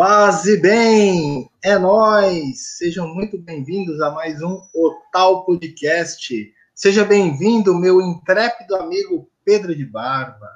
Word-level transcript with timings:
Paz 0.00 0.46
e 0.46 0.56
bem, 0.56 1.50
é 1.62 1.78
nós. 1.78 2.78
Sejam 2.78 3.06
muito 3.06 3.36
bem-vindos 3.36 4.00
a 4.00 4.10
mais 4.10 4.40
um 4.40 4.58
Otal 4.74 5.44
Podcast. 5.44 6.54
Seja 6.74 7.04
bem-vindo, 7.04 7.74
meu 7.74 8.00
intrépido 8.00 8.76
amigo 8.76 9.28
Pedro 9.44 9.76
de 9.76 9.84
Barba. 9.84 10.48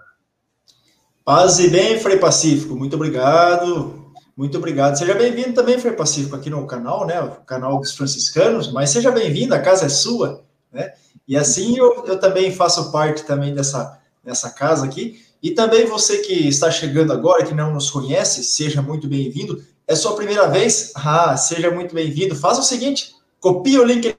Paz 1.23 1.59
e 1.59 1.69
bem, 1.69 2.01
Frei 2.01 2.17
Pacífico. 2.17 2.75
Muito 2.75 2.97
obrigado. 2.97 4.15
Muito 4.35 4.57
obrigado. 4.57 4.97
Seja 4.97 5.13
bem-vindo 5.13 5.53
também, 5.53 5.79
Frei 5.79 5.93
Pacífico, 5.93 6.35
aqui 6.35 6.49
no 6.49 6.67
canal, 6.67 7.07
né? 7.07 7.21
O 7.21 7.45
canal 7.45 7.79
dos 7.79 7.95
franciscanos. 7.95 8.73
Mas 8.73 8.89
seja 8.89 9.11
bem-vindo, 9.11 9.55
a 9.55 9.61
casa 9.61 9.85
é 9.85 9.91
sua, 9.91 10.43
né? 10.73 10.95
E 11.29 11.37
assim 11.37 11.77
eu, 11.77 12.07
eu 12.07 12.19
também 12.19 12.51
faço 12.51 12.91
parte 12.91 13.25
também 13.25 13.55
dessa, 13.55 14.01
dessa 14.25 14.49
casa 14.49 14.87
aqui. 14.87 15.23
E 15.45 15.51
também 15.51 15.85
você 15.85 16.23
que 16.23 16.49
está 16.49 16.71
chegando 16.71 17.13
agora, 17.13 17.45
que 17.45 17.53
não 17.53 17.75
nos 17.75 17.91
conhece, 17.91 18.43
seja 18.43 18.81
muito 18.81 19.07
bem-vindo. 19.07 19.63
É 19.87 19.95
sua 19.95 20.17
primeira 20.17 20.49
vez? 20.49 20.91
Ah, 20.97 21.37
seja 21.37 21.71
muito 21.71 21.95
bem-vindo. 21.95 22.35
Faça 22.35 22.63
o 22.63 22.65
seguinte, 22.65 23.15
copie 23.39 23.79
o 23.79 23.85
link 23.85 24.17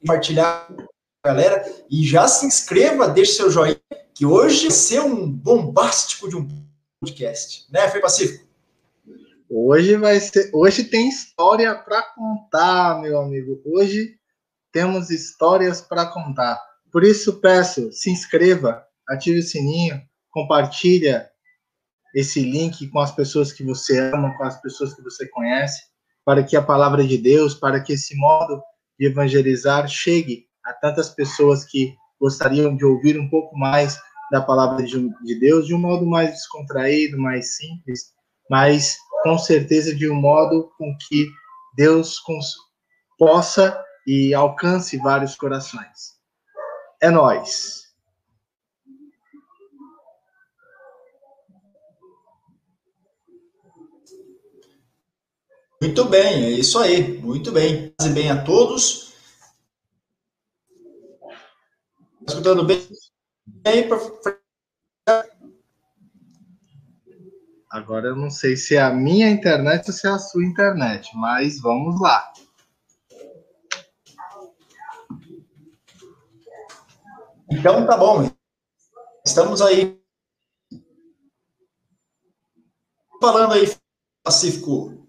compartilhar 0.00 0.68
galera 1.24 1.64
e 1.90 2.04
já 2.06 2.28
se 2.28 2.44
inscreva, 2.44 3.08
deixe 3.08 3.32
seu 3.32 3.50
joinha, 3.50 3.80
que 4.12 4.26
hoje 4.26 4.68
vai 4.68 4.70
ser 4.70 5.00
um 5.00 5.26
bombástico 5.26 6.28
de 6.28 6.36
um 6.36 6.46
podcast, 7.00 7.72
né, 7.72 7.88
Fê 7.88 8.00
Pacífico? 8.00 8.46
Hoje 9.48 9.96
vai 9.96 10.20
ser, 10.20 10.50
hoje 10.52 10.84
tem 10.84 11.08
história 11.08 11.74
para 11.74 12.02
contar, 12.02 13.00
meu 13.00 13.18
amigo. 13.18 13.62
Hoje 13.64 14.18
temos 14.70 15.08
histórias 15.08 15.80
para 15.80 16.04
contar. 16.04 16.69
Por 16.92 17.04
isso 17.04 17.40
peço, 17.40 17.92
se 17.92 18.10
inscreva, 18.10 18.84
ative 19.08 19.40
o 19.40 19.42
sininho, 19.42 20.00
compartilha 20.30 21.30
esse 22.14 22.40
link 22.40 22.88
com 22.88 22.98
as 22.98 23.14
pessoas 23.14 23.52
que 23.52 23.62
você 23.62 23.98
ama, 23.98 24.36
com 24.36 24.44
as 24.44 24.60
pessoas 24.60 24.94
que 24.94 25.02
você 25.02 25.28
conhece, 25.28 25.82
para 26.24 26.42
que 26.42 26.56
a 26.56 26.62
palavra 26.62 27.06
de 27.06 27.16
Deus, 27.16 27.54
para 27.54 27.80
que 27.80 27.92
esse 27.92 28.16
modo 28.16 28.60
de 28.98 29.06
evangelizar 29.06 29.88
chegue 29.88 30.46
a 30.64 30.72
tantas 30.72 31.10
pessoas 31.10 31.64
que 31.64 31.94
gostariam 32.20 32.76
de 32.76 32.84
ouvir 32.84 33.18
um 33.18 33.28
pouco 33.30 33.56
mais 33.56 33.98
da 34.30 34.40
palavra 34.40 34.84
de 34.84 35.40
Deus 35.40 35.66
de 35.66 35.74
um 35.74 35.78
modo 35.78 36.06
mais 36.06 36.30
descontraído, 36.30 37.18
mais 37.18 37.56
simples, 37.56 38.12
mas 38.48 38.96
com 39.22 39.38
certeza 39.38 39.94
de 39.94 40.08
um 40.08 40.14
modo 40.14 40.70
com 40.76 40.96
que 41.08 41.28
Deus 41.76 42.20
possa 43.18 43.82
e 44.06 44.34
alcance 44.34 44.96
vários 44.98 45.34
corações. 45.34 46.19
É 47.00 47.10
nós. 47.10 47.80
Muito 55.82 56.04
bem, 56.04 56.44
é 56.44 56.50
isso 56.50 56.78
aí. 56.78 57.18
Muito 57.20 57.50
bem. 57.50 57.90
Paz 57.96 58.12
bem 58.12 58.30
a 58.30 58.44
todos. 58.44 59.14
Tá 61.20 62.26
escutando 62.28 62.64
bem? 62.64 62.86
Agora 67.70 68.08
eu 68.08 68.16
não 68.16 68.28
sei 68.30 68.56
se 68.56 68.74
é 68.74 68.82
a 68.82 68.92
minha 68.92 69.30
internet 69.30 69.86
ou 69.86 69.94
se 69.94 70.06
é 70.06 70.10
a 70.10 70.18
sua 70.18 70.44
internet, 70.44 71.16
mas 71.16 71.58
vamos 71.60 71.98
lá. 71.98 72.30
Então 77.50 77.86
tá 77.86 77.96
bom. 77.96 78.30
Estamos 79.24 79.60
aí 79.60 80.00
falando 83.20 83.52
aí 83.52 83.74
Pacífico. 84.22 85.00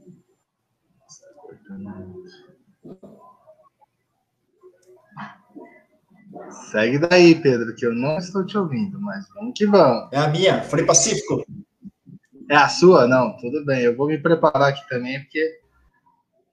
Segue 6.72 6.98
daí, 6.98 7.36
Pedro, 7.42 7.76
que 7.76 7.86
eu 7.86 7.94
não 7.94 8.18
estou 8.18 8.46
te 8.46 8.58
ouvindo, 8.58 9.00
mas 9.00 9.28
vamos 9.30 9.54
que 9.56 9.66
vamos. 9.66 10.10
É 10.12 10.18
a 10.18 10.28
minha, 10.28 10.62
Frei 10.64 10.86
Pacífico. 10.86 11.46
É 12.50 12.56
a 12.56 12.68
sua? 12.68 13.08
Não, 13.08 13.36
tudo 13.38 13.64
bem. 13.66 13.82
Eu 13.82 13.96
vou 13.96 14.08
me 14.08 14.18
preparar 14.18 14.70
aqui 14.70 14.88
também, 14.90 15.20
porque 15.22 15.60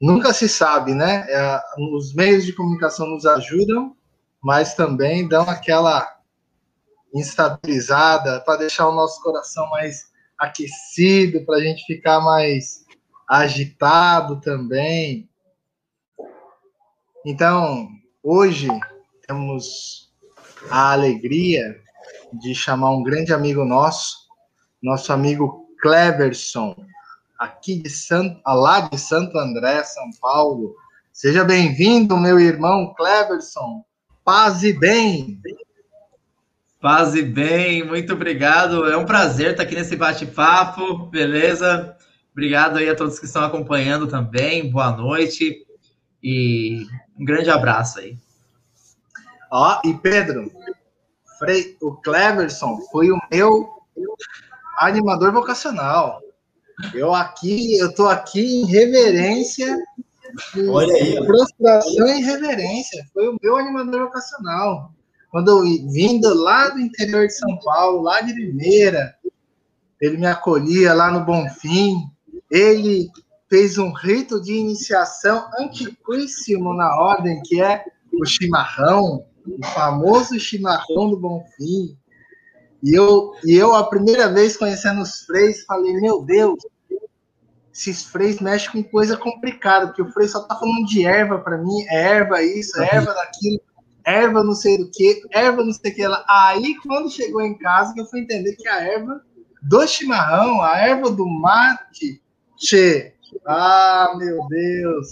nunca 0.00 0.32
se 0.32 0.48
sabe, 0.48 0.94
né? 0.94 1.26
É, 1.28 1.60
os 1.92 2.14
meios 2.14 2.44
de 2.44 2.52
comunicação 2.52 3.06
nos 3.06 3.26
ajudam, 3.26 3.96
mas 4.42 4.74
também 4.74 5.26
dão 5.26 5.48
aquela 5.48 6.18
instabilizada 7.14 8.40
para 8.40 8.58
deixar 8.58 8.88
o 8.88 8.94
nosso 8.94 9.22
coração 9.22 9.68
mais 9.70 10.10
aquecido, 10.36 11.44
para 11.44 11.56
a 11.56 11.60
gente 11.60 11.84
ficar 11.84 12.20
mais 12.20 12.84
agitado 13.28 14.40
também. 14.40 15.28
Então, 17.26 17.88
hoje 18.22 18.68
temos 19.26 20.12
a 20.70 20.92
alegria 20.92 21.80
de 22.32 22.54
chamar 22.54 22.90
um 22.90 23.02
grande 23.02 23.32
amigo 23.32 23.64
nosso, 23.64 24.28
nosso 24.82 25.12
amigo 25.12 25.68
Cleverson, 25.80 26.74
aqui 27.38 27.76
de 27.76 27.90
Santo, 27.90 28.40
lá 28.46 28.80
de 28.80 28.98
Santo 28.98 29.36
André, 29.38 29.82
São 29.84 30.10
Paulo. 30.20 30.74
Seja 31.12 31.44
bem-vindo, 31.44 32.16
meu 32.16 32.38
irmão 32.38 32.94
Cleverson. 32.94 33.84
Paz 34.28 34.62
e 34.62 34.74
bem. 34.74 35.40
Paz 36.82 37.14
e 37.14 37.22
bem, 37.22 37.82
muito 37.82 38.12
obrigado. 38.12 38.86
É 38.86 38.94
um 38.94 39.06
prazer 39.06 39.52
estar 39.52 39.62
aqui 39.62 39.74
nesse 39.74 39.96
bate-papo, 39.96 41.06
beleza? 41.06 41.96
Obrigado 42.30 42.76
aí 42.76 42.90
a 42.90 42.94
todos 42.94 43.18
que 43.18 43.24
estão 43.24 43.42
acompanhando 43.42 44.06
também. 44.06 44.70
Boa 44.70 44.94
noite 44.94 45.66
e 46.22 46.86
um 47.18 47.24
grande 47.24 47.48
abraço 47.48 48.00
aí. 48.00 48.18
Ó, 49.50 49.80
e 49.82 49.94
Pedro, 49.94 50.52
Frei, 51.38 51.78
o 51.80 51.92
Cleverson 51.92 52.82
foi 52.92 53.10
o 53.10 53.18
meu 53.32 53.66
animador 54.76 55.32
vocacional. 55.32 56.20
Eu 56.92 57.14
aqui, 57.14 57.78
eu 57.78 57.94
tô 57.94 58.06
aqui 58.06 58.60
em 58.60 58.66
reverência 58.66 59.74
Olha 60.68 60.94
aí. 60.94 61.24
Prostração 61.24 62.06
e 62.06 62.22
reverência. 62.22 63.04
Foi 63.12 63.28
o 63.28 63.36
meu 63.42 63.56
animador 63.56 64.04
vocacional. 64.06 64.92
Quando 65.30 65.48
eu 65.48 65.62
vindo 65.90 66.32
lá 66.34 66.68
do 66.68 66.80
interior 66.80 67.26
de 67.26 67.34
São 67.34 67.58
Paulo, 67.58 68.02
lá 68.02 68.20
de 68.20 68.32
Limeira, 68.32 69.14
ele 70.00 70.16
me 70.16 70.26
acolhia 70.26 70.94
lá 70.94 71.10
no 71.10 71.24
Bonfim. 71.24 71.96
Ele 72.50 73.08
fez 73.48 73.78
um 73.78 73.92
rito 73.92 74.40
de 74.40 74.54
iniciação 74.54 75.50
antiquíssimo 75.58 76.72
na 76.74 76.94
ordem, 76.96 77.40
que 77.44 77.60
é 77.60 77.84
o 78.12 78.24
chimarrão, 78.24 79.26
o 79.46 79.66
famoso 79.66 80.38
chimarrão 80.38 81.10
do 81.10 81.18
Bonfim. 81.18 81.96
E 82.82 82.94
eu, 82.94 83.32
e 83.44 83.54
eu, 83.54 83.74
a 83.74 83.84
primeira 83.84 84.32
vez 84.32 84.56
conhecendo 84.56 85.02
os 85.02 85.22
freis, 85.22 85.64
falei: 85.64 85.94
Meu 86.00 86.22
Deus, 86.24 86.58
esses 87.78 88.04
freis 88.04 88.40
mexem 88.40 88.82
com 88.82 88.90
coisa 88.90 89.16
complicada, 89.16 89.86
porque 89.86 90.02
o 90.02 90.12
frei 90.12 90.26
só 90.26 90.40
tá 90.40 90.56
falando 90.56 90.84
de 90.86 91.06
erva 91.06 91.38
para 91.38 91.58
mim, 91.58 91.84
é 91.88 92.16
erva 92.16 92.42
isso, 92.42 92.80
é 92.82 92.96
erva 92.96 93.14
daquilo, 93.14 93.60
erva 94.04 94.42
não 94.42 94.54
sei 94.54 94.78
do 94.78 94.90
que, 94.90 95.22
erva 95.32 95.62
não 95.62 95.72
sei 95.72 95.92
o 95.92 95.94
que. 95.94 96.02
Aí, 96.28 96.74
quando 96.82 97.10
chegou 97.10 97.40
em 97.40 97.56
casa, 97.56 97.94
eu 97.96 98.04
fui 98.06 98.20
entender 98.20 98.56
que 98.56 98.68
a 98.68 98.82
erva 98.82 99.22
do 99.62 99.86
chimarrão, 99.86 100.60
a 100.60 100.76
erva 100.78 101.10
do 101.10 101.24
mate, 101.24 102.20
che, 102.56 103.14
ah, 103.46 104.12
meu 104.18 104.44
Deus. 104.48 105.08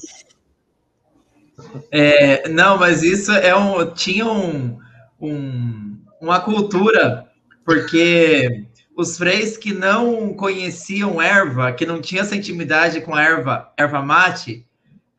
É, 1.93 2.49
não, 2.49 2.79
mas 2.79 3.03
isso 3.05 3.31
é 3.31 3.57
um, 3.57 3.95
tinha 3.95 4.27
um, 4.27 4.79
um, 5.21 5.99
uma 6.21 6.41
cultura, 6.41 7.31
porque 7.65 8.66
os 8.97 9.19
freis 9.19 9.59
que 9.59 9.75
não 9.75 10.33
conheciam 10.33 11.21
erva, 11.21 11.71
que 11.71 11.85
não 11.85 12.01
tinham 12.01 12.23
essa 12.23 12.35
intimidade 12.35 13.03
com 13.03 13.15
a 13.15 13.23
erva, 13.23 13.71
erva 13.77 14.01
mate, 14.01 14.67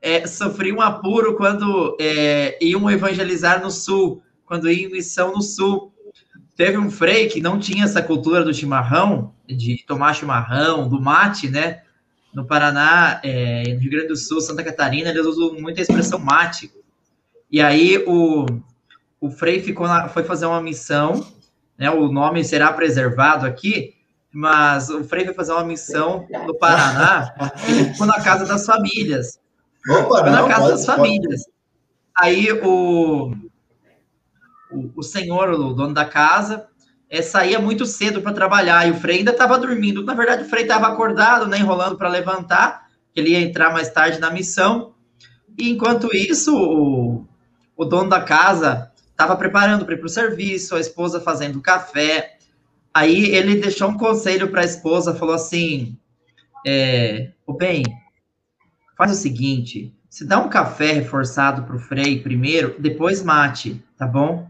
é, 0.02 0.26
sofriam 0.26 0.82
apuro 0.82 1.36
quando 1.36 1.96
é, 2.02 2.58
iam 2.60 2.90
evangelizar 2.90 3.62
no 3.62 3.70
sul, 3.70 4.24
quando 4.46 4.70
iam 4.70 4.90
em 4.90 4.94
missão 4.94 5.32
no 5.32 5.44
sul. 5.44 5.94
Teve 6.56 6.76
um 6.80 6.90
frei 6.90 7.28
que 7.28 7.40
não 7.40 7.60
tinha 7.60 7.84
essa 7.84 8.02
cultura 8.02 8.44
do 8.44 8.52
chimarrão, 8.52 9.32
de 9.48 9.84
tomar 9.86 10.16
chimarrão, 10.16 10.90
do 10.90 11.00
mate, 11.00 11.48
né? 11.48 11.84
No 12.34 12.46
Paraná, 12.46 13.22
é, 13.24 13.74
no 13.74 13.80
Rio 13.80 13.92
Grande 13.92 14.08
do 14.08 14.16
Sul, 14.16 14.42
Santa 14.42 14.64
Catarina, 14.64 15.10
eles 15.10 15.26
usam 15.26 15.54
muito 15.54 15.78
a 15.78 15.82
expressão 15.84 16.18
mate. 16.18 16.72
E 17.52 17.62
aí 17.62 18.04
o, 18.08 18.46
o 19.22 19.30
frei 19.30 19.62
ficou 19.62 19.88
foi 20.10 20.24
fazer 20.24 20.48
uma 20.48 20.62
missão 20.62 21.24
né, 21.78 21.92
o 21.92 22.12
nome 22.12 22.44
será 22.44 22.74
preservado 22.74 23.46
aqui, 23.46 23.94
mas 24.32 24.90
o 24.90 25.04
Frei 25.04 25.26
vai 25.26 25.34
fazer 25.34 25.52
uma 25.54 25.64
missão 25.64 26.28
no 26.46 26.58
Paraná, 26.58 27.34
ficou 27.92 28.08
na 28.08 28.22
casa 28.22 28.46
das 28.46 28.66
famílias. 28.66 29.40
Opa, 29.90 30.18
ficou 30.18 30.32
na 30.32 30.48
casa 30.48 30.62
pode, 30.62 30.72
das 30.72 30.86
famílias. 30.86 31.44
Pode. 31.44 31.58
Aí 32.20 32.52
o, 32.52 33.32
o, 34.72 34.92
o, 34.96 35.04
senhor, 35.04 35.50
o 35.52 35.74
dono 35.74 35.94
da 35.94 36.06
casa, 36.06 36.68
é, 37.10 37.22
saía 37.22 37.60
muito 37.60 37.86
cedo 37.86 38.22
para 38.22 38.34
trabalhar 38.34 38.88
e 38.88 38.92
o 38.92 38.96
Frei 38.96 39.20
ainda 39.20 39.32
estava 39.32 39.58
dormindo. 39.58 40.04
Na 40.04 40.14
verdade, 40.14 40.44
o 40.44 40.50
Frei 40.50 40.64
estava 40.64 40.88
acordado, 40.88 41.48
né, 41.48 41.60
enrolando 41.60 41.98
para 41.98 42.10
levantar, 42.10 42.88
que 43.14 43.20
ele 43.20 43.32
ia 43.32 43.42
entrar 43.42 43.72
mais 43.72 43.90
tarde 43.90 44.20
na 44.20 44.32
missão. 44.32 44.94
E 45.58 45.70
enquanto 45.70 46.14
isso, 46.14 46.56
o, 46.56 47.26
o 47.76 47.86
dono 47.86 48.10
da 48.10 48.22
casa 48.22 48.92
estava 49.18 49.36
preparando 49.36 49.84
para 49.84 49.96
ir 49.96 49.98
para 49.98 50.06
o 50.06 50.10
serviço, 50.10 50.75
a 50.75 50.80
esposa 50.80 51.19
fazendo 51.19 51.60
café. 51.60 52.38
Aí 52.94 53.36
ele 53.36 53.56
deixou 53.56 53.90
um 53.90 53.98
conselho 53.98 54.50
para 54.50 54.62
a 54.62 54.66
esposa, 54.66 55.16
falou 55.16 55.34
assim: 55.34 55.98
é, 56.66 57.31
o 57.46 57.52
bem, 57.52 57.84
faz 58.96 59.12
o 59.12 59.16
seguinte, 59.16 59.92
se 60.08 60.24
dá 60.24 60.38
um 60.38 60.48
café 60.48 60.92
reforçado 60.92 61.64
para 61.64 61.75
o 61.75 61.80
Frei 61.80 62.22
primeiro, 62.22 62.75
depois 62.78 63.24
mate, 63.24 63.84
tá 63.98 64.06
bom? 64.06 64.48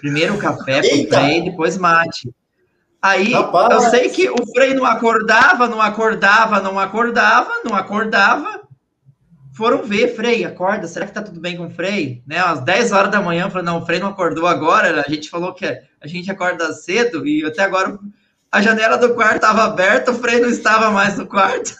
Primeiro 0.00 0.34
o 0.34 0.38
café 0.38 0.80
pro 0.80 0.90
Eita. 0.90 1.20
Frei, 1.20 1.42
depois 1.42 1.78
mate. 1.78 2.28
Aí 3.00 3.32
Rapaz. 3.32 3.72
eu 3.72 3.90
sei 3.90 4.08
que 4.10 4.28
o 4.28 4.46
Frei 4.52 4.74
não 4.74 4.84
acordava, 4.84 5.68
não 5.68 5.80
acordava, 5.80 6.60
não 6.60 6.78
acordava, 6.80 7.62
não 7.64 7.76
acordava. 7.76 8.67
Foram 9.58 9.82
ver, 9.82 10.14
Frei, 10.14 10.44
acorda, 10.44 10.86
será 10.86 11.04
que 11.04 11.12
tá 11.12 11.20
tudo 11.20 11.40
bem 11.40 11.56
com 11.56 11.66
o 11.66 11.70
Frei? 11.70 12.22
Né, 12.24 12.38
às 12.38 12.60
10 12.60 12.92
horas 12.92 13.10
da 13.10 13.20
manhã, 13.20 13.50
falou, 13.50 13.64
não, 13.64 13.82
o 13.82 13.84
Frei 13.84 13.98
não 13.98 14.06
acordou 14.06 14.46
agora, 14.46 15.04
a 15.04 15.10
gente 15.10 15.28
falou 15.28 15.52
que 15.52 15.66
a 15.66 16.06
gente 16.06 16.30
acorda 16.30 16.72
cedo, 16.72 17.26
e 17.26 17.44
até 17.44 17.62
agora 17.62 17.98
a 18.52 18.62
janela 18.62 18.96
do 18.96 19.14
quarto 19.14 19.34
estava 19.34 19.64
aberta, 19.64 20.12
o 20.12 20.14
Frei 20.14 20.38
não 20.38 20.48
estava 20.48 20.92
mais 20.92 21.18
no 21.18 21.26
quarto. 21.26 21.74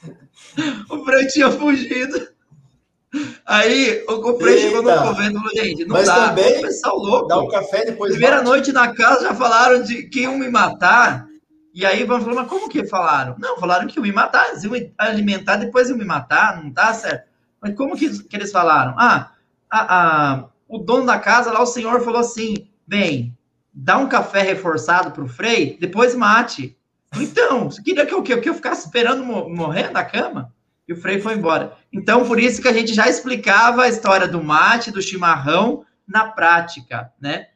o 0.88 1.04
Frei 1.04 1.26
tinha 1.26 1.50
fugido. 1.50 2.28
Aí 3.44 4.02
o 4.08 4.38
Frei 4.38 4.56
chegou 4.56 4.82
no 4.82 4.96
convento 4.96 5.32
e 5.32 5.34
falou, 5.34 5.50
gente, 5.54 5.84
não 5.84 5.96
Mas 5.96 6.06
dá, 6.06 6.28
também, 6.28 6.62
pessoal 6.62 6.96
louco. 6.96 7.28
Dá 7.28 7.38
um 7.38 7.48
café 7.48 7.84
depois. 7.84 8.12
Primeira 8.12 8.36
bate. 8.36 8.48
noite 8.48 8.72
na 8.72 8.94
casa 8.94 9.24
já 9.24 9.34
falaram 9.34 9.82
de 9.82 10.04
que 10.04 10.20
iam 10.20 10.38
me 10.38 10.48
matar. 10.48 11.26
E 11.76 11.84
aí 11.84 12.04
vão 12.04 12.18
falar, 12.22 12.36
mas 12.36 12.48
como 12.48 12.70
que 12.70 12.86
falaram? 12.86 13.36
Não, 13.38 13.58
falaram 13.60 13.86
que 13.86 13.98
iam 13.98 14.02
me 14.02 14.10
matar, 14.10 14.48
eles 14.48 14.64
iam 14.64 14.72
me 14.72 14.94
alimentar, 14.96 15.56
depois 15.56 15.90
iam 15.90 15.98
me 15.98 16.06
matar, 16.06 16.56
não 16.56 16.72
tá 16.72 16.94
certo. 16.94 17.28
Mas 17.60 17.74
como 17.74 17.94
que, 17.94 18.22
que 18.22 18.34
eles 18.34 18.50
falaram? 18.50 18.94
Ah, 18.96 19.32
a, 19.70 19.98
a, 19.98 20.44
o 20.66 20.78
dono 20.78 21.04
da 21.04 21.18
casa 21.18 21.52
lá, 21.52 21.60
o 21.60 21.66
senhor 21.66 22.00
falou 22.00 22.20
assim, 22.20 22.66
bem, 22.86 23.36
dá 23.74 23.98
um 23.98 24.08
café 24.08 24.40
reforçado 24.40 25.10
pro 25.10 25.28
Frei, 25.28 25.76
depois 25.78 26.14
mate. 26.14 26.74
Então, 27.14 27.70
você 27.70 27.82
queria 27.82 28.06
que 28.06 28.14
eu, 28.14 28.22
que 28.22 28.32
eu, 28.32 28.40
que 28.40 28.48
eu 28.48 28.54
ficasse 28.54 28.86
esperando 28.86 29.22
morrer 29.22 29.90
na 29.90 30.02
cama? 30.02 30.50
E 30.88 30.94
o 30.94 30.96
Frei 30.96 31.20
foi 31.20 31.34
embora. 31.34 31.76
Então, 31.92 32.26
por 32.26 32.40
isso 32.40 32.62
que 32.62 32.68
a 32.68 32.72
gente 32.72 32.94
já 32.94 33.06
explicava 33.06 33.82
a 33.82 33.88
história 33.88 34.26
do 34.26 34.42
mate, 34.42 34.90
do 34.90 35.02
chimarrão, 35.02 35.84
na 36.08 36.24
prática, 36.28 37.12
né? 37.20 37.48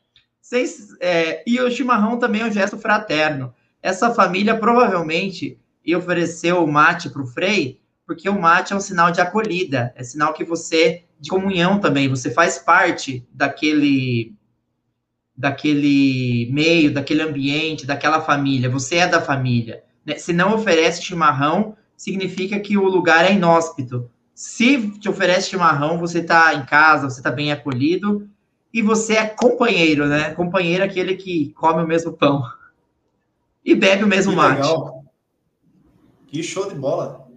é, 1.01 1.43
e 1.47 1.59
o 1.59 1.71
chimarrão 1.71 2.19
também 2.19 2.43
é 2.43 2.45
um 2.45 2.53
gesto 2.53 2.77
fraterno. 2.77 3.55
Essa 3.82 4.12
família 4.15 4.56
provavelmente 4.56 5.59
ia 5.85 5.99
oferecer 5.99 6.53
o 6.53 6.67
mate 6.67 7.09
para 7.09 7.23
o 7.23 7.27
Frei, 7.27 7.81
porque 8.06 8.29
o 8.29 8.38
mate 8.38 8.73
é 8.73 8.77
um 8.77 8.81
sinal 8.81 9.11
de 9.11 9.21
acolhida, 9.21 9.93
é 9.97 10.03
sinal 10.03 10.32
que 10.35 10.44
você, 10.44 11.05
de 11.19 11.31
comunhão 11.31 11.79
também, 11.79 12.09
você 12.09 12.31
faz 12.31 12.59
parte 12.59 13.27
daquele 13.32 14.35
daquele 15.37 16.50
meio, 16.53 16.93
daquele 16.93 17.23
ambiente, 17.23 17.87
daquela 17.87 18.21
família, 18.21 18.69
você 18.69 18.97
é 18.97 19.06
da 19.06 19.23
família. 19.23 19.83
Né? 20.05 20.17
Se 20.17 20.35
não 20.35 20.55
oferece 20.55 21.03
chimarrão, 21.03 21.75
significa 21.97 22.61
que 22.61 22.76
o 22.76 22.85
lugar 22.85 23.25
é 23.25 23.33
inóspito. 23.33 24.11
Se 24.35 24.91
te 24.99 25.09
oferece 25.09 25.49
chimarrão, 25.49 25.99
você 25.99 26.19
está 26.19 26.53
em 26.53 26.67
casa, 26.67 27.09
você 27.09 27.21
está 27.21 27.31
bem 27.31 27.53
acolhido 27.53 28.29
e 28.71 28.83
você 28.83 29.15
é 29.15 29.26
companheiro, 29.26 30.06
né? 30.06 30.35
Companheiro 30.35 30.83
é 30.83 30.87
aquele 30.87 31.15
que 31.17 31.55
come 31.55 31.83
o 31.83 31.87
mesmo 31.87 32.12
pão 32.12 32.43
e 33.65 33.75
bebe 33.75 34.05
o 34.05 34.07
mesmo 34.07 34.33
que 34.33 34.39
mate. 34.39 34.61
Legal. 34.61 35.05
Que 36.27 36.43
show 36.43 36.69
de 36.69 36.75
bola. 36.75 37.29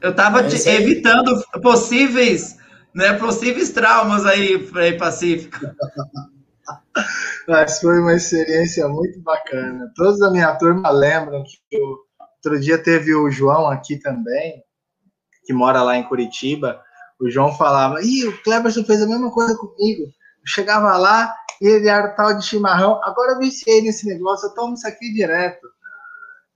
Eu 0.00 0.10
estava 0.10 0.42
é 0.42 0.74
evitando 0.74 1.42
possíveis, 1.62 2.56
né, 2.94 3.14
possíveis 3.14 3.70
traumas 3.70 4.26
aí, 4.26 4.68
aí 4.74 4.96
Pacífico. 4.96 5.58
Mas 7.48 7.80
foi 7.80 8.00
uma 8.00 8.14
experiência 8.14 8.88
muito 8.88 9.20
bacana. 9.20 9.92
Todos 9.94 10.18
da 10.18 10.30
minha 10.30 10.54
turma 10.56 10.90
lembram 10.90 11.44
que 11.44 11.76
o 11.78 12.06
Outro 12.46 12.60
dia 12.60 12.80
teve 12.80 13.12
o 13.12 13.28
João 13.28 13.66
aqui 13.66 13.98
também, 13.98 14.62
que 15.44 15.52
mora 15.52 15.82
lá 15.82 15.96
em 15.96 16.04
Curitiba. 16.04 16.80
O 17.20 17.28
João 17.28 17.52
falava: 17.52 18.00
Ih, 18.00 18.28
o 18.28 18.42
Cleberson 18.44 18.84
fez 18.84 19.02
a 19.02 19.06
mesma 19.06 19.32
coisa 19.32 19.56
comigo. 19.56 20.04
Chegava 20.46 20.96
lá 20.96 21.34
e 21.60 21.66
ele 21.66 21.88
era 21.88 22.08
tal 22.08 22.36
de 22.36 22.44
chimarrão. 22.44 23.00
Agora 23.02 23.32
eu 23.32 23.38
viciei 23.38 23.82
nesse 23.82 24.06
negócio, 24.06 24.48
eu 24.48 24.54
tomo 24.54 24.74
isso 24.74 24.86
aqui 24.86 25.12
direto. 25.12 25.66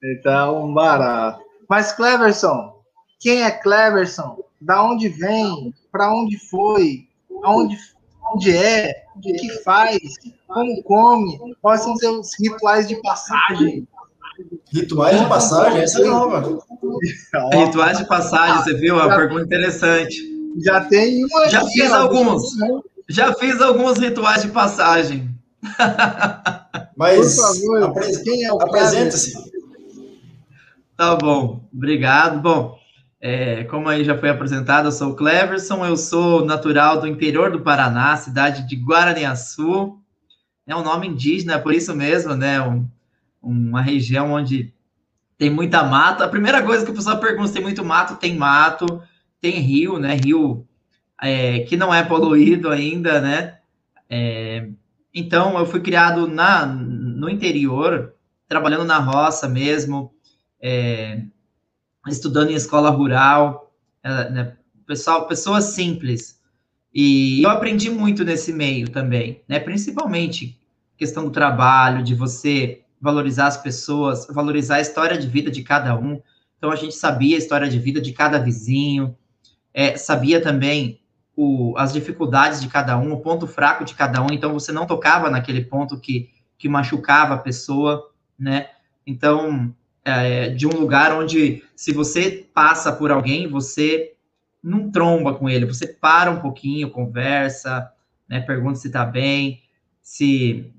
Então, 0.02 0.66
um 0.66 0.74
barato. 0.74 1.40
Mas, 1.68 1.92
Cleverson, 1.92 2.74
quem 3.20 3.42
é 3.42 3.50
Cleverson? 3.50 4.38
Da 4.60 4.82
onde 4.82 5.08
vem? 5.08 5.74
Para 5.90 6.12
onde 6.12 6.38
foi? 6.38 7.06
Aonde, 7.42 7.76
onde 8.34 8.56
é? 8.56 9.04
O 9.16 9.20
que 9.20 9.62
faz? 9.62 9.98
Como 10.46 10.82
come? 10.82 11.38
Quais 11.60 11.82
são 11.82 11.96
seus 11.96 12.30
rituais 12.38 12.88
de 12.88 12.96
passagem? 13.02 13.86
Rituais 14.72 15.20
de 15.20 15.26
passagem, 15.26 15.82
essa 15.82 16.00
é 16.00 16.04
nova. 16.06 16.58
Rituais 17.52 17.98
de 17.98 18.06
passagem, 18.06 18.62
você 18.62 18.74
viu? 18.74 18.96
Uma 18.96 19.14
pergunta 19.14 19.44
interessante. 19.44 20.16
Já 20.64 20.84
tem 20.84 21.24
uma. 21.24 21.48
Já 21.48 21.64
fiz 21.66 21.92
alguns. 21.92 22.42
Já 23.10 23.34
fiz 23.34 23.60
alguns 23.60 23.98
rituais 23.98 24.42
de 24.42 24.48
passagem. 24.50 25.34
Mas, 26.96 27.34
Por 27.34 27.42
favor, 27.42 28.22
quem 28.22 28.44
é 28.44 28.52
o 28.52 28.62
apresenta-se. 28.62 29.34
Tá 30.96 31.16
bom, 31.16 31.68
obrigado. 31.74 32.40
Bom, 32.40 32.78
é, 33.20 33.64
como 33.64 33.88
aí 33.88 34.04
já 34.04 34.16
foi 34.16 34.28
apresentado, 34.28 34.86
eu 34.86 34.92
sou 34.92 35.10
o 35.10 35.16
Cleverson, 35.16 35.84
eu 35.84 35.96
sou 35.96 36.44
natural 36.44 37.00
do 37.00 37.08
interior 37.08 37.50
do 37.50 37.62
Paraná, 37.62 38.16
cidade 38.16 38.68
de 38.68 38.76
Guaraniaçu. 38.76 39.98
É 40.64 40.76
um 40.76 40.84
nome 40.84 41.08
indígena, 41.08 41.58
por 41.58 41.74
isso 41.74 41.92
mesmo, 41.96 42.36
né? 42.36 42.62
Um, 42.62 42.86
uma 43.42 43.82
região 43.82 44.30
onde 44.30 44.72
tem 45.36 45.50
muita 45.50 45.82
mata. 45.82 46.24
A 46.24 46.28
primeira 46.28 46.62
coisa 46.62 46.84
que 46.84 46.92
o 46.92 46.94
pessoal 46.94 47.18
pergunta 47.18 47.48
se 47.48 47.54
tem 47.54 47.62
muito 47.62 47.84
mato, 47.84 48.14
tem 48.14 48.36
mato, 48.36 49.02
tem 49.40 49.54
rio, 49.54 49.98
né? 49.98 50.14
Rio 50.14 50.64
é, 51.20 51.60
que 51.60 51.76
não 51.76 51.92
é 51.92 52.02
poluído 52.02 52.70
ainda, 52.70 53.20
né? 53.20 53.58
É, 54.08 54.68
então, 55.14 55.58
eu 55.58 55.66
fui 55.66 55.80
criado 55.80 56.26
na, 56.26 56.64
no 56.66 57.28
interior, 57.28 58.14
trabalhando 58.48 58.84
na 58.84 58.98
roça 58.98 59.48
mesmo, 59.48 60.12
é, 60.60 61.22
estudando 62.08 62.50
em 62.50 62.54
escola 62.54 62.90
rural, 62.90 63.72
é, 64.02 64.30
né? 64.30 64.56
Pessoal, 64.86 65.28
pessoas 65.28 65.64
simples. 65.64 66.40
E 66.92 67.42
eu 67.42 67.50
aprendi 67.50 67.88
muito 67.90 68.24
nesse 68.24 68.52
meio 68.52 68.88
também, 68.88 69.42
né? 69.46 69.60
Principalmente 69.60 70.58
questão 70.96 71.24
do 71.24 71.30
trabalho, 71.30 72.02
de 72.02 72.14
você 72.14 72.82
valorizar 73.00 73.46
as 73.46 73.56
pessoas, 73.56 74.26
valorizar 74.28 74.76
a 74.76 74.80
história 74.80 75.16
de 75.16 75.26
vida 75.26 75.50
de 75.50 75.62
cada 75.62 75.96
um. 75.96 76.20
Então 76.58 76.70
a 76.70 76.76
gente 76.76 76.94
sabia 76.94 77.36
a 77.36 77.38
história 77.38 77.68
de 77.68 77.78
vida 77.78 78.00
de 78.00 78.12
cada 78.12 78.38
vizinho, 78.38 79.16
é, 79.72 79.96
sabia 79.96 80.42
também 80.42 80.99
o, 81.40 81.74
as 81.78 81.90
dificuldades 81.90 82.60
de 82.60 82.68
cada 82.68 82.98
um, 82.98 83.12
o 83.12 83.20
ponto 83.20 83.46
fraco 83.46 83.82
de 83.82 83.94
cada 83.94 84.22
um. 84.22 84.26
Então 84.30 84.52
você 84.52 84.72
não 84.72 84.86
tocava 84.86 85.30
naquele 85.30 85.64
ponto 85.64 85.98
que, 85.98 86.28
que 86.58 86.68
machucava 86.68 87.34
a 87.34 87.38
pessoa, 87.38 88.10
né? 88.38 88.68
Então 89.06 89.74
é, 90.04 90.50
de 90.50 90.66
um 90.66 90.78
lugar 90.78 91.14
onde 91.14 91.64
se 91.74 91.92
você 91.92 92.46
passa 92.52 92.92
por 92.92 93.10
alguém, 93.10 93.48
você 93.48 94.12
não 94.62 94.90
tromba 94.90 95.32
com 95.32 95.48
ele, 95.48 95.64
você 95.64 95.86
para 95.86 96.30
um 96.30 96.40
pouquinho, 96.40 96.90
conversa, 96.90 97.90
né? 98.28 98.40
Pergunta 98.40 98.78
se 98.78 98.88
está 98.88 99.06
bem, 99.06 99.62
se 100.02 100.70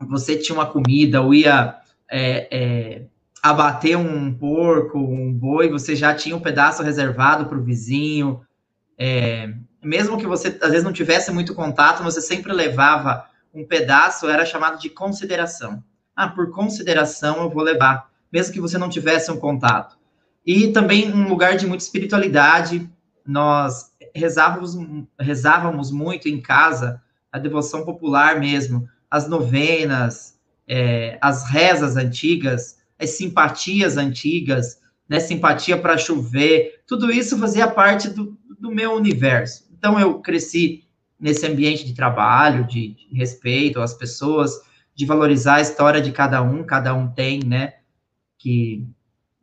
você 0.00 0.38
tinha 0.38 0.56
uma 0.56 0.66
comida 0.66 1.20
ou 1.20 1.34
ia 1.34 1.76
é, 2.10 2.48
é, 2.50 3.02
abater 3.42 3.98
um 3.98 4.32
porco, 4.32 4.98
um 4.98 5.30
boi, 5.30 5.68
você 5.68 5.94
já 5.94 6.14
tinha 6.14 6.34
um 6.34 6.40
pedaço 6.40 6.82
reservado 6.82 7.44
para 7.44 7.58
o 7.58 7.62
vizinho. 7.62 8.40
É, 8.96 9.52
mesmo 9.88 10.18
que 10.18 10.26
você 10.26 10.48
às 10.60 10.70
vezes 10.70 10.84
não 10.84 10.92
tivesse 10.92 11.32
muito 11.32 11.54
contato, 11.54 12.02
você 12.02 12.20
sempre 12.20 12.52
levava 12.52 13.24
um 13.54 13.64
pedaço, 13.64 14.28
era 14.28 14.44
chamado 14.44 14.78
de 14.78 14.90
consideração. 14.90 15.82
Ah, 16.14 16.28
por 16.28 16.50
consideração 16.50 17.42
eu 17.42 17.50
vou 17.50 17.62
levar, 17.62 18.10
mesmo 18.30 18.52
que 18.52 18.60
você 18.60 18.76
não 18.76 18.90
tivesse 18.90 19.30
um 19.30 19.38
contato. 19.38 19.96
E 20.44 20.68
também 20.68 21.10
um 21.12 21.28
lugar 21.28 21.56
de 21.56 21.66
muita 21.66 21.84
espiritualidade, 21.84 22.88
nós 23.26 23.92
rezávamos, 24.14 24.76
rezávamos 25.18 25.90
muito 25.90 26.28
em 26.28 26.40
casa, 26.40 27.00
a 27.32 27.38
devoção 27.38 27.84
popular 27.84 28.38
mesmo, 28.38 28.88
as 29.10 29.28
novenas, 29.28 30.38
é, 30.66 31.18
as 31.20 31.48
rezas 31.48 31.96
antigas, 31.96 32.78
as 32.98 33.10
simpatias 33.10 33.96
antigas, 33.96 34.80
né, 35.08 35.18
simpatia 35.20 35.78
para 35.78 35.96
chover, 35.96 36.82
tudo 36.86 37.10
isso 37.10 37.38
fazia 37.38 37.66
parte 37.66 38.10
do, 38.10 38.36
do, 38.58 38.70
meu 38.70 38.92
universo. 38.92 39.67
Então 39.78 39.98
eu 39.98 40.20
cresci 40.20 40.84
nesse 41.18 41.46
ambiente 41.46 41.84
de 41.84 41.94
trabalho, 41.94 42.66
de, 42.66 42.94
de 42.94 43.16
respeito 43.16 43.80
às 43.80 43.94
pessoas, 43.94 44.52
de 44.94 45.06
valorizar 45.06 45.56
a 45.56 45.60
história 45.60 46.00
de 46.00 46.12
cada 46.12 46.42
um, 46.42 46.64
cada 46.64 46.92
um 46.94 47.08
tem, 47.08 47.40
né? 47.44 47.74
Que 48.36 48.86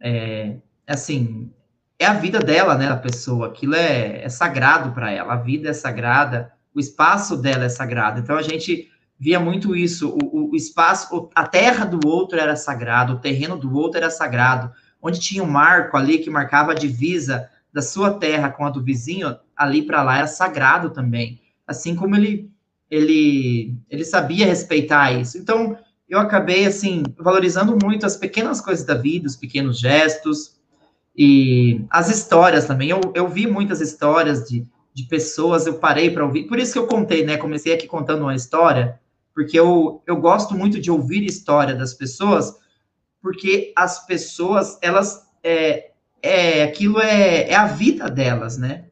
é 0.01 0.57
assim, 0.85 1.51
é 1.97 2.05
a 2.05 2.13
vida 2.13 2.39
dela, 2.39 2.75
né, 2.75 2.89
da 2.89 2.97
pessoa. 2.97 3.47
Aquilo 3.47 3.75
é, 3.75 4.23
é 4.23 4.29
sagrado 4.29 4.91
para 4.91 5.11
ela. 5.11 5.33
A 5.33 5.37
vida 5.37 5.69
é 5.69 5.73
sagrada, 5.73 6.51
o 6.73 6.79
espaço 6.79 7.37
dela 7.37 7.65
é 7.65 7.69
sagrado. 7.69 8.19
Então 8.19 8.37
a 8.37 8.41
gente 8.41 8.91
via 9.17 9.39
muito 9.39 9.75
isso. 9.75 10.17
O, 10.21 10.51
o 10.51 10.55
espaço, 10.55 11.29
a 11.33 11.47
terra 11.47 11.85
do 11.85 12.05
outro 12.07 12.37
era 12.37 12.55
sagrado, 12.55 13.13
o 13.13 13.19
terreno 13.19 13.57
do 13.57 13.73
outro 13.73 13.97
era 13.97 14.09
sagrado. 14.09 14.71
Onde 15.01 15.19
tinha 15.19 15.43
um 15.43 15.49
marco 15.49 15.95
ali 15.95 16.17
que 16.17 16.29
marcava 16.29 16.71
a 16.71 16.75
divisa 16.75 17.49
da 17.71 17.81
sua 17.81 18.13
terra 18.19 18.49
com 18.49 18.65
a 18.65 18.69
do 18.69 18.83
vizinho, 18.83 19.37
ali 19.55 19.83
para 19.83 20.03
lá 20.03 20.17
era 20.19 20.27
sagrado 20.27 20.89
também. 20.89 21.41
Assim 21.67 21.95
como 21.95 22.15
ele 22.15 22.49
ele 22.89 23.75
ele 23.89 24.05
sabia 24.05 24.45
respeitar 24.45 25.11
isso. 25.11 25.37
Então 25.37 25.77
eu 26.07 26.19
acabei 26.19 26.65
assim 26.65 27.03
valorizando 27.17 27.77
muito 27.83 28.05
as 28.05 28.15
pequenas 28.15 28.61
coisas 28.61 28.85
da 28.85 28.93
vida, 28.93 29.27
os 29.27 29.35
pequenos 29.35 29.79
gestos 29.79 30.55
e 31.15 31.83
as 31.89 32.09
histórias 32.09 32.65
também. 32.65 32.89
Eu, 32.89 33.01
eu 33.15 33.27
vi 33.27 33.47
muitas 33.47 33.81
histórias 33.81 34.47
de, 34.47 34.65
de 34.93 35.03
pessoas, 35.03 35.65
eu 35.65 35.79
parei 35.79 36.11
para 36.11 36.25
ouvir. 36.25 36.43
Por 36.43 36.59
isso 36.59 36.73
que 36.73 36.79
eu 36.79 36.87
contei, 36.87 37.25
né? 37.25 37.37
Comecei 37.37 37.73
aqui 37.73 37.87
contando 37.87 38.21
uma 38.21 38.35
história, 38.35 38.99
porque 39.33 39.57
eu, 39.57 40.03
eu 40.05 40.17
gosto 40.17 40.53
muito 40.53 40.79
de 40.79 40.91
ouvir 40.91 41.25
história 41.25 41.73
das 41.73 41.93
pessoas, 41.93 42.55
porque 43.21 43.73
as 43.75 44.05
pessoas, 44.05 44.77
elas 44.81 45.25
é, 45.43 45.91
é 46.21 46.63
aquilo 46.63 46.99
é, 46.99 47.49
é 47.49 47.55
a 47.55 47.65
vida 47.65 48.09
delas, 48.09 48.57
né? 48.57 48.85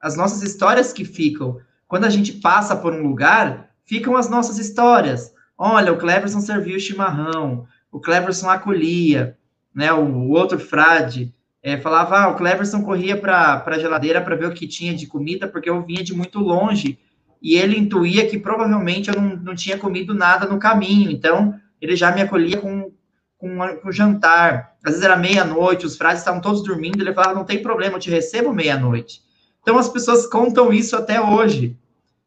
As 0.00 0.16
nossas 0.16 0.42
histórias 0.42 0.92
que 0.92 1.04
ficam. 1.04 1.58
Quando 1.86 2.04
a 2.04 2.10
gente 2.10 2.32
passa 2.32 2.76
por 2.76 2.92
um 2.92 3.02
lugar, 3.02 3.70
ficam 3.84 4.16
as 4.16 4.28
nossas 4.28 4.58
histórias. 4.58 5.32
Olha, 5.56 5.92
o 5.92 5.98
Cleverson 5.98 6.40
serviu 6.40 6.76
o 6.76 6.80
chimarrão, 6.80 7.66
o 7.90 7.98
Cleverson 7.98 8.48
acolhia, 8.48 9.36
né? 9.74 9.92
O 9.92 10.28
outro 10.30 10.58
frade 10.58 11.34
é, 11.62 11.76
falava, 11.76 12.20
ah, 12.20 12.28
o 12.28 12.36
Cleverson 12.36 12.82
corria 12.82 13.16
para 13.16 13.64
a 13.66 13.78
geladeira 13.78 14.20
para 14.20 14.36
ver 14.36 14.46
o 14.46 14.54
que 14.54 14.68
tinha 14.68 14.94
de 14.94 15.06
comida, 15.06 15.48
porque 15.48 15.68
eu 15.68 15.82
vinha 15.82 16.04
de 16.04 16.14
muito 16.14 16.38
longe, 16.38 16.98
e 17.42 17.56
ele 17.56 17.78
intuía 17.78 18.28
que 18.28 18.38
provavelmente 18.38 19.10
eu 19.10 19.20
não, 19.20 19.36
não 19.36 19.54
tinha 19.54 19.78
comido 19.78 20.14
nada 20.14 20.46
no 20.46 20.58
caminho, 20.58 21.10
então 21.10 21.54
ele 21.80 21.96
já 21.96 22.12
me 22.12 22.20
acolhia 22.20 22.58
com, 22.58 22.92
com, 23.36 23.76
com 23.82 23.92
jantar. 23.92 24.76
Às 24.84 24.92
vezes 24.92 25.04
era 25.04 25.16
meia-noite, 25.16 25.86
os 25.86 25.96
frades 25.96 26.20
estavam 26.20 26.40
todos 26.40 26.62
dormindo, 26.62 27.00
ele 27.00 27.14
falava, 27.14 27.34
não 27.34 27.44
tem 27.44 27.62
problema, 27.62 27.96
eu 27.96 28.00
te 28.00 28.10
recebo 28.10 28.52
meia-noite. 28.52 29.22
Então 29.68 29.76
as 29.76 29.90
pessoas 29.90 30.26
contam 30.26 30.72
isso 30.72 30.96
até 30.96 31.20
hoje. 31.20 31.76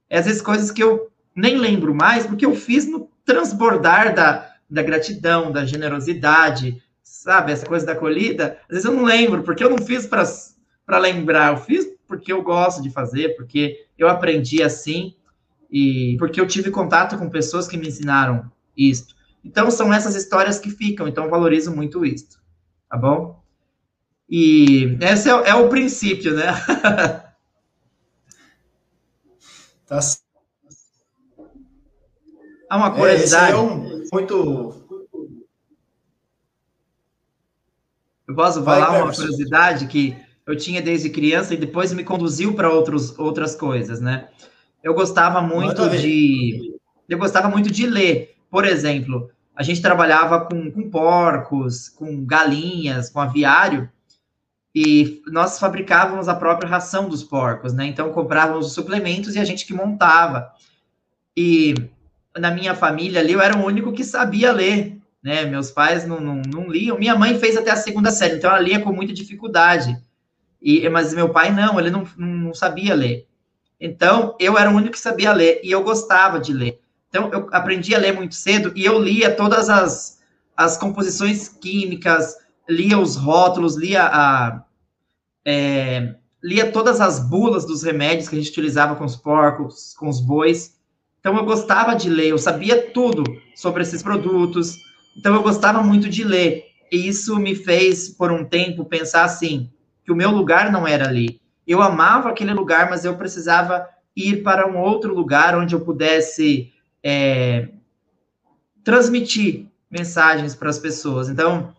É, 0.08 0.22
vezes 0.22 0.44
coisas 0.44 0.70
que 0.70 0.84
eu 0.84 1.10
nem 1.36 1.58
lembro 1.58 1.92
mais, 1.92 2.28
porque 2.28 2.46
eu 2.46 2.54
fiz 2.54 2.86
no 2.86 3.10
transbordar 3.26 4.14
da, 4.14 4.54
da 4.70 4.84
gratidão, 4.84 5.52
da 5.52 5.66
generosidade, 5.66 6.80
sabe, 7.02 7.52
essa 7.52 7.66
coisa 7.66 7.84
da 7.84 7.94
acolhida, 7.94 8.60
às 8.70 8.76
vezes 8.76 8.86
eu 8.86 8.92
não 8.92 9.04
lembro, 9.04 9.42
porque 9.42 9.64
eu 9.64 9.72
não 9.72 9.80
fiz 9.80 10.06
para 10.06 11.00
lembrar, 11.00 11.54
eu 11.54 11.58
fiz 11.58 11.88
porque 12.08 12.32
eu 12.32 12.44
gosto 12.44 12.80
de 12.80 12.92
fazer, 12.92 13.36
porque 13.36 13.88
eu 13.98 14.08
aprendi 14.08 14.62
assim, 14.62 15.16
e 15.72 16.16
porque 16.20 16.40
eu 16.40 16.46
tive 16.46 16.70
contato 16.70 17.18
com 17.18 17.28
pessoas 17.28 17.68
que 17.68 17.76
me 17.76 17.88
ensinaram 17.88 18.52
isto. 18.78 19.16
Então, 19.44 19.72
são 19.72 19.92
essas 19.92 20.16
histórias 20.16 20.60
que 20.60 20.70
ficam, 20.70 21.08
então 21.08 21.28
valorizo 21.28 21.76
muito 21.76 22.06
isso, 22.06 22.40
tá 22.88 22.96
bom? 22.96 23.42
E 24.32 24.98
esse 25.02 25.28
é, 25.28 25.50
é 25.50 25.56
o 25.56 25.68
princípio, 25.68 26.34
né? 26.36 26.54
tá. 29.92 30.00
Há 32.70 32.78
uma 32.78 32.92
curiosidade. 32.92 33.52
É, 33.52 33.56
é 33.56 33.58
um, 33.58 34.04
muito 34.14 34.82
Eu 38.32 38.36
posso 38.36 38.64
falar 38.64 38.92
Vai, 38.92 39.02
uma 39.02 39.14
curiosidade 39.14 39.88
que 39.88 40.16
eu 40.48 40.56
tinha 40.56 40.82
desde 40.82 41.10
criança 41.10 41.54
e 41.54 41.58
depois 41.58 41.92
me 41.92 42.04
conduziu 42.04 42.54
para 42.54 42.70
outras 42.72 43.56
coisas, 43.56 44.00
né? 44.00 44.30
Eu 44.82 44.94
gostava 44.94 45.42
muito 45.42 45.90
de 45.90 46.80
eu 47.10 47.18
gostava 47.18 47.50
muito 47.50 47.70
de 47.70 47.86
ler. 47.86 48.38
Por 48.50 48.64
exemplo, 48.64 49.30
a 49.54 49.64
gente 49.64 49.82
trabalhava 49.82 50.46
com, 50.46 50.72
com 50.72 50.90
porcos, 50.90 51.90
com 51.90 52.26
galinhas, 52.26 53.10
com 53.10 53.20
aviário, 53.20 53.90
e 54.74 55.22
nós 55.28 55.60
fabricávamos 55.60 56.30
a 56.30 56.36
própria 56.36 56.70
ração 56.70 57.10
dos 57.10 57.24
porcos, 57.24 57.74
né? 57.74 57.86
Então 57.86 58.12
comprávamos 58.12 58.68
os 58.68 58.74
suplementos 58.74 59.36
e 59.36 59.40
a 59.40 59.44
gente 59.44 59.66
que 59.66 59.74
montava. 59.74 60.52
E 61.36 61.76
na 62.38 62.52
minha 62.52 62.74
família 62.74 63.20
ali 63.20 63.34
eu 63.34 63.42
era 63.42 63.58
o 63.58 63.66
único 63.66 63.92
que 63.92 64.04
sabia 64.04 64.52
ler 64.52 65.02
né? 65.22 65.46
Meus 65.46 65.70
pais 65.70 66.06
não, 66.06 66.20
não, 66.20 66.42
não 66.48 66.70
liam. 66.70 66.98
Minha 66.98 67.16
mãe 67.16 67.38
fez 67.38 67.56
até 67.56 67.72
a 67.72 67.76
segunda 67.76 68.12
série, 68.12 68.36
então 68.36 68.50
ela 68.50 68.60
lia 68.60 68.80
com 68.80 68.92
muita 68.92 69.14
dificuldade. 69.14 69.96
E, 70.62 70.88
mas 70.90 71.14
meu 71.14 71.30
pai 71.30 71.52
não, 71.52 71.80
ele 71.80 71.92
não, 71.92 72.08
não 72.18 72.54
sabia 72.54 72.94
ler. 72.94 73.28
Então, 73.80 74.36
eu 74.40 74.58
era 74.58 74.70
o 74.70 74.76
único 74.76 74.92
que 74.92 75.00
sabia 75.00 75.34
ler 75.34 75.60
e 75.64 75.72
eu 75.72 75.84
gostava 75.84 76.40
de 76.40 76.54
ler. 76.54 76.80
Então, 77.10 77.30
eu 77.34 77.50
aprendi 77.52 77.96
a 77.96 78.00
ler 78.00 78.14
muito 78.14 78.36
cedo 78.36 78.72
e 78.76 78.86
eu 78.86 79.00
lia 79.00 79.34
todas 79.34 79.70
as, 79.70 80.20
as 80.56 80.78
composições 80.78 81.50
químicas, 81.50 82.36
lia 82.72 82.98
os 82.98 83.16
rótulos, 83.16 83.76
lia 83.76 84.04
a. 84.04 84.64
É, 85.46 86.16
lia 86.42 86.72
todas 86.72 87.02
as 87.02 87.20
bulas 87.20 87.66
dos 87.66 87.84
remédios 87.84 88.28
que 88.28 88.36
a 88.36 88.40
gente 88.40 88.50
utilizava 88.50 88.96
com 88.96 89.06
os 89.06 89.16
porcos, 89.16 89.94
com 89.94 90.08
os 90.08 90.20
bois. 90.20 90.80
Então, 91.20 91.38
eu 91.38 91.46
gostava 91.46 91.94
de 91.96 92.10
ler, 92.10 92.30
eu 92.30 92.38
sabia 92.38 92.92
tudo 92.92 93.24
sobre 93.56 93.84
esses 93.84 94.02
produtos, 94.02 94.76
então 95.16 95.36
eu 95.36 95.44
gostava 95.44 95.84
muito 95.84 96.10
de 96.10 96.24
ler. 96.24 96.66
E 96.92 97.08
isso 97.08 97.38
me 97.38 97.54
fez, 97.54 98.10
por 98.10 98.32
um 98.32 98.44
tempo, 98.44 98.86
pensar 98.86 99.24
assim, 99.24 99.70
que 100.04 100.12
o 100.12 100.16
meu 100.16 100.32
lugar 100.32 100.72
não 100.72 100.88
era 100.88 101.08
ali. 101.08 101.40
Eu 101.68 101.82
amava 101.82 102.30
aquele 102.30 102.54
lugar, 102.54 102.90
mas 102.90 103.06
eu 103.06 103.16
precisava 103.16 103.88
ir 104.16 104.42
para 104.42 104.68
um 104.68 104.80
outro 104.80 105.14
lugar 105.14 105.56
onde 105.56 105.76
eu 105.76 105.82
pudesse 105.82 106.74
é, 107.04 107.70
transmitir 108.84 109.68
mensagens 109.90 110.56
para 110.56 110.70
as 110.70 110.80
pessoas. 110.80 111.30
Então, 111.30 111.74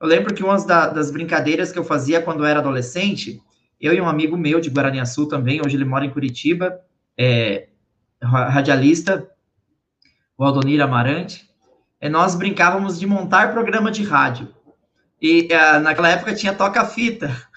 eu 0.00 0.06
lembro 0.06 0.34
que 0.34 0.42
uma 0.42 0.56
das 0.66 1.10
brincadeiras 1.10 1.72
que 1.72 1.78
eu 1.78 1.84
fazia 1.84 2.20
quando 2.20 2.40
eu 2.40 2.46
era 2.46 2.60
adolescente, 2.60 3.42
eu 3.80 3.92
e 3.94 4.00
um 4.00 4.08
amigo 4.08 4.36
meu 4.36 4.60
de 4.60 4.70
Guaraniaçu 4.70 5.26
também, 5.26 5.60
hoje 5.64 5.76
ele 5.76 5.84
mora 5.84 6.04
em 6.04 6.10
Curitiba, 6.10 6.80
é, 7.16 7.68
radialista, 8.20 9.28
o 10.36 10.44
Aldonir 10.44 10.82
Amarante, 10.82 11.48
é, 12.00 12.08
nós 12.08 12.34
brincávamos 12.34 12.98
de 12.98 13.06
montar 13.06 13.52
programa 13.52 13.90
de 13.90 14.02
rádio. 14.02 14.54
E 15.20 15.48
uh, 15.50 15.80
naquela 15.80 16.10
época 16.10 16.34
tinha 16.34 16.54
toca-fita. 16.54 17.30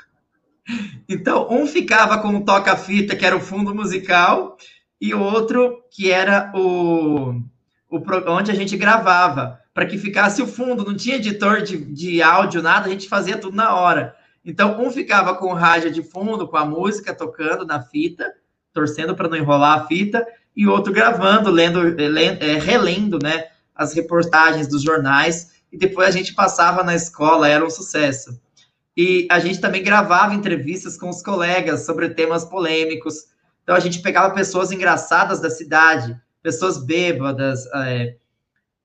Então, 1.12 1.48
um 1.50 1.66
ficava 1.66 2.20
com 2.20 2.28
o 2.28 2.46
toca-fita, 2.46 3.16
que 3.16 3.26
era 3.26 3.36
o 3.36 3.40
fundo 3.40 3.74
musical, 3.74 4.56
e 5.02 5.16
o 5.16 5.20
outro 5.20 5.84
que 5.90 6.12
era 6.12 6.52
o, 6.54 7.42
o 7.90 8.04
onde 8.28 8.52
a 8.52 8.54
gente 8.54 8.78
gravava, 8.78 9.60
para 9.80 9.86
que 9.86 9.98
ficasse 9.98 10.42
o 10.42 10.48
fundo. 10.48 10.84
Não 10.84 10.94
tinha 10.94 11.16
editor 11.16 11.62
de, 11.62 11.78
de 11.78 12.22
áudio, 12.22 12.62
nada, 12.62 12.88
a 12.88 12.90
gente 12.90 13.08
fazia 13.08 13.38
tudo 13.38 13.56
na 13.56 13.74
hora. 13.74 14.14
Então, 14.44 14.78
um 14.78 14.92
ficava 14.92 15.36
com 15.36 15.46
o 15.46 15.54
rádio 15.54 15.90
de 15.90 16.04
fundo, 16.04 16.50
com 16.50 16.58
a 16.58 16.66
música 16.66 17.14
tocando 17.14 17.66
na 17.66 17.82
fita, 17.82 18.34
torcendo 18.74 19.16
para 19.16 19.30
não 19.30 19.38
enrolar 19.38 19.80
a 19.80 19.88
fita, 19.88 20.28
e 20.54 20.68
outro 20.68 20.92
gravando, 20.92 21.50
lendo, 21.50 21.80
lendo 21.80 22.44
é, 22.44 22.60
relendo, 22.60 23.20
né? 23.24 23.46
as 23.74 23.94
reportagens 23.94 24.68
dos 24.68 24.84
jornais 24.84 25.62
e 25.72 25.78
depois 25.78 26.10
a 26.10 26.12
gente 26.12 26.34
passava 26.34 26.84
na 26.84 26.94
escola, 26.94 27.48
era 27.48 27.66
um 27.66 27.70
sucesso. 27.70 28.38
E 28.98 29.30
a 29.32 29.40
gente 29.40 29.62
também 29.62 29.82
gravava 29.82 30.34
entrevistas 30.34 30.98
com 30.98 31.08
os 31.08 31.24
colegas 31.24 31.86
sobre 31.86 32.10
temas 32.10 32.44
polêmicos. 32.44 33.28
Então 33.64 33.78
a 33.78 33.80
gente 33.80 34.02
pegava 34.02 34.36
pessoas 34.36 34.74
engraçadas 34.74 35.40
da 35.40 35.50
cidade, 35.50 36.20
pessoas 36.44 36.78
bêbadas, 36.78 37.66
é, 37.76 38.18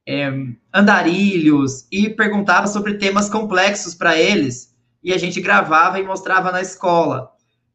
é, 0.06 0.32
andarilhos, 0.72 1.86
e 1.90 2.08
perguntava 2.08 2.66
sobre 2.66 2.94
temas 2.94 3.28
complexos 3.28 3.94
para 3.94 4.18
eles. 4.18 4.74
E 5.02 5.12
a 5.12 5.18
gente 5.18 5.40
gravava 5.40 5.98
e 5.98 6.04
mostrava 6.04 6.50
na 6.50 6.60
escola. 6.60 7.30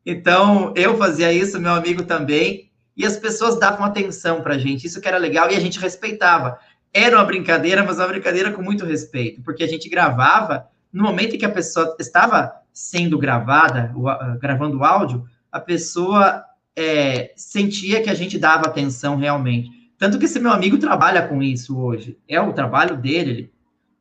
Então 0.06 0.74
eu 0.76 0.98
fazia 0.98 1.32
isso, 1.32 1.60
meu 1.60 1.74
amigo 1.74 2.04
também, 2.04 2.72
e 2.96 3.06
as 3.06 3.18
pessoas 3.18 3.60
davam 3.60 3.86
atenção 3.86 4.42
para 4.42 4.56
a 4.56 4.58
gente, 4.58 4.88
isso 4.88 5.00
que 5.00 5.08
era 5.08 5.18
legal, 5.18 5.50
e 5.52 5.56
a 5.56 5.60
gente 5.60 5.80
respeitava 5.80 6.60
era 6.94 7.18
uma 7.18 7.26
brincadeira, 7.26 7.84
mas 7.84 7.98
uma 7.98 8.08
brincadeira 8.08 8.52
com 8.52 8.62
muito 8.62 8.86
respeito, 8.86 9.42
porque 9.42 9.64
a 9.64 9.68
gente 9.68 9.90
gravava, 9.90 10.68
no 10.92 11.04
momento 11.04 11.36
em 11.36 11.40
que 11.40 11.46
a 11.46 11.52
pessoa 11.52 11.96
estava 12.00 12.52
sendo 12.74 13.18
gravada, 13.18 13.94
gravando 14.40 14.80
o 14.80 14.84
áudio, 14.84 15.26
a 15.52 15.60
pessoa 15.60 16.44
é, 16.76 17.32
sentia 17.36 18.02
que 18.02 18.10
a 18.10 18.16
gente 18.16 18.38
dava 18.38 18.66
atenção 18.66 19.18
realmente. 19.18 19.70
Tanto 20.00 20.18
que 20.18 20.26
esse 20.26 20.40
meu 20.40 20.52
amigo 20.52 20.80
trabalha 20.80 21.28
com 21.28 21.44
isso 21.44 21.78
hoje. 21.78 22.18
É 22.28 22.42
o 22.42 22.54
trabalho 22.54 22.98
dele, 22.98 23.32
ele 23.32 23.54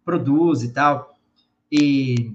produz 0.04 0.62
e 0.62 0.72
tal. 0.72 1.14
E 1.70 2.32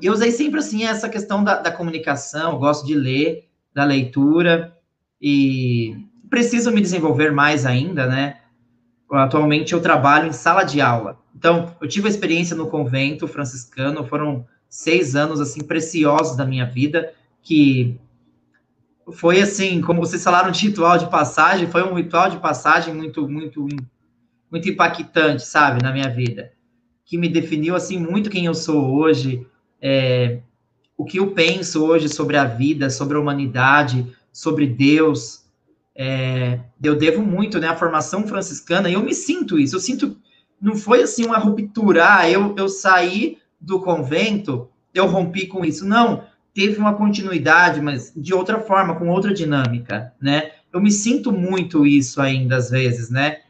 eu 0.00 0.12
usei 0.12 0.30
sempre 0.30 0.60
assim 0.60 0.84
essa 0.84 1.08
questão 1.08 1.42
da, 1.42 1.58
da 1.58 1.72
comunicação, 1.72 2.58
gosto 2.58 2.86
de 2.86 2.94
ler, 2.94 3.48
da 3.74 3.82
leitura, 3.82 4.76
e 5.20 6.06
preciso 6.28 6.70
me 6.70 6.80
desenvolver 6.80 7.32
mais 7.32 7.64
ainda, 7.66 8.06
né? 8.06 8.36
atualmente 9.10 9.72
eu 9.72 9.80
trabalho 9.80 10.28
em 10.28 10.32
sala 10.32 10.64
de 10.64 10.80
aula. 10.80 11.18
Então, 11.36 11.74
eu 11.80 11.88
tive 11.88 12.06
a 12.06 12.10
experiência 12.10 12.56
no 12.56 12.68
convento 12.68 13.28
franciscano, 13.28 14.06
foram 14.06 14.46
seis 14.68 15.14
anos, 15.14 15.40
assim, 15.40 15.62
preciosos 15.62 16.36
da 16.36 16.46
minha 16.46 16.64
vida, 16.64 17.12
que 17.42 17.98
foi 19.10 19.40
assim, 19.40 19.80
como 19.80 20.00
vocês 20.00 20.22
falaram 20.22 20.50
de 20.50 20.68
ritual 20.68 20.98
de 20.98 21.10
passagem, 21.10 21.66
foi 21.66 21.82
um 21.82 21.94
ritual 21.94 22.30
de 22.30 22.38
passagem 22.38 22.94
muito, 22.94 23.28
muito, 23.28 23.66
muito 24.50 24.68
impactante, 24.68 25.44
sabe, 25.44 25.82
na 25.82 25.92
minha 25.92 26.08
vida, 26.08 26.52
que 27.04 27.18
me 27.18 27.28
definiu, 27.28 27.74
assim, 27.74 27.98
muito 27.98 28.30
quem 28.30 28.46
eu 28.46 28.54
sou 28.54 28.94
hoje, 28.94 29.46
é, 29.80 30.38
o 30.96 31.04
que 31.04 31.18
eu 31.18 31.32
penso 31.32 31.84
hoje 31.84 32.08
sobre 32.08 32.36
a 32.36 32.44
vida, 32.44 32.88
sobre 32.90 33.16
a 33.16 33.20
humanidade, 33.20 34.06
sobre 34.32 34.66
Deus, 34.66 35.44
é, 35.94 36.60
eu 36.82 36.94
devo 36.94 37.22
muito, 37.22 37.58
né, 37.58 37.68
à 37.68 37.76
formação 37.76 38.26
franciscana, 38.26 38.88
e 38.88 38.94
eu 38.94 39.02
me 39.02 39.14
sinto 39.14 39.58
isso, 39.58 39.76
eu 39.76 39.80
sinto, 39.80 40.16
não 40.60 40.76
foi 40.76 41.02
assim 41.02 41.26
uma 41.26 41.38
ruptura, 41.38 42.18
ah, 42.18 42.30
eu, 42.30 42.54
eu 42.56 42.68
saí 42.68 43.38
do 43.60 43.80
convento, 43.80 44.68
eu 44.94 45.06
rompi 45.06 45.46
com 45.46 45.64
isso, 45.64 45.84
não, 45.84 46.24
teve 46.54 46.78
uma 46.78 46.94
continuidade, 46.94 47.80
mas 47.80 48.12
de 48.14 48.34
outra 48.34 48.60
forma, 48.60 48.96
com 48.96 49.08
outra 49.08 49.32
dinâmica, 49.32 50.12
né, 50.20 50.52
eu 50.72 50.80
me 50.80 50.90
sinto 50.90 51.32
muito 51.32 51.86
isso 51.86 52.20
ainda, 52.20 52.56
às 52.56 52.70
vezes, 52.70 53.10
né, 53.10 53.40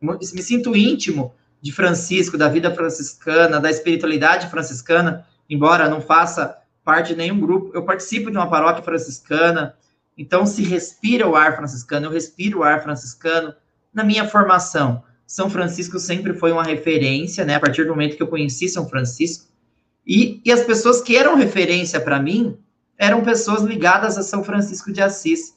me 0.00 0.42
sinto 0.42 0.76
íntimo 0.76 1.34
de 1.60 1.72
Francisco, 1.72 2.36
da 2.36 2.48
vida 2.48 2.70
franciscana, 2.74 3.60
da 3.60 3.70
espiritualidade 3.70 4.48
franciscana, 4.48 5.26
embora 5.48 5.88
não 5.88 6.00
faça 6.00 6.58
parte 6.84 7.08
de 7.08 7.16
nenhum 7.16 7.40
grupo, 7.40 7.70
eu 7.74 7.82
participo 7.82 8.30
de 8.30 8.36
uma 8.36 8.50
paróquia 8.50 8.82
franciscana, 8.82 9.74
então, 10.16 10.46
se 10.46 10.62
respira 10.62 11.28
o 11.28 11.34
ar 11.34 11.56
franciscano, 11.56 12.06
eu 12.06 12.10
respiro 12.10 12.60
o 12.60 12.62
ar 12.62 12.82
franciscano 12.82 13.54
na 13.92 14.04
minha 14.04 14.28
formação. 14.28 15.02
São 15.26 15.50
Francisco 15.50 15.98
sempre 15.98 16.34
foi 16.34 16.52
uma 16.52 16.62
referência, 16.62 17.44
né? 17.44 17.56
A 17.56 17.60
partir 17.60 17.84
do 17.84 17.90
momento 17.90 18.16
que 18.16 18.22
eu 18.22 18.28
conheci 18.28 18.68
São 18.68 18.88
Francisco. 18.88 19.46
E, 20.06 20.40
e 20.44 20.52
as 20.52 20.62
pessoas 20.62 21.00
que 21.00 21.16
eram 21.16 21.34
referência 21.34 22.00
para 22.00 22.20
mim 22.20 22.56
eram 22.98 23.22
pessoas 23.22 23.62
ligadas 23.62 24.16
a 24.18 24.22
São 24.22 24.44
Francisco 24.44 24.92
de 24.92 25.00
Assis. 25.02 25.56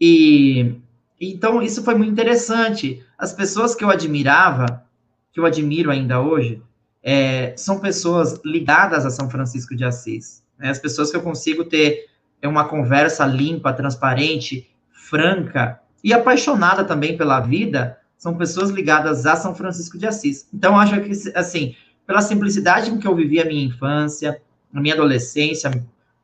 E 0.00 0.76
então 1.20 1.62
isso 1.62 1.82
foi 1.82 1.94
muito 1.94 2.12
interessante. 2.12 3.04
As 3.18 3.32
pessoas 3.32 3.74
que 3.74 3.84
eu 3.84 3.90
admirava, 3.90 4.84
que 5.32 5.40
eu 5.40 5.44
admiro 5.44 5.90
ainda 5.90 6.20
hoje, 6.20 6.62
é, 7.02 7.54
são 7.56 7.80
pessoas 7.80 8.40
ligadas 8.44 9.04
a 9.04 9.10
São 9.10 9.28
Francisco 9.28 9.74
de 9.74 9.84
Assis. 9.84 10.44
Né? 10.58 10.70
As 10.70 10.78
pessoas 10.78 11.10
que 11.10 11.16
eu 11.16 11.22
consigo 11.22 11.64
ter 11.64 12.06
uma 12.42 12.68
conversa 12.68 13.26
limpa, 13.26 13.72
transparente, 13.72 14.70
franca 14.92 15.80
e 16.02 16.12
apaixonada 16.12 16.84
também 16.84 17.16
pela 17.16 17.40
vida, 17.40 17.98
são 18.16 18.36
pessoas 18.36 18.70
ligadas 18.70 19.26
a 19.26 19.36
São 19.36 19.54
Francisco 19.54 19.98
de 19.98 20.06
Assis. 20.06 20.48
Então, 20.52 20.78
acho 20.78 21.00
que, 21.00 21.12
assim, 21.34 21.74
pela 22.08 22.22
simplicidade 22.22 22.90
com 22.90 22.98
que 22.98 23.06
eu 23.06 23.14
vivi 23.14 23.38
a 23.38 23.44
minha 23.44 23.66
infância, 23.66 24.40
a 24.72 24.80
minha 24.80 24.94
adolescência, 24.94 25.70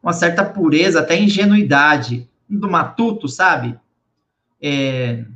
uma 0.02 0.14
certa 0.14 0.42
pureza, 0.42 1.00
até 1.00 1.14
ingenuidade 1.14 2.26
do 2.48 2.70
matuto, 2.70 3.28
sabe? 3.28 3.78
É, 4.62 5.26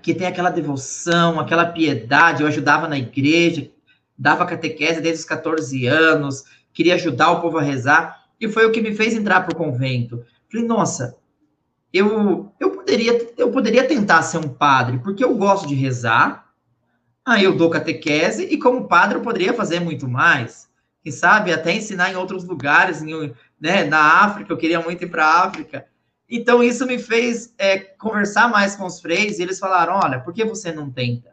que 0.00 0.14
tem 0.14 0.26
aquela 0.26 0.48
devoção, 0.48 1.38
aquela 1.38 1.66
piedade. 1.66 2.40
Eu 2.40 2.48
ajudava 2.48 2.88
na 2.88 2.96
igreja, 2.96 3.70
dava 4.16 4.46
catequese 4.46 5.02
desde 5.02 5.20
os 5.20 5.28
14 5.28 5.86
anos, 5.86 6.44
queria 6.72 6.94
ajudar 6.94 7.32
o 7.32 7.42
povo 7.42 7.58
a 7.58 7.62
rezar. 7.62 8.24
E 8.40 8.48
foi 8.48 8.64
o 8.64 8.72
que 8.72 8.80
me 8.80 8.94
fez 8.94 9.12
entrar 9.12 9.42
para 9.42 9.52
o 9.52 9.58
convento. 9.58 10.24
Falei, 10.50 10.66
nossa, 10.66 11.14
eu, 11.92 12.50
eu, 12.58 12.70
poderia, 12.70 13.32
eu 13.36 13.50
poderia 13.50 13.86
tentar 13.86 14.22
ser 14.22 14.38
um 14.38 14.48
padre, 14.48 14.98
porque 15.00 15.22
eu 15.22 15.34
gosto 15.34 15.68
de 15.68 15.74
rezar, 15.74 16.47
aí 17.28 17.44
eu 17.44 17.56
dou 17.56 17.70
catequese, 17.70 18.44
e 18.44 18.58
como 18.58 18.88
padre 18.88 19.18
eu 19.18 19.22
poderia 19.22 19.54
fazer 19.54 19.80
muito 19.80 20.08
mais. 20.08 20.68
Quem 21.02 21.12
sabe 21.12 21.52
até 21.52 21.72
ensinar 21.72 22.10
em 22.10 22.16
outros 22.16 22.44
lugares, 22.44 23.02
em, 23.02 23.34
né, 23.60 23.84
na 23.84 24.24
África, 24.24 24.52
eu 24.52 24.56
queria 24.56 24.80
muito 24.80 25.04
ir 25.04 25.08
para 25.08 25.24
a 25.24 25.44
África. 25.44 25.86
Então, 26.28 26.62
isso 26.62 26.86
me 26.86 26.98
fez 26.98 27.54
é, 27.56 27.78
conversar 27.78 28.48
mais 28.48 28.76
com 28.76 28.84
os 28.84 29.00
freis, 29.00 29.38
e 29.38 29.42
eles 29.42 29.58
falaram: 29.58 29.94
olha, 29.94 30.20
por 30.20 30.34
que 30.34 30.44
você 30.44 30.72
não 30.72 30.90
tenta? 30.90 31.30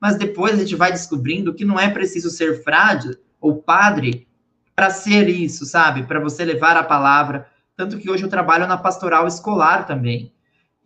Mas 0.00 0.16
depois 0.16 0.54
a 0.54 0.58
gente 0.58 0.76
vai 0.76 0.92
descobrindo 0.92 1.54
que 1.54 1.64
não 1.64 1.78
é 1.78 1.90
preciso 1.90 2.30
ser 2.30 2.62
frade 2.62 3.18
ou 3.40 3.56
padre 3.56 4.28
para 4.76 4.90
ser 4.90 5.28
isso, 5.28 5.66
sabe? 5.66 6.04
Para 6.04 6.20
você 6.20 6.44
levar 6.44 6.76
a 6.76 6.84
palavra. 6.84 7.48
Tanto 7.76 7.98
que 7.98 8.08
hoje 8.08 8.22
eu 8.22 8.28
trabalho 8.28 8.66
na 8.66 8.76
pastoral 8.76 9.26
escolar 9.26 9.86
também. 9.86 10.32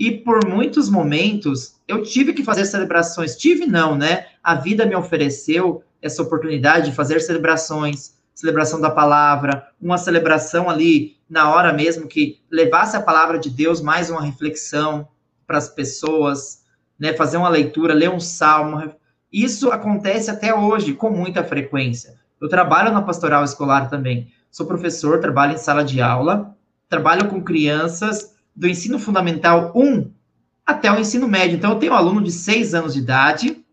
E 0.02 0.10
por 0.10 0.44
muitos 0.44 0.90
momentos 0.90 1.76
eu 1.86 2.02
tive 2.02 2.32
que 2.32 2.42
fazer 2.42 2.64
celebrações. 2.64 3.36
Tive 3.36 3.66
não, 3.66 3.96
né? 3.96 4.26
A 4.42 4.56
vida 4.56 4.84
me 4.84 4.96
ofereceu 4.96 5.84
essa 6.02 6.22
oportunidade 6.22 6.90
de 6.90 6.96
fazer 6.96 7.20
celebrações, 7.20 8.16
celebração 8.34 8.80
da 8.80 8.90
palavra, 8.90 9.68
uma 9.80 9.96
celebração 9.96 10.68
ali 10.68 11.18
na 11.30 11.54
hora 11.54 11.72
mesmo 11.72 12.08
que 12.08 12.40
levasse 12.50 12.96
a 12.96 13.00
palavra 13.00 13.38
de 13.38 13.48
Deus 13.48 13.80
mais 13.80 14.10
uma 14.10 14.20
reflexão 14.20 15.06
para 15.46 15.58
as 15.58 15.68
pessoas, 15.68 16.64
né? 16.98 17.12
Fazer 17.12 17.36
uma 17.36 17.48
leitura, 17.48 17.94
ler 17.94 18.10
um 18.10 18.18
salmo. 18.18 18.92
Isso 19.32 19.70
acontece 19.70 20.28
até 20.32 20.52
hoje 20.52 20.94
com 20.94 21.10
muita 21.10 21.44
frequência. 21.44 22.18
Eu 22.40 22.48
trabalho 22.48 22.90
na 22.90 23.02
pastoral 23.02 23.44
escolar 23.44 23.88
também. 23.88 24.32
Sou 24.50 24.66
professor, 24.66 25.20
trabalho 25.20 25.54
em 25.54 25.58
sala 25.58 25.84
de 25.84 26.00
aula, 26.02 26.56
trabalho 26.88 27.28
com 27.28 27.40
crianças 27.40 28.32
do 28.54 28.68
ensino 28.68 28.98
fundamental 28.98 29.72
1 29.74 30.10
até 30.64 30.90
o 30.92 30.98
ensino 30.98 31.28
médio. 31.28 31.56
Então, 31.56 31.72
eu 31.72 31.78
tenho 31.78 31.92
um 31.92 31.96
aluno 31.96 32.22
de 32.22 32.30
6 32.30 32.74
anos 32.74 32.94
de 32.94 33.00
idade 33.00 33.64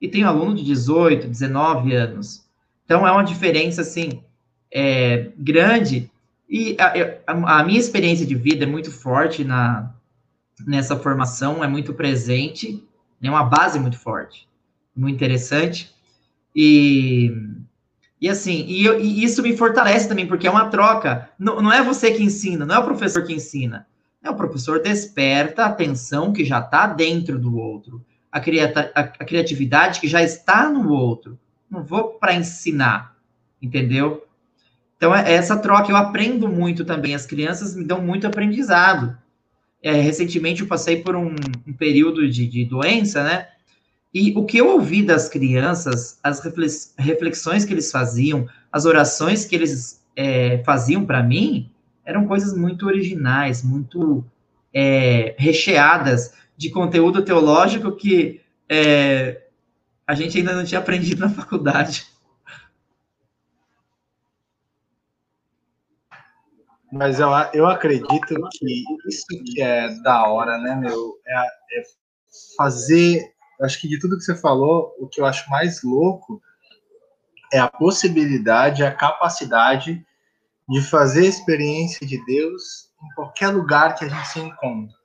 e 0.00 0.08
tenho 0.08 0.26
um 0.26 0.30
aluno 0.30 0.54
de 0.54 0.64
18, 0.64 1.28
19 1.28 1.94
anos. 1.94 2.44
Então, 2.84 3.06
é 3.06 3.12
uma 3.12 3.24
diferença, 3.24 3.80
assim, 3.80 4.22
é, 4.70 5.30
grande. 5.36 6.10
E 6.48 6.76
a, 6.78 7.32
a, 7.32 7.60
a 7.60 7.64
minha 7.64 7.80
experiência 7.80 8.26
de 8.26 8.34
vida 8.34 8.64
é 8.64 8.66
muito 8.66 8.90
forte 8.90 9.44
na, 9.44 9.94
nessa 10.66 10.96
formação, 10.96 11.64
é 11.64 11.68
muito 11.68 11.94
presente, 11.94 12.84
é 13.22 13.30
uma 13.30 13.44
base 13.44 13.78
muito 13.80 13.98
forte, 13.98 14.46
muito 14.94 15.14
interessante. 15.14 15.94
E 16.54 17.32
e 18.24 18.28
assim, 18.30 18.64
e, 18.66 18.82
eu, 18.82 18.98
e, 18.98 19.22
isso 19.22 19.42
me 19.42 19.54
fortalece 19.54 20.08
também, 20.08 20.26
porque 20.26 20.46
é 20.46 20.50
uma 20.50 20.70
troca. 20.70 21.28
Não, 21.38 21.60
não 21.60 21.70
é 21.70 21.82
você 21.82 22.10
que 22.10 22.22
ensina, 22.22 22.64
não 22.64 22.76
é 22.76 22.78
o 22.78 22.84
professor 22.84 23.22
que 23.22 23.34
ensina. 23.34 23.86
É 24.22 24.30
o 24.30 24.34
professor 24.34 24.80
desperta 24.80 25.62
a 25.62 25.66
atenção 25.66 26.32
que 26.32 26.42
já 26.42 26.58
está 26.58 26.86
dentro 26.86 27.38
do 27.38 27.54
outro, 27.58 28.02
a, 28.32 28.40
criata, 28.40 28.90
a, 28.94 29.00
a 29.00 29.24
criatividade 29.26 30.00
que 30.00 30.08
já 30.08 30.22
está 30.22 30.70
no 30.70 30.88
outro. 30.88 31.38
Não 31.70 31.84
vou 31.84 32.14
para 32.14 32.32
ensinar, 32.32 33.14
entendeu? 33.60 34.26
Então, 34.96 35.14
é 35.14 35.30
essa 35.30 35.58
troca 35.58 35.92
eu 35.92 35.96
aprendo 35.96 36.48
muito 36.48 36.82
também. 36.82 37.14
As 37.14 37.26
crianças 37.26 37.76
me 37.76 37.84
dão 37.84 38.00
muito 38.00 38.26
aprendizado. 38.26 39.18
É, 39.82 39.92
recentemente 39.92 40.62
eu 40.62 40.66
passei 40.66 41.02
por 41.02 41.14
um, 41.14 41.36
um 41.66 41.74
período 41.74 42.26
de, 42.26 42.46
de 42.46 42.64
doença, 42.64 43.22
né? 43.22 43.48
E 44.14 44.32
o 44.38 44.44
que 44.44 44.58
eu 44.58 44.68
ouvi 44.68 45.02
das 45.02 45.28
crianças, 45.28 46.20
as 46.22 46.40
reflexões 46.96 47.64
que 47.64 47.74
eles 47.74 47.90
faziam, 47.90 48.48
as 48.70 48.84
orações 48.84 49.44
que 49.44 49.56
eles 49.56 50.06
é, 50.14 50.62
faziam 50.62 51.04
para 51.04 51.20
mim, 51.20 51.68
eram 52.04 52.24
coisas 52.24 52.56
muito 52.56 52.86
originais, 52.86 53.64
muito 53.64 54.24
é, 54.72 55.34
recheadas 55.36 56.32
de 56.56 56.70
conteúdo 56.70 57.24
teológico 57.24 57.90
que 57.96 58.40
é, 58.68 59.48
a 60.06 60.14
gente 60.14 60.38
ainda 60.38 60.54
não 60.54 60.64
tinha 60.64 60.80
aprendido 60.80 61.20
na 61.20 61.30
faculdade. 61.30 62.06
Mas 66.92 67.18
eu, 67.18 67.28
eu 67.52 67.66
acredito 67.66 68.48
que 68.52 68.84
isso 69.08 69.26
que 69.46 69.60
é 69.60 69.88
da 70.02 70.28
hora, 70.28 70.56
né, 70.58 70.76
meu? 70.76 71.18
É, 71.26 71.80
é 71.80 71.82
fazer 72.56 73.33
acho 73.62 73.80
que 73.80 73.88
de 73.88 73.98
tudo 73.98 74.16
que 74.16 74.24
você 74.24 74.36
falou, 74.36 74.94
o 74.98 75.08
que 75.08 75.20
eu 75.20 75.26
acho 75.26 75.48
mais 75.50 75.82
louco 75.82 76.40
é 77.52 77.58
a 77.58 77.68
possibilidade, 77.68 78.82
a 78.82 78.94
capacidade 78.94 80.04
de 80.68 80.80
fazer 80.82 81.26
a 81.26 81.28
experiência 81.28 82.06
de 82.06 82.24
Deus 82.24 82.90
em 83.02 83.14
qualquer 83.14 83.48
lugar 83.48 83.94
que 83.94 84.04
a 84.04 84.08
gente 84.08 84.28
se 84.28 84.40
encontra. 84.40 84.96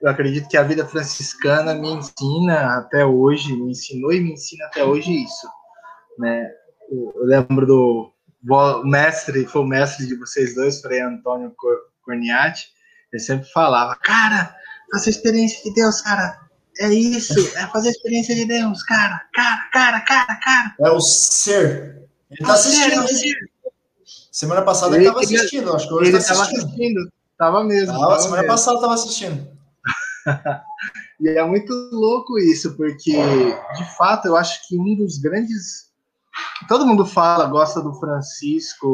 Eu 0.00 0.10
acredito 0.10 0.48
que 0.48 0.56
a 0.56 0.62
vida 0.62 0.86
franciscana 0.86 1.74
me 1.74 1.90
ensina 1.90 2.78
até 2.78 3.04
hoje, 3.04 3.56
me 3.56 3.70
ensinou 3.70 4.12
e 4.12 4.20
me 4.20 4.32
ensina 4.32 4.66
até 4.66 4.84
hoje 4.84 5.10
isso, 5.12 5.48
né? 6.18 6.48
Eu 6.90 7.24
lembro 7.24 7.66
do 7.66 8.12
mestre, 8.84 9.46
foi 9.46 9.62
o 9.62 9.66
mestre 9.66 10.06
de 10.06 10.14
vocês 10.14 10.54
dois, 10.54 10.80
Frei 10.80 11.00
Antônio 11.00 11.54
Corniati, 12.02 12.68
ele 13.12 13.20
sempre 13.20 13.48
falava, 13.50 13.96
cara, 13.96 14.54
faça 14.92 15.08
a 15.08 15.10
experiência 15.10 15.62
de 15.64 15.74
Deus, 15.74 16.00
cara, 16.00 16.45
é 16.80 16.92
isso, 16.92 17.56
é 17.56 17.66
fazer 17.68 17.88
a 17.88 17.90
experiência 17.92 18.34
de 18.34 18.46
Deus, 18.46 18.82
cara, 18.82 19.22
cara, 19.32 19.68
cara, 19.72 20.00
cara, 20.00 20.36
cara. 20.36 20.74
É 20.80 20.90
o 20.90 21.00
ser. 21.00 22.02
Ele 22.30 22.46
tá 22.46 22.54
assistindo. 22.54 23.02
É 23.02 23.06
ser, 23.06 23.34
Semana 24.32 24.62
passada 24.62 24.96
ele, 24.96 25.04
ele 25.04 25.12
tava 25.12 25.24
assistindo, 25.24 25.72
acho 25.72 25.88
que 25.88 25.94
hoje 25.94 26.10
ele 26.10 26.22
tá 26.22 26.32
assistindo. 26.32 26.64
assistindo. 26.64 27.12
Tava 27.38 27.64
mesmo. 27.64 27.92
Tava, 27.92 28.00
tava 28.00 28.18
semana 28.20 28.42
mesmo. 28.42 28.54
passada 28.54 28.80
tava 28.80 28.94
assistindo. 28.94 29.48
E 31.18 31.28
é 31.28 31.42
muito 31.44 31.72
louco 31.92 32.38
isso, 32.38 32.76
porque, 32.76 33.12
de 33.12 33.96
fato, 33.96 34.26
eu 34.26 34.36
acho 34.36 34.68
que 34.68 34.78
um 34.78 34.94
dos 34.96 35.18
grandes. 35.18 35.90
Todo 36.68 36.86
mundo 36.86 37.06
fala, 37.06 37.46
gosta 37.46 37.80
do 37.80 37.94
Francisco 37.94 38.92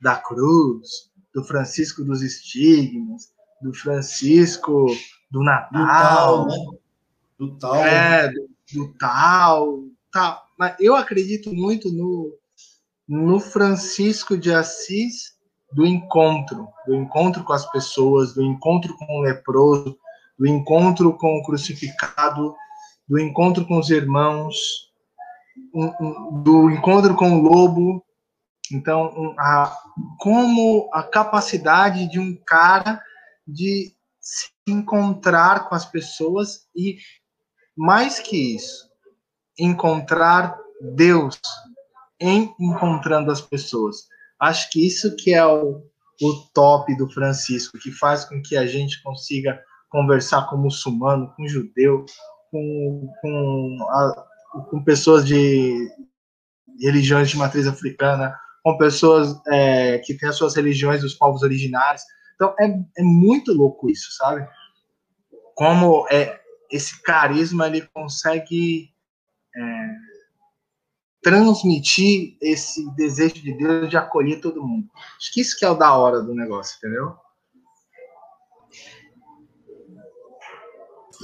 da 0.00 0.14
Cruz, 0.14 1.10
do 1.34 1.42
Francisco 1.42 2.04
dos 2.04 2.22
Estigmas, 2.22 3.32
do 3.60 3.74
Francisco 3.74 4.86
do 5.30 5.42
Natal. 5.42 5.68
Do 5.72 5.86
tal, 5.86 6.46
né? 6.46 6.78
Do 7.38 7.56
tal. 7.58 7.76
É, 7.76 8.28
do, 8.28 8.48
do 8.72 8.94
tal, 8.98 9.84
tal. 10.12 10.44
Mas 10.58 10.74
eu 10.80 10.96
acredito 10.96 11.54
muito 11.54 11.92
no, 11.92 12.36
no 13.06 13.38
Francisco 13.38 14.36
de 14.36 14.52
Assis 14.52 15.38
do 15.72 15.86
encontro, 15.86 16.68
do 16.86 16.94
encontro 16.94 17.44
com 17.44 17.52
as 17.52 17.70
pessoas, 17.70 18.34
do 18.34 18.42
encontro 18.42 18.96
com 18.96 19.18
o 19.18 19.22
leproso, 19.22 19.98
do 20.38 20.46
encontro 20.46 21.16
com 21.16 21.38
o 21.38 21.42
crucificado, 21.42 22.54
do 23.06 23.18
encontro 23.18 23.66
com 23.66 23.78
os 23.78 23.90
irmãos, 23.90 24.56
do 26.42 26.70
encontro 26.70 27.14
com 27.14 27.38
o 27.38 27.42
lobo. 27.42 28.04
Então, 28.72 29.34
a, 29.38 29.76
como 30.18 30.90
a 30.92 31.02
capacidade 31.02 32.08
de 32.10 32.18
um 32.18 32.36
cara 32.46 33.02
de 33.46 33.94
se 34.20 34.50
encontrar 34.68 35.68
com 35.68 35.74
as 35.74 35.86
pessoas 35.86 36.66
e, 36.76 36.98
mais 37.78 38.18
que 38.18 38.56
isso, 38.56 38.90
encontrar 39.56 40.58
Deus 40.96 41.40
em 42.20 42.52
encontrando 42.58 43.30
as 43.30 43.40
pessoas. 43.40 44.08
Acho 44.40 44.68
que 44.70 44.84
isso 44.84 45.14
que 45.14 45.32
é 45.32 45.46
o, 45.46 45.84
o 46.20 46.34
top 46.52 46.96
do 46.96 47.08
Francisco, 47.08 47.78
que 47.78 47.92
faz 47.92 48.24
com 48.24 48.42
que 48.42 48.56
a 48.56 48.66
gente 48.66 49.00
consiga 49.00 49.62
conversar 49.88 50.48
com 50.50 50.56
muçulmano, 50.56 51.32
com 51.36 51.46
judeu, 51.46 52.04
com, 52.50 53.08
com, 53.22 53.78
a, 53.90 54.26
com 54.70 54.82
pessoas 54.82 55.24
de 55.24 55.88
religiões 56.80 57.30
de 57.30 57.36
matriz 57.36 57.68
africana, 57.68 58.36
com 58.64 58.76
pessoas 58.76 59.40
é, 59.46 59.98
que 59.98 60.14
têm 60.14 60.28
as 60.28 60.36
suas 60.36 60.56
religiões 60.56 61.02
dos 61.02 61.14
povos 61.14 61.44
originários. 61.44 62.02
Então 62.34 62.52
é, 62.58 62.66
é 62.98 63.02
muito 63.04 63.52
louco 63.52 63.88
isso, 63.88 64.10
sabe? 64.16 64.48
Como 65.54 66.06
é, 66.10 66.40
esse 66.70 67.02
carisma 67.02 67.66
ele 67.66 67.82
consegue 67.92 68.90
é, 69.56 69.88
transmitir 71.22 72.36
esse 72.40 72.88
desejo 72.94 73.34
de 73.34 73.52
Deus 73.56 73.88
de 73.88 73.96
acolher 73.96 74.40
todo 74.40 74.66
mundo. 74.66 74.88
Acho 75.18 75.32
que 75.32 75.40
isso 75.40 75.58
que 75.58 75.64
é 75.64 75.70
o 75.70 75.74
da 75.74 75.94
hora 75.94 76.22
do 76.22 76.34
negócio, 76.34 76.76
entendeu? 76.78 77.16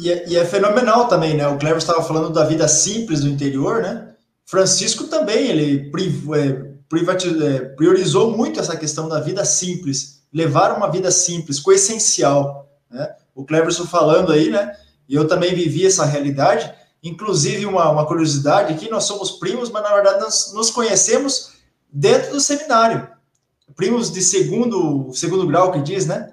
E 0.00 0.10
é, 0.10 0.28
e 0.28 0.36
é, 0.36 0.44
fenomenal 0.44 1.06
também, 1.06 1.36
né? 1.36 1.46
O 1.46 1.58
Cleber 1.58 1.78
estava 1.78 2.02
falando 2.02 2.30
da 2.30 2.44
vida 2.44 2.66
simples 2.66 3.20
do 3.20 3.28
interior, 3.28 3.80
né? 3.80 4.14
Francisco 4.44 5.04
também, 5.04 5.48
ele 5.48 5.90
é, 6.34 7.46
é, 7.46 7.60
priorizou 7.76 8.36
muito 8.36 8.60
essa 8.60 8.76
questão 8.76 9.08
da 9.08 9.20
vida 9.20 9.44
simples, 9.44 10.22
levar 10.32 10.76
uma 10.76 10.90
vida 10.90 11.10
simples, 11.10 11.60
com 11.60 11.72
essencial, 11.72 12.68
né? 12.90 13.14
O 13.34 13.44
Cleverson 13.44 13.86
falando 13.86 14.32
aí, 14.32 14.50
né? 14.50 14.76
E 15.08 15.14
eu 15.14 15.28
também 15.28 15.54
vivi 15.54 15.86
essa 15.86 16.04
realidade. 16.04 16.72
Inclusive, 17.02 17.66
uma, 17.66 17.90
uma 17.90 18.06
curiosidade 18.06 18.72
aqui, 18.72 18.90
nós 18.90 19.04
somos 19.04 19.32
primos, 19.32 19.70
mas 19.70 19.82
na 19.82 19.92
verdade 19.92 20.20
nós 20.20 20.52
nos 20.54 20.70
conhecemos 20.70 21.54
dentro 21.90 22.32
do 22.32 22.40
seminário. 22.40 23.08
Primos 23.76 24.12
de 24.12 24.22
segundo, 24.22 25.12
segundo 25.12 25.46
grau, 25.46 25.72
que 25.72 25.80
diz, 25.80 26.06
né? 26.06 26.32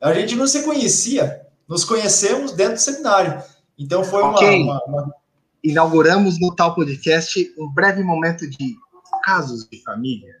A 0.00 0.12
gente 0.12 0.34
não 0.34 0.46
se 0.46 0.62
conhecia, 0.62 1.46
nos 1.66 1.84
conhecemos 1.84 2.52
dentro 2.52 2.74
do 2.74 2.80
seminário. 2.80 3.42
Então 3.78 4.04
foi 4.04 4.22
okay. 4.22 4.62
uma, 4.62 4.80
uma, 4.86 5.02
uma, 5.02 5.14
Inauguramos 5.62 6.40
no 6.40 6.54
tal 6.54 6.74
podcast 6.74 7.52
um 7.58 7.68
breve 7.68 8.02
momento 8.02 8.48
de 8.48 8.76
casos 9.24 9.66
de 9.68 9.82
família. 9.82 10.36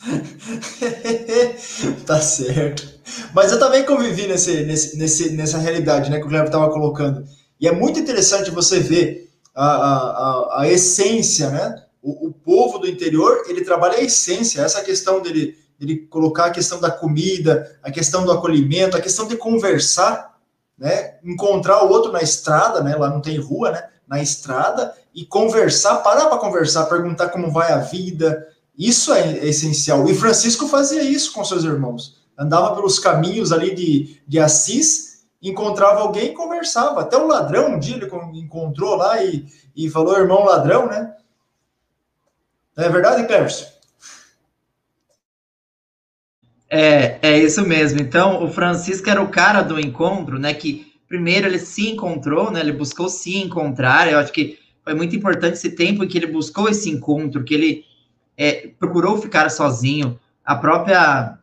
tá 2.04 2.20
certo. 2.20 2.95
Mas 3.34 3.52
eu 3.52 3.58
também 3.58 3.84
convivi 3.84 4.26
nesse, 4.26 4.64
nesse, 4.64 4.96
nesse, 4.96 5.30
nessa 5.30 5.58
realidade 5.58 6.10
né, 6.10 6.18
que 6.18 6.26
o 6.26 6.28
Cleber 6.28 6.46
estava 6.46 6.70
colocando. 6.70 7.24
E 7.60 7.66
é 7.66 7.72
muito 7.72 7.98
interessante 7.98 8.50
você 8.50 8.80
ver 8.80 9.30
a, 9.54 9.66
a, 9.66 10.60
a 10.62 10.68
essência, 10.68 11.50
né? 11.50 11.82
O, 12.02 12.28
o, 12.28 12.32
povo 12.32 12.78
do 12.78 12.86
interior, 12.86 13.44
ele 13.48 13.64
trabalha 13.64 13.96
a 13.96 14.02
essência, 14.02 14.60
essa 14.60 14.82
questão 14.82 15.20
dele 15.20 15.56
ele 15.80 16.06
colocar 16.06 16.46
a 16.46 16.50
questão 16.50 16.80
da 16.80 16.90
comida, 16.90 17.78
a 17.82 17.90
questão 17.90 18.24
do 18.24 18.32
acolhimento, 18.32 18.96
a 18.96 19.00
questão 19.00 19.26
de 19.26 19.36
conversar, 19.36 20.36
né? 20.78 21.16
Encontrar 21.22 21.84
o 21.84 21.90
outro 21.90 22.12
na 22.12 22.22
estrada, 22.22 22.82
né? 22.82 22.96
Lá 22.96 23.10
não 23.10 23.20
tem 23.20 23.38
rua, 23.38 23.72
né? 23.72 23.88
Na 24.06 24.22
estrada 24.22 24.94
e 25.14 25.24
conversar, 25.24 25.96
parar 25.96 26.26
para 26.26 26.38
conversar, 26.38 26.86
perguntar 26.86 27.28
como 27.28 27.50
vai 27.50 27.72
a 27.72 27.78
vida. 27.78 28.46
Isso 28.78 29.12
é 29.12 29.46
essencial. 29.46 30.08
E 30.08 30.14
Francisco 30.14 30.68
fazia 30.68 31.02
isso 31.02 31.32
com 31.32 31.44
seus 31.44 31.64
irmãos. 31.64 32.15
Andava 32.38 32.74
pelos 32.74 32.98
caminhos 32.98 33.52
ali 33.52 33.74
de, 33.74 34.20
de 34.26 34.38
Assis, 34.38 35.26
encontrava 35.42 36.00
alguém 36.00 36.26
e 36.26 36.34
conversava. 36.34 37.00
Até 37.00 37.16
o 37.16 37.26
ladrão, 37.26 37.74
um 37.74 37.78
dia 37.78 37.96
ele 37.96 38.10
encontrou 38.38 38.96
lá 38.96 39.22
e, 39.22 39.46
e 39.74 39.88
falou, 39.88 40.18
irmão 40.18 40.44
ladrão, 40.44 40.86
né? 40.86 41.14
É 42.76 42.88
verdade, 42.88 43.26
Cleverson? 43.26 43.76
É, 46.68 47.18
é 47.22 47.38
isso 47.38 47.62
mesmo. 47.62 48.00
Então, 48.00 48.44
o 48.44 48.50
Francisco 48.50 49.08
era 49.08 49.22
o 49.22 49.28
cara 49.28 49.62
do 49.62 49.80
encontro, 49.80 50.38
né? 50.38 50.52
Que 50.52 50.92
primeiro 51.08 51.46
ele 51.46 51.58
se 51.58 51.88
encontrou, 51.88 52.50
né? 52.50 52.60
Ele 52.60 52.72
buscou 52.72 53.08
se 53.08 53.36
encontrar. 53.38 54.10
Eu 54.10 54.18
acho 54.18 54.32
que 54.32 54.58
foi 54.84 54.94
muito 54.94 55.16
importante 55.16 55.54
esse 55.54 55.70
tempo 55.70 56.04
em 56.04 56.08
que 56.08 56.18
ele 56.18 56.26
buscou 56.26 56.68
esse 56.68 56.90
encontro, 56.90 57.44
que 57.44 57.54
ele 57.54 57.84
é, 58.36 58.68
procurou 58.78 59.16
ficar 59.16 59.50
sozinho. 59.50 60.18
A 60.44 60.54
própria 60.54 61.38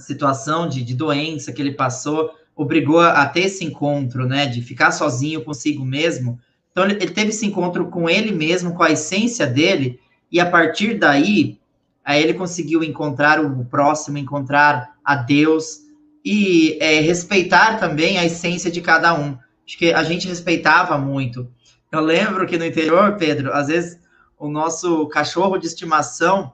situação 0.00 0.68
de, 0.68 0.82
de 0.82 0.94
doença 0.94 1.52
que 1.52 1.60
ele 1.60 1.72
passou 1.72 2.30
obrigou 2.54 3.00
a 3.00 3.26
ter 3.26 3.40
esse 3.40 3.64
encontro, 3.64 4.26
né? 4.26 4.46
De 4.46 4.62
ficar 4.62 4.90
sozinho 4.90 5.44
consigo 5.44 5.84
mesmo. 5.84 6.40
Então, 6.72 6.84
ele, 6.84 6.94
ele 6.94 7.10
teve 7.12 7.28
esse 7.28 7.44
encontro 7.44 7.86
com 7.88 8.08
ele 8.08 8.32
mesmo, 8.32 8.74
com 8.74 8.82
a 8.82 8.90
essência 8.90 9.46
dele, 9.46 10.00
e 10.32 10.40
a 10.40 10.46
partir 10.46 10.98
daí 10.98 11.58
Aí 12.06 12.22
ele 12.22 12.34
conseguiu 12.34 12.84
encontrar 12.84 13.44
o 13.44 13.64
próximo, 13.64 14.16
encontrar 14.16 14.94
a 15.04 15.16
Deus 15.16 15.80
e 16.24 16.78
é, 16.80 17.00
respeitar 17.00 17.80
também 17.80 18.16
a 18.16 18.24
essência 18.24 18.70
de 18.70 18.80
cada 18.80 19.12
um. 19.12 19.36
Acho 19.66 19.76
que 19.76 19.92
a 19.92 20.04
gente 20.04 20.28
respeitava 20.28 20.96
muito. 20.96 21.50
Eu 21.90 21.98
lembro 21.98 22.46
que 22.46 22.56
no 22.56 22.64
interior, 22.64 23.16
Pedro, 23.16 23.52
às 23.52 23.66
vezes 23.66 23.98
o 24.38 24.48
nosso 24.48 25.08
cachorro 25.08 25.58
de 25.58 25.66
estimação 25.66 26.52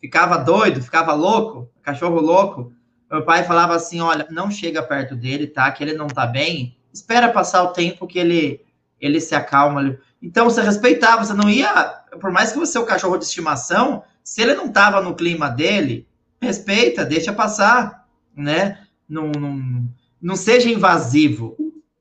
ficava 0.00 0.38
doido, 0.38 0.80
ficava 0.80 1.12
louco, 1.12 1.68
cachorro 1.82 2.18
louco. 2.18 2.72
Meu 3.10 3.24
pai 3.24 3.44
falava 3.44 3.74
assim: 3.74 4.00
olha, 4.00 4.26
não 4.30 4.50
chega 4.50 4.82
perto 4.82 5.14
dele, 5.14 5.46
tá? 5.46 5.70
Que 5.70 5.82
ele 5.84 5.94
não 5.94 6.06
tá 6.06 6.26
bem. 6.26 6.76
Espera 6.92 7.32
passar 7.32 7.62
o 7.62 7.72
tempo 7.72 8.06
que 8.06 8.18
ele 8.18 8.64
ele 9.00 9.20
se 9.20 9.34
acalma. 9.34 9.98
Então 10.22 10.46
você 10.46 10.62
respeitava, 10.62 11.24
você 11.24 11.34
não 11.34 11.50
ia, 11.50 12.02
por 12.20 12.30
mais 12.30 12.52
que 12.52 12.58
você 12.58 12.78
é 12.78 12.80
o 12.80 12.86
cachorro 12.86 13.18
de 13.18 13.24
estimação, 13.24 14.02
se 14.22 14.40
ele 14.40 14.54
não 14.54 14.66
estava 14.66 15.02
no 15.02 15.14
clima 15.14 15.50
dele, 15.50 16.06
respeita, 16.40 17.04
deixa 17.04 17.32
passar, 17.32 18.06
né? 18.34 18.78
Não, 19.06 19.30
não, 19.30 19.88
não 20.20 20.36
seja 20.36 20.70
invasivo, 20.70 21.56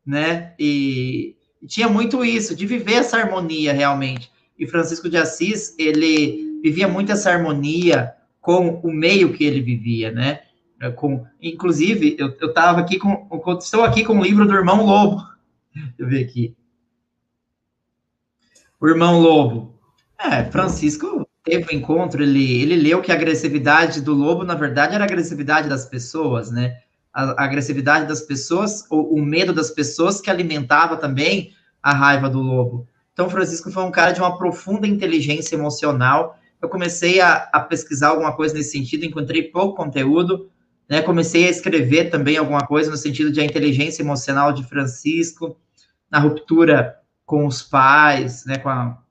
né? 0.06 0.54
E, 0.58 1.36
e 1.62 1.68
tinha 1.68 1.89
muito 1.89 2.24
isso, 2.24 2.56
de 2.56 2.66
viver 2.66 2.96
essa 2.96 3.18
harmonia 3.18 3.74
realmente. 3.74 4.32
E 4.58 4.66
Francisco 4.66 5.10
de 5.10 5.18
Assis, 5.18 5.76
ele 5.78 6.62
vivia 6.63 6.88
muito 6.88 7.12
essa 7.12 7.32
harmonia 7.32 8.13
com 8.39 8.80
o 8.82 8.92
meio 8.92 9.34
que 9.34 9.44
ele 9.44 9.62
vivia, 9.62 10.12
né? 10.12 10.42
É, 10.84 10.91
com, 10.91 11.26
inclusive, 11.41 12.17
eu 12.19 12.28
estava 12.46 12.82
aqui 12.82 13.00
com. 13.00 13.26
Estou 13.58 13.86
aqui 13.86 14.04
com 14.04 14.19
o 14.19 14.22
livro 14.22 14.46
do 14.46 14.54
irmão 14.54 14.86
Lobo. 14.86 15.24
Deixa 15.74 15.93
eu 15.98 16.08
ver 16.10 16.26
aqui. 16.26 16.54
O 18.82 18.89
irmão 18.89 19.22
Lobo. 19.22 19.80
É, 20.19 20.43
Francisco 20.43 21.26
teve 21.41 21.74
um 21.74 21.78
encontro, 21.78 22.22
ele, 22.22 22.62
ele 22.62 22.76
leu 22.76 23.02
que 23.02 23.13
a 23.13 23.15
agressividade 23.15 24.02
do 24.02 24.13
lobo, 24.13 24.43
na 24.43 24.56
verdade, 24.56 24.93
era 24.93 25.06
a 25.06 25.08
agressividade 25.08 25.69
das 25.69 25.86
pessoas, 25.86 26.52
né? 26.52 26.80
A, 27.13 27.41
a 27.41 27.46
agressividade 27.46 28.06
das 28.06 28.22
pessoas, 28.22 28.86
o, 28.91 29.15
o, 29.15 29.26
medo 29.26 29.54
das 29.54 29.72
pessoas 29.72 30.19
que 30.19 30.30
alimentava 30.30 30.98
também 30.98 31.54
a 31.82 31.93
raiva 31.93 32.30
do 32.30 32.41
lobo. 32.41 32.86
Então, 33.13 33.30
Francisco 33.30 33.72
foi 33.72 33.84
um 33.84 33.91
cara 33.91 34.12
de 34.12 34.19
uma 34.19 34.38
profunda 34.38 34.86
inteligência 34.86 35.56
emocional. 35.56 36.38
Eu 36.62 36.67
comecei 36.67 37.22
a, 37.22 37.50
a 37.54 37.62
pesquisar 37.62 38.10
alguma 38.10 38.36
coisa 38.36 38.54
nesse 38.54 38.72
sentido, 38.72 39.06
encontrei 39.06 39.43
pouco 39.43 39.78
conteúdo, 39.78 40.50
né? 40.93 41.01
Comecei 41.01 41.47
a 41.47 41.49
escrever 41.49 42.12
também 42.12 42.38
alguma 42.38 42.67
coisa 42.67 42.91
no 42.91 42.97
sentido 42.97 43.32
de 43.32 43.41
a 43.41 43.43
inteligência 43.43 44.03
emocional 44.03 44.53
de 44.53 44.63
Francisco, 44.63 45.58
na 46.08 46.19
ruptura 46.19 46.99
com 47.25 47.47
os 47.47 47.63
pais, 47.63 48.45
né? 48.45 48.60
Com 48.60 48.69
a, 48.69 49.01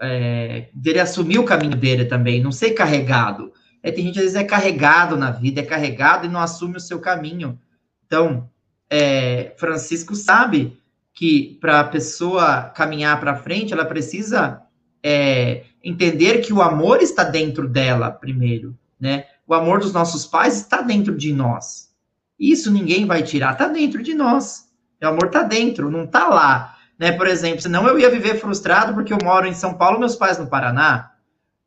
é, 0.00 0.70
dele 0.72 0.98
assumir 0.98 1.38
o 1.38 1.44
caminho 1.44 1.76
dele 1.76 2.06
também, 2.06 2.42
não 2.42 2.50
ser 2.50 2.70
carregado. 2.70 3.52
É, 3.82 3.90
tem 3.90 4.06
gente 4.06 4.18
às 4.18 4.22
vezes 4.22 4.36
é 4.38 4.44
carregado 4.44 5.14
na 5.14 5.30
vida, 5.30 5.60
é 5.60 5.62
carregado 5.62 6.24
e 6.24 6.30
não 6.30 6.40
assume 6.40 6.78
o 6.78 6.80
seu 6.80 6.98
caminho. 7.00 7.60
Então, 8.06 8.48
é, 8.88 9.52
Francisco 9.58 10.14
sabe 10.16 10.80
que 11.12 11.58
para 11.60 11.80
a 11.80 11.84
pessoa 11.84 12.62
caminhar 12.74 13.20
para 13.20 13.36
frente, 13.36 13.74
ela 13.74 13.84
precisa 13.84 14.62
é, 15.02 15.64
entender 15.84 16.38
que 16.38 16.50
o 16.54 16.62
amor 16.62 17.02
está 17.02 17.24
dentro 17.24 17.68
dela 17.68 18.10
primeiro, 18.10 18.74
né? 18.98 19.26
O 19.50 19.54
amor 19.54 19.80
dos 19.80 19.92
nossos 19.92 20.24
pais 20.24 20.58
está 20.58 20.80
dentro 20.80 21.16
de 21.16 21.32
nós. 21.32 21.92
Isso 22.38 22.70
ninguém 22.70 23.04
vai 23.04 23.24
tirar, 23.24 23.54
está 23.54 23.66
dentro 23.66 24.00
de 24.00 24.14
nós. 24.14 24.70
O 25.02 25.06
amor 25.08 25.26
está 25.26 25.42
dentro, 25.42 25.90
não 25.90 26.04
está 26.04 26.28
lá. 26.28 26.76
Né? 26.96 27.10
Por 27.10 27.26
exemplo, 27.26 27.60
senão 27.60 27.84
eu 27.88 27.98
ia 27.98 28.08
viver 28.08 28.38
frustrado 28.38 28.94
porque 28.94 29.12
eu 29.12 29.18
moro 29.20 29.48
em 29.48 29.52
São 29.52 29.74
Paulo, 29.74 29.98
meus 29.98 30.14
pais 30.14 30.38
no 30.38 30.46
Paraná. 30.46 31.10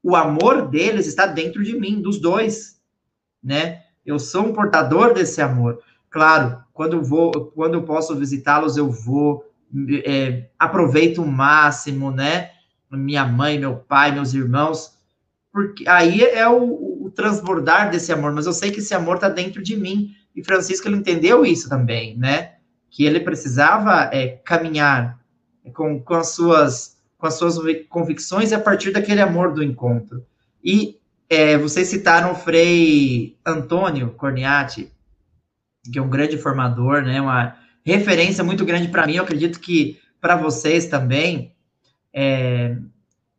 O 0.02 0.16
amor 0.16 0.70
deles 0.70 1.08
está 1.08 1.26
dentro 1.26 1.62
de 1.62 1.78
mim, 1.78 2.02
dos 2.02 2.22
dois, 2.22 2.80
né? 3.44 3.82
Eu 4.06 4.18
sou 4.18 4.46
um 4.46 4.54
portador 4.54 5.14
desse 5.14 5.42
amor. 5.42 5.82
Claro, 6.10 6.64
quando 6.72 6.94
eu 6.94 7.04
vou, 7.04 7.52
quando 7.54 7.74
eu 7.74 7.84
posso 7.84 8.16
visitá-los, 8.16 8.78
eu 8.78 8.90
vou, 8.90 9.44
é, 10.06 10.48
aproveito 10.58 11.22
o 11.22 11.28
máximo, 11.28 12.12
né? 12.12 12.52
Minha 12.90 13.26
mãe, 13.26 13.60
meu 13.60 13.76
pai, 13.76 14.14
meus 14.14 14.34
irmãos, 14.34 14.94
porque 15.52 15.88
aí 15.88 16.24
é 16.24 16.48
o, 16.48 16.93
transbordar 17.16 17.90
desse 17.90 18.12
amor. 18.12 18.34
Mas 18.34 18.46
eu 18.46 18.54
sei 18.54 18.72
que 18.72 18.80
esse 18.80 18.94
amor 18.94 19.16
está 19.16 19.30
dentro 19.30 19.62
de 19.62 19.76
mim. 19.76 20.16
E 20.36 20.44
Francisco 20.44 20.88
ele 20.88 20.98
entendeu 20.98 21.46
isso 21.46 21.70
também, 21.70 22.18
né? 22.18 22.54
Que 22.90 23.06
ele 23.06 23.20
precisava 23.20 24.10
é, 24.14 24.40
caminhar 24.44 25.20
com, 25.74 26.00
com 26.00 26.14
as 26.16 26.30
suas 26.30 26.94
com 27.18 27.28
as 27.28 27.36
suas 27.36 27.56
convicções 27.88 28.52
a 28.52 28.60
partir 28.60 28.92
daquele 28.92 29.22
amor 29.22 29.54
do 29.54 29.64
encontro. 29.64 30.26
E 30.62 31.00
é, 31.30 31.58
vocês 31.58 31.88
citaram 31.88 32.34
o 32.34 32.36
Frei 32.36 33.38
Antônio 33.46 34.12
Corniati, 34.12 34.92
que 35.90 35.98
é 35.98 36.02
um 36.02 36.10
grande 36.10 36.38
formador, 36.38 37.02
né, 37.02 37.22
uma 37.22 37.56
referência 37.86 38.44
muito 38.44 38.66
grande 38.66 38.90
para 38.90 39.08
mim, 39.08 39.16
eu 39.16 39.24
acredito 39.24 39.62
que 39.62 40.00
para 40.20 40.36
vocês 40.36 40.86
também. 40.86 41.54
É, 42.14 42.78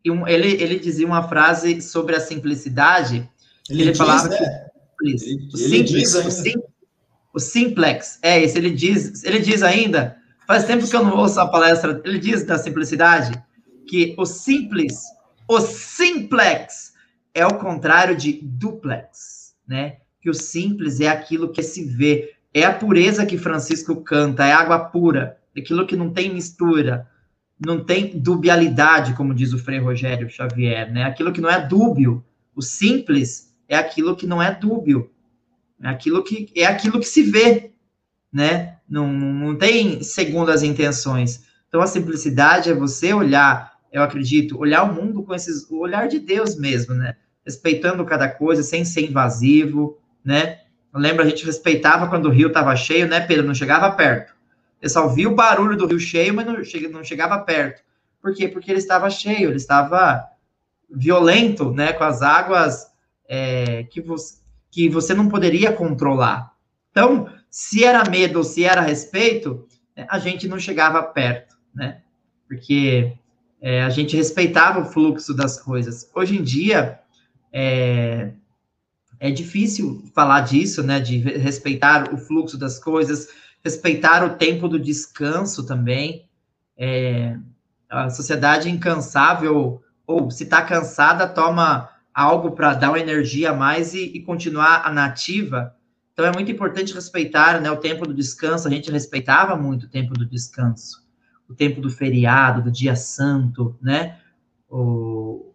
ele, 0.05 0.63
ele 0.63 0.79
dizia 0.79 1.07
uma 1.07 1.27
frase 1.29 1.81
sobre 1.81 2.15
a 2.15 2.21
simplicidade, 2.21 3.29
ele, 3.68 3.83
ele 3.83 3.90
diz, 3.90 3.98
falava 3.98 4.29
né? 4.29 4.37
que 4.37 4.44
ele, 5.03 5.48
o, 5.53 5.57
simples, 5.57 6.14
o, 6.14 6.31
sim, 6.31 6.55
o 7.33 7.40
simplex, 7.40 8.18
é 8.22 8.42
esse, 8.42 8.59
ele 8.59 8.70
diz, 8.70 9.24
ele 9.24 9.40
diz 9.40 9.62
ainda, 9.62 10.16
faz 10.46 10.64
tempo 10.64 10.88
que 10.88 10.94
eu 10.94 11.05
não 11.05 11.16
ouço 11.16 11.40
a 11.40 11.48
palestra, 11.48 12.00
ele 12.05 12.18
diz 12.18 12.44
da 12.44 12.59
simplicidade, 12.59 13.42
que 13.87 14.14
o 14.16 14.24
simples, 14.24 15.03
o 15.48 15.61
simplex, 15.61 16.94
é 17.35 17.44
o 17.44 17.59
contrário 17.59 18.16
de 18.16 18.40
duplex, 18.42 19.55
né? 19.66 19.96
Que 20.20 20.31
o 20.31 20.35
simples 20.35 21.00
é 21.00 21.09
aquilo 21.09 21.50
que 21.50 21.62
se 21.62 21.85
vê, 21.85 22.35
é 22.53 22.64
a 22.64 22.72
pureza 22.72 23.27
que 23.27 23.37
Francisco 23.37 23.96
canta, 23.96 24.46
é 24.46 24.53
água 24.53 24.79
pura, 24.79 25.37
aquilo 25.57 25.87
que 25.87 25.96
não 25.96 26.11
tem 26.11 26.33
mistura, 26.33 27.09
não 27.59 27.85
tem 27.85 28.18
dubialidade, 28.18 29.14
como 29.14 29.35
diz 29.35 29.53
o 29.53 29.59
Frei 29.59 29.79
Rogério 29.79 30.31
Xavier, 30.31 30.92
né? 30.92 31.05
Aquilo 31.05 31.33
que 31.33 31.40
não 31.40 31.50
é 31.50 31.66
dúbio. 31.66 32.24
O 32.55 32.62
simples 32.62 33.54
é 33.75 33.79
aquilo 33.79 34.17
que 34.17 34.27
não 34.27 34.43
é 34.43 34.53
dúbio. 34.55 35.11
É 35.83 35.89
aquilo 35.89 36.23
que 36.23 36.51
é 36.57 36.65
aquilo 36.65 36.99
que 37.01 37.07
se 37.07 37.23
vê, 37.23 37.73
né? 38.33 38.79
Não, 38.89 39.13
não 39.13 39.57
tem 39.57 40.03
segundas 40.03 40.63
intenções. 40.63 41.45
Então 41.69 41.81
a 41.81 41.87
simplicidade 41.87 42.71
é 42.71 42.75
você 42.75 43.13
olhar 43.13 43.75
eu 43.95 44.03
acredito, 44.03 44.59
olhar 44.59 44.83
o 44.83 44.93
mundo 44.93 45.23
com 45.23 45.33
esses, 45.33 45.71
o 45.71 45.79
olhar 45.79 46.09
de 46.09 46.19
Deus 46.19 46.57
mesmo, 46.57 46.95
né? 46.95 47.15
Respeitando 47.47 48.05
cada 48.05 48.29
coisa, 48.29 48.61
sem 48.61 48.85
ser 48.85 49.09
invasivo, 49.09 49.97
né? 50.25 50.63
Eu 50.93 50.99
lembro, 50.99 51.23
a 51.23 51.29
gente 51.29 51.47
respeitava 51.47 52.09
quando 52.09 52.27
o 52.27 52.31
rio 52.31 52.49
estava 52.49 52.75
cheio, 52.75 53.07
né, 53.07 53.21
Pedro? 53.21 53.47
Não 53.47 53.55
chegava 53.55 53.93
perto. 53.93 54.35
Eu 54.83 54.91
só 54.91 55.05
ouvia 55.05 55.29
o 55.29 55.35
barulho 55.35 55.77
do 55.77 55.87
rio 55.87 56.01
cheio, 56.01 56.35
mas 56.35 56.45
não 56.45 57.05
chegava 57.05 57.39
perto. 57.39 57.83
Por 58.21 58.35
quê? 58.35 58.49
Porque 58.49 58.69
ele 58.69 58.81
estava 58.81 59.09
cheio, 59.09 59.51
ele 59.51 59.57
estava 59.57 60.25
violento, 60.91 61.71
né, 61.71 61.93
com 61.93 62.03
as 62.03 62.21
águas 62.21 62.89
é, 63.29 63.85
que, 63.85 64.01
você, 64.01 64.39
que 64.71 64.89
você 64.89 65.15
não 65.15 65.29
poderia 65.29 65.73
controlar. 65.73 66.53
Então, 66.91 67.29
se 67.51 67.85
era 67.85 68.09
medo 68.09 68.39
ou 68.39 68.45
se 68.45 68.65
era 68.65 68.81
respeito, 68.81 69.67
né, 69.97 70.07
a 70.09 70.19
gente 70.19 70.47
não 70.49 70.59
chegava 70.59 71.03
perto, 71.03 71.57
né? 71.75 72.03
Porque 72.49 73.13
é, 73.61 73.83
a 73.83 73.91
gente 73.91 74.17
respeitava 74.17 74.81
o 74.81 74.85
fluxo 74.85 75.35
das 75.35 75.61
coisas. 75.61 76.11
Hoje 76.15 76.37
em 76.37 76.43
dia, 76.43 77.01
é, 77.53 78.33
é 79.19 79.31
difícil 79.31 80.05
falar 80.15 80.43
disso, 80.43 80.83
né? 80.83 81.01
De 81.01 81.19
respeitar 81.19 82.13
o 82.13 82.19
fluxo 82.19 82.59
das 82.59 82.79
coisas, 82.79 83.29
respeitar 83.65 84.25
o 84.25 84.37
tempo 84.37 84.69
do 84.69 84.79
descanso 84.79 85.67
também. 85.67 86.29
É, 86.77 87.37
a 87.89 88.11
sociedade 88.11 88.69
incansável, 88.69 89.81
ou 90.07 90.31
se 90.31 90.45
está 90.45 90.61
cansada, 90.63 91.27
toma 91.27 91.89
algo 92.14 92.53
para 92.53 92.74
dar 92.74 92.90
uma 92.90 93.00
energia 93.00 93.50
a 93.50 93.55
mais 93.55 93.92
e, 93.92 94.05
e 94.05 94.22
continuar 94.22 94.92
nativa. 94.92 95.74
Então 96.12 96.24
é 96.24 96.33
muito 96.33 96.50
importante 96.50 96.94
respeitar 96.94 97.61
né, 97.61 97.70
o 97.70 97.77
tempo 97.77 98.07
do 98.07 98.14
descanso. 98.14 98.68
A 98.68 98.70
gente 98.70 98.90
respeitava 98.90 99.57
muito 99.57 99.87
o 99.87 99.88
tempo 99.88 100.14
do 100.14 100.24
descanso 100.24 101.05
o 101.48 101.55
tempo 101.55 101.81
do 101.81 101.90
feriado, 101.90 102.62
do 102.62 102.70
dia 102.70 102.96
santo, 102.96 103.77
né? 103.81 104.18
O, 104.68 105.53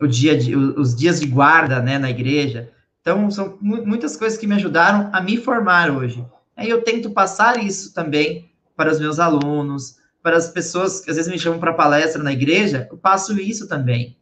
o 0.00 0.06
dia 0.06 0.36
de, 0.36 0.56
os 0.56 0.94
dias 0.94 1.20
de 1.20 1.26
guarda, 1.26 1.80
né, 1.80 1.98
na 1.98 2.10
igreja. 2.10 2.70
Então, 3.00 3.30
são 3.30 3.56
muitas 3.60 4.16
coisas 4.16 4.38
que 4.38 4.46
me 4.46 4.56
ajudaram 4.56 5.10
a 5.12 5.20
me 5.20 5.36
formar 5.36 5.90
hoje. 5.90 6.24
Aí 6.56 6.68
eu 6.68 6.82
tento 6.82 7.10
passar 7.10 7.62
isso 7.62 7.94
também 7.94 8.50
para 8.74 8.90
os 8.90 8.98
meus 8.98 9.20
alunos, 9.20 9.98
para 10.22 10.36
as 10.36 10.48
pessoas 10.48 11.00
que 11.00 11.10
às 11.10 11.16
vezes 11.16 11.30
me 11.30 11.38
chamam 11.38 11.60
para 11.60 11.72
palestra 11.72 12.22
na 12.22 12.32
igreja, 12.32 12.88
eu 12.90 12.98
passo 12.98 13.38
isso 13.40 13.68
também, 13.68 14.16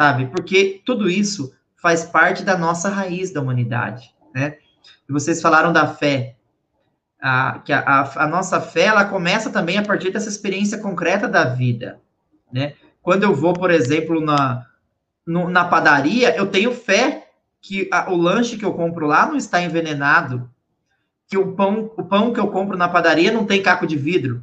sabe? 0.00 0.28
Porque 0.28 0.80
tudo 0.86 1.10
isso 1.10 1.54
faz 1.76 2.06
parte 2.06 2.42
da 2.42 2.56
nossa 2.56 2.88
raiz 2.88 3.30
da 3.30 3.42
humanidade, 3.42 4.14
né? 4.34 4.56
E 5.06 5.12
vocês 5.12 5.42
falaram 5.42 5.74
da 5.74 5.86
fé 5.86 6.36
a, 7.20 7.60
que 7.62 7.70
a, 7.70 7.80
a, 7.80 8.24
a, 8.24 8.26
nossa 8.26 8.62
fé 8.62 8.84
ela 8.84 9.04
começa 9.04 9.50
também 9.50 9.76
a 9.76 9.82
partir 9.82 10.10
dessa 10.10 10.30
experiência 10.30 10.78
concreta 10.78 11.28
da 11.28 11.44
vida, 11.44 12.00
né? 12.50 12.76
Quando 13.02 13.24
eu 13.24 13.34
vou, 13.34 13.52
por 13.52 13.70
exemplo, 13.70 14.22
na, 14.22 14.66
no, 15.26 15.50
na 15.50 15.66
padaria, 15.66 16.34
eu 16.34 16.46
tenho 16.46 16.72
fé 16.72 17.28
que 17.60 17.86
a, 17.92 18.10
o 18.10 18.16
lanche 18.16 18.56
que 18.56 18.64
eu 18.64 18.72
compro 18.72 19.06
lá 19.06 19.26
não 19.26 19.36
está 19.36 19.60
envenenado, 19.60 20.50
que 21.28 21.36
o 21.36 21.52
pão, 21.52 21.92
o 21.94 22.04
pão 22.04 22.32
que 22.32 22.40
eu 22.40 22.48
compro 22.48 22.74
na 22.74 22.88
padaria 22.88 23.30
não 23.30 23.44
tem 23.44 23.62
caco 23.62 23.86
de 23.86 23.98
vidro. 23.98 24.42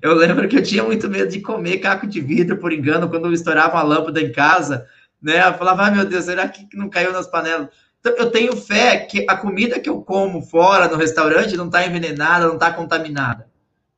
Eu 0.00 0.14
lembro 0.14 0.48
que 0.48 0.56
eu 0.56 0.62
tinha 0.62 0.84
muito 0.84 1.08
medo 1.08 1.30
de 1.30 1.40
comer 1.40 1.78
caco 1.78 2.06
de 2.06 2.20
vidro, 2.20 2.58
por 2.58 2.72
engano, 2.72 3.08
quando 3.08 3.26
eu 3.26 3.32
estourava 3.32 3.74
uma 3.74 3.82
lâmpada 3.82 4.20
em 4.20 4.30
casa, 4.30 4.86
né? 5.20 5.46
Eu 5.46 5.54
falava, 5.54 5.86
ah, 5.86 5.90
meu 5.90 6.04
Deus, 6.04 6.26
será 6.26 6.48
que 6.48 6.68
não 6.76 6.88
caiu 6.88 7.12
nas 7.12 7.26
panelas? 7.26 7.68
Então, 7.98 8.12
eu 8.18 8.30
tenho 8.30 8.56
fé 8.56 8.98
que 8.98 9.24
a 9.28 9.36
comida 9.36 9.80
que 9.80 9.88
eu 9.88 10.02
como 10.02 10.42
fora 10.42 10.88
no 10.88 10.96
restaurante 10.96 11.56
não 11.56 11.66
está 11.66 11.86
envenenada, 11.86 12.46
não 12.46 12.54
está 12.54 12.72
contaminada. 12.72 13.48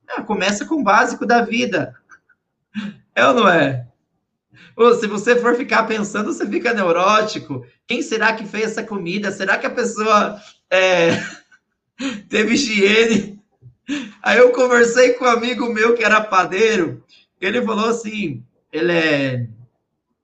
É, 0.09 0.23
começa 0.23 0.65
com 0.65 0.77
o 0.77 0.85
básico 0.85 1.27
da 1.27 1.43
vida. 1.43 1.95
É 3.15 3.27
ou 3.27 3.35
não 3.35 3.49
é? 3.49 3.87
Ou 4.77 4.95
se 4.95 5.07
você 5.07 5.35
for 5.37 5.57
ficar 5.57 5.85
pensando, 5.85 6.33
você 6.33 6.47
fica 6.47 6.73
neurótico. 6.73 7.67
Quem 7.87 8.03
será 8.03 8.33
que 8.35 8.47
fez 8.47 8.73
essa 8.73 8.83
comida? 8.83 9.33
Será 9.33 9.59
que 9.59 9.67
a 9.67 9.71
pessoa 9.71 10.41
é, 10.71 11.21
teve 12.29 12.55
higiene? 12.55 13.36
Aí 14.23 14.39
eu 14.39 14.53
conversei 14.53 15.13
com 15.15 15.25
um 15.25 15.29
amigo 15.29 15.73
meu 15.73 15.95
que 15.95 16.05
era 16.05 16.21
padeiro. 16.21 17.05
Ele 17.41 17.63
falou 17.63 17.89
assim: 17.89 18.45
ele 18.73 18.93
é 18.93 19.49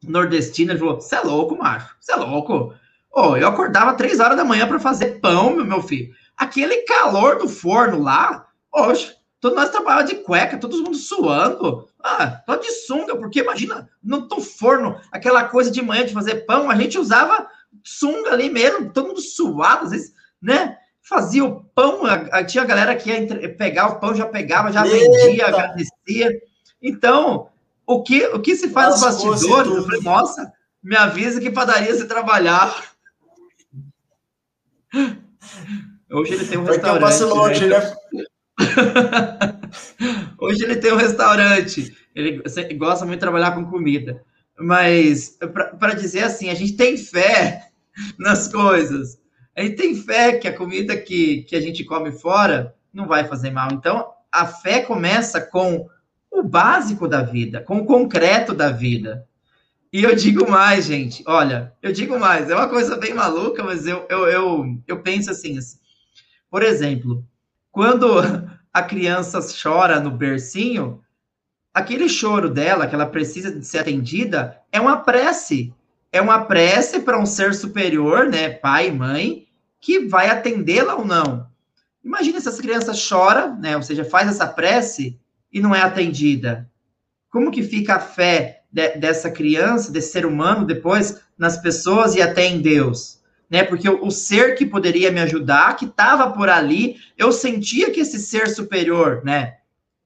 nordestino. 0.07 0.73
Ele 0.73 0.79
falou: 0.79 1.01
Você 1.01 1.15
é 1.15 1.21
louco, 1.21 1.57
macho? 1.57 1.95
Você 2.01 2.13
é 2.13 2.17
louco? 2.17 2.75
Oh, 3.15 3.37
eu 3.37 3.47
acordava 3.47 3.95
três 3.95 4.21
horas 4.21 4.37
da 4.37 4.45
manhã 4.45 4.67
para 4.67 4.81
fazer 4.81 5.21
pão, 5.21 5.55
meu, 5.55 5.65
meu 5.65 5.83
filho. 5.83 6.13
Aquele 6.37 6.79
calor 6.83 7.39
do 7.39 7.49
forno 7.49 8.03
lá, 8.03 8.47
poxa, 8.71 9.15
todos 9.39 9.57
nós 9.57 9.71
trabalhávamos 9.71 10.11
de 10.11 10.17
cueca, 10.19 10.57
todo 10.57 10.83
mundo 10.83 10.97
suando. 10.97 11.87
Ah, 12.03 12.43
tô 12.47 12.57
de 12.57 12.71
sunga, 12.71 13.15
porque 13.17 13.41
imagina, 13.41 13.89
no, 14.03 14.27
no 14.27 14.41
forno, 14.41 14.99
aquela 15.13 15.45
coisa 15.45 15.71
de 15.71 15.83
manhã 15.83 16.07
de 16.07 16.15
fazer 16.15 16.47
pão, 16.47 16.71
a 16.71 16.75
gente 16.75 16.99
usava 16.99 17.47
sunga 17.85 18.33
ali 18.33 18.51
mesmo, 18.51 18.91
todo 18.91 19.09
mundo 19.09 19.21
suado, 19.21 19.85
às 19.85 19.91
vezes, 19.91 20.15
né? 20.41 20.79
Fazia 21.03 21.45
o 21.45 21.62
pão, 21.75 22.03
tinha 22.47 22.65
galera 22.65 22.95
que 22.95 23.11
ia 23.11 23.55
pegar 23.55 23.89
o 23.89 24.01
pão, 24.01 24.15
já 24.15 24.27
pegava, 24.27 24.73
já 24.73 24.87
Eita. 24.87 25.11
vendia, 25.11 25.47
agradecia. 25.47 26.41
Então, 26.81 27.49
o 27.87 28.03
que, 28.03 28.27
o 28.29 28.41
que 28.41 28.57
se 28.57 28.69
faz 28.69 28.91
nos 28.91 29.01
bastidores? 29.01 29.73
Eu 29.73 29.85
falei, 29.85 30.01
nossa, 30.01 30.53
me 30.83 30.97
avisa 30.97 31.41
que 31.41 31.51
padaria 31.51 31.95
se 31.95 32.07
trabalhar. 32.07 32.93
Hoje 36.11 36.35
ele 36.35 36.47
tem 36.47 36.59
um 36.59 36.65
restaurante. 36.65 37.21
Eu 37.21 37.35
longe, 37.35 37.67
né? 37.67 37.97
Hoje 40.39 40.65
ele 40.65 40.77
tem 40.77 40.93
um 40.93 40.97
restaurante. 40.97 41.97
Ele 42.15 42.43
gosta 42.75 43.05
muito 43.05 43.19
de 43.19 43.21
trabalhar 43.21 43.53
com 43.53 43.65
comida. 43.65 44.23
Mas, 44.59 45.39
para 45.79 45.95
dizer 45.95 46.25
assim, 46.25 46.51
a 46.51 46.55
gente 46.55 46.77
tem 46.77 46.97
fé 46.97 47.69
nas 48.19 48.49
coisas. 48.49 49.19
A 49.57 49.63
gente 49.63 49.77
tem 49.77 49.95
fé 49.95 50.39
que 50.39 50.49
a 50.49 50.57
comida 50.57 50.97
que, 50.97 51.43
que 51.43 51.55
a 51.55 51.61
gente 51.61 51.85
come 51.85 52.13
fora 52.13 52.75
não 52.93 53.07
vai 53.07 53.25
fazer 53.25 53.51
mal. 53.51 53.71
Então, 53.73 54.11
a 54.31 54.47
fé 54.47 54.81
começa 54.81 55.41
com 55.41 55.89
o 56.31 56.43
básico 56.43 57.07
da 57.07 57.23
vida, 57.23 57.61
com 57.61 57.79
o 57.79 57.85
concreto 57.85 58.55
da 58.55 58.71
vida. 58.71 59.27
E 59.93 60.03
eu 60.03 60.17
digo 60.17 60.51
mais, 60.51 60.87
gente, 60.87 61.23
olha, 61.27 61.75
eu 61.83 61.93
digo 61.93 62.19
mais, 62.19 62.49
é 62.49 62.55
uma 62.55 62.69
coisa 62.69 62.97
bem 62.97 63.13
maluca, 63.13 63.63
mas 63.63 63.87
eu, 63.87 64.07
eu, 64.09 64.27
eu, 64.27 64.79
eu 64.87 65.03
penso 65.03 65.31
assim, 65.31 65.59
assim, 65.59 65.79
por 66.51 66.63
exemplo, 66.63 67.23
quando 67.71 68.07
a 68.73 68.83
criança 68.83 69.39
chora 69.63 70.01
no 70.01 70.11
bercinho, 70.11 71.03
aquele 71.75 72.09
choro 72.09 72.49
dela, 72.49 72.87
que 72.87 72.95
ela 72.95 73.05
precisa 73.05 73.51
de 73.51 73.67
ser 73.67 73.81
atendida, 73.81 74.59
é 74.73 74.81
uma 74.81 74.99
prece. 74.99 75.75
É 76.13 76.21
uma 76.21 76.45
prece 76.45 77.01
para 77.01 77.19
um 77.19 77.25
ser 77.25 77.55
superior, 77.55 78.29
né, 78.29 78.51
pai 78.51 78.91
mãe, 78.91 79.47
que 79.81 80.07
vai 80.07 80.29
atendê-la 80.29 80.95
ou 80.95 81.07
não. 81.07 81.51
Imagina 82.05 82.39
se 82.39 82.49
essa 82.49 82.61
criança 82.61 82.93
chora, 82.93 83.49
né, 83.49 83.75
ou 83.77 83.83
seja, 83.83 84.05
faz 84.05 84.29
essa 84.29 84.47
prece 84.47 85.19
e 85.51 85.59
não 85.59 85.75
é 85.75 85.81
atendida. 85.81 86.71
Como 87.31 87.51
que 87.51 87.63
fica 87.63 87.95
a 87.95 88.01
fé 88.01 88.63
de, 88.71 88.97
dessa 88.97 89.31
criança, 89.31 89.91
desse 89.91 90.13
ser 90.13 90.27
humano, 90.27 90.67
depois 90.67 91.19
nas 91.39 91.57
pessoas 91.57 92.15
e 92.15 92.21
até 92.21 92.45
em 92.45 92.61
Deus? 92.61 93.21
Né? 93.49 93.65
Porque 93.65 93.89
o, 93.89 94.07
o 94.07 94.11
ser 94.11 94.55
que 94.55 94.67
poderia 94.67 95.11
me 95.11 95.21
ajudar, 95.21 95.77
que 95.77 95.87
estava 95.87 96.31
por 96.33 96.51
ali, 96.51 96.97
eu 97.17 97.33
sentia 97.33 97.91
que 97.91 98.01
esse 98.01 98.19
ser 98.19 98.49
superior, 98.49 99.23
né, 99.25 99.55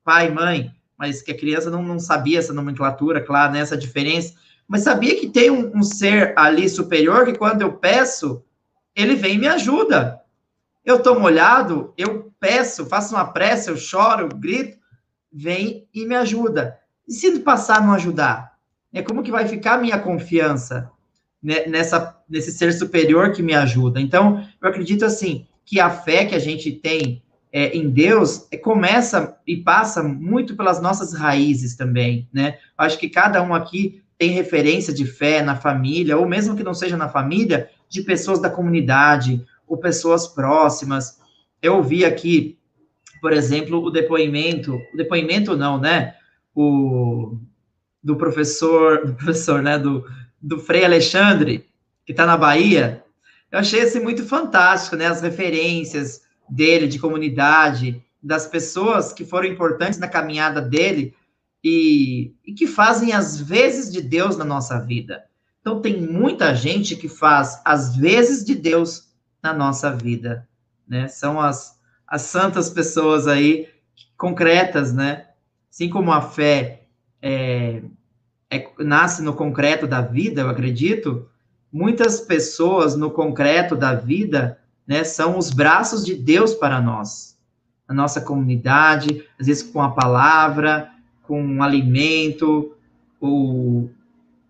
pai, 0.05 0.31
mãe, 0.31 0.73
mas 0.97 1.21
que 1.21 1.33
a 1.33 1.37
criança 1.37 1.69
não, 1.69 1.83
não 1.83 1.99
sabia 1.99 2.39
essa 2.39 2.53
nomenclatura, 2.53 3.21
claro, 3.21 3.53
né, 3.53 3.61
essa 3.61 3.77
diferença, 3.77 4.35
mas 4.69 4.83
sabia 4.83 5.19
que 5.19 5.29
tem 5.29 5.51
um, 5.51 5.77
um 5.77 5.83
ser 5.83 6.33
ali 6.37 6.69
superior 6.69 7.25
que 7.25 7.39
quando 7.39 7.63
eu 7.63 7.73
peço, 7.73 8.43
ele 8.95 9.15
vem 9.15 9.35
e 9.35 9.39
me 9.39 9.47
ajuda. 9.47 10.21
Eu 10.85 10.97
estou 10.97 11.19
molhado, 11.19 11.93
eu 11.97 12.33
peço, 12.41 12.87
faço 12.87 13.15
uma 13.15 13.25
prece, 13.25 13.71
eu 13.71 13.77
choro, 13.77 14.23
eu 14.23 14.29
grito, 14.29 14.79
vem 15.33 15.87
e 15.93 16.07
me 16.07 16.15
ajuda. 16.15 16.79
E 17.07 17.13
se 17.13 17.39
passar 17.41 17.85
não 17.85 17.93
ajudar? 17.93 18.57
É 18.93 19.03
como 19.03 19.23
que 19.23 19.31
vai 19.31 19.47
ficar 19.47 19.75
a 19.75 19.79
minha 19.79 19.99
confiança 19.99 20.91
nessa, 21.43 22.17
nesse 22.29 22.51
ser 22.53 22.73
superior 22.73 23.33
que 23.33 23.43
me 23.43 23.55
ajuda? 23.55 24.01
Então, 24.01 24.45
eu 24.61 24.69
acredito 24.69 25.05
assim, 25.05 25.47
que 25.65 25.79
a 25.79 25.91
fé 25.91 26.25
que 26.25 26.35
a 26.35 26.39
gente 26.39 26.73
tem 26.73 27.23
é, 27.53 27.77
em 27.77 27.91
Deus 27.91 28.47
é, 28.51 28.57
começa 28.57 29.39
e 29.47 29.57
passa 29.57 30.03
muito 30.03 30.57
pelas 30.57 30.81
nossas 30.81 31.13
raízes 31.13 31.77
também, 31.77 32.29
né? 32.33 32.59
Acho 32.77 32.99
que 32.99 33.09
cada 33.09 33.43
um 33.43 33.55
aqui 33.55 34.03
tem 34.19 34.31
referência 34.31 34.93
de 34.93 35.05
fé 35.05 35.43
na 35.43 35.57
família, 35.57 36.17
ou 36.17 36.27
mesmo 36.27 36.57
que 36.57 36.63
não 36.63 36.75
seja 36.75 36.97
na 36.97 37.09
família, 37.09 37.69
de 37.89 38.03
pessoas 38.03 38.41
da 38.41 38.51
comunidade, 38.51 39.45
ou 39.67 39.77
pessoas 39.77 40.27
próximas. 40.27 41.21
Eu 41.61 41.77
ouvi 41.77 42.05
aqui, 42.05 42.59
por 43.21 43.33
exemplo, 43.33 43.83
o 43.83 43.91
depoimento, 43.91 44.81
o 44.93 44.97
depoimento 44.97 45.57
não, 45.57 45.79
né? 45.79 46.15
O 46.55 47.37
do 48.07 48.15
professor, 48.15 49.05
do 49.05 49.15
professor, 49.15 49.61
né, 49.61 49.77
do, 49.77 50.07
do 50.41 50.61
Frei 50.61 50.85
Alexandre, 50.85 51.69
que 52.05 52.13
está 52.13 52.25
na 52.25 52.37
Bahia. 52.37 53.03
Eu 53.51 53.59
achei 53.59 53.81
assim 53.81 53.99
muito 53.99 54.25
fantástico, 54.25 54.95
né, 54.95 55.07
as 55.07 55.21
referências 55.21 56.23
dele 56.49 56.87
de 56.87 57.01
comunidade, 57.01 58.01
das 58.23 58.47
pessoas 58.47 59.13
que 59.13 59.25
foram 59.25 59.49
importantes 59.49 59.99
na 59.99 60.07
caminhada 60.07 60.61
dele 60.61 61.17
e, 61.69 62.33
e 62.47 62.53
que 62.53 62.65
fazem 62.65 63.13
as 63.13 63.41
vezes 63.41 63.93
de 63.93 64.01
Deus 64.01 64.37
na 64.37 64.45
nossa 64.45 64.79
vida. 64.79 65.25
Então 65.61 65.81
tem 65.81 66.01
muita 66.01 66.55
gente 66.55 66.95
que 66.95 67.09
faz 67.09 67.61
as 67.65 67.97
vezes 67.97 68.45
de 68.45 68.55
Deus 68.55 69.09
na 69.43 69.53
nossa 69.53 69.91
vida, 69.91 70.47
né? 70.87 71.09
São 71.09 71.41
as, 71.41 71.77
as 72.07 72.23
santas 72.23 72.71
pessoas 72.71 73.27
aí 73.27 73.69
concretas, 74.17 74.93
né? 74.93 75.27
Assim 75.69 75.91
como 75.91 76.13
a 76.13 76.21
fé 76.23 76.85
é, 77.21 77.83
é, 78.49 78.69
nasce 78.79 79.21
no 79.21 79.35
concreto 79.35 79.89
da 79.89 80.01
vida, 80.01 80.43
eu 80.43 80.49
acredito, 80.49 81.29
muitas 81.73 82.21
pessoas 82.21 82.95
no 82.95 83.11
concreto 83.11 83.75
da 83.75 83.93
vida, 83.93 84.61
né, 84.87 85.03
são 85.03 85.37
os 85.37 85.51
braços 85.51 86.05
de 86.05 86.15
Deus 86.15 86.55
para 86.55 86.81
nós, 86.81 87.37
a 87.89 87.93
nossa 87.93 88.21
comunidade, 88.21 89.27
às 89.37 89.49
vezes 89.49 89.65
com 89.65 89.83
a 89.83 89.91
palavra, 89.91 90.93
com 91.27 91.43
um 91.43 91.63
alimento, 91.63 92.75
ou, 93.21 93.91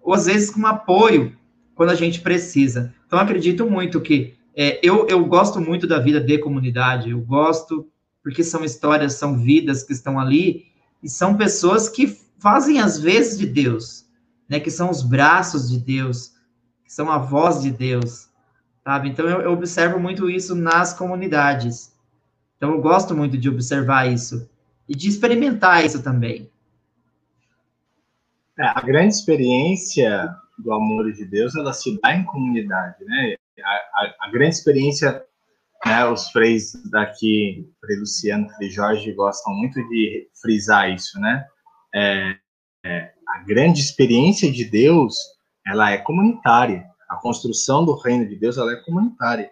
ou 0.02 0.14
às 0.14 0.26
vezes 0.26 0.50
com 0.50 0.66
apoio, 0.66 1.36
quando 1.74 1.90
a 1.90 1.94
gente 1.94 2.20
precisa. 2.20 2.94
Então, 3.06 3.18
acredito 3.18 3.68
muito 3.68 4.00
que 4.00 4.34
é, 4.54 4.80
eu, 4.82 5.06
eu 5.08 5.24
gosto 5.24 5.60
muito 5.60 5.86
da 5.86 5.98
vida 5.98 6.20
de 6.20 6.38
comunidade, 6.38 7.10
eu 7.10 7.20
gosto 7.20 7.86
porque 8.22 8.42
são 8.42 8.64
histórias, 8.64 9.14
são 9.14 9.38
vidas 9.38 9.84
que 9.84 9.92
estão 9.92 10.18
ali, 10.18 10.66
e 11.02 11.08
são 11.08 11.36
pessoas 11.36 11.88
que 11.88 12.18
fazem 12.38 12.80
as 12.80 12.98
vezes 12.98 13.38
de 13.38 13.46
Deus, 13.46 14.06
né, 14.48 14.58
que 14.58 14.70
são 14.70 14.90
os 14.90 15.02
braços 15.02 15.70
de 15.70 15.78
Deus, 15.78 16.32
que 16.84 16.92
são 16.92 17.10
a 17.10 17.18
voz 17.18 17.62
de 17.62 17.70
Deus, 17.70 18.28
sabe? 18.82 19.10
Então, 19.10 19.28
eu, 19.28 19.42
eu 19.42 19.52
observo 19.52 20.00
muito 20.00 20.28
isso 20.28 20.54
nas 20.54 20.92
comunidades. 20.92 21.92
Então, 22.56 22.72
eu 22.72 22.80
gosto 22.80 23.14
muito 23.14 23.36
de 23.36 23.48
observar 23.48 24.10
isso 24.10 24.48
e 24.88 24.96
de 24.96 25.08
experimentar 25.08 25.84
isso 25.84 26.02
também. 26.02 26.50
É, 28.58 28.66
a 28.66 28.80
grande 28.80 29.14
experiência 29.14 30.34
do 30.58 30.72
amor 30.72 31.12
de 31.12 31.24
Deus, 31.26 31.54
ela 31.54 31.72
se 31.72 31.98
dá 32.00 32.14
em 32.14 32.24
comunidade, 32.24 33.04
né? 33.04 33.34
A, 33.62 33.70
a, 33.70 34.14
a 34.22 34.30
grande 34.30 34.54
experiência, 34.54 35.22
né, 35.84 36.04
os 36.06 36.30
freis 36.30 36.72
daqui, 36.90 37.70
Frei 37.80 37.98
Luciano, 37.98 38.48
Frei 38.50 38.70
Jorge, 38.70 39.12
gostam 39.12 39.54
muito 39.54 39.86
de 39.88 40.28
frisar 40.40 40.90
isso, 40.90 41.20
né? 41.20 41.46
É, 41.94 42.36
é, 42.84 43.12
a 43.28 43.42
grande 43.44 43.80
experiência 43.80 44.50
de 44.50 44.64
Deus, 44.64 45.16
ela 45.66 45.90
é 45.90 45.98
comunitária. 45.98 46.84
A 47.08 47.16
construção 47.16 47.84
do 47.84 47.94
reino 47.94 48.26
de 48.26 48.36
Deus, 48.36 48.56
ela 48.56 48.72
é 48.72 48.76
comunitária. 48.76 49.50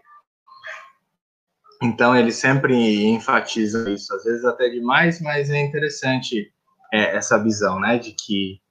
Então, 1.82 2.16
ele 2.16 2.32
sempre 2.32 3.04
enfatiza 3.04 3.90
isso, 3.90 4.14
às 4.14 4.24
vezes 4.24 4.44
até 4.44 4.70
demais, 4.70 5.20
mas 5.20 5.50
é 5.50 5.60
interessante 5.60 6.50
é, 6.92 7.16
essa 7.16 7.42
visão, 7.42 7.78
né, 7.78 7.98
de 7.98 8.12
que 8.12 8.63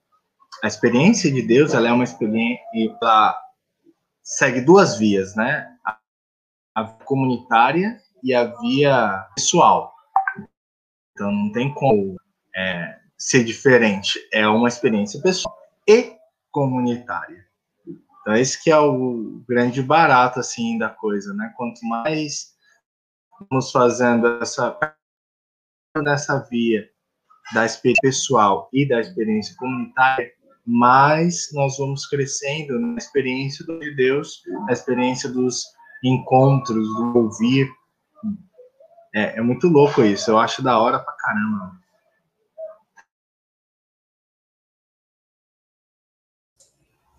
a 0.63 0.67
experiência 0.67 1.29
de 1.29 1.41
Deus, 1.41 1.73
ela 1.73 1.89
é 1.89 1.91
uma 1.91 2.05
experiência, 2.05 2.63
ela 3.01 3.37
segue 4.23 4.61
duas 4.61 4.97
vias, 4.97 5.35
né, 5.35 5.77
a, 5.85 5.99
a 6.73 6.85
comunitária 6.85 8.01
e 8.23 8.33
a 8.33 8.45
via 8.45 9.27
pessoal. 9.35 9.93
Então, 11.11 11.29
não 11.29 11.51
tem 11.51 11.73
como 11.73 12.15
é, 12.55 12.97
ser 13.17 13.43
diferente, 13.43 14.17
é 14.31 14.47
uma 14.47 14.69
experiência 14.69 15.21
pessoal 15.21 15.53
e 15.85 16.15
comunitária. 16.49 17.45
Então, 18.21 18.33
esse 18.33 18.63
que 18.63 18.71
é 18.71 18.79
o 18.79 19.43
grande 19.45 19.83
barato, 19.83 20.39
assim, 20.39 20.77
da 20.77 20.87
coisa, 20.87 21.33
né? 21.33 21.53
Quanto 21.57 21.85
mais 21.85 22.53
vamos 23.49 23.69
fazendo 23.69 24.41
essa, 24.41 24.79
nessa 25.97 26.39
via 26.49 26.89
da 27.53 27.65
experiência 27.65 28.01
pessoal 28.01 28.69
e 28.71 28.87
da 28.87 29.01
experiência 29.01 29.53
comunitária, 29.57 30.31
mais 30.65 31.49
nós 31.53 31.77
vamos 31.77 32.05
crescendo 32.05 32.79
na 32.79 32.97
experiência 32.97 33.65
de 33.65 33.95
Deus, 33.95 34.41
na 34.65 34.73
experiência 34.73 35.29
dos 35.29 35.63
encontros, 36.03 36.87
do 36.87 37.17
ouvir. 37.17 37.69
É, 39.13 39.39
é 39.39 39.41
muito 39.41 39.67
louco 39.67 40.03
isso, 40.03 40.31
eu 40.31 40.39
acho 40.39 40.61
da 40.61 40.79
hora 40.79 40.99
pra 40.99 41.13
caramba. 41.13 41.83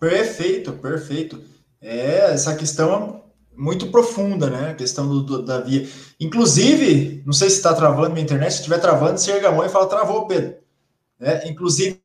Perfeito, 0.01 0.73
perfeito. 0.75 1.43
É, 1.81 2.33
essa 2.33 2.55
questão 2.55 2.95
é 2.95 3.25
muito 3.57 3.91
profunda, 3.91 4.51
né? 4.51 4.71
A 4.71 4.75
questão 4.75 5.09
do, 5.09 5.23
do 5.23 5.43
da 5.43 5.61
via. 5.61 5.89
Inclusive, 6.21 7.23
não 7.25 7.33
sei 7.33 7.49
se 7.49 7.57
está 7.57 7.75
travando 7.75 8.11
minha 8.11 8.25
internet, 8.25 8.53
se 8.53 8.59
estiver 8.59 8.79
travando, 8.81 9.19
você 9.19 9.33
erga 9.33 9.49
a 9.49 9.53
mão 9.53 9.65
e 9.65 9.69
fala, 9.71 9.89
travou, 9.89 10.27
Pedro. 10.27 10.57
É, 11.19 11.49
inclusive, 11.49 12.04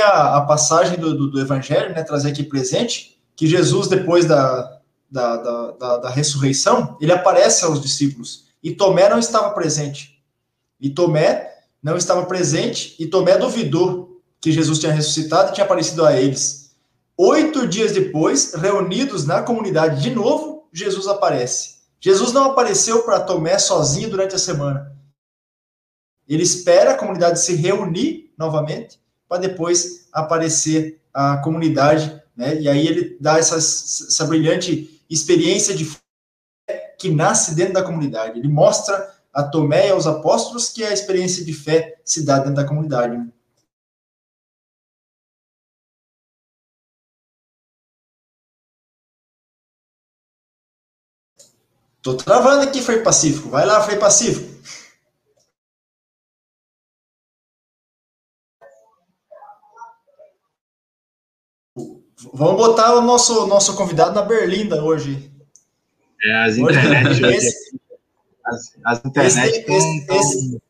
a, 0.00 0.36
a 0.36 0.40
passagem 0.42 0.98
do, 0.98 1.16
do, 1.16 1.30
do, 1.30 1.40
Evangelho, 1.40 1.94
né? 1.94 2.02
Trazer 2.02 2.30
aqui 2.30 2.42
presente, 2.42 3.20
que 3.34 3.46
Jesus, 3.46 3.88
depois 3.88 4.24
da, 4.26 4.80
da, 5.10 5.36
da, 5.36 5.70
da, 5.72 5.98
da 5.98 6.10
ressurreição, 6.10 6.96
ele 7.00 7.12
aparece 7.12 7.64
aos 7.64 7.80
discípulos. 7.80 8.46
E 8.62 8.72
Tomé 8.74 9.08
não 9.08 9.18
estava 9.18 9.50
presente. 9.50 10.22
E 10.80 10.90
Tomé 10.90 11.50
não 11.82 11.96
estava 11.96 12.24
presente, 12.26 12.94
e 12.98 13.06
Tomé 13.06 13.36
duvidou 13.36 14.20
que 14.40 14.52
Jesus 14.52 14.78
tinha 14.78 14.92
ressuscitado 14.92 15.50
e 15.50 15.54
tinha 15.54 15.64
aparecido 15.64 16.04
a 16.04 16.18
eles. 16.18 16.74
Oito 17.16 17.66
dias 17.66 17.92
depois, 17.92 18.54
reunidos 18.54 19.26
na 19.26 19.42
comunidade 19.42 20.00
de 20.00 20.10
novo, 20.10 20.68
Jesus 20.72 21.06
aparece. 21.06 21.82
Jesus 22.00 22.32
não 22.32 22.44
apareceu 22.46 23.02
para 23.02 23.20
Tomé 23.20 23.58
sozinho 23.58 24.10
durante 24.10 24.34
a 24.34 24.38
semana. 24.38 24.96
Ele 26.28 26.42
espera 26.42 26.92
a 26.92 26.98
comunidade 26.98 27.40
se 27.40 27.54
reunir 27.54 28.32
novamente 28.38 29.01
para 29.32 29.40
depois 29.40 30.08
aparecer 30.12 31.00
a 31.10 31.38
comunidade, 31.38 32.22
né? 32.36 32.60
E 32.60 32.68
aí 32.68 32.86
ele 32.86 33.16
dá 33.18 33.38
essa, 33.38 33.56
essa 33.56 34.26
brilhante 34.26 35.02
experiência 35.08 35.74
de 35.74 35.86
fé 35.86 36.94
que 36.98 37.10
nasce 37.10 37.54
dentro 37.54 37.72
da 37.72 37.82
comunidade. 37.82 38.38
Ele 38.38 38.48
mostra 38.48 39.10
a 39.32 39.42
Tomé 39.42 39.88
e 39.88 39.90
aos 39.90 40.06
apóstolos 40.06 40.68
que 40.68 40.84
a 40.84 40.92
experiência 40.92 41.42
de 41.42 41.54
fé 41.54 41.98
se 42.04 42.26
dá 42.26 42.40
dentro 42.40 42.56
da 42.56 42.66
comunidade. 42.66 43.16
Tô 52.02 52.14
travando 52.18 52.64
aqui, 52.64 52.82
Frei 52.82 53.00
Pacífico. 53.00 53.48
Vai 53.48 53.64
lá, 53.64 53.80
Frei 53.82 53.98
Pacífico. 53.98 54.52
Vamos 62.32 62.56
botar 62.56 62.94
o 62.94 63.02
nosso, 63.02 63.46
nosso 63.46 63.74
convidado 63.76 64.14
na 64.14 64.22
Berlinda 64.22 64.82
hoje. 64.82 65.30
É, 66.24 66.44
as 66.44 66.56
internet 66.56 67.22
hoje. 67.24 67.36
Esse, 67.36 67.80
as, 68.46 68.72
as 68.84 69.04
internet 69.04 69.64
esse, 69.68 69.70
esse, 69.70 70.06
esse, 70.10 70.62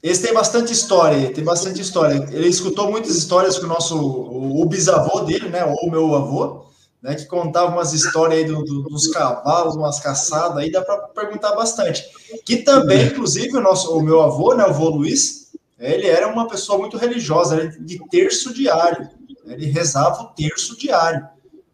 esse, 0.00 0.22
tem 0.22 0.32
bastante 0.32 0.72
história, 0.72 1.32
tem 1.32 1.42
bastante 1.42 1.80
história. 1.80 2.28
Ele 2.30 2.46
escutou 2.46 2.88
muitas 2.88 3.16
histórias 3.16 3.58
com 3.58 3.66
o 3.66 3.68
nosso 3.68 3.98
o, 3.98 4.62
o 4.62 4.64
bisavô 4.64 5.20
dele, 5.20 5.48
né, 5.48 5.64
ou 5.64 5.88
o 5.88 5.90
meu 5.90 6.14
avô, 6.14 6.66
né, 7.02 7.16
que 7.16 7.26
contava 7.26 7.72
umas 7.72 7.92
histórias 7.92 8.38
aí 8.38 8.46
do, 8.46 8.62
do, 8.62 8.82
dos 8.84 9.08
cavalos, 9.08 9.74
umas 9.74 9.98
caçadas, 9.98 10.56
aí 10.58 10.70
dá 10.70 10.82
para 10.82 10.98
perguntar 11.08 11.56
bastante. 11.56 12.04
Que 12.44 12.58
também, 12.58 13.06
inclusive, 13.06 13.56
o 13.56 13.60
nosso, 13.60 13.92
o 13.96 14.02
meu 14.02 14.22
avô, 14.22 14.54
né, 14.54 14.62
o 14.62 14.68
avô 14.68 14.88
Luiz, 14.88 15.50
ele 15.80 16.06
era 16.06 16.28
uma 16.28 16.46
pessoa 16.46 16.78
muito 16.78 16.96
religiosa, 16.96 17.68
de 17.80 17.98
terço 18.08 18.54
diário. 18.54 19.17
Ele 19.52 19.66
rezava 19.66 20.22
o 20.22 20.28
terço 20.28 20.76
diário. 20.78 21.26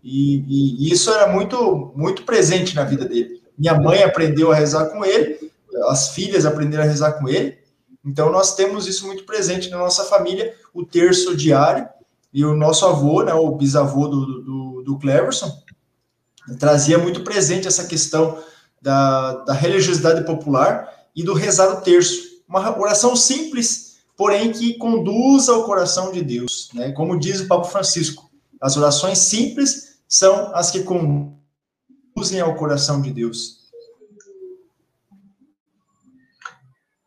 E, 0.02 0.44
e, 0.46 0.92
isso 0.92 1.10
era 1.10 1.26
muito, 1.26 1.92
muito 1.96 2.24
presente 2.24 2.74
na 2.74 2.84
vida 2.84 3.04
dele. 3.04 3.42
Minha 3.56 3.74
mãe 3.74 4.02
aprendeu 4.02 4.52
a 4.52 4.54
rezar 4.54 4.86
com 4.86 5.04
ele, 5.04 5.50
as 5.88 6.10
filhas 6.10 6.44
aprenderam 6.44 6.84
a 6.84 6.86
rezar 6.86 7.12
com 7.12 7.28
ele. 7.28 7.58
Então, 8.04 8.30
nós 8.30 8.54
temos 8.54 8.86
isso 8.86 9.06
muito 9.06 9.24
presente 9.24 9.70
na 9.70 9.78
nossa 9.78 10.04
família, 10.04 10.54
o 10.74 10.84
terço 10.84 11.34
diário. 11.36 11.88
E 12.32 12.44
o 12.44 12.54
nosso 12.54 12.84
avô, 12.84 13.22
né, 13.22 13.32
o 13.32 13.52
bisavô 13.52 14.08
do, 14.08 14.42
do, 14.42 14.82
do 14.82 14.98
Cleverson, 14.98 15.50
trazia 16.58 16.98
muito 16.98 17.22
presente 17.22 17.66
essa 17.66 17.86
questão 17.86 18.42
da, 18.82 19.36
da 19.44 19.54
religiosidade 19.54 20.24
popular 20.26 20.92
e 21.16 21.22
do 21.22 21.32
rezar 21.32 21.72
o 21.72 21.80
terço. 21.80 22.42
Uma 22.46 22.78
oração 22.78 23.16
simples, 23.16 23.93
porém 24.16 24.52
que 24.52 24.78
conduza 24.78 25.52
ao 25.52 25.64
coração 25.64 26.12
de 26.12 26.22
Deus. 26.22 26.70
Né? 26.72 26.92
Como 26.92 27.18
diz 27.18 27.40
o 27.40 27.48
Papa 27.48 27.64
Francisco, 27.64 28.30
as 28.60 28.76
orações 28.76 29.18
simples 29.18 30.00
são 30.08 30.54
as 30.54 30.70
que 30.70 30.82
conduzem 30.84 32.40
ao 32.40 32.54
coração 32.54 33.02
de 33.02 33.12
Deus. 33.12 33.64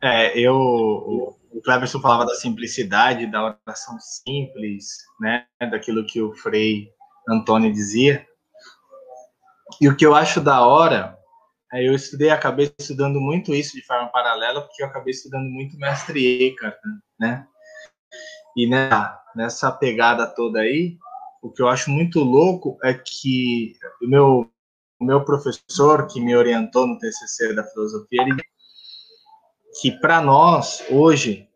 É, 0.01 0.37
eu, 0.37 0.55
o 0.55 1.61
Cleverson 1.63 1.99
falava 1.99 2.25
da 2.25 2.35
simplicidade, 2.35 3.25
da 3.25 3.57
oração 3.65 3.97
simples, 3.99 4.97
né, 5.19 5.47
daquilo 5.71 6.05
que 6.05 6.21
o 6.21 6.35
Frei 6.35 6.91
Antônio 7.27 7.73
dizia. 7.73 8.25
E 9.81 9.89
o 9.89 9.95
que 9.95 10.05
eu 10.05 10.13
acho 10.13 10.39
da 10.39 10.61
hora, 10.65 11.16
eu 11.73 11.93
estudei, 11.93 12.29
acabei 12.29 12.71
estudando 12.79 13.19
muito 13.19 13.53
isso 13.53 13.75
de 13.75 13.85
forma 13.85 14.09
paralela, 14.09 14.61
porque 14.61 14.81
eu 14.81 14.87
acabei 14.87 15.11
estudando 15.11 15.49
muito 15.49 15.77
mestre 15.77 16.47
Eckhart, 16.47 16.77
né? 17.19 17.45
E 18.55 18.67
nessa 19.35 19.71
pegada 19.71 20.25
toda 20.25 20.61
aí, 20.61 20.97
o 21.41 21.51
que 21.51 21.61
eu 21.61 21.67
acho 21.67 21.91
muito 21.91 22.19
louco 22.19 22.77
é 22.83 22.93
que 22.93 23.75
o 24.01 24.07
meu, 24.07 24.49
o 24.99 25.05
meu 25.05 25.23
professor 25.23 26.07
que 26.07 26.19
me 26.19 26.35
orientou 26.35 26.87
no 26.87 26.97
TCC 26.97 27.53
da 27.53 27.63
filosofia, 27.63 28.21
ele 28.21 28.35
que 29.79 29.91
para 29.99 30.21
nós 30.21 30.83
hoje, 30.89 31.47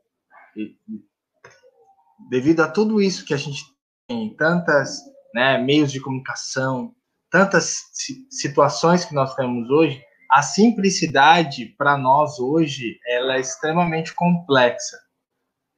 devido 2.30 2.60
a 2.62 2.68
tudo 2.68 3.02
isso 3.02 3.26
que 3.26 3.34
a 3.34 3.38
gente 3.38 3.64
tem, 4.08 4.36
tantas 4.36 5.00
né, 5.34 5.58
meios 5.58 5.92
de 5.92 6.00
comunicação, 6.00 6.94
tantas 7.32 7.86
situações 8.30 9.06
que 9.06 9.16
nós 9.16 9.34
temos 9.36 9.70
hoje, 9.70 10.04
a 10.30 10.42
simplicidade 10.42 11.74
para 11.78 11.98
nós 11.98 12.40
hoje 12.40 13.00
ela 13.08 13.38
é 13.38 13.40
extremamente 13.40 14.14
complexa. 14.14 14.98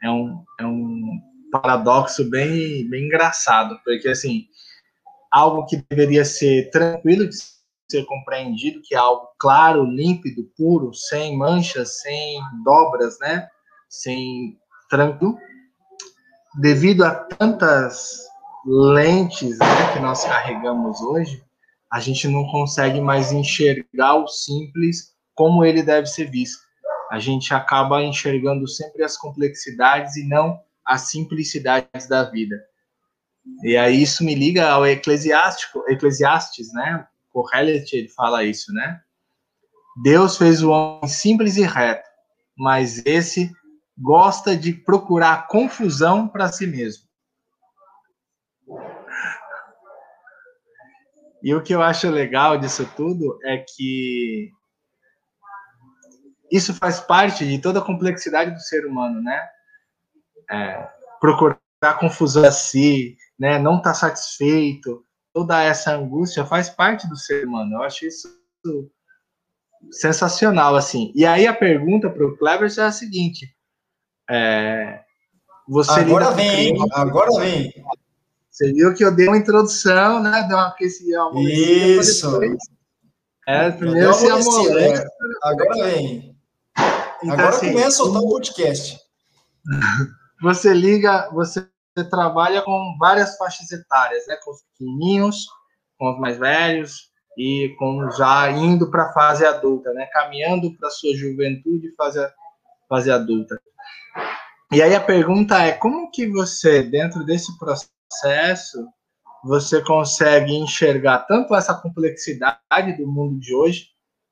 É 0.01 0.09
um, 0.09 0.43
é 0.59 0.65
um 0.65 1.21
paradoxo 1.51 2.29
bem, 2.29 2.89
bem 2.89 3.05
engraçado, 3.05 3.79
porque 3.85 4.09
assim, 4.09 4.47
algo 5.31 5.65
que 5.65 5.81
deveria 5.89 6.25
ser 6.25 6.69
tranquilo 6.71 7.29
de 7.29 7.35
ser 7.89 8.05
compreendido, 8.05 8.81
que 8.83 8.95
é 8.95 8.97
algo 8.97 9.27
claro, 9.39 9.85
límpido, 9.85 10.51
puro, 10.57 10.93
sem 10.93 11.37
manchas, 11.37 12.01
sem 12.01 12.41
dobras, 12.63 13.19
né? 13.19 13.47
Sem 13.87 14.57
tranco, 14.89 15.37
devido 16.59 17.03
a 17.03 17.15
tantas 17.15 18.23
lentes 18.65 19.57
né, 19.57 19.93
que 19.93 19.99
nós 19.99 20.23
carregamos 20.23 21.01
hoje, 21.01 21.42
a 21.93 21.99
gente 21.99 22.27
não 22.27 22.47
consegue 22.47 22.99
mais 22.99 23.31
enxergar 23.31 24.15
o 24.15 24.27
simples 24.27 25.13
como 25.35 25.63
ele 25.63 25.83
deve 25.83 26.07
ser 26.07 26.27
visto. 26.27 26.57
A 27.11 27.19
gente 27.19 27.53
acaba 27.53 28.01
enxergando 28.01 28.67
sempre 28.67 29.03
as 29.03 29.15
complexidades 29.15 30.15
e 30.15 30.27
não 30.27 30.59
as 30.83 31.11
simplicidades 31.11 32.09
da 32.09 32.23
vida. 32.23 32.55
E 33.63 33.77
aí 33.77 34.01
isso 34.01 34.23
me 34.23 34.33
liga 34.33 34.67
ao 34.71 34.87
eclesiástico, 34.87 35.83
Eclesiastes, 35.87 36.73
né? 36.73 37.05
Kohelet, 37.31 37.95
ele 37.95 38.09
fala 38.09 38.43
isso, 38.43 38.73
né? 38.73 38.99
Deus 40.01 40.35
fez 40.35 40.63
o 40.63 40.71
homem 40.71 41.07
simples 41.07 41.57
e 41.57 41.61
reto, 41.61 42.09
mas 42.57 43.05
esse 43.05 43.51
gosta 43.95 44.57
de 44.57 44.73
procurar 44.73 45.47
confusão 45.47 46.27
para 46.27 46.51
si 46.51 46.65
mesmo. 46.65 47.02
E 51.43 51.53
o 51.53 51.61
que 51.61 51.75
eu 51.75 51.81
acho 51.81 52.09
legal 52.09 52.57
disso 52.57 52.89
tudo 52.95 53.37
é 53.43 53.57
que 53.57 54.49
isso 56.49 56.73
faz 56.73 57.01
parte 57.01 57.45
de 57.45 57.59
toda 57.59 57.79
a 57.79 57.85
complexidade 57.85 58.51
do 58.51 58.59
ser 58.61 58.85
humano, 58.85 59.21
né? 59.21 59.45
É, 60.49 60.87
procurar 61.19 61.59
confusão 61.99 62.45
a 62.45 62.51
si, 62.51 63.17
né? 63.37 63.59
Não 63.59 63.77
estar 63.77 63.89
tá 63.89 63.95
satisfeito, 63.95 65.05
toda 65.33 65.61
essa 65.61 65.93
angústia 65.93 66.45
faz 66.45 66.69
parte 66.69 67.09
do 67.09 67.17
ser 67.17 67.45
humano. 67.45 67.75
Eu 67.75 67.83
acho 67.83 68.05
isso 68.05 68.29
sensacional, 69.91 70.77
assim. 70.77 71.11
E 71.13 71.25
aí 71.25 71.45
a 71.45 71.53
pergunta 71.53 72.09
para 72.09 72.25
o 72.25 72.37
Clever 72.37 72.71
é 72.77 72.81
a 72.83 72.91
seguinte: 72.91 73.53
é, 74.29 75.01
você 75.67 75.99
agora 75.99 76.31
vem, 76.31 76.73
agora 76.93 77.31
vem. 77.39 77.73
Você 78.53 78.71
viu 78.71 78.93
que 78.93 79.03
eu 79.03 79.11
dei 79.11 79.27
uma 79.27 79.37
introdução, 79.37 80.21
né? 80.21 80.45
Deu 80.47 80.55
uma 80.55 80.67
aquecida. 80.67 81.17
Isso. 81.37 82.39
É, 83.47 83.71
primeiro 83.71 84.13
se 84.13 84.29
amolece. 84.29 85.07
Agora 85.41 85.73
vem. 85.85 86.37
Então, 87.23 87.33
agora 87.33 87.49
assim, 87.49 87.71
começa 87.71 87.87
a 87.87 87.91
soltar 87.91 88.21
o 88.21 88.29
podcast. 88.29 88.99
Você 90.43 90.73
liga, 90.73 91.29
você 91.31 91.65
trabalha 92.09 92.61
com 92.61 92.97
várias 92.99 93.37
faixas 93.37 93.71
etárias, 93.71 94.27
né? 94.27 94.35
Com 94.43 94.51
os 94.51 94.61
pequenininhos, 94.63 95.45
com 95.97 96.11
os 96.11 96.19
mais 96.19 96.37
velhos 96.37 97.09
e 97.37 97.73
com 97.79 98.11
já 98.11 98.51
indo 98.51 98.91
para 98.91 99.05
a 99.05 99.13
fase 99.13 99.45
adulta, 99.45 99.93
né? 99.93 100.05
Caminhando 100.07 100.75
para 100.77 100.89
sua 100.89 101.15
juventude 101.15 101.87
e 101.87 101.95
fase, 101.95 102.19
fase 102.89 103.09
adulta. 103.09 103.57
E 104.69 104.81
aí 104.81 104.93
a 104.93 104.99
pergunta 104.99 105.57
é 105.59 105.71
como 105.71 106.11
que 106.11 106.27
você, 106.27 106.83
dentro 106.83 107.23
desse 107.23 107.57
processo, 107.57 107.92
você 109.43 109.81
consegue 109.83 110.53
enxergar 110.53 111.19
tanto 111.19 111.55
essa 111.55 111.73
complexidade 111.73 112.97
do 112.97 113.07
mundo 113.07 113.39
de 113.39 113.53
hoje, 113.53 113.87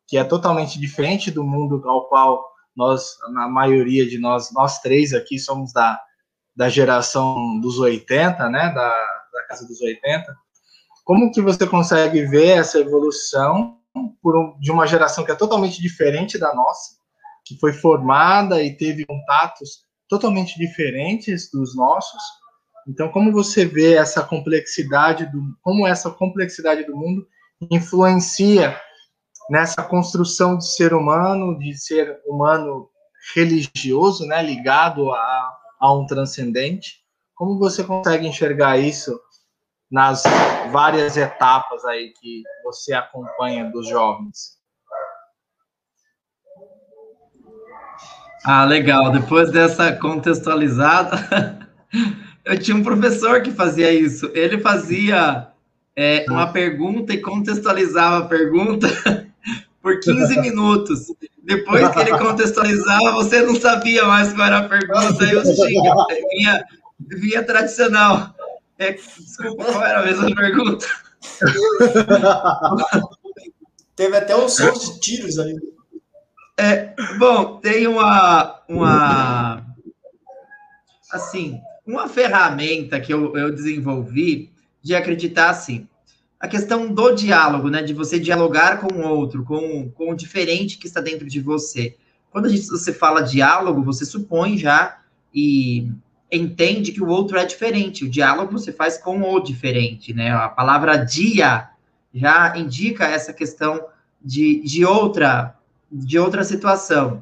que 0.08 0.18
é 0.18 0.24
totalmente 0.24 0.80
diferente 0.80 1.30
do 1.32 1.44
mundo 1.44 1.82
ao 1.90 2.08
qual 2.08 2.50
nós, 2.76 3.18
na 3.34 3.48
maioria 3.48 4.08
de 4.08 4.18
nós, 4.18 4.52
nós 4.54 4.80
três 4.80 5.14
aqui 5.14 5.38
somos 5.38 5.74
da 5.74 6.00
da 6.56 6.70
geração 6.70 7.60
dos 7.60 7.80
80, 7.80 8.50
né, 8.50 8.72
da, 8.74 8.90
da 9.34 9.44
casa 9.48 9.66
dos 9.68 9.82
80, 9.82 10.36
como 11.04 11.32
que 11.32 11.42
você 11.42 11.66
consegue 11.66 12.26
ver 12.26 12.58
essa 12.60 12.80
evolução 12.80 13.80
um, 13.96 14.60
de 14.60 14.72
uma 14.72 14.86
geração 14.86 15.26
que 15.26 15.32
é 15.32 15.36
totalmente 15.36 15.82
diferente 15.82 16.38
da 16.38 16.54
nossa, 16.54 16.96
que 17.46 17.58
foi 17.58 17.74
formada 17.74 18.62
e 18.62 18.76
teve 18.76 19.06
contatos 19.06 19.84
totalmente 20.08 20.58
diferentes 20.58 21.50
dos 21.52 21.76
nossos. 21.76 22.22
Então, 22.88 23.10
como 23.10 23.32
você 23.32 23.66
vê 23.66 23.94
essa 23.94 24.24
complexidade 24.24 25.26
do, 25.26 25.42
como 25.62 25.88
essa 25.88 26.10
complexidade 26.10 26.84
do 26.86 26.96
mundo 26.96 27.28
influencia 27.70 28.80
nessa 29.50 29.84
construção 29.84 30.58
de 30.58 30.68
ser 30.68 30.94
humano, 30.94 31.58
de 31.60 31.78
ser 31.78 32.20
humano 32.26 32.90
religioso, 33.36 34.26
né, 34.26 34.42
ligado 34.42 35.12
a 35.12 35.62
a 35.82 35.92
um 35.92 36.06
transcendente. 36.06 37.02
Como 37.34 37.58
você 37.58 37.84
consegue 37.84 38.28
enxergar 38.28 38.78
isso 38.78 39.20
nas 39.90 40.22
várias 40.72 41.18
etapas 41.18 41.84
aí 41.86 42.14
que 42.22 42.44
você 42.64 42.94
acompanha 42.94 43.70
dos 43.72 43.90
jovens? 43.90 44.62
Ah, 48.46 48.64
legal. 48.64 49.12
Depois 49.12 49.52
dessa 49.52 49.92
contextualizada, 49.96 51.18
eu 52.46 52.60
tinha 52.60 52.76
um 52.76 52.84
professor 52.84 53.42
que 53.42 53.52
fazia 53.52 53.92
isso. 53.94 54.30
Ele 54.34 54.60
fazia 54.60 55.48
é, 55.96 56.26
uma 56.30 56.48
pergunta 56.52 57.14
e 57.14 57.22
contextualizava 57.22 58.26
a 58.26 58.28
pergunta 58.28 58.88
por 59.82 60.00
15 60.00 60.39
minutos. 60.42 61.08
Depois 61.44 61.89
que 61.89 62.00
ele 62.00 62.18
contextualizava, 62.18 63.12
você 63.12 63.42
não 63.42 63.56
sabia 63.60 64.06
mais 64.06 64.32
qual 64.34 64.48
era 64.48 64.60
a 64.60 64.70
pergunta, 64.70 65.24
e 65.24 65.36
os 65.36 65.58
vinha, 65.58 66.66
vinha 67.00 67.44
tradicional. 67.44 68.36
É, 68.78 68.94
desculpa, 68.94 69.66
qual 69.66 69.84
era 69.84 70.02
a 70.02 70.06
mesma 70.06 70.34
pergunta? 70.36 70.86
Teve 73.96 74.18
até 74.18 74.36
um 74.36 74.50
som 74.50 74.72
de 74.72 75.00
tiros 75.00 75.38
ali. 75.38 75.56
É, 76.58 76.94
bom, 77.18 77.58
tem 77.58 77.88
uma, 77.88 78.62
uma 78.68 79.66
assim, 81.12 81.60
uma 81.86 82.08
ferramenta 82.08 83.00
que 83.00 83.14
eu, 83.14 83.36
eu 83.38 83.52
desenvolvi 83.52 84.52
de 84.82 84.96
acreditar 84.96 85.50
assim. 85.50 85.88
A 86.40 86.48
questão 86.48 86.92
do 86.92 87.12
diálogo, 87.12 87.70
né? 87.70 87.84
De 87.84 87.94
você 87.94 88.20
dialogar 88.20 88.80
com 88.80 88.94
o 88.94 89.08
outro, 89.08 89.44
com, 89.44 89.90
com 89.92 90.12
o 90.12 90.16
diferente 90.16 90.78
que 90.78 90.88
está 90.88 91.00
dentro 91.00 91.28
de 91.28 91.40
você. 91.40 91.96
Quando 92.32 92.46
a 92.46 92.50
gente, 92.50 92.66
você 92.68 92.92
fala 92.94 93.22
diálogo, 93.22 93.84
você 93.84 94.06
supõe 94.06 94.58
já 94.58 95.00
e 95.34 95.92
entende 96.32 96.92
que 96.92 97.04
o 97.04 97.08
outro 97.08 97.38
é 97.38 97.46
diferente. 97.46 98.06
O 98.06 98.10
diálogo 98.10 98.54
você 98.54 98.72
faz 98.72 98.98
com 98.98 99.22
o 99.22 99.40
diferente, 99.40 100.14
né? 100.14 100.32
A 100.32 100.50
palavra 100.50 100.96
dia 100.98 101.70
já 102.14 102.58
indica 102.58 103.06
essa 103.06 103.34
questão 103.34 103.86
de, 104.24 104.62
de 104.62 104.86
outra 104.86 105.56
de 105.92 106.18
outra 106.18 106.44
situação. 106.44 107.22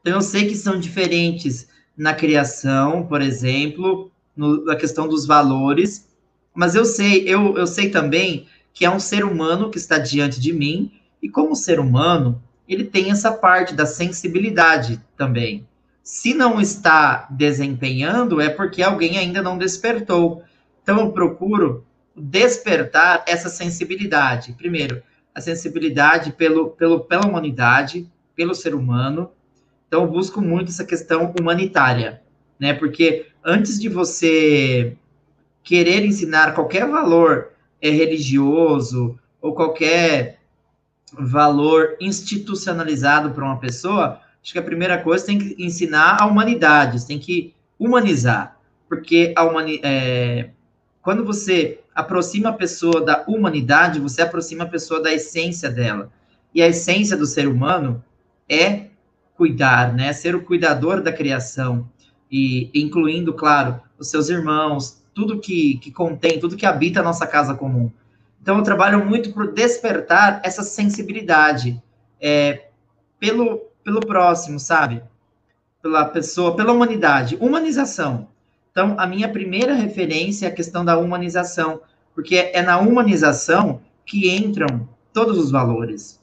Então 0.00 0.14
eu 0.14 0.20
sei 0.20 0.46
que 0.46 0.54
são 0.54 0.78
diferentes 0.78 1.66
na 1.96 2.14
criação, 2.14 3.06
por 3.06 3.22
exemplo, 3.22 4.10
no, 4.36 4.64
na 4.64 4.76
questão 4.76 5.08
dos 5.08 5.26
valores, 5.26 6.06
mas 6.54 6.74
eu 6.74 6.84
sei, 6.84 7.24
eu, 7.28 7.56
eu 7.56 7.66
sei 7.66 7.90
também 7.90 8.46
que 8.72 8.84
é 8.84 8.90
um 8.90 9.00
ser 9.00 9.24
humano 9.24 9.70
que 9.70 9.78
está 9.78 9.98
diante 9.98 10.38
de 10.38 10.52
mim, 10.52 10.92
e 11.22 11.28
como 11.28 11.56
ser 11.56 11.80
humano, 11.80 12.42
ele 12.68 12.84
tem 12.84 13.10
essa 13.10 13.32
parte 13.32 13.74
da 13.74 13.86
sensibilidade 13.86 15.02
também. 15.16 15.66
Se 16.02 16.34
não 16.34 16.60
está 16.60 17.26
desempenhando, 17.30 18.40
é 18.40 18.48
porque 18.48 18.82
alguém 18.82 19.18
ainda 19.18 19.42
não 19.42 19.56
despertou. 19.56 20.42
Então, 20.82 21.00
eu 21.00 21.10
procuro 21.10 21.84
despertar 22.14 23.24
essa 23.26 23.48
sensibilidade. 23.48 24.52
Primeiro, 24.52 25.02
a 25.34 25.40
sensibilidade 25.40 26.32
pelo, 26.32 26.70
pelo, 26.70 27.00
pela 27.00 27.26
humanidade, 27.26 28.08
pelo 28.34 28.54
ser 28.54 28.74
humano. 28.74 29.30
Então, 29.86 30.02
eu 30.02 30.10
busco 30.10 30.40
muito 30.40 30.70
essa 30.70 30.84
questão 30.84 31.32
humanitária, 31.38 32.22
né? 32.58 32.74
Porque 32.74 33.26
antes 33.44 33.80
de 33.80 33.88
você 33.88 34.96
querer 35.62 36.04
ensinar 36.04 36.54
qualquer 36.54 36.88
valor 36.88 37.52
é, 37.80 37.90
religioso 37.90 39.18
ou 39.40 39.54
qualquer 39.54 40.40
valor 41.12 41.96
institucionalizado 42.00 43.30
para 43.30 43.44
uma 43.44 43.58
pessoa, 43.58 44.20
acho 44.42 44.52
que 44.52 44.58
a 44.58 44.62
primeira 44.62 44.98
coisa 44.98 45.26
tem 45.26 45.38
que 45.38 45.56
ensinar 45.58 46.18
a 46.20 46.26
humanidade, 46.26 47.06
tem 47.06 47.18
que 47.18 47.54
humanizar, 47.78 48.58
porque 48.88 49.32
a 49.36 49.44
humani 49.44 49.80
é, 49.82 50.50
quando 51.06 51.24
você 51.24 51.78
aproxima 51.94 52.48
a 52.48 52.52
pessoa 52.52 53.00
da 53.00 53.24
humanidade, 53.28 54.00
você 54.00 54.22
aproxima 54.22 54.64
a 54.64 54.68
pessoa 54.68 55.00
da 55.00 55.12
essência 55.12 55.70
dela. 55.70 56.10
E 56.52 56.60
a 56.60 56.66
essência 56.66 57.16
do 57.16 57.26
ser 57.26 57.46
humano 57.46 58.04
é 58.48 58.86
cuidar, 59.36 59.92
né? 59.94 60.12
Ser 60.12 60.34
o 60.34 60.42
cuidador 60.42 61.02
da 61.02 61.12
criação 61.12 61.88
e 62.30 62.70
incluindo, 62.74 63.32
claro, 63.32 63.80
os 63.98 64.10
seus 64.10 64.28
irmãos, 64.28 65.02
tudo 65.14 65.40
que, 65.40 65.78
que 65.78 65.90
contém, 65.90 66.40
tudo 66.40 66.56
que 66.56 66.66
habita 66.66 67.00
a 67.00 67.02
nossa 67.02 67.26
casa 67.26 67.54
comum. 67.54 67.90
Então, 68.42 68.58
eu 68.58 68.62
trabalho 68.62 69.04
muito 69.04 69.32
por 69.32 69.52
despertar 69.52 70.40
essa 70.44 70.62
sensibilidade 70.62 71.82
é, 72.20 72.66
pelo, 73.18 73.58
pelo 73.82 74.00
próximo, 74.00 74.58
sabe? 74.58 75.02
Pela 75.82 76.04
pessoa, 76.04 76.54
pela 76.54 76.72
humanidade. 76.72 77.36
Humanização. 77.40 78.28
Então, 78.70 78.94
a 78.98 79.06
minha 79.06 79.28
primeira 79.28 79.74
referência 79.74 80.46
é 80.46 80.48
a 80.48 80.54
questão 80.54 80.84
da 80.84 80.98
humanização, 80.98 81.80
porque 82.14 82.36
é 82.36 82.62
na 82.62 82.78
humanização 82.78 83.80
que 84.04 84.30
entram 84.30 84.88
todos 85.12 85.38
os 85.38 85.50
valores. 85.50 86.15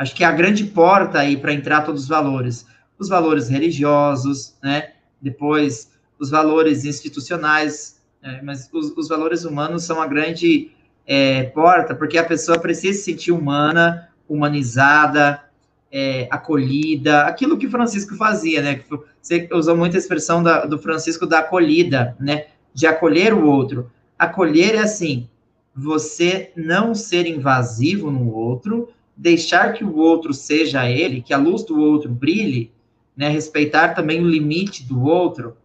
Acho 0.00 0.14
que 0.14 0.24
é 0.24 0.26
a 0.26 0.32
grande 0.32 0.64
porta 0.64 1.18
aí 1.18 1.36
para 1.36 1.52
entrar 1.52 1.82
todos 1.82 2.04
os 2.04 2.08
valores. 2.08 2.66
Os 2.98 3.06
valores 3.06 3.50
religiosos, 3.50 4.56
né? 4.62 4.92
Depois, 5.20 5.90
os 6.18 6.30
valores 6.30 6.86
institucionais, 6.86 8.00
né? 8.22 8.40
mas 8.42 8.66
os, 8.72 8.96
os, 8.96 9.08
valores 9.08 9.44
humanos 9.44 9.84
são 9.84 10.00
a 10.00 10.06
grande 10.06 10.70
é, 11.06 11.42
porta, 11.42 11.94
porque 11.94 12.16
a 12.16 12.24
pessoa 12.24 12.58
precisa 12.58 12.96
se 12.96 13.04
sentir 13.04 13.30
humana, 13.30 14.08
humanizada, 14.26 15.44
é, 15.92 16.26
acolhida, 16.30 17.24
aquilo 17.26 17.58
que 17.58 17.68
Francisco 17.68 18.16
fazia, 18.16 18.62
né? 18.62 18.82
Você 19.20 19.50
usou 19.52 19.76
muito 19.76 19.96
a 19.96 19.98
expressão 19.98 20.42
da, 20.42 20.64
do 20.64 20.78
Francisco 20.78 21.26
da 21.26 21.40
acolhida, 21.40 22.16
né? 22.18 22.46
De 22.72 22.86
acolher 22.86 23.34
o 23.34 23.44
outro. 23.44 23.90
Acolher 24.18 24.76
é 24.76 24.78
assim, 24.78 25.28
você 25.76 26.52
não 26.56 26.94
ser 26.94 27.26
invasivo 27.26 28.10
no 28.10 28.32
outro, 28.32 28.88
deixar 29.20 29.74
que 29.74 29.84
o 29.84 29.96
outro 29.96 30.32
seja 30.32 30.88
ele, 30.88 31.20
que 31.20 31.34
a 31.34 31.36
luz 31.36 31.62
do 31.62 31.78
outro 31.78 32.08
brilhe, 32.08 32.72
né? 33.14 33.28
Respeitar 33.28 33.90
também 33.90 34.22
o 34.22 34.28
limite 34.28 34.82
do 34.82 35.04
outro. 35.04 35.58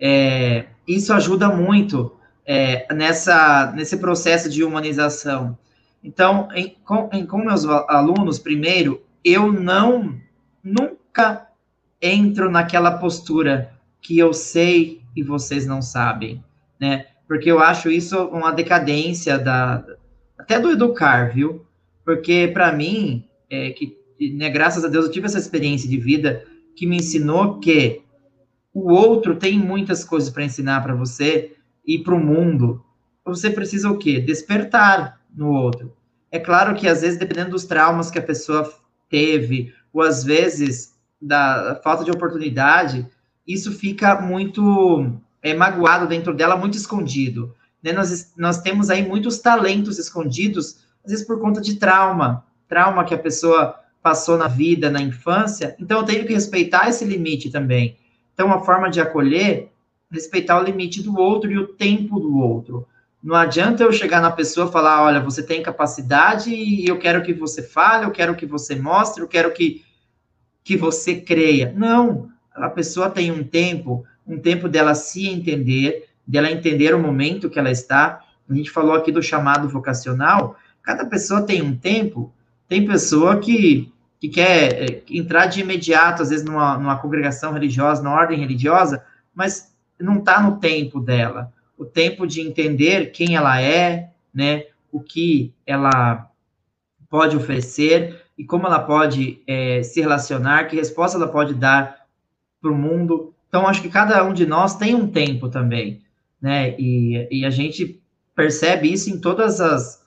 É, 0.00 0.66
isso 0.86 1.12
ajuda 1.12 1.48
muito 1.48 2.12
é, 2.44 2.92
nessa, 2.92 3.72
nesse 3.76 3.98
processo 3.98 4.50
de 4.50 4.64
humanização. 4.64 5.56
Então, 6.02 6.48
em, 6.56 6.76
com, 6.84 7.08
em, 7.12 7.24
com 7.24 7.38
meus 7.38 7.64
alunos, 7.64 8.40
primeiro, 8.40 9.00
eu 9.24 9.52
não, 9.52 10.20
nunca 10.62 11.46
entro 12.02 12.50
naquela 12.50 12.98
postura 12.98 13.72
que 14.02 14.18
eu 14.18 14.32
sei 14.32 15.02
e 15.14 15.22
vocês 15.22 15.66
não 15.66 15.80
sabem, 15.80 16.42
né? 16.80 17.06
Porque 17.28 17.50
eu 17.50 17.60
acho 17.60 17.88
isso 17.88 18.26
uma 18.26 18.50
decadência 18.50 19.38
da, 19.38 19.84
até 20.36 20.58
do 20.58 20.72
educar, 20.72 21.32
viu? 21.32 21.64
Porque 22.04 22.50
para 22.52 22.72
mim, 22.72 23.24
é, 23.48 23.70
que, 23.70 23.96
né, 24.34 24.50
graças 24.50 24.84
a 24.84 24.88
Deus, 24.88 25.06
eu 25.06 25.12
tive 25.12 25.26
essa 25.26 25.38
experiência 25.38 25.88
de 25.88 25.96
vida 25.96 26.44
que 26.76 26.86
me 26.86 26.96
ensinou 26.96 27.58
que 27.60 28.02
o 28.72 28.92
outro 28.92 29.36
tem 29.36 29.58
muitas 29.58 30.04
coisas 30.04 30.30
para 30.30 30.44
ensinar 30.44 30.82
para 30.82 30.94
você 30.94 31.56
e 31.86 31.98
para 31.98 32.14
o 32.14 32.20
mundo. 32.20 32.84
Você 33.24 33.48
precisa 33.48 33.90
o 33.90 33.96
quê? 33.96 34.20
Despertar 34.20 35.20
no 35.34 35.50
outro. 35.50 35.96
É 36.30 36.38
claro 36.38 36.74
que 36.74 36.88
às 36.88 37.02
vezes, 37.02 37.18
dependendo 37.18 37.50
dos 37.50 37.64
traumas 37.64 38.10
que 38.10 38.18
a 38.18 38.22
pessoa 38.22 38.70
teve, 39.08 39.72
ou 39.92 40.02
às 40.02 40.24
vezes 40.24 40.94
da 41.22 41.80
falta 41.82 42.04
de 42.04 42.10
oportunidade, 42.10 43.06
isso 43.46 43.72
fica 43.72 44.20
muito 44.20 45.12
é, 45.42 45.54
magoado 45.54 46.08
dentro 46.08 46.34
dela, 46.34 46.56
muito 46.56 46.76
escondido. 46.76 47.54
Né? 47.82 47.92
Nós, 47.92 48.32
nós 48.36 48.60
temos 48.60 48.90
aí 48.90 49.06
muitos 49.06 49.38
talentos 49.38 49.98
escondidos, 49.98 50.78
às 51.04 51.10
vezes 51.10 51.26
por 51.26 51.40
conta 51.40 51.60
de 51.60 51.76
trauma, 51.76 52.44
trauma 52.68 53.04
que 53.04 53.14
a 53.14 53.18
pessoa 53.18 53.78
passou 54.02 54.36
na 54.36 54.48
vida, 54.48 54.90
na 54.90 55.00
infância. 55.00 55.74
Então, 55.78 56.00
eu 56.00 56.04
tenho 56.04 56.26
que 56.26 56.34
respeitar 56.34 56.88
esse 56.88 57.04
limite 57.04 57.50
também. 57.50 57.96
Então, 58.32 58.46
uma 58.46 58.64
forma 58.64 58.90
de 58.90 59.00
acolher, 59.00 59.70
respeitar 60.10 60.60
o 60.60 60.62
limite 60.62 61.02
do 61.02 61.18
outro 61.18 61.50
e 61.50 61.58
o 61.58 61.68
tempo 61.68 62.20
do 62.20 62.38
outro. 62.38 62.86
Não 63.22 63.34
adianta 63.34 63.82
eu 63.82 63.90
chegar 63.90 64.20
na 64.20 64.30
pessoa 64.30 64.68
e 64.68 64.72
falar, 64.72 65.02
olha, 65.02 65.20
você 65.20 65.42
tem 65.42 65.62
capacidade 65.62 66.54
e 66.54 66.86
eu 66.86 66.98
quero 66.98 67.22
que 67.22 67.32
você 67.32 67.62
fale, 67.62 68.04
eu 68.04 68.10
quero 68.10 68.34
que 68.34 68.44
você 68.44 68.76
mostre, 68.76 69.22
eu 69.22 69.28
quero 69.28 69.50
que, 69.52 69.82
que 70.62 70.76
você 70.76 71.16
creia. 71.16 71.72
Não, 71.74 72.28
a 72.54 72.68
pessoa 72.68 73.08
tem 73.08 73.32
um 73.32 73.42
tempo, 73.42 74.04
um 74.26 74.38
tempo 74.38 74.68
dela 74.68 74.94
se 74.94 75.26
entender, 75.26 76.10
dela 76.26 76.50
entender 76.50 76.94
o 76.94 76.98
momento 76.98 77.48
que 77.48 77.58
ela 77.58 77.70
está. 77.70 78.20
A 78.46 78.52
gente 78.52 78.70
falou 78.70 78.94
aqui 78.94 79.10
do 79.10 79.22
chamado 79.22 79.66
vocacional, 79.70 80.56
cada 80.84 81.04
pessoa 81.06 81.42
tem 81.42 81.60
um 81.60 81.76
tempo, 81.76 82.32
tem 82.68 82.86
pessoa 82.86 83.40
que, 83.40 83.92
que 84.20 84.28
quer 84.28 84.82
eh, 84.82 85.02
entrar 85.10 85.46
de 85.46 85.60
imediato, 85.60 86.22
às 86.22 86.30
vezes, 86.30 86.44
numa, 86.44 86.78
numa 86.78 86.98
congregação 86.98 87.52
religiosa, 87.52 88.02
numa 88.02 88.14
ordem 88.14 88.38
religiosa, 88.38 89.04
mas 89.34 89.74
não 89.98 90.18
está 90.18 90.40
no 90.40 90.58
tempo 90.58 91.00
dela 91.00 91.52
o 91.76 91.84
tempo 91.84 92.26
de 92.26 92.40
entender 92.40 93.10
quem 93.10 93.36
ela 93.36 93.60
é, 93.60 94.10
né, 94.32 94.66
o 94.90 95.00
que 95.00 95.52
ela 95.66 96.30
pode 97.08 97.36
oferecer 97.36 98.22
e 98.36 98.44
como 98.44 98.66
ela 98.66 98.80
pode 98.80 99.42
é, 99.46 99.82
se 99.82 100.00
relacionar, 100.00 100.64
que 100.64 100.76
resposta 100.76 101.16
ela 101.16 101.28
pode 101.28 101.54
dar 101.54 102.06
para 102.60 102.70
o 102.70 102.76
mundo. 102.76 103.32
Então, 103.48 103.66
acho 103.66 103.82
que 103.82 103.88
cada 103.88 104.24
um 104.24 104.32
de 104.32 104.46
nós 104.46 104.76
tem 104.76 104.94
um 104.94 105.06
tempo 105.06 105.48
também, 105.48 106.02
né, 106.40 106.74
e, 106.78 107.28
e 107.30 107.44
a 107.44 107.50
gente 107.50 108.00
percebe 108.34 108.92
isso 108.92 109.10
em 109.10 109.20
todas 109.20 109.60
as, 109.60 110.03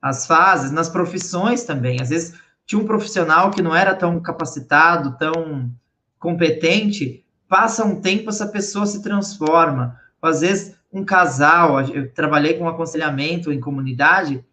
as 0.00 0.26
fases, 0.26 0.70
nas 0.70 0.88
profissões 0.88 1.64
também. 1.64 2.00
Às 2.00 2.08
vezes, 2.08 2.34
tinha 2.66 2.80
um 2.80 2.86
profissional 2.86 3.50
que 3.50 3.62
não 3.62 3.74
era 3.74 3.94
tão 3.94 4.20
capacitado, 4.20 5.16
tão 5.18 5.70
competente, 6.18 7.24
passa 7.48 7.84
um 7.84 8.00
tempo, 8.00 8.30
essa 8.30 8.46
pessoa 8.46 8.86
se 8.86 9.02
transforma. 9.02 9.98
Às 10.22 10.40
vezes, 10.40 10.76
um 10.92 11.04
casal, 11.04 11.80
eu 11.82 12.12
trabalhei 12.12 12.54
com 12.54 12.68
aconselhamento 12.68 13.52
em 13.52 13.60
comunidade, 13.60 14.44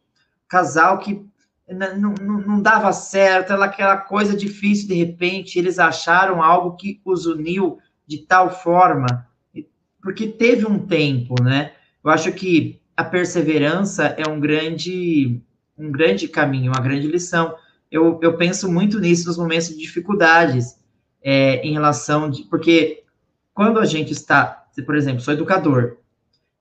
casal 0.48 1.00
que 1.00 1.26
não, 1.70 2.14
não, 2.14 2.40
não 2.40 2.62
dava 2.62 2.94
certo, 2.94 3.52
aquela 3.52 3.98
coisa 3.98 4.36
difícil, 4.36 4.88
de 4.88 4.94
repente, 4.94 5.60
eles 5.60 5.78
acharam 5.78 6.42
algo 6.42 6.78
que 6.78 7.02
os 7.04 7.26
uniu 7.26 7.80
de 8.08 8.20
tal 8.20 8.50
forma, 8.50 9.28
porque 10.02 10.28
teve 10.28 10.66
um 10.66 10.80
tempo, 10.80 11.36
né? 11.44 11.74
Eu 12.02 12.10
acho 12.10 12.32
que 12.32 12.80
a 12.98 13.04
perseverança 13.04 14.08
é 14.18 14.28
um 14.28 14.40
grande, 14.40 15.40
um 15.78 15.92
grande 15.92 16.28
caminho, 16.28 16.72
uma 16.72 16.82
grande 16.82 17.08
lição. 17.08 17.56
Eu, 17.92 18.20
eu 18.24 18.36
penso 18.36 18.70
muito 18.70 19.00
nisso 19.00 19.28
nos 19.28 19.38
momentos 19.38 19.70
de 19.70 19.78
dificuldades, 19.78 20.80
é, 21.24 21.58
em 21.58 21.74
relação 21.74 22.28
de. 22.28 22.44
Porque 22.44 23.04
quando 23.54 23.80
a 23.80 23.86
gente 23.86 24.12
está, 24.12 24.66
por 24.84 24.96
exemplo, 24.96 25.22
sou 25.22 25.34
educador, 25.34 25.98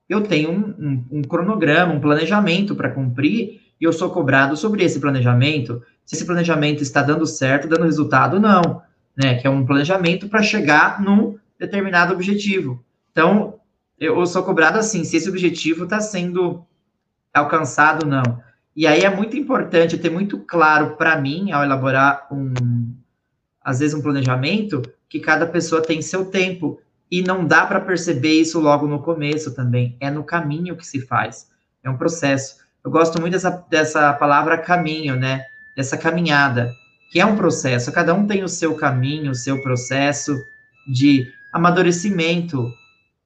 eu 0.07 0.21
tenho 0.21 0.51
um, 0.51 0.75
um, 0.79 1.05
um 1.19 1.21
cronograma, 1.23 1.93
um 1.93 1.99
planejamento 1.99 2.75
para 2.75 2.91
cumprir, 2.91 3.61
e 3.81 3.83
eu 3.83 3.91
sou 3.91 4.11
cobrado 4.11 4.55
sobre 4.55 4.83
esse 4.83 4.99
planejamento, 4.99 5.81
se 6.05 6.15
esse 6.15 6.25
planejamento 6.25 6.83
está 6.83 7.01
dando 7.01 7.25
certo, 7.25 7.67
dando 7.67 7.83
resultado, 7.83 8.39
não, 8.39 8.83
né? 9.15 9.35
Que 9.35 9.47
é 9.47 9.49
um 9.49 9.65
planejamento 9.65 10.29
para 10.29 10.43
chegar 10.43 11.01
num 11.01 11.37
determinado 11.59 12.13
objetivo. 12.13 12.83
Então, 13.11 13.55
eu 13.99 14.25
sou 14.25 14.43
cobrado 14.43 14.77
assim, 14.77 15.03
se 15.03 15.17
esse 15.17 15.29
objetivo 15.29 15.85
está 15.85 15.99
sendo 15.99 16.65
alcançado 17.33 18.03
ou 18.03 18.09
não. 18.09 18.41
E 18.75 18.85
aí 18.85 19.01
é 19.01 19.09
muito 19.09 19.35
importante 19.35 19.97
ter 19.97 20.11
muito 20.11 20.37
claro 20.39 20.95
para 20.95 21.19
mim, 21.19 21.51
ao 21.51 21.63
elaborar 21.63 22.27
um, 22.31 22.53
às 23.63 23.79
vezes, 23.79 23.95
um 23.95 24.01
planejamento, 24.01 24.83
que 25.09 25.19
cada 25.19 25.47
pessoa 25.47 25.81
tem 25.81 26.01
seu 26.01 26.25
tempo. 26.25 26.79
E 27.09 27.21
não 27.23 27.45
dá 27.45 27.65
para 27.65 27.79
perceber 27.79 28.39
isso 28.39 28.59
logo 28.59 28.85
no 28.85 29.01
começo 29.01 29.55
também. 29.55 29.97
É 29.99 30.11
no 30.11 30.23
caminho 30.23 30.75
que 30.75 30.85
se 30.85 31.01
faz. 31.01 31.49
É 31.83 31.89
um 31.89 31.97
processo. 31.97 32.57
Eu 32.83 32.91
gosto 32.91 33.19
muito 33.19 33.33
dessa, 33.33 33.49
dessa 33.69 34.13
palavra 34.13 34.57
caminho, 34.57 35.15
né? 35.15 35.45
Dessa 35.75 35.97
caminhada, 35.97 36.71
que 37.11 37.19
é 37.19 37.25
um 37.25 37.35
processo. 37.35 37.91
Cada 37.91 38.13
um 38.13 38.27
tem 38.27 38.43
o 38.43 38.49
seu 38.49 38.75
caminho, 38.75 39.31
o 39.31 39.35
seu 39.35 39.61
processo 39.61 40.37
de 40.87 41.25
amadurecimento 41.51 42.71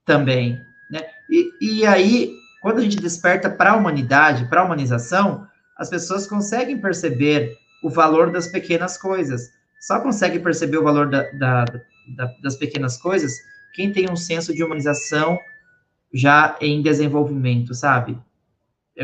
também, 0.05 0.59
né? 0.89 1.01
E, 1.29 1.51
e 1.61 1.85
aí, 1.85 2.33
quando 2.61 2.79
a 2.79 2.81
gente 2.81 2.97
desperta 2.97 3.49
para 3.49 3.71
a 3.71 3.75
humanidade, 3.75 4.47
para 4.49 4.61
a 4.61 4.65
humanização, 4.65 5.47
as 5.77 5.89
pessoas 5.89 6.27
conseguem 6.27 6.79
perceber 6.79 7.55
o 7.83 7.89
valor 7.89 8.31
das 8.31 8.47
pequenas 8.47 8.97
coisas. 8.97 9.49
Só 9.79 9.99
consegue 9.99 10.39
perceber 10.39 10.77
o 10.77 10.83
valor 10.83 11.09
da, 11.09 11.23
da, 11.31 11.65
da, 11.65 12.33
das 12.41 12.55
pequenas 12.55 12.97
coisas 12.97 13.33
quem 13.73 13.91
tem 13.91 14.09
um 14.09 14.15
senso 14.15 14.53
de 14.53 14.63
humanização 14.63 15.39
já 16.13 16.57
em 16.59 16.81
desenvolvimento, 16.81 17.73
sabe? 17.73 18.17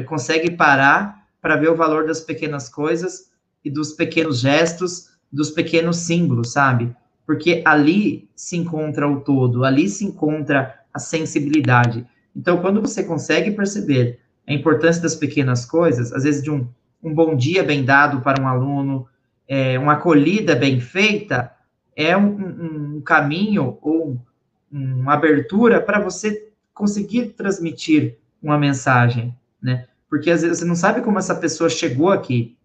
Consegue 0.06 0.52
parar 0.52 1.26
para 1.42 1.56
ver 1.56 1.70
o 1.70 1.76
valor 1.76 2.06
das 2.06 2.20
pequenas 2.20 2.70
coisas 2.70 3.32
e 3.64 3.72
dos 3.72 3.94
pequenos 3.94 4.42
gestos, 4.42 5.10
dos 5.32 5.50
pequenos 5.52 5.98
símbolos, 5.98 6.52
sabe? 6.52 6.94
Porque 7.26 7.62
ali 7.66 8.30
se 8.36 8.58
encontra 8.58 9.08
o 9.08 9.22
todo, 9.22 9.64
ali 9.64 9.88
se 9.88 10.06
encontra 10.06 10.80
a 10.98 11.00
sensibilidade. 11.00 12.06
Então, 12.36 12.58
quando 12.58 12.82
você 12.82 13.04
consegue 13.04 13.52
perceber 13.52 14.20
a 14.48 14.54
importância 14.54 15.02
das 15.02 15.16
pequenas 15.16 15.66
coisas, 15.66 16.12
às 16.12 16.24
vezes 16.24 16.44
de 16.44 16.52
um, 16.52 16.68
um 17.02 17.14
bom 17.14 17.36
dia 17.36 17.64
bem 17.64 17.86
dado 17.86 18.22
para 18.22 18.42
um 18.42 18.48
aluno, 18.48 19.08
é, 19.48 19.80
uma 19.80 19.94
acolhida 19.94 20.56
bem 20.56 20.80
feita, 20.80 21.52
é 21.96 22.16
um, 22.18 22.96
um, 22.98 23.02
caminho 23.02 23.78
ou 23.82 24.18
uma 24.72 25.14
abertura 25.14 25.82
para 25.82 26.00
você 26.00 26.50
conseguir 26.74 27.30
transmitir 27.30 28.18
uma 28.42 28.58
mensagem, 28.58 29.34
né? 29.62 29.88
Porque 30.10 30.30
às 30.30 30.42
vezes 30.42 30.60
você 30.60 30.66
não 30.66 30.76
sabe 30.76 31.02
como 31.02 31.18
essa 31.18 31.36
pessoa 31.36 31.70
chegou 31.70 32.12
aqui. 32.12 32.56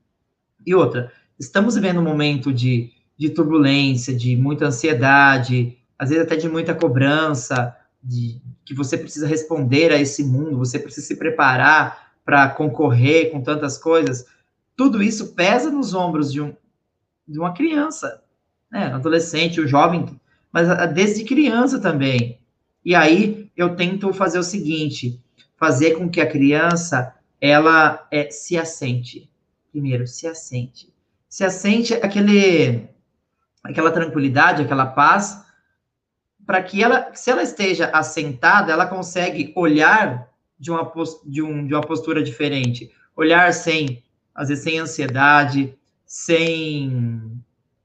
E 0.66 0.74
outra, 0.74 1.10
estamos 1.38 1.74
vivendo 1.74 2.00
um 2.00 2.04
momento 2.04 2.52
de, 2.52 2.90
de 3.16 3.30
turbulência, 3.30 4.14
de 4.14 4.36
muita 4.36 4.66
ansiedade, 4.66 5.78
às 5.98 6.10
vezes 6.10 6.24
até 6.24 6.36
de 6.36 6.48
muita 6.48 6.74
cobrança, 6.74 7.76
de 8.03 8.40
que 8.64 8.74
você 8.74 8.98
precisa 8.98 9.26
responder 9.26 9.92
a 9.92 10.00
esse 10.00 10.24
mundo, 10.24 10.59
você 10.59 10.78
precisa 10.78 11.07
se 11.07 11.16
preparar 11.16 12.12
para 12.24 12.48
concorrer 12.48 13.30
com 13.30 13.40
tantas 13.40 13.78
coisas. 13.78 14.26
Tudo 14.76 15.03
isso 15.03 15.34
pesa 15.34 15.70
nos 15.70 15.94
ombros 15.94 16.32
de, 16.32 16.40
um, 16.40 16.55
de 17.26 17.38
uma 17.38 17.53
criança, 17.53 18.22
né? 18.70 18.88
Um 18.88 18.96
adolescente, 18.96 19.61
um 19.61 19.66
jovem, 19.66 20.20
mas 20.50 20.66
desde 20.92 21.24
criança 21.24 21.78
também. 21.80 22.38
E 22.84 22.94
aí 22.94 23.50
eu 23.57 23.76
tento 23.76 24.12
fazer 24.12 24.38
o 24.38 24.42
seguinte, 24.42 25.20
fazer 25.57 25.92
com 25.92 26.09
que 26.09 26.20
a 26.20 26.28
criança 26.28 27.14
ela 27.40 28.07
é, 28.11 28.30
se 28.30 28.57
assente. 28.57 29.30
Primeiro, 29.70 30.07
se 30.07 30.26
assente. 30.26 30.92
Se 31.28 31.44
assente 31.44 31.94
aquele, 31.94 32.88
aquela 33.62 33.90
tranquilidade, 33.90 34.62
aquela 34.62 34.86
paz, 34.86 35.41
para 36.47 36.62
que 36.62 36.82
ela, 36.82 37.14
se 37.14 37.30
ela 37.30 37.43
esteja 37.43 37.86
assentada, 37.86 38.72
ela 38.72 38.86
consegue 38.86 39.53
olhar 39.57 40.28
de 40.59 40.70
uma, 40.70 40.93
de, 41.24 41.43
um, 41.43 41.66
de 41.66 41.74
uma 41.74 41.80
postura 41.80 42.22
diferente. 42.22 42.90
Olhar 43.16 43.53
sem, 43.53 44.03
às 44.34 44.49
vezes, 44.49 44.64
sem 44.64 44.78
ansiedade, 44.78 45.76
sem, 46.05 47.43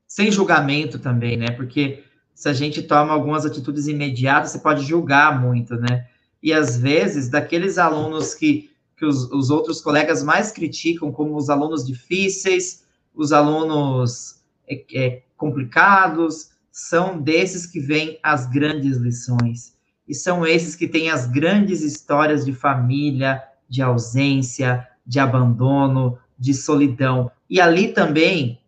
sem 0.08 0.32
julgamento 0.32 0.99
também, 0.99 1.38
né? 1.38 1.51
Porque 1.51 2.03
se 2.34 2.49
a 2.49 2.53
gente 2.53 2.84
toma 2.84 3.14
algumas 3.14 3.45
atitudes 3.45 3.88
imediatas, 3.88 4.51
você 4.51 4.60
pode 4.60 4.84
julgar 4.84 5.41
muito, 5.41 5.76
né? 5.76 6.08
E 6.41 6.53
às 6.53 6.78
vezes, 6.78 7.30
daqueles 7.30 7.78
alunos 7.78 8.36
que, 8.36 8.70
que 8.95 9.05
os, 9.05 9.32
os 9.32 9.49
outros 9.49 9.82
colegas 9.82 10.24
mais 10.24 10.51
criticam, 10.51 11.12
como 11.12 11.36
os 11.36 11.49
alunos 11.49 11.86
difíceis, 11.86 12.86
os 13.14 13.34
alunos 13.34 14.43
é, 14.68 14.86
é, 14.93 15.24
complicados, 15.36 16.51
são 16.78 17.19
desses 17.19 17.65
que 17.65 17.80
vêm 17.80 18.19
as 18.21 18.45
grandes 18.45 18.97
lições. 18.97 19.73
E 20.07 20.13
são 20.13 20.45
esses 20.45 20.75
que 20.75 20.88
têm 20.88 21.09
as 21.09 21.25
grandes 21.25 21.82
histórias 21.82 22.45
de 22.45 22.53
família, 22.53 23.41
de 23.67 23.82
ausência, 23.82 24.88
de 25.03 25.19
abandono, 25.19 26.19
de 26.38 26.53
solidão. 26.53 27.32
E 27.49 27.59
ali 27.59 27.93
também 27.93 28.61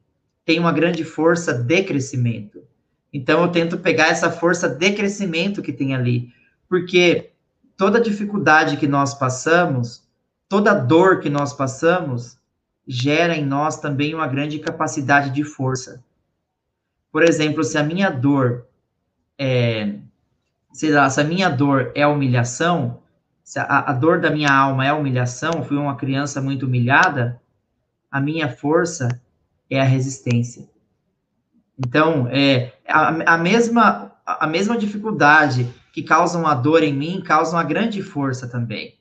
tem 0.43 0.57
uma 0.57 0.71
grande 0.71 1.03
força 1.03 1.53
de 1.53 1.83
crescimento. 1.83 2.63
Então 3.13 3.43
eu 3.43 3.51
tento 3.51 3.77
pegar 3.77 4.07
essa 4.07 4.31
força 4.31 4.67
de 4.67 4.91
crescimento 4.91 5.61
que 5.61 5.71
tem 5.71 5.93
ali, 5.93 6.33
porque 6.67 7.29
toda 7.77 8.01
dificuldade 8.01 8.77
que 8.77 8.87
nós 8.87 9.13
passamos, 9.13 10.01
toda 10.49 10.73
dor 10.73 11.19
que 11.19 11.29
nós 11.29 11.53
passamos, 11.53 12.39
gera 12.87 13.35
em 13.35 13.45
nós 13.45 13.79
também 13.79 14.15
uma 14.15 14.27
grande 14.27 14.57
capacidade 14.57 15.29
de 15.29 15.43
força. 15.43 16.03
Por 17.11 17.23
exemplo, 17.23 17.63
se 17.63 17.77
a 17.77 17.83
minha 17.83 18.09
dor 18.09 18.67
é, 19.37 19.95
sei 20.73 20.91
lá, 20.91 21.09
se 21.09 21.21
a 21.21 21.23
minha 21.23 21.49
dor 21.49 21.91
é 21.95 22.05
humilhação, 22.05 22.99
se 23.43 23.57
a, 23.57 23.63
a 23.63 23.93
dor 23.93 24.19
da 24.19 24.29
minha 24.29 24.51
alma 24.51 24.85
é 24.85 24.93
humilhação, 24.93 25.63
fui 25.63 25.77
uma 25.77 25.95
criança 25.95 26.41
muito 26.41 26.65
humilhada, 26.65 27.41
a 28.11 28.19
minha 28.19 28.49
força 28.49 29.21
é 29.69 29.79
a 29.79 29.85
resistência. 29.85 30.69
Então, 31.77 32.27
é 32.29 32.73
a, 32.87 33.33
a 33.35 33.37
mesma 33.37 34.09
a 34.25 34.45
mesma 34.45 34.77
dificuldade 34.77 35.67
que 35.91 36.03
causa 36.03 36.37
uma 36.37 36.53
dor 36.53 36.83
em 36.83 36.93
mim 36.93 37.19
causa 37.25 37.55
uma 37.55 37.63
grande 37.63 38.03
força 38.03 38.47
também, 38.47 38.95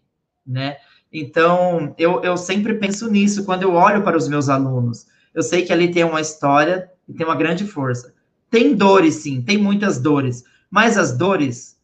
né? 0.46 0.78
Então, 1.12 1.94
eu, 1.98 2.22
eu 2.22 2.36
sempre 2.36 2.74
penso 2.74 3.10
nisso 3.10 3.44
quando 3.44 3.62
eu 3.62 3.74
olho 3.74 4.02
para 4.02 4.16
os 4.16 4.26
meus 4.26 4.48
alunos. 4.48 5.06
Eu 5.34 5.42
sei 5.42 5.66
que 5.66 5.72
ali 5.72 5.90
tem 5.90 6.04
uma 6.04 6.20
história 6.20 6.90
e 7.08 7.14
tem 7.14 7.26
uma 7.26 7.34
grande 7.34 7.66
força. 7.66 8.14
Tem 8.50 8.74
dores, 8.74 9.16
sim, 9.16 9.42
tem 9.42 9.58
muitas 9.58 9.98
dores, 9.98 10.44
mas 10.70 10.98
as 10.98 11.16
dores, 11.16 11.78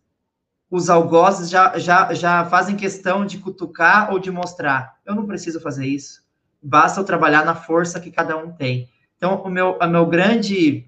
os 0.71 0.91
algozes 0.91 1.51
já, 1.51 1.79
já, 1.79 2.13
já 2.13 2.45
fazem 2.47 2.77
questão 2.77 3.25
de 3.25 3.39
cutucar 3.39 4.13
ou 4.13 4.19
de 4.19 4.31
mostrar. 4.31 4.97
Eu 5.05 5.15
não 5.15 5.27
preciso 5.27 5.61
fazer 5.61 5.87
isso. 5.87 6.23
Basta 6.63 7.01
eu 7.01 7.05
trabalhar 7.05 7.45
na 7.45 7.55
força 7.55 8.01
que 8.01 8.11
cada 8.11 8.37
um 8.37 8.53
tem. 8.53 8.89
Então, 9.17 9.43
o 9.43 9.49
meu, 9.49 9.79
o 9.81 9.87
meu 9.87 10.07
grande 10.07 10.87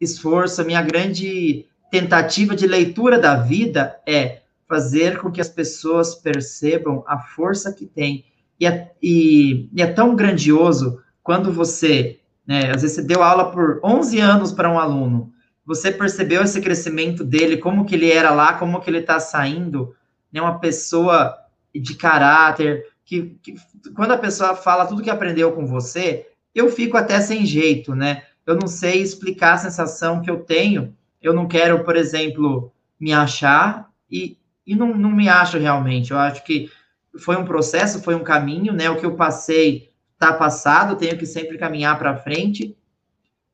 esforço, 0.00 0.60
a 0.60 0.64
minha 0.64 0.82
grande 0.82 1.66
tentativa 1.90 2.54
de 2.54 2.66
leitura 2.66 3.18
da 3.18 3.36
vida 3.36 4.00
é 4.06 4.42
fazer 4.68 5.18
com 5.18 5.30
que 5.30 5.40
as 5.40 5.48
pessoas 5.48 6.14
percebam 6.14 7.02
a 7.06 7.18
força 7.18 7.72
que 7.72 7.86
tem. 7.86 8.24
E 8.60 8.66
é, 8.66 8.92
e, 9.02 9.68
e 9.72 9.82
é 9.82 9.86
tão 9.86 10.14
grandioso 10.14 11.00
quando 11.22 11.52
você 11.52 12.20
né? 12.48 12.70
Às 12.74 12.80
vezes 12.80 12.96
você 12.96 13.02
deu 13.02 13.22
aula 13.22 13.52
por 13.52 13.78
11 13.84 14.18
anos 14.18 14.52
para 14.52 14.72
um 14.72 14.78
aluno, 14.78 15.30
você 15.66 15.92
percebeu 15.92 16.42
esse 16.42 16.62
crescimento 16.62 17.22
dele, 17.22 17.58
como 17.58 17.84
que 17.84 17.94
ele 17.94 18.10
era 18.10 18.30
lá, 18.30 18.54
como 18.54 18.80
que 18.80 18.88
ele 18.88 19.00
está 19.00 19.20
saindo, 19.20 19.94
né? 20.32 20.40
Uma 20.40 20.58
pessoa 20.58 21.36
de 21.74 21.94
caráter, 21.94 22.86
que, 23.04 23.38
que, 23.42 23.54
quando 23.94 24.12
a 24.12 24.18
pessoa 24.18 24.56
fala 24.56 24.86
tudo 24.86 25.02
que 25.02 25.10
aprendeu 25.10 25.52
com 25.52 25.66
você, 25.66 26.26
eu 26.54 26.72
fico 26.72 26.96
até 26.96 27.20
sem 27.20 27.44
jeito, 27.44 27.94
né? 27.94 28.22
Eu 28.46 28.56
não 28.56 28.66
sei 28.66 29.02
explicar 29.02 29.52
a 29.52 29.58
sensação 29.58 30.22
que 30.22 30.30
eu 30.30 30.38
tenho. 30.38 30.96
Eu 31.20 31.34
não 31.34 31.46
quero, 31.46 31.84
por 31.84 31.96
exemplo, 31.96 32.72
me 32.98 33.12
achar 33.12 33.90
e, 34.10 34.38
e 34.66 34.74
não, 34.74 34.96
não 34.96 35.10
me 35.10 35.28
acho 35.28 35.58
realmente. 35.58 36.12
Eu 36.12 36.18
acho 36.18 36.42
que 36.44 36.70
foi 37.18 37.36
um 37.36 37.44
processo, 37.44 38.02
foi 38.02 38.14
um 38.14 38.24
caminho, 38.24 38.72
né? 38.72 38.88
O 38.88 38.96
que 38.96 39.04
eu 39.04 39.14
passei 39.14 39.90
está 40.18 40.32
passado, 40.32 40.96
tenho 40.96 41.16
que 41.16 41.24
sempre 41.24 41.56
caminhar 41.56 41.96
para 41.96 42.16
frente, 42.16 42.76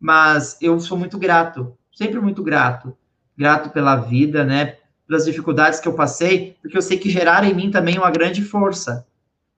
mas 0.01 0.57
eu 0.63 0.81
sou 0.81 0.99
muito 0.99 1.19
grato, 1.19 1.77
sempre 1.95 2.19
muito 2.21 2.43
grato. 2.43 2.97
Grato 3.37 3.69
pela 3.71 3.97
vida, 3.97 4.45
né? 4.45 4.79
Pelas 5.07 5.27
dificuldades 5.27 5.79
que 5.79 5.89
eu 5.89 5.93
passei, 5.93 6.57
porque 6.63 6.77
eu 6.77 6.83
sei 6.83 6.97
que 6.97 7.11
geraram 7.11 7.47
em 7.47 7.55
mim 7.55 7.71
também 7.71 7.99
uma 7.99 8.11
grande 8.11 8.43
força. 8.43 9.07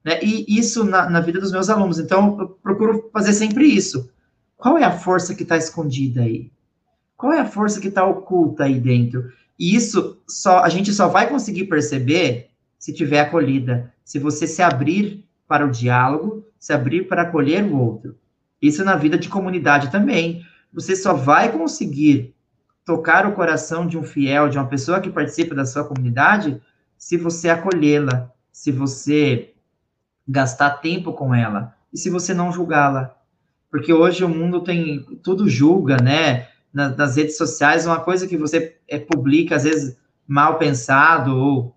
Né? 0.04 0.18
E 0.22 0.58
isso 0.58 0.82
na, 0.82 1.08
na 1.08 1.20
vida 1.20 1.38
dos 1.38 1.52
meus 1.52 1.68
alunos. 1.68 1.98
Então, 1.98 2.36
eu 2.40 2.48
procuro 2.48 3.08
fazer 3.12 3.32
sempre 3.32 3.66
isso. 3.66 4.10
Qual 4.56 4.76
é 4.78 4.82
a 4.82 4.98
força 4.98 5.34
que 5.34 5.42
está 5.42 5.56
escondida 5.56 6.22
aí? 6.22 6.50
Qual 7.16 7.32
é 7.32 7.40
a 7.40 7.46
força 7.46 7.80
que 7.80 7.88
está 7.88 8.04
oculta 8.04 8.64
aí 8.64 8.80
dentro? 8.80 9.30
E 9.58 9.76
isso 9.76 10.18
só 10.26 10.60
a 10.60 10.68
gente 10.68 10.92
só 10.92 11.06
vai 11.06 11.28
conseguir 11.28 11.64
perceber 11.66 12.48
se 12.78 12.92
tiver 12.92 13.20
acolhida, 13.20 13.92
se 14.04 14.18
você 14.18 14.46
se 14.46 14.62
abrir 14.62 15.25
para 15.46 15.64
o 15.64 15.70
diálogo, 15.70 16.46
se 16.58 16.72
abrir 16.72 17.08
para 17.08 17.22
acolher 17.22 17.64
o 17.64 17.78
outro. 17.78 18.16
Isso 18.60 18.84
na 18.84 18.96
vida 18.96 19.18
de 19.18 19.28
comunidade 19.28 19.90
também. 19.90 20.44
Você 20.72 20.96
só 20.96 21.14
vai 21.14 21.52
conseguir 21.52 22.34
tocar 22.84 23.26
o 23.26 23.32
coração 23.32 23.86
de 23.86 23.98
um 23.98 24.02
fiel, 24.02 24.48
de 24.48 24.58
uma 24.58 24.66
pessoa 24.66 25.00
que 25.00 25.10
participa 25.10 25.54
da 25.54 25.66
sua 25.66 25.84
comunidade, 25.84 26.60
se 26.96 27.16
você 27.16 27.48
acolhê-la, 27.48 28.30
se 28.50 28.70
você 28.72 29.52
gastar 30.26 30.70
tempo 30.78 31.12
com 31.12 31.34
ela 31.34 31.74
e 31.92 31.98
se 31.98 32.10
você 32.10 32.32
não 32.32 32.52
julgá-la. 32.52 33.16
Porque 33.70 33.92
hoje 33.92 34.24
o 34.24 34.28
mundo 34.28 34.62
tem 34.62 35.04
tudo 35.22 35.48
julga, 35.48 35.96
né? 35.96 36.48
Nas, 36.72 36.96
nas 36.96 37.16
redes 37.16 37.36
sociais, 37.36 37.86
uma 37.86 38.00
coisa 38.00 38.26
que 38.26 38.36
você 38.36 38.76
é, 38.88 38.98
publica, 38.98 39.56
às 39.56 39.64
vezes 39.64 39.98
mal 40.26 40.58
pensado 40.58 41.36
ou 41.36 41.76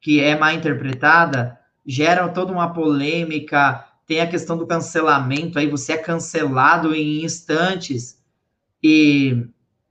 que 0.00 0.20
é 0.20 0.36
mal 0.36 0.52
interpretada, 0.52 1.58
gera 1.86 2.28
toda 2.28 2.52
uma 2.52 2.72
polêmica, 2.72 3.84
tem 4.06 4.20
a 4.20 4.26
questão 4.26 4.56
do 4.56 4.66
cancelamento, 4.66 5.58
aí 5.58 5.68
você 5.68 5.92
é 5.92 5.98
cancelado 5.98 6.94
em 6.94 7.24
instantes, 7.24 8.20
e 8.82 9.46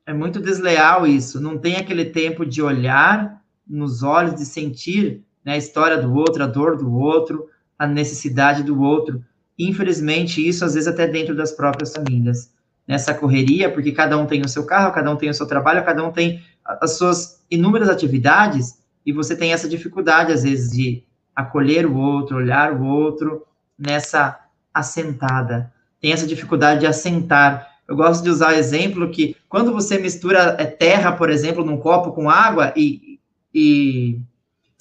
é 0.05 0.13
muito 0.13 0.39
desleal 0.39 1.07
isso, 1.07 1.39
não 1.39 1.57
tem 1.57 1.75
aquele 1.75 2.05
tempo 2.05 2.45
de 2.45 2.61
olhar 2.61 3.41
nos 3.67 4.03
olhos, 4.03 4.35
de 4.35 4.45
sentir 4.45 5.23
né, 5.43 5.53
a 5.53 5.57
história 5.57 5.97
do 5.97 6.13
outro, 6.13 6.43
a 6.43 6.47
dor 6.47 6.77
do 6.77 6.93
outro, 6.93 7.47
a 7.77 7.87
necessidade 7.87 8.63
do 8.63 8.81
outro. 8.81 9.23
Infelizmente, 9.57 10.45
isso 10.45 10.65
às 10.65 10.73
vezes 10.73 10.87
até 10.87 11.07
dentro 11.07 11.35
das 11.35 11.51
próprias 11.51 11.93
famílias. 11.93 12.51
Nessa 12.87 13.13
correria, 13.13 13.71
porque 13.71 13.91
cada 13.91 14.17
um 14.17 14.25
tem 14.25 14.41
o 14.41 14.49
seu 14.49 14.65
carro, 14.65 14.93
cada 14.93 15.09
um 15.09 15.15
tem 15.15 15.29
o 15.29 15.33
seu 15.33 15.47
trabalho, 15.47 15.85
cada 15.85 16.03
um 16.03 16.11
tem 16.11 16.43
as 16.65 16.97
suas 16.97 17.41
inúmeras 17.49 17.89
atividades, 17.89 18.79
e 19.05 19.13
você 19.13 19.35
tem 19.35 19.53
essa 19.53 19.69
dificuldade, 19.69 20.31
às 20.31 20.43
vezes, 20.43 20.71
de 20.71 21.03
acolher 21.35 21.85
o 21.85 21.95
outro, 21.95 22.37
olhar 22.37 22.73
o 22.73 22.85
outro 22.85 23.45
nessa 23.77 24.39
assentada. 24.73 25.73
Tem 25.99 26.11
essa 26.11 26.27
dificuldade 26.27 26.81
de 26.81 26.87
assentar. 26.87 27.67
Eu 27.87 27.95
gosto 27.95 28.23
de 28.23 28.29
usar 28.29 28.53
o 28.53 28.57
exemplo 28.57 29.11
que 29.11 29.35
quando 29.49 29.71
você 29.71 29.97
mistura 29.97 30.55
é, 30.59 30.65
terra, 30.65 31.11
por 31.11 31.29
exemplo, 31.29 31.63
num 31.63 31.77
copo 31.77 32.11
com 32.11 32.29
água 32.29 32.73
e, 32.75 33.19
e, 33.53 34.19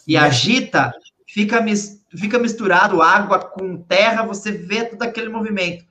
e 0.06 0.16
agita, 0.16 0.92
fica, 1.26 1.64
fica 2.16 2.38
misturado 2.38 3.02
água 3.02 3.38
com 3.38 3.76
terra, 3.76 4.24
você 4.24 4.52
vê 4.52 4.84
todo 4.84 5.02
aquele 5.02 5.28
movimento. 5.28 5.84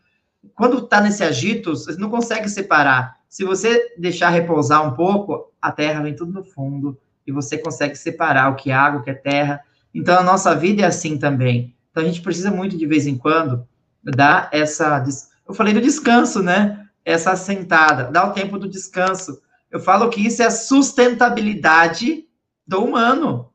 Quando 0.55 0.79
está 0.79 1.01
nesse 1.01 1.23
agito, 1.23 1.71
você 1.71 1.99
não 1.99 2.09
consegue 2.09 2.47
separar. 2.49 3.17
Se 3.27 3.43
você 3.43 3.93
deixar 3.97 4.29
repousar 4.29 4.85
um 4.85 4.95
pouco, 4.95 5.51
a 5.61 5.71
terra 5.71 6.01
vem 6.01 6.15
tudo 6.15 6.31
no 6.31 6.43
fundo, 6.43 6.97
e 7.27 7.31
você 7.31 7.57
consegue 7.57 7.95
separar 7.95 8.51
o 8.51 8.55
que 8.55 8.71
é 8.71 8.73
água, 8.73 9.01
o 9.01 9.03
que 9.03 9.11
é 9.11 9.13
terra. 9.13 9.61
Então, 9.99 10.17
a 10.17 10.23
nossa 10.23 10.55
vida 10.55 10.81
é 10.81 10.85
assim 10.85 11.17
também. 11.17 11.75
Então, 11.91 12.01
a 12.01 12.05
gente 12.05 12.21
precisa 12.21 12.49
muito, 12.49 12.77
de 12.77 12.85
vez 12.85 13.05
em 13.05 13.17
quando, 13.17 13.67
dar 14.01 14.47
essa. 14.53 15.03
Eu 15.45 15.53
falei 15.53 15.73
do 15.73 15.81
descanso, 15.81 16.41
né? 16.41 16.87
Essa 17.03 17.31
assentada, 17.31 18.05
dar 18.05 18.29
o 18.29 18.33
tempo 18.33 18.57
do 18.57 18.69
descanso. 18.69 19.41
Eu 19.69 19.77
falo 19.81 20.09
que 20.09 20.25
isso 20.25 20.41
é 20.41 20.45
a 20.45 20.51
sustentabilidade 20.51 22.25
do 22.65 22.81
humano. 22.81 23.49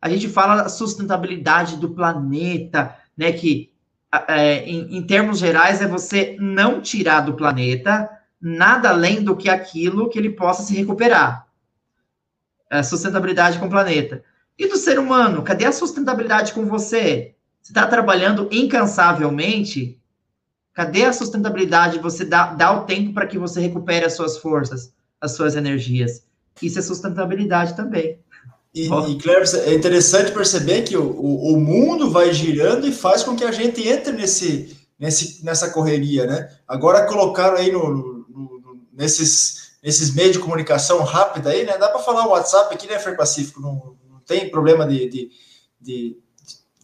A 0.00 0.08
gente 0.08 0.28
fala 0.28 0.62
da 0.62 0.68
sustentabilidade 0.68 1.76
do 1.78 1.90
planeta, 1.90 2.96
né? 3.16 3.32
Que, 3.32 3.72
é, 4.28 4.58
em, 4.64 4.98
em 4.98 5.02
termos 5.02 5.40
gerais, 5.40 5.82
é 5.82 5.88
você 5.88 6.36
não 6.38 6.80
tirar 6.80 7.22
do 7.22 7.34
planeta 7.34 8.08
nada 8.40 8.90
além 8.90 9.20
do 9.20 9.36
que 9.36 9.50
aquilo 9.50 10.08
que 10.08 10.18
ele 10.18 10.30
possa 10.30 10.62
se 10.62 10.76
recuperar 10.76 11.48
a 12.70 12.84
sustentabilidade 12.84 13.58
com 13.58 13.66
o 13.66 13.70
planeta. 13.70 14.22
E 14.58 14.68
do 14.68 14.76
ser 14.76 14.98
humano? 14.98 15.42
Cadê 15.42 15.64
a 15.64 15.72
sustentabilidade 15.72 16.52
com 16.52 16.66
você? 16.66 17.34
Você 17.62 17.70
está 17.70 17.86
trabalhando 17.86 18.48
incansavelmente? 18.50 19.98
Cadê 20.74 21.04
a 21.04 21.12
sustentabilidade? 21.12 21.98
Você 21.98 22.24
dá, 22.24 22.52
dá 22.52 22.72
o 22.72 22.84
tempo 22.84 23.12
para 23.12 23.26
que 23.26 23.38
você 23.38 23.60
recupere 23.60 24.04
as 24.04 24.14
suas 24.14 24.38
forças, 24.38 24.92
as 25.20 25.32
suas 25.32 25.54
energias. 25.54 26.24
Isso 26.60 26.78
é 26.78 26.82
sustentabilidade 26.82 27.74
também. 27.74 28.18
E, 28.74 28.86
e 28.86 29.18
Cleber, 29.18 29.46
é 29.66 29.74
interessante 29.74 30.32
perceber 30.32 30.82
que 30.82 30.96
o, 30.96 31.04
o, 31.04 31.52
o, 31.52 31.60
mundo 31.60 32.10
vai 32.10 32.32
girando 32.32 32.86
e 32.86 32.92
faz 32.92 33.22
com 33.22 33.36
que 33.36 33.44
a 33.44 33.52
gente 33.52 33.86
entre 33.86 34.12
nesse, 34.12 34.76
nesse, 34.98 35.44
nessa 35.44 35.70
correria, 35.70 36.26
né? 36.26 36.50
Agora 36.66 37.06
colocaram 37.06 37.58
aí 37.58 37.70
no, 37.70 37.90
no, 37.90 38.02
no 38.28 38.80
nesses 38.92 39.62
nesses 39.82 40.14
meios 40.14 40.32
de 40.32 40.38
comunicação 40.38 41.02
rápida 41.02 41.50
aí, 41.50 41.66
né? 41.66 41.76
Dá 41.76 41.88
para 41.88 41.98
falar 41.98 42.26
o 42.26 42.30
WhatsApp 42.30 42.72
aqui, 42.72 42.86
né, 42.86 42.98
Fer 42.98 43.16
Pacífico? 43.16 43.60
Não 43.60 43.96
tem 44.26 44.50
problema 44.50 44.86
de, 44.86 45.08
de, 45.08 45.30
de, 45.80 46.16
de 46.16 46.16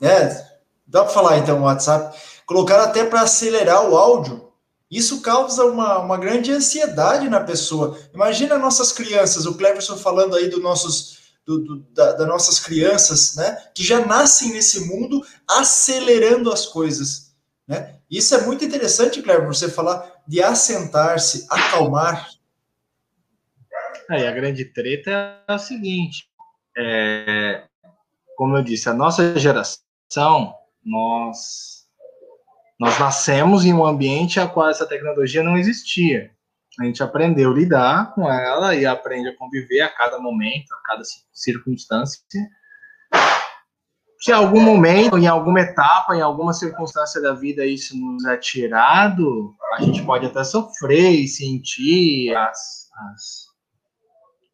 né? 0.00 0.48
Dá 0.86 1.04
para 1.04 1.12
falar 1.12 1.38
então 1.38 1.60
o 1.60 1.64
WhatsApp. 1.64 2.18
Colocaram 2.46 2.84
até 2.84 3.04
para 3.04 3.22
acelerar 3.22 3.88
o 3.88 3.96
áudio. 3.96 4.52
Isso 4.90 5.20
causa 5.20 5.64
uma, 5.66 5.98
uma 5.98 6.16
grande 6.16 6.50
ansiedade 6.50 7.28
na 7.28 7.40
pessoa. 7.40 7.98
Imagina 8.14 8.56
nossas 8.56 8.90
crianças, 8.90 9.44
o 9.44 9.54
Cleverson 9.54 9.96
falando 9.98 10.34
aí 10.34 10.48
dos 10.48 10.62
nossos 10.62 11.18
do, 11.44 11.58
do, 11.64 11.76
da, 11.92 12.12
das 12.12 12.28
nossas 12.28 12.60
crianças, 12.60 13.34
né, 13.34 13.56
que 13.74 13.82
já 13.82 14.04
nascem 14.04 14.52
nesse 14.52 14.80
mundo 14.80 15.24
acelerando 15.48 16.52
as 16.52 16.66
coisas, 16.66 17.32
né? 17.66 17.94
Isso 18.10 18.34
é 18.34 18.42
muito 18.42 18.64
interessante, 18.64 19.22
Cleber, 19.22 19.46
você 19.46 19.66
falar 19.68 20.22
de 20.26 20.42
assentar-se, 20.42 21.46
acalmar, 21.48 22.28
Aí 24.08 24.26
a 24.26 24.32
grande 24.32 24.64
treta 24.64 25.10
é 25.46 25.54
o 25.54 25.58
seguinte: 25.58 26.27
é, 26.78 27.64
como 28.36 28.56
eu 28.56 28.62
disse, 28.62 28.88
a 28.88 28.94
nossa 28.94 29.36
geração, 29.38 30.54
nós, 30.84 31.86
nós 32.78 32.98
nascemos 32.98 33.64
em 33.64 33.74
um 33.74 33.84
ambiente 33.84 34.38
a 34.38 34.46
qual 34.46 34.70
essa 34.70 34.86
tecnologia 34.86 35.42
não 35.42 35.58
existia. 35.58 36.30
A 36.80 36.84
gente 36.84 37.02
aprendeu 37.02 37.50
a 37.50 37.54
lidar 37.54 38.14
com 38.14 38.30
ela 38.30 38.76
e 38.76 38.86
aprende 38.86 39.28
a 39.28 39.36
conviver 39.36 39.80
a 39.80 39.88
cada 39.88 40.20
momento, 40.20 40.72
a 40.72 40.80
cada 40.86 41.02
circunstância. 41.32 42.22
Se 44.20 44.30
em 44.30 44.34
algum 44.34 44.60
momento, 44.60 45.18
em 45.18 45.26
alguma 45.26 45.60
etapa, 45.60 46.14
em 46.14 46.20
alguma 46.20 46.52
circunstância 46.52 47.20
da 47.20 47.34
vida 47.34 47.66
isso 47.66 47.96
nos 47.96 48.24
é 48.24 48.36
tirado, 48.36 49.54
a 49.74 49.82
gente 49.82 50.04
pode 50.04 50.26
até 50.26 50.44
sofrer 50.44 51.10
e 51.10 51.26
sentir 51.26 52.34
as, 52.36 52.88
as 53.10 53.47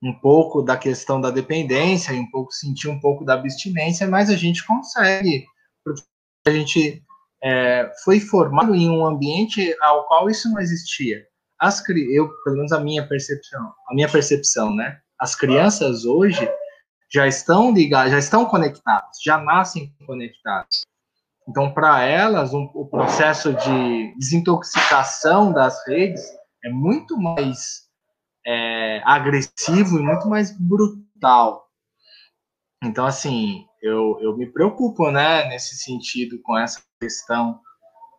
um 0.04 0.12
pouco 0.12 0.60
da 0.60 0.76
questão 0.76 1.18
da 1.18 1.30
dependência 1.30 2.12
e 2.12 2.20
um 2.20 2.30
pouco 2.30 2.52
sentir 2.52 2.88
um 2.88 3.00
pouco 3.00 3.24
da 3.24 3.34
abstinência, 3.34 4.06
mas 4.06 4.28
a 4.28 4.36
gente 4.36 4.64
consegue, 4.66 5.46
porque 5.82 6.02
a 6.46 6.50
gente 6.50 7.02
é, 7.42 7.90
foi 8.04 8.20
formado 8.20 8.74
em 8.74 8.90
um 8.90 9.06
ambiente 9.06 9.74
ao 9.80 10.06
qual 10.06 10.28
isso 10.28 10.50
não 10.50 10.60
existia. 10.60 11.24
As 11.58 11.82
eu, 11.88 12.28
pelo 12.44 12.56
menos 12.56 12.72
a 12.72 12.80
minha 12.80 13.06
percepção, 13.06 13.72
a 13.88 13.94
minha 13.94 14.08
percepção, 14.08 14.74
né? 14.74 14.98
As 15.18 15.34
crianças 15.34 16.04
hoje 16.04 16.46
já 17.10 17.26
estão 17.26 17.72
ligadas, 17.72 18.12
já 18.12 18.18
estão 18.18 18.44
conectadas, 18.44 19.16
já 19.24 19.38
nascem 19.38 19.94
conectadas. 20.06 20.82
Então, 21.48 21.72
para 21.72 22.02
elas, 22.02 22.52
um, 22.52 22.70
o 22.74 22.86
processo 22.86 23.54
de 23.54 24.14
desintoxicação 24.18 25.52
das 25.52 25.86
redes 25.86 26.22
é 26.64 26.70
muito 26.70 27.16
mais 27.16 27.83
é, 28.46 29.02
agressivo 29.04 29.98
e 29.98 30.02
muito 30.02 30.28
mais 30.28 30.50
brutal. 30.58 31.68
Então, 32.82 33.06
assim, 33.06 33.64
eu, 33.82 34.18
eu 34.20 34.36
me 34.36 34.50
preocupo, 34.50 35.10
né, 35.10 35.48
nesse 35.48 35.76
sentido, 35.76 36.40
com 36.42 36.56
essa 36.56 36.82
questão, 37.00 37.58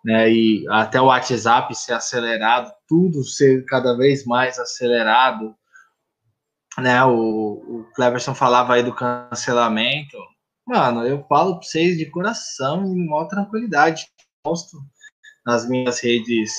né, 0.04 0.32
e 0.32 0.66
até 0.70 1.00
o 1.00 1.06
WhatsApp 1.06 1.74
ser 1.76 1.94
acelerado, 1.94 2.72
tudo 2.88 3.24
ser 3.24 3.64
cada 3.66 3.96
vez 3.96 4.26
mais 4.26 4.58
acelerado, 4.60 5.56
né, 6.78 7.04
o, 7.06 7.12
o 7.12 7.92
Cleverson 7.96 8.34
falava 8.34 8.74
aí 8.74 8.84
do 8.84 8.94
cancelamento, 8.94 10.18
mano, 10.68 11.06
eu 11.06 11.24
falo 11.28 11.60
para 11.60 11.68
vocês 11.68 11.98
de 11.98 12.10
coração 12.10 12.86
e 12.86 13.08
maior 13.08 13.28
tranquilidade, 13.28 14.08
gosto 14.46 14.78
nas 15.46 15.68
minhas 15.70 16.00
redes 16.00 16.54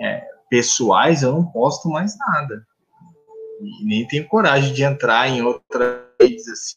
é, 0.00 0.26
pessoais, 0.50 1.22
eu 1.22 1.32
não 1.32 1.50
posto 1.50 1.88
mais 1.88 2.16
nada. 2.18 2.66
Nem 3.82 4.06
tenho 4.06 4.26
coragem 4.28 4.72
de 4.72 4.82
entrar 4.82 5.28
em 5.28 5.42
outras 5.42 6.02
redes 6.20 6.48
assim. 6.48 6.74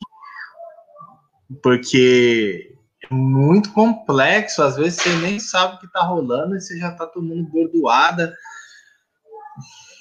Porque 1.61 2.75
é 3.09 3.13
muito 3.13 3.71
complexo, 3.71 4.61
às 4.61 4.75
vezes 4.75 5.01
você 5.01 5.15
nem 5.17 5.39
sabe 5.39 5.75
o 5.75 5.79
que 5.79 5.85
está 5.85 6.01
rolando 6.01 6.55
e 6.55 6.61
você 6.61 6.77
já 6.77 6.91
está 6.91 7.05
tomando 7.05 7.43
bordoada. 7.43 8.35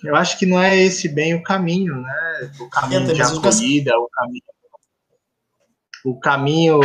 Eu 0.05 0.15
acho 0.15 0.39
que 0.39 0.47
não 0.47 0.61
é 0.61 0.77
esse 0.77 1.09
bem 1.09 1.35
o 1.35 1.43
caminho, 1.43 2.01
né? 2.01 2.51
O 2.61 2.69
caminho 2.69 3.15
de 3.15 3.23
acolhida, 3.23 3.99
o 3.99 4.09
caminho. 4.09 4.43
O 6.05 6.21
caminho. 6.21 6.81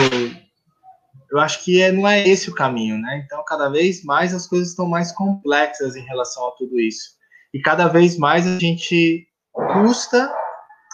Eu 1.30 1.40
acho 1.40 1.64
que 1.64 1.82
é, 1.82 1.92
não 1.92 2.08
é 2.08 2.28
esse 2.28 2.50
o 2.50 2.56
caminho, 2.56 2.98
né? 2.98 3.24
Então, 3.26 3.44
cada 3.46 3.70
vez 3.70 4.04
mais 4.04 4.34
as 4.34 4.48
coisas 4.48 4.70
estão 4.70 4.88
mais 4.88 5.12
complexas 5.12 5.96
em 5.96 6.06
relação 6.06 6.48
a 6.48 6.52
tudo 6.52 6.80
isso. 6.80 7.12
E 7.54 7.60
cada 7.60 7.88
vez 7.88 8.18
mais 8.18 8.46
a 8.48 8.60
gente 8.60 9.28
custa 9.54 10.34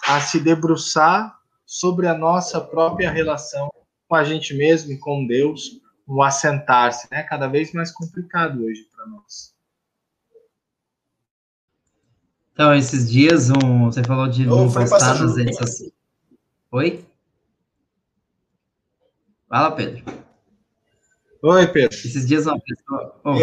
a 0.08 0.20
se 0.22 0.40
debruçar 0.40 1.38
sobre 1.66 2.08
a 2.08 2.18
nossa 2.18 2.62
própria 2.62 3.12
relação 3.12 3.70
com 4.08 4.16
a 4.16 4.24
gente 4.24 4.54
mesmo 4.54 4.92
e 4.92 4.98
com 4.98 5.28
Deus, 5.28 5.82
o 6.08 6.24
assentar-se, 6.24 7.08
né? 7.12 7.24
Cada 7.24 7.48
vez 7.48 7.74
mais 7.74 7.92
complicado 7.92 8.64
hoje 8.64 8.88
para 8.96 9.06
nós. 9.06 9.54
Então, 12.54 12.74
esses 12.74 13.12
dias, 13.12 13.50
um, 13.50 13.86
você 13.86 14.04
falou 14.04 14.28
de 14.28 14.46
nas 14.46 15.38
redes 15.38 15.58
sociais. 15.58 15.94
Oi? 16.72 17.06
Fala, 19.48 19.72
Pedro. 19.72 20.04
Oi, 21.44 21.68
Pedro. 21.68 21.96
Esses 21.96 22.28
dias 22.28 22.48
uma 22.48 22.60
pessoa. 22.60 23.22
Oh, 23.24 23.36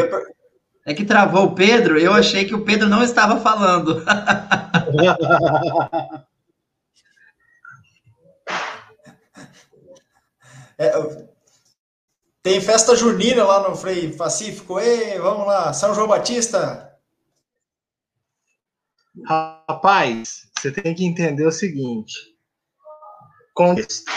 é 0.85 0.93
que 0.93 1.05
travou 1.05 1.45
o 1.45 1.55
Pedro, 1.55 1.99
eu 1.99 2.13
achei 2.13 2.45
que 2.45 2.55
o 2.55 2.65
Pedro 2.65 2.89
não 2.89 3.03
estava 3.03 3.41
falando. 3.41 4.05
É, 10.77 10.91
tem 12.43 12.61
festa 12.61 12.97
junina 12.97 13.45
lá 13.45 13.69
no 13.69 13.77
Frei 13.77 14.13
Pacífico. 14.13 14.81
Ei, 14.81 15.19
vamos 15.21 15.47
lá, 15.47 15.73
São 15.73 15.95
João 15.95 16.09
Batista. 16.09 16.93
Rapaz, 19.25 20.49
você 20.59 20.73
tem 20.73 20.95
que 20.95 21.05
entender 21.05 21.47
o 21.47 21.53
seguinte. 21.53 22.13
Contexto. 23.55 24.11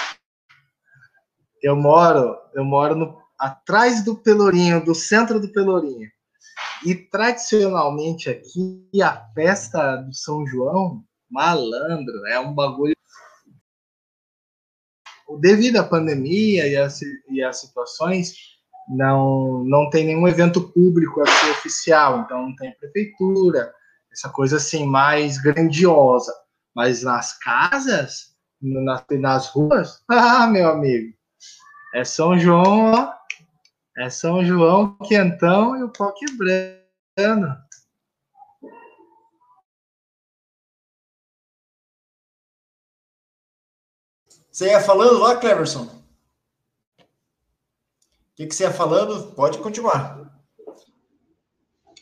Eu 1.61 1.75
moro, 1.75 2.35
eu 2.55 2.65
moro 2.65 2.95
no, 2.95 3.21
atrás 3.37 4.03
do 4.03 4.17
Pelourinho, 4.17 4.83
do 4.83 4.95
centro 4.95 5.39
do 5.39 5.51
Pelourinho. 5.51 6.09
E 6.85 6.95
tradicionalmente 6.95 8.29
aqui 8.29 8.87
a 9.01 9.25
festa 9.33 9.97
do 9.97 10.13
São 10.13 10.45
João, 10.45 11.03
malandro, 11.29 12.25
é 12.27 12.39
um 12.39 12.53
bagulho 12.53 12.95
devido 15.39 15.77
à 15.77 15.83
pandemia 15.83 16.67
e 16.67 16.77
às, 16.77 16.99
e 17.29 17.43
às 17.43 17.59
situações, 17.59 18.33
não, 18.87 19.63
não 19.65 19.89
tem 19.89 20.05
nenhum 20.05 20.27
evento 20.27 20.71
público 20.71 21.21
aqui 21.21 21.49
oficial, 21.51 22.21
então 22.21 22.43
não 22.43 22.55
tem 22.55 22.73
prefeitura, 22.77 23.73
essa 24.11 24.29
coisa 24.29 24.57
assim 24.57 24.85
mais 24.85 25.37
grandiosa. 25.37 26.33
Mas 26.73 27.03
nas 27.03 27.37
casas, 27.39 28.35
nas, 28.61 29.03
nas 29.19 29.47
ruas, 29.49 30.03
ah, 30.09 30.47
meu 30.47 30.69
amigo, 30.69 31.13
é 31.93 32.03
São 32.03 32.37
João, 32.37 32.91
ó, 32.93 33.16
é 33.97 34.09
São 34.11 34.45
João 34.45 34.95
quentão 35.07 35.75
e 35.75 35.83
o 35.83 35.89
pau 35.89 36.13
quebrando. 36.13 37.57
Você 44.51 44.67
ia 44.67 44.79
falando 44.79 45.19
lá, 45.19 45.35
Cleverson? 45.35 45.83
O 45.83 45.95
que, 48.35 48.45
que 48.45 48.53
você 48.53 48.63
ia 48.63 48.71
falando? 48.71 49.31
Pode 49.33 49.57
continuar. 49.57 50.19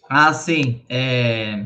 Ah, 0.10 0.34
sim. 0.34 0.86
É... 0.90 1.66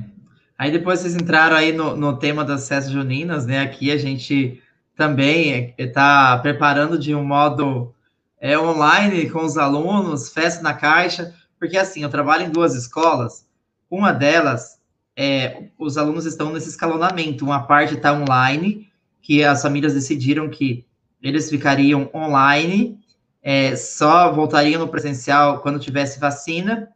Aí 0.58 0.72
depois 0.72 1.00
vocês 1.00 1.16
entraram 1.16 1.56
aí 1.56 1.72
no, 1.72 1.96
no 1.96 2.18
tema 2.18 2.46
das 2.46 2.68
festas 2.68 2.92
juninas, 2.92 3.46
né? 3.48 3.62
Aqui 3.62 3.92
a 3.92 3.98
gente 3.98 4.62
também 4.96 5.74
está 5.78 6.38
preparando 6.38 7.00
de 7.00 7.16
um 7.16 7.24
modo 7.24 7.96
é, 8.40 8.58
online 8.58 9.30
com 9.30 9.44
os 9.44 9.58
alunos, 9.58 10.30
festa 10.30 10.62
na 10.62 10.74
caixa, 10.74 11.34
porque 11.60 11.78
assim, 11.78 12.04
eu 12.04 12.10
trabalho 12.10 12.46
em 12.46 12.50
duas 12.50 12.76
escolas, 12.76 13.46
uma 13.90 14.12
delas, 14.12 14.80
é, 15.16 15.70
os 15.78 15.98
alunos 15.98 16.26
estão 16.26 16.52
nesse 16.54 16.70
escalonamento, 16.70 17.44
uma 17.44 17.64
parte 17.64 17.96
está 17.96 18.14
online 18.14 18.90
que 19.22 19.44
as 19.44 19.62
famílias 19.62 19.94
decidiram 19.94 20.50
que 20.50 20.86
eles 21.22 21.50
ficariam 21.50 22.10
online, 22.14 23.00
é, 23.44 23.76
só 23.76 24.32
voltariam 24.32 24.80
no 24.80 24.88
presencial 24.88 25.60
quando 25.60 25.80
tivesse 25.80 26.20
vacina, 26.20 26.90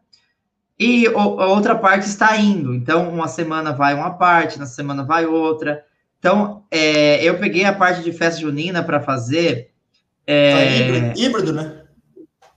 e 0.79 1.05
a 1.07 1.45
outra 1.47 1.75
parte 1.75 2.07
está 2.07 2.35
indo. 2.37 2.73
Então, 2.73 3.09
uma 3.09 3.27
semana 3.27 3.71
vai 3.71 3.93
uma 3.93 4.11
parte, 4.11 4.57
na 4.57 4.65
semana 4.65 5.03
vai 5.03 5.25
outra. 5.25 5.83
Então, 6.17 6.63
é, 6.71 7.23
eu 7.23 7.37
peguei 7.37 7.63
a 7.65 7.73
parte 7.73 8.01
de 8.01 8.11
festa 8.11 8.41
junina 8.41 8.83
para 8.83 8.99
fazer. 8.99 9.72
É, 10.25 10.77
híbrido, 10.77 11.19
híbrido, 11.19 11.53
né? 11.53 11.83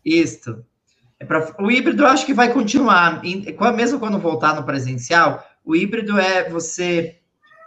Isto. 0.05 0.64
É 1.19 1.25
pra, 1.25 1.55
o 1.59 1.71
híbrido 1.71 2.03
eu 2.03 2.07
acho 2.07 2.27
que 2.27 2.35
vai 2.35 2.53
continuar. 2.53 3.23
Mesmo 3.75 3.99
quando 3.99 4.19
voltar 4.19 4.55
no 4.55 4.64
presencial, 4.64 5.45
o 5.64 5.75
híbrido 5.75 6.19
é 6.19 6.49
você 6.49 7.19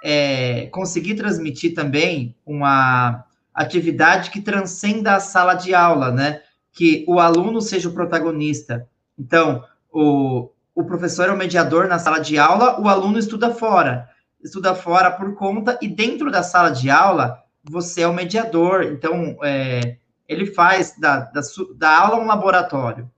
é, 0.04 0.68
conseguir 0.68 1.16
transmitir 1.16 1.74
também 1.74 2.36
uma 2.46 3.26
atividade 3.54 4.30
que 4.30 4.40
transcenda 4.40 5.16
a 5.16 5.20
sala 5.20 5.54
de 5.56 5.74
aula, 5.74 6.12
né? 6.12 6.42
Que 6.72 7.04
o 7.08 7.20
aluno 7.20 7.62
seja 7.62 7.90
o 7.90 7.94
protagonista. 7.94 8.88
Então, 9.18 9.66
o, 9.92 10.50
o 10.74 10.84
professor 10.86 11.28
é 11.28 11.32
o 11.32 11.38
mediador 11.38 11.88
na 11.88 12.00
sala 12.00 12.20
de 12.20 12.38
aula, 12.38 12.80
o 12.80 12.88
aluno 12.88 13.20
estuda 13.20 13.54
fora. 13.54 14.08
Estuda 14.42 14.74
fora 14.74 15.12
por 15.12 15.36
conta, 15.36 15.78
e 15.82 15.88
dentro 15.90 16.32
da 16.32 16.42
sala 16.42 16.70
de 16.70 16.90
aula, 16.90 17.44
você 17.70 18.02
é 18.02 18.08
o 18.08 18.14
mediador. 18.14 18.84
Então, 18.84 19.38
é, 19.44 19.98
ele 20.28 20.46
faz 20.46 20.96
da, 20.98 21.20
da, 21.22 21.42
da 21.76 21.98
aula 21.98 22.24
um 22.24 22.28
laboratório. 22.28 23.10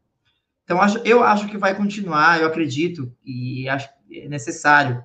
Então, 0.63 0.79
eu 1.03 1.23
acho 1.23 1.47
que 1.47 1.57
vai 1.57 1.75
continuar, 1.75 2.39
eu 2.39 2.47
acredito, 2.47 3.11
e 3.25 3.67
acho 3.67 3.89
é 4.13 4.27
necessário 4.27 5.03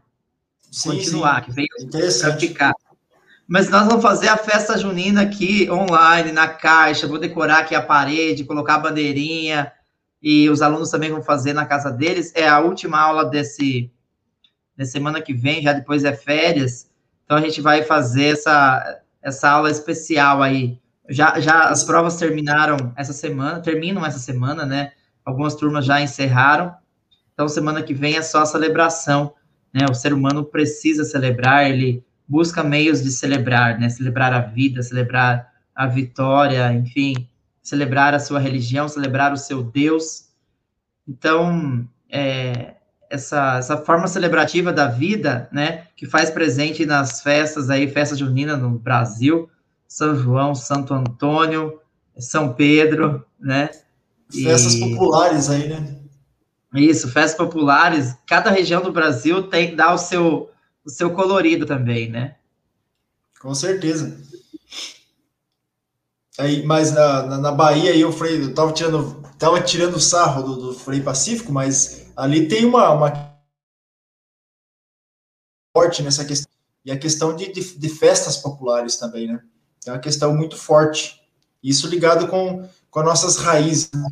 sim, 0.70 0.90
continuar, 0.90 1.40
sim. 1.40 1.46
que 1.46 1.52
veio. 1.52 1.68
Mas 3.48 3.68
nós 3.70 3.86
vamos 3.86 4.02
fazer 4.02 4.28
a 4.28 4.36
festa 4.36 4.76
junina 4.76 5.22
aqui 5.22 5.70
online, 5.70 6.32
na 6.32 6.48
caixa, 6.48 7.06
vou 7.06 7.18
decorar 7.18 7.60
aqui 7.60 7.74
a 7.74 7.82
parede, 7.82 8.44
colocar 8.44 8.74
a 8.74 8.80
bandeirinha, 8.80 9.72
e 10.20 10.50
os 10.50 10.62
alunos 10.62 10.90
também 10.90 11.10
vão 11.10 11.22
fazer 11.22 11.52
na 11.52 11.64
casa 11.64 11.90
deles. 11.90 12.32
É 12.34 12.48
a 12.48 12.58
última 12.58 12.98
aula 12.98 13.24
desse, 13.24 13.90
dessa 14.76 14.92
semana 14.92 15.22
que 15.22 15.32
vem, 15.32 15.62
já 15.62 15.72
depois 15.72 16.04
é 16.04 16.12
férias, 16.12 16.90
então 17.24 17.36
a 17.36 17.40
gente 17.40 17.60
vai 17.60 17.82
fazer 17.82 18.32
essa, 18.32 19.00
essa 19.26 19.50
aula 19.50 19.70
especial 19.70 20.42
aí. 20.42 20.78
Já, 21.08 21.38
já 21.40 21.68
as 21.68 21.84
provas 21.84 22.16
terminaram 22.16 22.92
essa 22.96 23.12
semana, 23.12 23.60
terminam 23.60 24.04
essa 24.04 24.18
semana, 24.18 24.64
né? 24.64 24.92
Algumas 25.24 25.54
turmas 25.54 25.84
já 25.84 26.00
encerraram, 26.00 26.74
então 27.32 27.48
semana 27.48 27.82
que 27.82 27.92
vem 27.92 28.16
é 28.16 28.22
só 28.22 28.42
a 28.42 28.46
celebração 28.46 29.34
né? 29.76 29.84
O 29.90 29.94
ser 29.94 30.14
humano 30.14 30.42
precisa 30.42 31.04
celebrar, 31.04 31.68
ele 31.68 32.02
busca 32.26 32.64
meios 32.64 33.02
de 33.02 33.10
celebrar, 33.10 33.78
né? 33.78 33.90
Celebrar 33.90 34.32
a 34.32 34.40
vida, 34.40 34.82
celebrar 34.82 35.52
a 35.74 35.86
vitória, 35.86 36.72
enfim, 36.72 37.28
celebrar 37.62 38.14
a 38.14 38.18
sua 38.18 38.38
religião, 38.38 38.88
celebrar 38.88 39.34
o 39.34 39.36
seu 39.36 39.62
Deus. 39.62 40.30
Então, 41.06 41.86
é, 42.08 42.76
essa, 43.10 43.58
essa 43.58 43.76
forma 43.76 44.06
celebrativa 44.06 44.72
da 44.72 44.86
vida, 44.86 45.48
né, 45.52 45.86
que 45.96 46.06
faz 46.06 46.30
presente 46.30 46.84
nas 46.84 47.22
festas 47.22 47.70
aí, 47.70 47.88
festa 47.88 48.16
junina 48.16 48.56
no 48.56 48.70
Brasil, 48.70 49.48
São 49.86 50.16
João, 50.16 50.54
Santo 50.54 50.92
Antônio, 50.94 51.80
São 52.18 52.52
Pedro, 52.52 53.24
né? 53.38 53.70
Festas 54.30 54.74
e... 54.74 54.80
populares 54.80 55.48
aí, 55.48 55.68
né? 55.68 55.96
Isso, 56.74 57.08
festas 57.10 57.36
populares. 57.36 58.14
Cada 58.26 58.50
região 58.50 58.82
do 58.82 58.92
Brasil 58.92 59.44
tem 59.44 59.70
que 59.70 59.76
dar 59.76 59.94
o 59.94 59.98
seu, 59.98 60.50
o 60.84 60.90
seu 60.90 61.10
colorido 61.10 61.64
também, 61.64 62.10
né? 62.10 62.36
Com 63.40 63.54
certeza. 63.54 64.18
Aí, 66.38 66.64
mas 66.64 66.92
na, 66.92 67.22
na, 67.22 67.38
na 67.38 67.52
Bahia 67.52 67.92
aí 67.92 68.04
o 68.04 68.12
Frei, 68.12 68.42
eu 68.42 68.54
tava 68.54 68.72
tirando, 68.72 69.22
tava 69.38 69.60
tirando 69.62 69.98
sarro 69.98 70.42
do, 70.42 70.56
do 70.56 70.74
Frei 70.74 71.00
Pacífico, 71.00 71.50
mas 71.50 72.05
ali 72.16 72.48
tem 72.48 72.64
uma, 72.64 72.90
uma 72.92 73.36
forte 75.76 76.02
nessa 76.02 76.24
questão. 76.24 76.50
E 76.84 76.90
a 76.90 76.98
questão 76.98 77.36
de, 77.36 77.52
de, 77.52 77.78
de 77.78 77.88
festas 77.88 78.36
populares 78.36 78.96
também, 78.96 79.26
né? 79.26 79.42
É 79.86 79.90
uma 79.90 79.98
questão 79.98 80.34
muito 80.34 80.56
forte. 80.56 81.20
Isso 81.62 81.88
ligado 81.88 82.28
com, 82.28 82.68
com 82.90 83.00
as 83.00 83.04
nossas 83.04 83.36
raízes. 83.36 83.90
Né? 83.92 84.08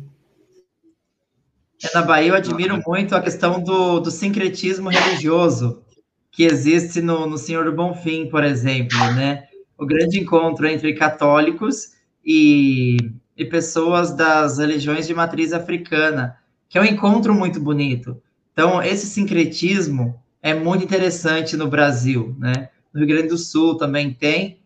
É, 1.83 1.93
na 1.93 2.01
Bahia 2.01 2.29
eu 2.29 2.35
admiro 2.35 2.81
muito 2.85 3.15
a 3.15 3.21
questão 3.21 3.61
do, 3.61 3.99
do 3.99 4.11
sincretismo 4.11 4.89
religioso 4.89 5.83
que 6.31 6.43
existe 6.43 7.01
no, 7.01 7.25
no 7.25 7.37
Senhor 7.37 7.65
do 7.65 7.71
Bonfim, 7.71 8.29
por 8.29 8.43
exemplo, 8.43 8.97
né? 9.13 9.47
O 9.77 9.85
grande 9.85 10.19
encontro 10.19 10.67
entre 10.67 10.93
católicos 10.93 11.93
e, 12.25 12.97
e 13.37 13.45
pessoas 13.45 14.11
das 14.11 14.57
religiões 14.57 15.07
de 15.07 15.13
matriz 15.13 15.53
africana, 15.53 16.37
que 16.69 16.77
é 16.77 16.81
um 16.81 16.85
encontro 16.85 17.33
muito 17.33 17.59
bonito. 17.59 18.21
Então, 18.51 18.81
esse 18.81 19.07
sincretismo 19.07 20.19
é 20.41 20.53
muito 20.53 20.83
interessante 20.83 21.57
no 21.57 21.67
Brasil, 21.67 22.35
né? 22.39 22.69
No 22.93 22.99
Rio 22.99 23.09
Grande 23.09 23.27
do 23.27 23.37
Sul 23.37 23.75
também 23.75 24.13
tem, 24.13 24.59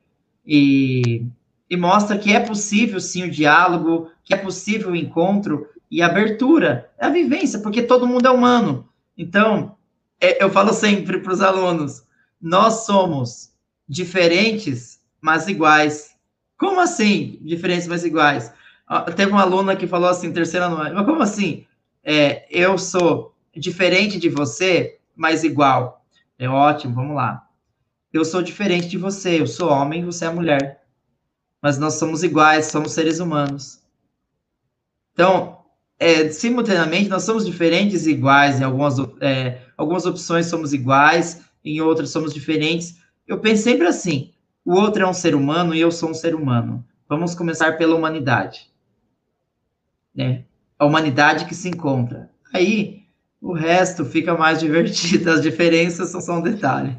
e, 0.45 1.25
e 1.69 1.77
mostra 1.77 2.17
que 2.17 2.33
é 2.33 2.39
possível 2.39 2.99
sim 2.99 3.23
o 3.23 3.31
diálogo, 3.31 4.09
que 4.23 4.33
é 4.33 4.37
possível 4.37 4.91
o 4.91 4.95
encontro 4.95 5.67
e 5.89 6.01
abertura, 6.01 6.91
é 6.97 7.05
a 7.05 7.09
vivência, 7.09 7.59
porque 7.59 7.81
todo 7.81 8.07
mundo 8.07 8.27
é 8.27 8.31
humano. 8.31 8.87
Então, 9.17 9.75
é, 10.21 10.43
eu 10.43 10.49
falo 10.49 10.73
sempre 10.73 11.19
para 11.19 11.33
os 11.33 11.41
alunos: 11.41 12.03
nós 12.41 12.85
somos 12.85 13.51
diferentes, 13.87 14.99
mas 15.21 15.47
iguais. 15.47 16.15
Como 16.57 16.79
assim, 16.79 17.39
diferentes, 17.41 17.87
mas 17.87 18.03
iguais? 18.03 18.53
Teve 19.15 19.31
uma 19.31 19.41
aluna 19.41 19.75
que 19.75 19.87
falou 19.87 20.09
assim, 20.09 20.31
terceira 20.31 20.65
ano, 20.65 20.95
mas 20.95 21.05
como 21.05 21.21
assim? 21.21 21.65
É, 22.11 22.47
eu 22.49 22.75
sou 22.75 23.35
diferente 23.55 24.17
de 24.17 24.29
você, 24.29 24.97
mas 25.15 25.43
igual. 25.43 26.03
É 26.39 26.49
ótimo, 26.49 26.95
vamos 26.95 27.15
lá. 27.15 27.47
Eu 28.11 28.25
sou 28.25 28.41
diferente 28.41 28.87
de 28.87 28.97
você, 28.97 29.39
eu 29.39 29.45
sou 29.45 29.69
homem, 29.69 30.03
você 30.03 30.25
é 30.25 30.29
mulher. 30.31 30.83
Mas 31.61 31.77
nós 31.77 31.99
somos 31.99 32.23
iguais, 32.23 32.65
somos 32.65 32.93
seres 32.93 33.19
humanos. 33.19 33.83
Então, 35.13 35.59
é, 35.99 36.31
simultaneamente, 36.31 37.09
nós 37.09 37.21
somos 37.21 37.45
diferentes 37.45 38.07
e 38.07 38.11
iguais, 38.11 38.59
em 38.59 38.63
algumas, 38.63 38.95
é, 39.21 39.61
algumas 39.77 40.07
opções 40.07 40.47
somos 40.47 40.73
iguais, 40.73 41.43
em 41.63 41.79
outras 41.79 42.09
somos 42.09 42.33
diferentes. 42.33 42.97
Eu 43.27 43.39
penso 43.39 43.61
sempre 43.61 43.85
assim: 43.85 44.33
o 44.65 44.73
outro 44.73 45.03
é 45.03 45.07
um 45.07 45.13
ser 45.13 45.35
humano 45.35 45.75
e 45.75 45.79
eu 45.79 45.91
sou 45.91 46.09
um 46.09 46.15
ser 46.15 46.33
humano. 46.33 46.83
Vamos 47.07 47.35
começar 47.35 47.77
pela 47.77 47.95
humanidade. 47.95 48.67
Né? 50.15 50.45
A 50.79 50.85
humanidade 50.85 51.45
que 51.45 51.53
se 51.53 51.67
encontra. 51.69 52.29
Aí, 52.53 53.03
o 53.41 53.53
resto 53.53 54.05
fica 54.05 54.35
mais 54.35 54.59
divertido, 54.59 55.29
as 55.29 55.41
diferenças 55.41 56.09
são 56.09 56.21
só 56.21 56.33
um 56.33 56.41
detalhe. 56.41 56.97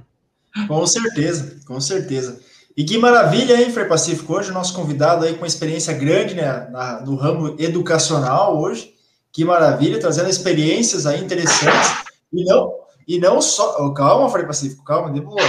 Com 0.69 0.87
certeza, 0.87 1.57
com 1.67 1.81
certeza. 1.81 2.41
E 2.77 2.85
que 2.85 2.97
maravilha, 2.99 3.61
hein, 3.61 3.71
Frei 3.71 3.87
Pacífico? 3.87 4.35
Hoje 4.35 4.51
o 4.51 4.55
nosso 4.55 4.75
convidado 4.75 5.25
aí 5.25 5.35
com 5.35 5.45
experiência 5.45 5.93
grande 5.93 6.35
né, 6.35 6.69
na, 6.71 7.01
no 7.01 7.17
ramo 7.17 7.57
educacional 7.59 8.59
hoje. 8.59 8.95
Que 9.33 9.45
maravilha, 9.45 10.01
trazendo 10.01 10.29
experiências 10.29 11.07
aí 11.07 11.23
interessantes. 11.23 11.91
E 12.33 12.45
não, 12.45 12.73
e 13.07 13.19
não 13.19 13.41
só. 13.41 13.77
Oh, 13.81 13.93
calma, 13.93 14.29
Frei 14.31 14.47
Pacífico, 14.47 14.85
calma, 14.85 15.13
de 15.13 15.21
boa. 15.21 15.41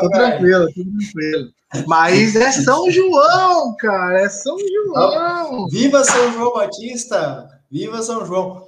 Tô 0.00 0.10
tranquilo, 0.10 0.66
tô 0.66 0.72
tranquilo. 0.72 1.50
Mas 1.86 2.36
é 2.36 2.52
São 2.52 2.90
João, 2.90 3.74
cara, 3.76 4.20
é 4.20 4.28
São 4.28 4.56
João. 4.58 5.66
Viva 5.68 6.04
São 6.04 6.32
João 6.32 6.54
Batista! 6.54 7.55
Viva 7.76 8.00
São 8.00 8.24
João! 8.24 8.66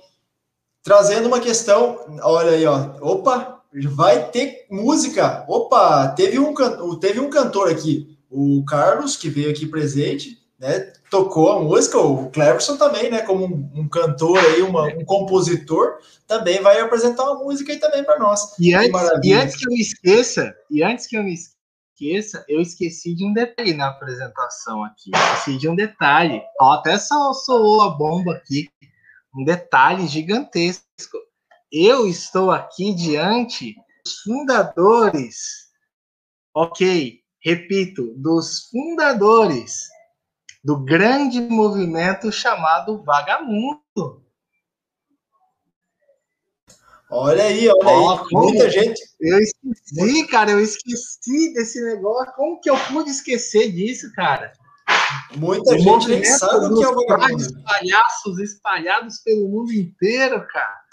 Trazendo 0.82 1.28
uma 1.28 1.40
questão, 1.40 1.98
olha 2.22 2.50
aí, 2.50 2.66
ó. 2.66 2.90
Opa, 3.00 3.62
vai 3.94 4.30
ter 4.30 4.66
música. 4.70 5.46
Opa, 5.48 6.09
teve 6.09 6.38
um, 6.38 6.52
teve 7.00 7.18
um 7.18 7.30
cantor 7.30 7.70
aqui, 7.70 8.18
o 8.30 8.62
Carlos, 8.66 9.16
que 9.16 9.30
veio 9.30 9.50
aqui 9.50 9.66
presente, 9.66 10.36
né? 10.59 10.92
Tocou 11.11 11.52
a 11.52 11.61
música, 11.62 11.96
o 11.96 12.28
Cleverson 12.28 12.76
também, 12.76 13.11
né? 13.11 13.22
Como 13.22 13.46
um, 13.46 13.80
um 13.80 13.88
cantor 13.88 14.38
aí, 14.40 14.61
uma, 14.61 14.84
um 14.84 15.04
compositor, 15.06 15.96
também 16.26 16.61
vai 16.61 16.78
apresentar 16.78 17.24
uma 17.24 17.42
música 17.42 17.72
aí 17.72 17.78
também 17.78 18.04
para 18.04 18.18
nós. 18.18 18.59
E 18.61 18.74
antes, 18.74 18.92
e 19.24 19.32
antes 19.32 19.56
que 19.56 19.66
eu 19.66 19.72
me 19.72 19.80
esqueça, 19.80 20.54
e 20.70 20.82
antes 20.82 21.06
que 21.06 21.16
eu 21.16 21.22
me 21.24 21.32
esqueça, 21.32 22.44
eu 22.46 22.61
esqueci 22.61 23.14
de 23.14 23.24
um 23.24 23.32
detalhe 23.32 23.72
na 23.72 23.88
apresentação 23.88 24.84
aqui. 24.84 25.11
Esqueci 25.14 25.56
de 25.56 25.66
um 25.66 25.74
detalhe. 25.74 26.42
Ó, 26.61 26.72
até 26.72 26.98
só 26.98 27.32
soou 27.32 27.80
a 27.80 27.90
bomba 27.90 28.34
aqui. 28.34 28.68
Um 29.39 29.45
detalhe 29.45 30.09
gigantesco 30.09 31.16
eu 31.70 32.09
estou 32.09 32.51
aqui 32.51 32.93
diante 32.93 33.76
dos 34.05 34.22
fundadores, 34.22 35.68
ok, 36.53 37.20
repito, 37.41 38.14
dos 38.16 38.68
fundadores 38.68 39.86
do 40.64 40.82
grande 40.82 41.41
movimento 41.41 42.32
chamado 42.32 43.05
Vagamundo. 43.05 44.24
Olha 47.09 47.45
aí, 47.45 47.68
olha 47.68 47.86
oh, 47.86 48.11
aí, 48.11 48.26
muita 48.32 48.68
gente. 48.68 49.01
Eu 49.20 49.39
esqueci, 49.39 50.26
cara, 50.26 50.51
eu 50.51 50.61
esqueci 50.61 51.55
desse 51.55 51.80
negócio. 51.84 52.34
Como 52.34 52.61
que 52.61 52.68
eu 52.68 52.76
pude 52.89 53.11
esquecer 53.11 53.70
disso, 53.70 54.12
cara? 54.14 54.53
Muita 55.37 55.74
o 55.74 55.79
gente 55.79 56.09
nem 56.09 56.24
sabe 56.24 56.66
o 56.66 56.79
que 56.79 56.85
é 56.85 56.89
o 56.89 56.95
vagamundo. 56.95 57.62
palhaços 57.62 58.39
espalhados 58.39 59.18
pelo 59.18 59.49
mundo 59.49 59.72
inteiro, 59.72 60.47
cara 60.47 60.89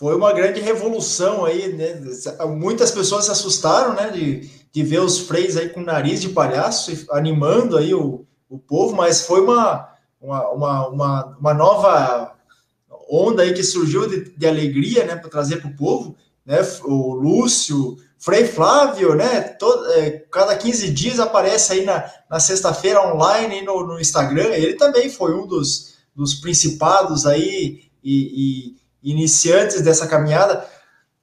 foi 0.00 0.16
uma 0.16 0.32
grande 0.32 0.60
revolução 0.60 1.44
aí, 1.44 1.74
né? 1.74 2.00
Muitas 2.56 2.90
pessoas 2.90 3.26
se 3.26 3.30
assustaram, 3.30 3.92
né, 3.92 4.08
de, 4.08 4.48
de 4.72 4.82
ver 4.82 5.00
os 5.00 5.18
freis 5.18 5.58
aí 5.58 5.68
com 5.68 5.82
nariz 5.82 6.22
de 6.22 6.30
palhaço, 6.30 7.04
animando 7.10 7.76
aí 7.76 7.92
o, 7.92 8.24
o 8.48 8.58
povo, 8.58 8.96
mas 8.96 9.26
foi 9.26 9.42
uma, 9.42 9.90
uma, 10.18 10.48
uma, 10.52 10.88
uma, 10.88 11.36
uma 11.38 11.52
nova 11.52 12.34
onda 13.10 13.42
aí 13.42 13.52
que 13.52 13.62
surgiu 13.62 14.08
de, 14.08 14.34
de 14.34 14.46
alegria, 14.46 15.04
né, 15.04 15.16
para 15.16 15.28
trazer 15.28 15.58
para 15.58 15.68
o 15.68 15.76
povo, 15.76 16.16
né? 16.46 16.60
O 16.82 17.12
Lúcio, 17.12 17.98
Frei 18.20 18.46
Flávio, 18.46 19.14
né? 19.14 19.40
Todo, 19.40 19.90
é, 19.92 20.10
cada 20.30 20.54
15 20.54 20.90
dias 20.90 21.18
aparece 21.18 21.72
aí 21.72 21.84
na, 21.86 22.04
na 22.28 22.38
sexta-feira 22.38 23.00
online 23.00 23.62
no, 23.62 23.86
no 23.86 23.98
Instagram. 23.98 24.50
Ele 24.50 24.74
também 24.74 25.08
foi 25.08 25.34
um 25.34 25.46
dos, 25.46 25.96
dos 26.14 26.34
principados 26.34 27.24
aí 27.26 27.90
e, 28.04 28.76
e 29.02 29.10
iniciantes 29.10 29.80
dessa 29.80 30.06
caminhada, 30.06 30.66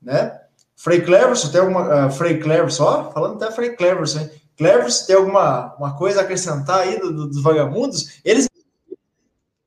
né? 0.01 0.41
Frei 0.75 1.01
Cleverson, 1.01 1.49
tem 1.49 1.61
alguma. 1.61 2.07
Uh, 2.07 2.11
Frei 2.11 2.39
Cleverson, 2.39 2.83
ó, 2.83 3.11
falando 3.11 3.43
até 3.43 3.53
Frei 3.53 3.75
Cleverson, 3.75 4.19
hein? 4.19 4.31
Cleverson, 4.57 5.05
tem 5.05 5.15
alguma 5.15 5.75
uma 5.75 5.95
coisa 5.95 6.21
a 6.21 6.23
acrescentar 6.23 6.79
aí 6.79 6.99
do, 6.99 7.13
do, 7.13 7.27
dos 7.27 7.43
vagabundos? 7.43 8.19
Eles 8.25 8.49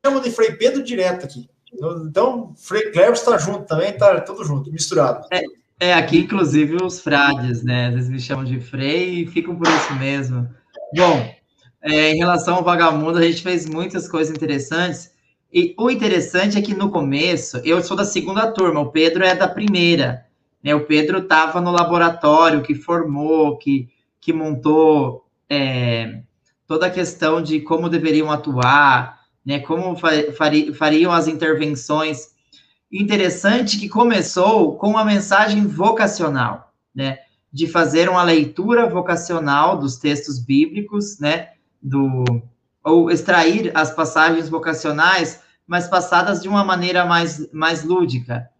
chamam 0.04 0.20
de 0.20 0.32
Frei 0.32 0.52
Pedro 0.52 0.82
direto 0.82 1.26
aqui. 1.26 1.48
Então, 1.72 2.52
Frei 2.56 2.90
Cleverson 2.90 3.22
está 3.22 3.38
junto 3.38 3.66
também, 3.66 3.96
tá 3.96 4.20
tudo 4.20 4.44
junto, 4.44 4.72
misturado. 4.72 5.26
É, 5.32 5.40
é, 5.80 5.94
aqui, 5.94 6.18
inclusive, 6.18 6.76
os 6.76 7.00
frades, 7.00 7.62
né? 7.62 7.88
Eles 7.88 8.08
me 8.10 8.20
chamam 8.20 8.44
de 8.44 8.60
Frei 8.60 9.22
e 9.22 9.26
ficam 9.26 9.56
por 9.56 9.66
isso 9.66 9.94
mesmo. 9.94 10.46
Bom, 10.94 11.34
é, 11.82 12.12
em 12.12 12.18
relação 12.18 12.56
ao 12.56 12.64
vagabundo, 12.64 13.18
a 13.18 13.22
gente 13.22 13.42
fez 13.42 13.66
muitas 13.66 14.06
coisas 14.06 14.36
interessantes. 14.36 15.10
E 15.50 15.74
o 15.78 15.90
interessante 15.90 16.58
é 16.58 16.62
que 16.62 16.74
no 16.74 16.90
começo, 16.90 17.56
eu 17.64 17.82
sou 17.82 17.96
da 17.96 18.04
segunda 18.04 18.52
turma, 18.52 18.80
o 18.80 18.92
Pedro 18.92 19.24
é 19.24 19.34
da 19.34 19.48
primeira. 19.48 20.26
Né? 20.62 20.74
O 20.74 20.84
Pedro 20.84 21.18
estava 21.18 21.60
no 21.62 21.72
laboratório 21.72 22.62
que 22.62 22.74
formou, 22.74 23.56
que, 23.56 23.88
que 24.20 24.32
montou 24.34 25.24
é, 25.48 26.20
toda 26.66 26.86
a 26.86 26.90
questão 26.90 27.42
de 27.42 27.60
como 27.60 27.88
deveriam 27.88 28.30
atuar, 28.30 29.20
né? 29.44 29.60
como 29.60 29.96
fariam 29.96 31.10
as 31.10 31.26
intervenções. 31.26 32.28
Interessante 32.92 33.78
que 33.78 33.88
começou 33.88 34.76
com 34.76 34.90
uma 34.90 35.04
mensagem 35.04 35.66
vocacional, 35.66 36.72
né? 36.94 37.18
de 37.52 37.66
fazer 37.66 38.08
uma 38.08 38.22
leitura 38.22 38.88
vocacional 38.88 39.78
dos 39.78 39.96
textos 39.96 40.38
bíblicos, 40.38 41.18
né? 41.18 41.50
do 41.80 42.24
ou 42.82 43.10
extrair 43.10 43.70
as 43.74 43.94
passagens 43.94 44.48
vocacionais, 44.48 45.42
mas 45.66 45.86
passadas 45.86 46.42
de 46.42 46.48
uma 46.48 46.64
maneira 46.64 47.04
mais, 47.04 47.52
mais 47.52 47.84
lúdica, 47.84 48.50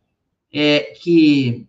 é, 0.52 0.92
que 1.00 1.66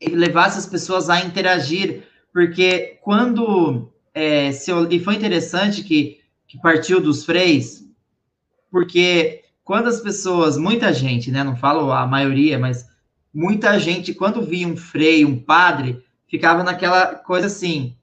levasse 0.00 0.58
as 0.58 0.66
pessoas 0.66 1.08
a 1.08 1.20
interagir, 1.20 2.04
porque 2.32 2.98
quando 3.02 3.90
é, 4.12 4.52
se, 4.52 4.70
e 4.90 5.00
foi 5.00 5.14
interessante 5.14 5.82
que, 5.82 6.20
que 6.46 6.60
partiu 6.60 7.00
dos 7.00 7.24
freis, 7.24 7.84
porque 8.70 9.43
quando 9.64 9.88
as 9.88 10.00
pessoas, 10.00 10.58
muita 10.58 10.92
gente, 10.92 11.30
né, 11.30 11.42
não 11.42 11.56
falo 11.56 11.90
a 11.90 12.06
maioria, 12.06 12.58
mas 12.58 12.86
muita 13.32 13.78
gente, 13.78 14.12
quando 14.12 14.42
via 14.42 14.68
um 14.68 14.76
frei, 14.76 15.24
um 15.24 15.38
padre, 15.38 16.04
ficava 16.28 16.62
naquela 16.62 17.14
coisa 17.14 17.46
assim, 17.46 17.96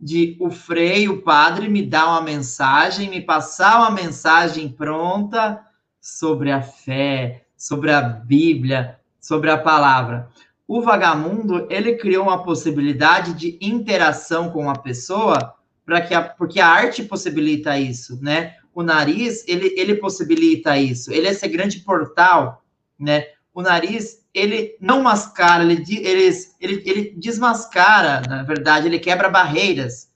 de 0.00 0.36
o 0.38 0.48
frei, 0.48 1.08
o 1.08 1.22
padre, 1.22 1.68
me 1.68 1.84
dar 1.84 2.06
uma 2.06 2.22
mensagem, 2.22 3.10
me 3.10 3.20
passar 3.20 3.80
uma 3.80 3.90
mensagem 3.90 4.68
pronta 4.68 5.60
sobre 6.00 6.52
a 6.52 6.62
fé, 6.62 7.44
sobre 7.56 7.90
a 7.90 8.00
Bíblia, 8.00 8.98
sobre 9.20 9.50
a 9.50 9.58
palavra. 9.58 10.28
O 10.68 10.80
vagamundo, 10.80 11.66
ele 11.68 11.96
criou 11.96 12.24
uma 12.24 12.44
possibilidade 12.44 13.32
de 13.34 13.58
interação 13.60 14.50
com 14.50 14.70
a 14.70 14.78
pessoa, 14.78 15.54
para 15.84 16.00
que 16.00 16.14
a, 16.14 16.22
porque 16.22 16.60
a 16.60 16.68
arte 16.68 17.02
possibilita 17.02 17.76
isso, 17.78 18.22
né? 18.22 18.54
O 18.78 18.82
nariz, 18.84 19.44
ele, 19.48 19.74
ele 19.76 19.96
possibilita 19.96 20.78
isso. 20.78 21.12
Ele 21.12 21.26
é 21.26 21.32
esse 21.32 21.48
grande 21.48 21.80
portal, 21.80 22.62
né? 22.96 23.26
O 23.52 23.60
nariz, 23.60 24.24
ele 24.32 24.76
não 24.80 25.02
mascara, 25.02 25.64
ele, 25.64 25.84
ele, 25.98 26.30
ele, 26.60 26.82
ele 26.86 27.14
desmascara, 27.16 28.22
na 28.28 28.44
verdade, 28.44 28.86
ele 28.86 29.00
quebra 29.00 29.28
barreiras. 29.28 30.08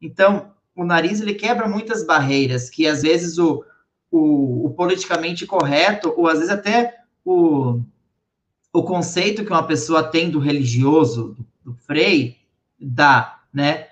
Então, 0.00 0.50
o 0.74 0.82
nariz, 0.82 1.20
ele 1.20 1.34
quebra 1.34 1.68
muitas 1.68 2.06
barreiras, 2.06 2.70
que 2.70 2.86
às 2.86 3.02
vezes 3.02 3.36
o, 3.36 3.62
o, 4.10 4.64
o 4.64 4.70
politicamente 4.70 5.44
correto, 5.44 6.14
ou 6.16 6.26
às 6.26 6.38
vezes 6.38 6.48
até 6.48 6.94
o, 7.22 7.82
o 8.72 8.82
conceito 8.82 9.44
que 9.44 9.50
uma 9.50 9.66
pessoa 9.66 10.02
tem 10.02 10.30
do 10.30 10.38
religioso, 10.38 11.34
do, 11.34 11.72
do 11.72 11.74
Frei, 11.74 12.38
dá, 12.80 13.42
né? 13.52 13.88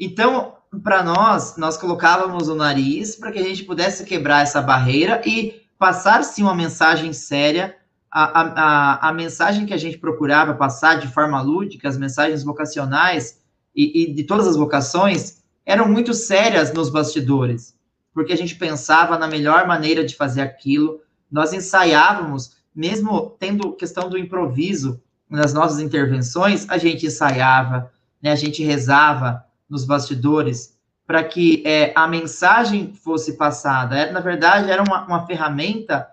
Então, 0.00 0.55
para 0.82 1.02
nós, 1.02 1.56
nós 1.56 1.76
colocávamos 1.76 2.48
o 2.48 2.54
nariz 2.54 3.16
para 3.16 3.32
que 3.32 3.38
a 3.38 3.42
gente 3.42 3.64
pudesse 3.64 4.04
quebrar 4.04 4.42
essa 4.42 4.60
barreira 4.60 5.22
e 5.26 5.62
passar, 5.78 6.22
sim, 6.24 6.42
uma 6.42 6.54
mensagem 6.54 7.12
séria. 7.12 7.76
A, 8.10 8.40
a, 8.40 9.08
a, 9.08 9.12
mensagem 9.12 9.66
que 9.66 9.74
a 9.74 9.76
gente 9.76 9.98
procurava 9.98 10.54
passar 10.54 10.98
de 10.98 11.08
forma 11.08 11.40
lúdica, 11.40 11.88
as 11.88 11.98
mensagens 11.98 12.42
vocacionais 12.42 13.40
e, 13.74 14.04
e 14.04 14.12
de 14.14 14.24
todas 14.24 14.46
as 14.46 14.56
vocações, 14.56 15.42
eram 15.66 15.88
muito 15.88 16.14
sérias 16.14 16.72
nos 16.72 16.88
bastidores, 16.88 17.76
porque 18.14 18.32
a 18.32 18.36
gente 18.36 18.54
pensava 18.54 19.18
na 19.18 19.26
melhor 19.26 19.66
maneira 19.66 20.04
de 20.04 20.16
fazer 20.16 20.40
aquilo, 20.40 21.00
nós 21.30 21.52
ensaiávamos, 21.52 22.56
mesmo 22.74 23.36
tendo 23.38 23.72
questão 23.72 24.08
do 24.08 24.16
improviso 24.16 25.02
nas 25.28 25.52
nossas 25.52 25.80
intervenções, 25.80 26.66
a 26.70 26.78
gente 26.78 27.04
ensaiava, 27.04 27.90
né, 28.22 28.30
a 28.30 28.36
gente 28.36 28.62
rezava, 28.62 29.44
nos 29.68 29.84
bastidores 29.84 30.76
para 31.06 31.22
que 31.22 31.62
é, 31.64 31.92
a 31.94 32.08
mensagem 32.08 32.92
fosse 32.92 33.36
passada. 33.36 33.96
Era, 33.96 34.12
na 34.12 34.20
verdade, 34.20 34.70
era 34.70 34.82
uma, 34.82 35.06
uma 35.06 35.26
ferramenta 35.26 36.08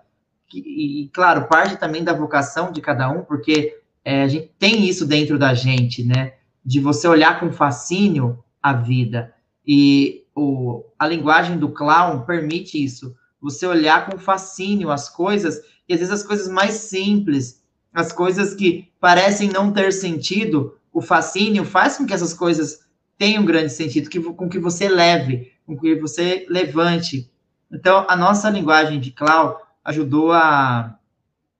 que, 0.46 0.58
e, 0.60 1.08
claro, 1.12 1.48
parte 1.48 1.76
também 1.76 2.04
da 2.04 2.12
vocação 2.12 2.70
de 2.70 2.80
cada 2.80 3.10
um, 3.10 3.22
porque 3.22 3.76
é, 4.04 4.22
a 4.22 4.28
gente 4.28 4.52
tem 4.58 4.86
isso 4.86 5.04
dentro 5.04 5.38
da 5.38 5.52
gente, 5.52 6.04
né? 6.04 6.34
De 6.64 6.78
você 6.78 7.08
olhar 7.08 7.40
com 7.40 7.52
fascínio 7.52 8.42
a 8.62 8.72
vida. 8.72 9.34
E 9.66 10.24
o, 10.34 10.84
a 10.98 11.06
linguagem 11.06 11.58
do 11.58 11.70
clown 11.70 12.20
permite 12.20 12.82
isso. 12.82 13.16
Você 13.40 13.66
olhar 13.66 14.06
com 14.06 14.18
fascínio 14.18 14.90
as 14.90 15.08
coisas, 15.08 15.60
e 15.88 15.94
às 15.94 16.00
vezes 16.00 16.14
as 16.14 16.22
coisas 16.22 16.48
mais 16.48 16.74
simples, 16.74 17.62
as 17.92 18.12
coisas 18.12 18.54
que 18.54 18.88
parecem 19.00 19.48
não 19.50 19.72
ter 19.72 19.92
sentido, 19.92 20.78
o 20.92 21.00
fascínio 21.00 21.64
faz 21.64 21.96
com 21.96 22.06
que 22.06 22.14
essas 22.14 22.32
coisas 22.32 22.83
tem 23.18 23.38
um 23.38 23.44
grande 23.44 23.72
sentido, 23.72 24.10
que, 24.10 24.20
com 24.20 24.48
que 24.48 24.58
você 24.58 24.88
leve, 24.88 25.52
com 25.66 25.78
que 25.78 25.94
você 25.94 26.46
levante. 26.48 27.30
Então, 27.72 28.04
a 28.08 28.16
nossa 28.16 28.50
linguagem 28.50 29.00
de 29.00 29.10
cloud 29.10 29.56
ajudou 29.84 30.32
a, 30.32 30.98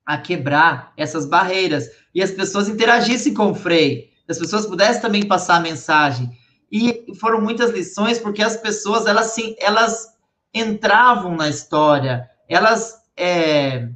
a 0.05 0.18
quebrar 0.18 0.92
essas 0.96 1.26
barreiras 1.26 1.90
e 2.14 2.22
as 2.22 2.30
pessoas 2.30 2.68
interagissem 2.68 3.34
com 3.34 3.50
o 3.50 3.55
Frei, 3.55 4.11
as 4.28 4.38
pessoas 4.38 4.66
pudessem 4.66 5.02
também 5.02 5.26
passar 5.26 5.57
a 5.57 5.61
mensagem. 5.61 6.30
E 6.70 7.14
foram 7.20 7.40
muitas 7.40 7.70
lições, 7.70 8.18
porque 8.18 8.42
as 8.42 8.57
pessoas, 8.57 9.07
elas, 9.07 9.26
sim, 9.26 9.55
elas 9.61 10.14
entravam 10.52 11.36
na 11.36 11.48
história, 11.48 12.28
elas 12.48 12.94
é, 13.16 13.88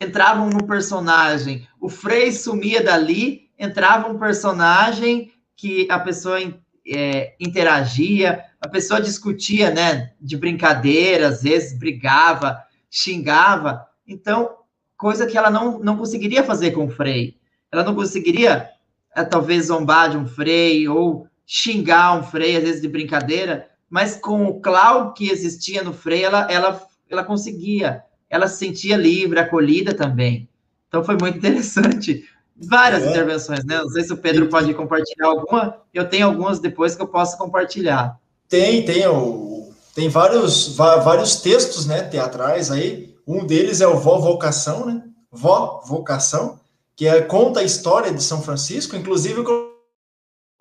entravam 0.00 0.48
no 0.48 0.66
personagem. 0.66 1.66
O 1.80 1.88
Frei 1.88 2.32
sumia 2.32 2.82
dali, 2.82 3.48
entrava 3.58 4.08
um 4.08 4.18
personagem 4.18 5.32
que 5.56 5.86
a 5.90 5.98
pessoa 5.98 6.40
é, 6.88 7.34
interagia, 7.38 8.44
a 8.60 8.68
pessoa 8.68 9.00
discutia, 9.00 9.70
né, 9.70 10.12
de 10.20 10.36
brincadeira, 10.36 11.28
às 11.28 11.42
vezes 11.42 11.78
brigava, 11.78 12.62
xingava, 12.90 13.86
então, 14.06 14.56
coisa 14.96 15.26
que 15.26 15.36
ela 15.36 15.50
não, 15.50 15.78
não 15.78 15.96
conseguiria 15.96 16.42
fazer 16.42 16.70
com 16.70 16.86
o 16.86 16.90
Frei. 16.90 17.36
Ela 17.70 17.84
não 17.84 17.94
conseguiria, 17.94 18.68
é, 19.14 19.22
talvez, 19.22 19.66
zombar 19.66 20.10
de 20.10 20.16
um 20.16 20.26
Frei 20.26 20.88
ou 20.88 21.28
xingar 21.46 22.18
um 22.18 22.22
Frei, 22.22 22.56
às 22.56 22.64
vezes 22.64 22.80
de 22.80 22.88
brincadeira, 22.88 23.68
mas 23.88 24.16
com 24.16 24.46
o 24.46 24.60
clau 24.60 25.12
que 25.12 25.30
existia 25.30 25.82
no 25.82 25.92
Frei, 25.92 26.24
ela, 26.24 26.50
ela, 26.50 26.82
ela 27.08 27.24
conseguia, 27.24 28.02
ela 28.30 28.48
se 28.48 28.58
sentia 28.58 28.96
livre, 28.96 29.38
acolhida 29.38 29.94
também. 29.94 30.48
Então, 30.88 31.04
foi 31.04 31.16
muito 31.20 31.36
interessante 31.38 32.24
várias 32.60 33.04
é. 33.04 33.10
intervenções, 33.10 33.64
né? 33.64 33.78
Não 33.78 33.88
sei 33.88 34.04
se 34.04 34.12
o 34.12 34.16
Pedro 34.16 34.48
pode 34.48 34.72
compartilhar 34.74 35.28
alguma. 35.28 35.76
Eu 35.92 36.08
tenho 36.08 36.26
algumas 36.26 36.58
depois 36.58 36.94
que 36.94 37.02
eu 37.02 37.08
posso 37.08 37.38
compartilhar. 37.38 38.18
Tem, 38.48 38.84
tem, 38.84 39.06
o, 39.06 39.72
tem 39.94 40.08
vários, 40.08 40.76
vários 40.76 41.36
textos, 41.36 41.86
né, 41.86 42.02
teatrais 42.02 42.70
aí. 42.70 43.14
Um 43.26 43.44
deles 43.44 43.80
é 43.80 43.86
o 43.86 43.98
Vó 43.98 44.18
Vocação, 44.18 44.86
né? 44.86 45.02
Vó 45.30 45.82
Vocação, 45.86 46.58
que 46.96 47.06
é, 47.06 47.20
conta 47.20 47.60
a 47.60 47.64
história 47.64 48.12
de 48.12 48.22
São 48.22 48.42
Francisco. 48.42 48.96
Inclusive, 48.96 49.40
eu 49.40 49.68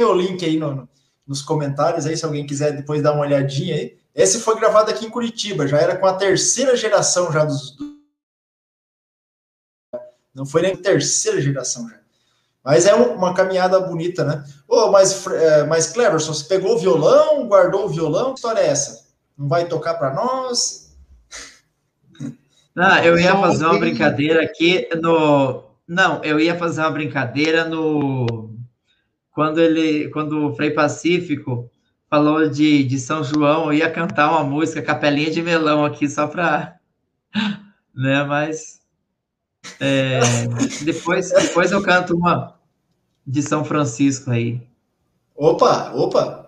o 0.06 0.14
link 0.14 0.46
aí 0.46 0.58
no, 0.58 0.88
nos 1.26 1.42
comentários 1.42 2.06
aí, 2.06 2.16
se 2.16 2.26
alguém 2.26 2.46
quiser 2.46 2.72
depois 2.74 3.02
dar 3.02 3.14
uma 3.14 3.22
olhadinha 3.22 3.76
aí. 3.76 3.98
Esse 4.14 4.40
foi 4.40 4.56
gravado 4.56 4.90
aqui 4.90 5.06
em 5.06 5.10
Curitiba, 5.10 5.68
já 5.68 5.78
era 5.78 5.96
com 5.96 6.06
a 6.06 6.14
terceira 6.14 6.76
geração 6.76 7.32
já 7.32 7.46
dos, 7.46 7.76
não 10.38 10.46
foi 10.46 10.62
nem 10.62 10.76
terceira 10.76 11.42
geração 11.42 11.90
já. 11.90 11.98
Mas 12.64 12.86
é 12.86 12.94
uma 12.94 13.34
caminhada 13.34 13.80
bonita, 13.80 14.24
né? 14.24 14.44
Oh, 14.68 14.92
mas, 14.92 15.26
é, 15.26 15.64
mas 15.66 15.88
Cleverson, 15.88 16.32
você 16.32 16.44
pegou 16.44 16.76
o 16.76 16.78
violão, 16.78 17.48
guardou 17.48 17.86
o 17.86 17.90
violão? 17.90 18.34
Que 18.34 18.40
história 18.40 18.60
é 18.60 18.68
essa? 18.68 19.08
Não 19.36 19.48
vai 19.48 19.66
tocar 19.66 19.96
para 19.96 20.14
nós? 20.14 20.96
Ah, 22.80 23.04
eu 23.04 23.18
ia 23.18 23.36
fazer 23.36 23.66
uma 23.66 23.80
brincadeira 23.80 24.44
aqui 24.44 24.88
no. 25.02 25.64
Não, 25.88 26.24
eu 26.24 26.40
ia 26.40 26.56
fazer 26.56 26.82
uma 26.82 26.92
brincadeira 26.92 27.66
no. 27.66 28.56
Quando 29.32 29.60
ele. 29.60 30.10
Quando 30.10 30.46
o 30.46 30.56
Frei 30.56 30.70
Pacífico 30.70 31.72
falou 32.08 32.48
de, 32.48 32.84
de 32.84 33.00
São 33.00 33.24
João, 33.24 33.66
eu 33.66 33.80
ia 33.80 33.90
cantar 33.90 34.30
uma 34.30 34.44
música, 34.44 34.84
Capelinha 34.84 35.32
de 35.32 35.42
Melão 35.42 35.84
aqui, 35.84 36.08
só 36.08 36.28
para. 36.28 36.78
Né, 38.00 38.24
mas 38.26 38.77
é, 39.80 40.20
depois, 40.84 41.30
depois 41.32 41.72
eu 41.72 41.82
canto 41.82 42.16
uma 42.16 42.56
de 43.26 43.42
São 43.42 43.64
Francisco 43.64 44.32
aí. 44.32 44.62
Opa, 45.36 45.92
opa. 45.94 46.48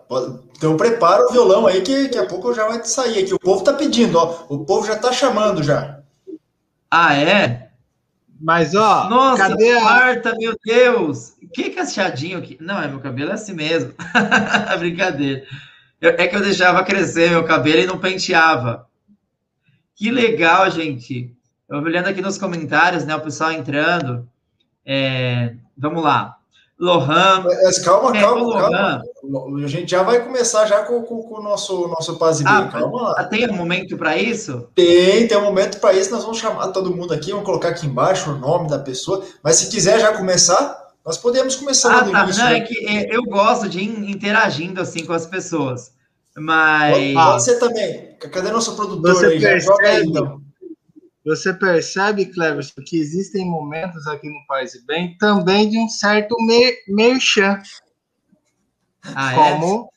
Então 0.57 0.75
prepara 0.75 1.25
o 1.25 1.31
violão 1.31 1.67
aí 1.67 1.81
que 1.81 2.03
daqui 2.03 2.17
a 2.17 2.25
pouco 2.25 2.53
já 2.53 2.67
vai 2.67 2.83
sair 2.83 3.23
aqui. 3.23 3.33
O 3.33 3.39
povo 3.39 3.63
tá 3.63 3.73
pedindo, 3.73 4.17
ó. 4.17 4.45
O 4.49 4.65
povo 4.65 4.87
já 4.87 4.95
tá 4.95 5.11
chamando 5.11 5.61
já. 5.61 5.99
Ah, 6.89 7.15
é? 7.15 7.69
Mas, 8.41 8.73
ó, 8.73 9.09
Nossa, 9.09 9.49
cadê 9.49 9.73
a... 9.73 9.81
Marta, 9.81 10.33
meu 10.37 10.55
Deus! 10.63 11.33
Que 11.53 11.71
cacheadinho 11.71 12.39
aqui. 12.39 12.57
Não, 12.59 12.81
é 12.81 12.87
meu 12.87 12.99
cabelo 12.99 13.31
é 13.31 13.33
assim 13.33 13.53
mesmo. 13.53 13.93
Brincadeira. 14.79 15.45
Eu, 15.99 16.11
é 16.11 16.27
que 16.27 16.35
eu 16.35 16.41
deixava 16.41 16.83
crescer 16.83 17.29
meu 17.29 17.43
cabelo 17.43 17.81
e 17.81 17.87
não 17.87 17.99
penteava. 17.99 18.87
Que 19.93 20.09
legal, 20.09 20.69
gente. 20.71 21.35
Eu 21.69 21.77
olhando 21.77 22.07
aqui 22.07 22.21
nos 22.21 22.37
comentários, 22.37 23.05
né? 23.05 23.15
O 23.15 23.21
pessoal 23.21 23.51
entrando. 23.51 24.27
É, 24.85 25.53
vamos 25.77 26.03
lá. 26.03 26.35
Lohan. 26.79 27.43
Mas 27.43 27.77
calma, 27.79 28.17
é, 28.17 28.21
calma, 28.21 28.53
calma. 28.53 29.03
A 29.63 29.67
gente 29.67 29.91
já 29.91 30.01
vai 30.01 30.23
começar 30.23 30.65
já 30.65 30.83
com, 30.83 31.03
com, 31.03 31.21
com 31.21 31.35
o 31.35 31.43
nosso, 31.43 31.87
nosso 31.89 32.17
paz 32.17 32.41
ah, 32.45 32.67
calma 32.71 33.01
lá. 33.09 33.23
Tem 33.25 33.47
um 33.49 33.53
momento 33.53 33.97
para 33.97 34.17
isso? 34.17 34.67
Tem, 34.73 35.27
tem 35.27 35.37
um 35.37 35.43
momento 35.43 35.79
para 35.79 35.93
isso. 35.93 36.09
Nós 36.09 36.23
vamos 36.23 36.39
chamar 36.39 36.69
todo 36.69 36.95
mundo 36.95 37.13
aqui, 37.13 37.31
vamos 37.31 37.45
colocar 37.45 37.69
aqui 37.69 37.85
embaixo 37.85 38.31
o 38.31 38.37
nome 38.37 38.69
da 38.69 38.79
pessoa. 38.79 39.23
Mas 39.43 39.57
se 39.57 39.69
quiser 39.69 39.99
já 39.99 40.17
começar, 40.17 40.87
nós 41.05 41.17
podemos 41.17 41.55
começar 41.55 41.97
ah, 41.97 42.03
tá. 42.03 42.23
início. 42.23 42.43
Não, 42.43 42.49
né? 42.49 42.57
é 42.57 42.61
que 42.61 42.87
é, 42.87 43.15
eu 43.15 43.23
gosto 43.23 43.67
de 43.67 43.79
ir 43.79 44.09
interagindo 44.09 44.81
assim 44.81 45.05
com 45.05 45.13
as 45.13 45.27
pessoas. 45.27 45.91
Mas. 46.35 47.13
Pode 47.13 47.43
ser 47.43 47.59
também. 47.59 48.15
Cadê 48.31 48.49
nosso 48.49 48.75
produtor 48.75 49.13
Você 49.13 49.25
aí? 49.25 49.39
Já 49.39 49.59
joga 49.59 49.87
aí, 49.87 50.03
então. 50.03 50.48
Você 51.29 51.53
percebe, 51.53 52.25
Cleverson, 52.25 52.81
que 52.83 52.97
existem 52.97 53.45
momentos 53.45 54.07
aqui 54.07 54.27
no 54.27 54.43
Paz 54.47 54.73
e 54.73 54.83
Bem 54.83 55.15
também 55.19 55.69
de 55.69 55.77
um 55.77 55.87
certo 55.87 56.35
mer 56.43 56.75
merchan. 56.87 57.61
Ah, 59.13 59.31
é? 59.31 59.35
como 59.35 59.91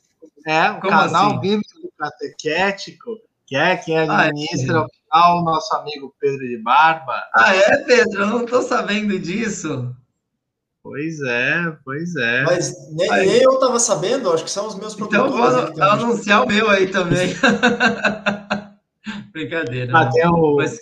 é, 0.45 0.55
é 0.57 0.69
o 0.69 0.79
como 0.79 0.89
canal 0.91 1.31
assim? 1.31 1.39
Bíblico 1.39 1.91
Catequético, 1.97 3.17
que 3.47 3.55
é 3.55 3.75
quem 3.77 3.97
administra 3.97 4.77
ah, 4.77 4.81
é. 4.81 4.85
o 4.85 4.89
canal, 5.09 5.43
nosso 5.43 5.75
amigo 5.75 6.13
Pedro 6.19 6.47
de 6.47 6.57
Barba. 6.59 7.19
Ah, 7.33 7.55
é, 7.55 7.77
Pedro? 7.77 8.21
Eu 8.21 8.27
não 8.27 8.43
estou 8.43 8.61
sabendo 8.61 9.17
disso. 9.17 9.91
Pois 10.83 11.19
é, 11.19 11.77
pois 11.83 12.15
é. 12.15 12.43
Mas 12.43 12.75
nem, 12.91 13.09
nem 13.09 13.41
eu 13.41 13.53
estava 13.53 13.79
sabendo, 13.79 14.31
acho 14.31 14.43
que 14.43 14.51
são 14.51 14.67
os 14.67 14.75
meus 14.75 14.93
produtores. 14.93 15.33
Então 15.33 15.73
vou 15.73 15.83
anunciar 15.83 16.43
o 16.43 16.47
meu 16.47 16.69
aí 16.69 16.91
também. 16.91 17.33
Brincadeira. 19.33 19.91
Ah, 19.97 20.31
o... 20.31 20.57
mas, 20.57 20.77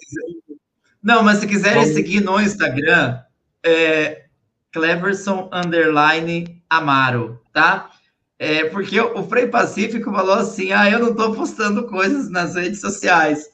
não, 1.03 1.23
mas 1.23 1.39
se 1.39 1.47
quiserem 1.47 1.81
Vamos... 1.81 1.95
seguir 1.95 2.21
no 2.21 2.39
Instagram, 2.39 3.19
é 3.63 4.25
Cleverson 4.71 5.49
Underline 5.51 6.61
Amaro, 6.69 7.39
tá? 7.51 7.89
É 8.37 8.65
porque 8.65 8.99
o 8.99 9.23
Frei 9.23 9.47
Pacífico 9.47 10.11
falou 10.11 10.35
assim: 10.35 10.71
ah, 10.71 10.89
eu 10.89 10.99
não 10.99 11.11
estou 11.11 11.35
postando 11.35 11.83
coisas 11.87 12.29
nas 12.29 12.55
redes 12.55 12.79
sociais. 12.79 13.45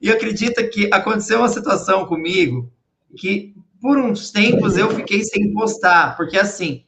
E 0.00 0.10
acredita 0.10 0.62
que 0.66 0.90
aconteceu 0.92 1.38
uma 1.38 1.48
situação 1.48 2.04
comigo 2.04 2.70
que 3.16 3.54
por 3.80 3.98
uns 3.98 4.30
tempos 4.30 4.76
eu 4.76 4.90
fiquei 4.90 5.22
sem 5.22 5.52
postar, 5.52 6.16
porque 6.16 6.38
assim, 6.38 6.84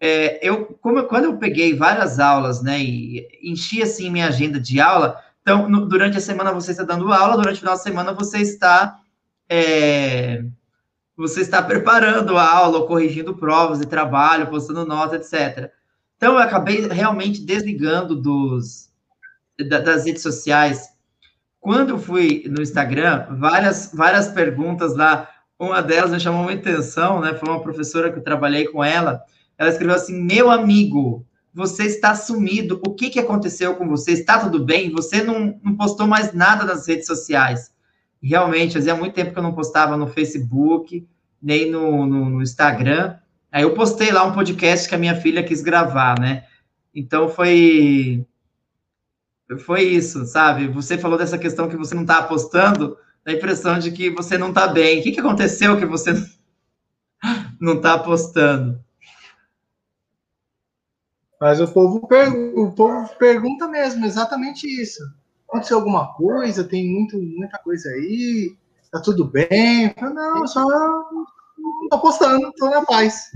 é, 0.00 0.38
eu 0.46 0.66
como 0.80 1.02
quando 1.04 1.24
eu 1.24 1.36
peguei 1.36 1.74
várias 1.74 2.18
aulas, 2.18 2.62
né, 2.62 2.80
e 2.80 3.26
enchi 3.42 3.82
assim 3.82 4.10
minha 4.10 4.28
agenda 4.28 4.58
de 4.58 4.80
aula, 4.80 5.20
então 5.42 5.68
no, 5.68 5.86
durante 5.86 6.16
a 6.16 6.20
semana 6.20 6.52
você 6.52 6.70
está 6.70 6.82
dando 6.82 7.12
aula, 7.12 7.36
durante 7.36 7.56
o 7.56 7.60
final 7.60 7.74
de 7.74 7.82
semana 7.82 8.12
você 8.12 8.38
está 8.38 8.98
é, 9.48 10.44
você 11.16 11.40
está 11.40 11.62
preparando 11.62 12.36
a 12.36 12.50
aula, 12.50 12.86
corrigindo 12.86 13.34
provas 13.36 13.78
de 13.78 13.86
trabalho, 13.86 14.48
postando 14.48 14.84
nota, 14.84 15.16
etc. 15.16 15.70
Então 16.16 16.34
eu 16.34 16.38
acabei 16.38 16.86
realmente 16.88 17.40
desligando 17.40 18.14
dos 18.14 18.86
das 19.68 20.04
redes 20.04 20.22
sociais. 20.22 20.88
Quando 21.60 21.90
eu 21.90 21.98
fui 21.98 22.44
no 22.48 22.62
Instagram, 22.62 23.26
várias 23.38 23.90
várias 23.92 24.28
perguntas 24.28 24.94
lá 24.94 25.28
uma 25.58 25.82
delas 25.82 26.10
me 26.10 26.20
chamou 26.20 26.44
muita 26.44 26.70
atenção, 26.70 27.20
né? 27.20 27.34
Foi 27.34 27.48
uma 27.48 27.62
professora 27.62 28.12
que 28.12 28.18
eu 28.18 28.24
trabalhei 28.24 28.66
com 28.66 28.84
ela. 28.84 29.22
Ela 29.56 29.70
escreveu 29.70 29.96
assim: 29.96 30.22
Meu 30.22 30.50
amigo, 30.50 31.26
você 31.54 31.84
está 31.84 32.14
sumido. 32.14 32.80
O 32.86 32.94
que, 32.94 33.08
que 33.08 33.18
aconteceu 33.18 33.74
com 33.74 33.88
você? 33.88 34.12
Está 34.12 34.38
tudo 34.38 34.62
bem? 34.62 34.90
Você 34.90 35.22
não, 35.22 35.58
não 35.62 35.74
postou 35.74 36.06
mais 36.06 36.34
nada 36.34 36.64
nas 36.64 36.86
redes 36.86 37.06
sociais. 37.06 37.72
Realmente, 38.22 38.74
fazia 38.74 38.94
muito 38.94 39.14
tempo 39.14 39.32
que 39.32 39.38
eu 39.38 39.42
não 39.42 39.54
postava 39.54 39.96
no 39.96 40.06
Facebook, 40.06 41.06
nem 41.40 41.70
no, 41.70 42.06
no, 42.06 42.30
no 42.30 42.42
Instagram. 42.42 43.16
Aí 43.52 43.62
eu 43.62 43.74
postei 43.74 44.10
lá 44.10 44.24
um 44.24 44.32
podcast 44.32 44.88
que 44.88 44.94
a 44.94 44.98
minha 44.98 45.14
filha 45.14 45.42
quis 45.42 45.62
gravar, 45.62 46.18
né? 46.18 46.46
Então 46.94 47.28
foi. 47.28 48.26
Foi 49.64 49.82
isso, 49.82 50.26
sabe? 50.26 50.66
Você 50.68 50.98
falou 50.98 51.16
dessa 51.16 51.38
questão 51.38 51.68
que 51.68 51.76
você 51.76 51.94
não 51.94 52.02
está 52.02 52.18
apostando 52.18 52.96
a 53.24 53.32
impressão 53.32 53.78
de 53.78 53.92
que 53.92 54.10
você 54.10 54.36
não 54.36 54.48
está 54.48 54.66
bem. 54.66 55.00
O 55.00 55.02
que, 55.02 55.12
que 55.12 55.20
aconteceu 55.20 55.78
que 55.78 55.86
você 55.86 56.12
não 57.60 57.74
está 57.78 57.94
apostando? 57.94 58.84
Mas 61.40 61.60
o 61.60 61.68
povo, 61.68 62.08
o 62.56 62.72
povo 62.72 63.14
pergunta 63.18 63.68
mesmo, 63.68 64.06
exatamente 64.06 64.66
isso. 64.66 65.02
Aconteceu 65.48 65.78
alguma 65.78 66.12
coisa? 66.14 66.64
Tem 66.64 66.88
muito, 66.88 67.18
muita 67.18 67.58
coisa 67.58 67.88
aí? 67.90 68.56
Tá 68.90 69.00
tudo 69.00 69.24
bem? 69.24 69.94
Falo, 69.98 70.14
não, 70.14 70.46
só 70.46 70.64
não 71.58 71.88
tô 71.88 71.98
postando, 71.98 72.52
tô 72.52 72.68
na 72.68 72.84
paz. 72.84 73.30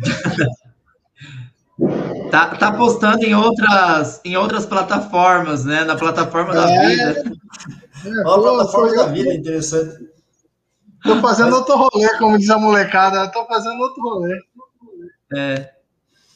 tá, 2.30 2.54
tá 2.56 2.72
postando 2.72 3.24
em 3.24 3.34
outras, 3.34 4.20
em 4.24 4.36
outras 4.36 4.66
plataformas, 4.66 5.64
né? 5.64 5.84
Na 5.84 5.96
plataforma 5.96 6.52
é. 6.52 6.54
da 6.54 6.66
vida. 6.66 7.32
É, 8.04 8.08
Uma 8.22 8.40
plataforma 8.40 8.96
da 8.96 9.06
vida 9.06 9.34
interessante. 9.34 10.08
Tô 11.02 11.20
fazendo 11.20 11.50
Mas... 11.50 11.60
outro 11.60 11.76
rolê, 11.76 12.18
como 12.18 12.38
diz 12.38 12.50
a 12.50 12.58
molecada. 12.58 13.28
Tô 13.28 13.46
fazendo 13.46 13.80
outro 13.80 14.02
rolê. 14.02 14.38
É. 15.32 15.72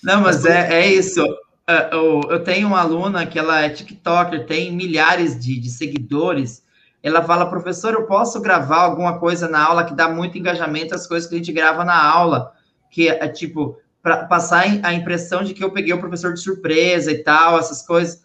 Não, 0.02 0.20
mas 0.20 0.44
é, 0.44 0.80
é 0.80 0.86
isso. 0.86 1.22
É, 1.66 1.94
eu 1.94 2.44
tenho 2.44 2.68
uma 2.68 2.80
aluna 2.80 3.26
que 3.26 3.38
ela 3.38 3.62
é 3.62 3.70
TikToker, 3.70 4.46
tem 4.46 4.72
milhares 4.72 5.38
de, 5.38 5.58
de 5.58 5.70
seguidores. 5.70 6.62
Ela 7.02 7.22
fala, 7.22 7.48
professor, 7.48 7.94
eu 7.94 8.06
posso 8.06 8.40
gravar 8.40 8.78
alguma 8.78 9.18
coisa 9.18 9.48
na 9.48 9.62
aula 9.62 9.84
que 9.84 9.94
dá 9.94 10.08
muito 10.08 10.38
engajamento 10.38 10.94
às 10.94 11.06
coisas 11.06 11.28
que 11.28 11.34
a 11.34 11.38
gente 11.38 11.52
grava 11.52 11.84
na 11.84 12.02
aula, 12.02 12.52
que 12.90 13.08
é 13.08 13.28
tipo, 13.28 13.78
para 14.02 14.26
passar 14.26 14.64
a 14.82 14.92
impressão 14.92 15.42
de 15.42 15.54
que 15.54 15.64
eu 15.64 15.70
peguei 15.70 15.92
o 15.92 16.00
professor 16.00 16.34
de 16.34 16.40
surpresa 16.40 17.10
e 17.10 17.22
tal, 17.22 17.58
essas 17.58 17.86
coisas. 17.86 18.24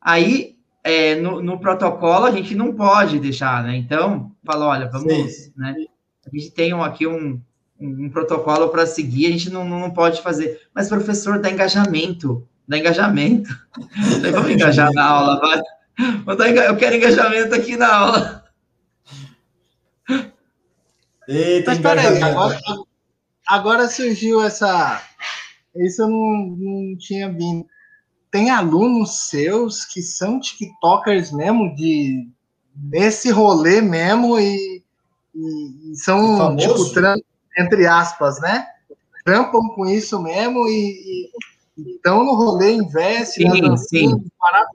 Aí 0.00 0.56
é, 0.82 1.14
no, 1.16 1.40
no, 1.40 1.60
protocolo 1.60 2.26
a 2.26 2.30
gente 2.30 2.54
não 2.54 2.74
pode 2.74 3.18
deixar, 3.20 3.62
né? 3.62 3.76
Então, 3.76 4.32
fala, 4.44 4.66
olha, 4.66 4.88
vamos, 4.88 5.12
Sim. 5.12 5.52
né? 5.56 5.74
A 6.26 6.36
gente 6.36 6.50
tem 6.50 6.74
um, 6.74 6.82
aqui 6.82 7.06
um, 7.06 7.40
um 7.80 8.10
protocolo 8.10 8.68
para 8.68 8.86
seguir, 8.86 9.26
a 9.26 9.30
gente 9.30 9.50
não, 9.50 9.64
não 9.64 9.90
pode 9.90 10.22
fazer. 10.22 10.60
Mas, 10.74 10.88
professor, 10.88 11.38
dá 11.40 11.50
engajamento, 11.50 12.46
dá 12.66 12.78
engajamento. 12.78 13.50
vamos 14.32 14.50
engajar 14.50 14.92
na 14.92 15.04
aula, 15.04 15.40
vai. 15.40 15.62
Eu 16.68 16.76
quero 16.76 16.96
engajamento 16.96 17.54
aqui 17.54 17.76
na 17.76 17.94
aula. 17.94 18.44
Eita, 21.28 21.72
Mas 21.72 21.80
peraí, 21.80 22.22
agora, 22.22 22.60
agora 23.46 23.88
surgiu 23.88 24.42
essa. 24.42 25.02
Isso 25.76 26.02
eu 26.02 26.08
não, 26.08 26.56
não 26.58 26.96
tinha 26.96 27.30
vindo 27.30 27.66
tem 28.30 28.50
alunos 28.50 29.28
seus 29.28 29.84
que 29.84 30.02
são 30.02 30.40
TikTokers 30.40 31.32
mesmo, 31.32 31.74
de 31.74 32.28
nesse 32.74 33.30
rolê 33.30 33.80
mesmo, 33.80 34.38
e, 34.38 34.82
e, 35.34 35.92
e 35.92 35.96
são, 35.96 36.56
tipo, 36.56 36.74
entre 37.58 37.86
aspas, 37.86 38.40
né? 38.40 38.66
Trampam 39.24 39.68
com 39.74 39.86
isso 39.86 40.22
mesmo 40.22 40.66
e, 40.68 41.28
estão 41.76 42.24
no 42.24 42.34
rolê, 42.34 42.72
investem. 42.72 43.50
Sim, 43.50 43.76
sim. 43.76 44.24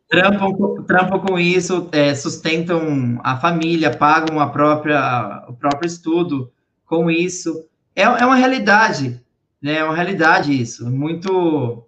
Trampam, 0.09 0.83
trampam 0.83 1.19
com 1.19 1.39
isso, 1.39 1.89
é, 1.91 2.13
sustentam 2.13 3.19
a 3.23 3.37
família, 3.37 3.95
pagam 3.95 4.39
a 4.39 4.47
própria, 4.47 5.45
o 5.47 5.53
próprio 5.53 5.87
estudo 5.87 6.51
com 6.85 7.09
isso. 7.09 7.65
É, 7.95 8.03
é 8.03 8.25
uma 8.25 8.35
realidade, 8.35 9.21
né? 9.61 9.77
É 9.77 9.83
uma 9.83 9.95
realidade 9.95 10.59
isso. 10.59 10.89
Muito 10.89 11.87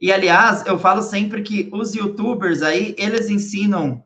e, 0.00 0.12
aliás, 0.12 0.64
eu 0.64 0.78
falo 0.78 1.02
sempre 1.02 1.42
que 1.42 1.68
os 1.72 1.94
youtubers 1.94 2.62
aí, 2.62 2.94
eles 2.96 3.28
ensinam 3.28 4.04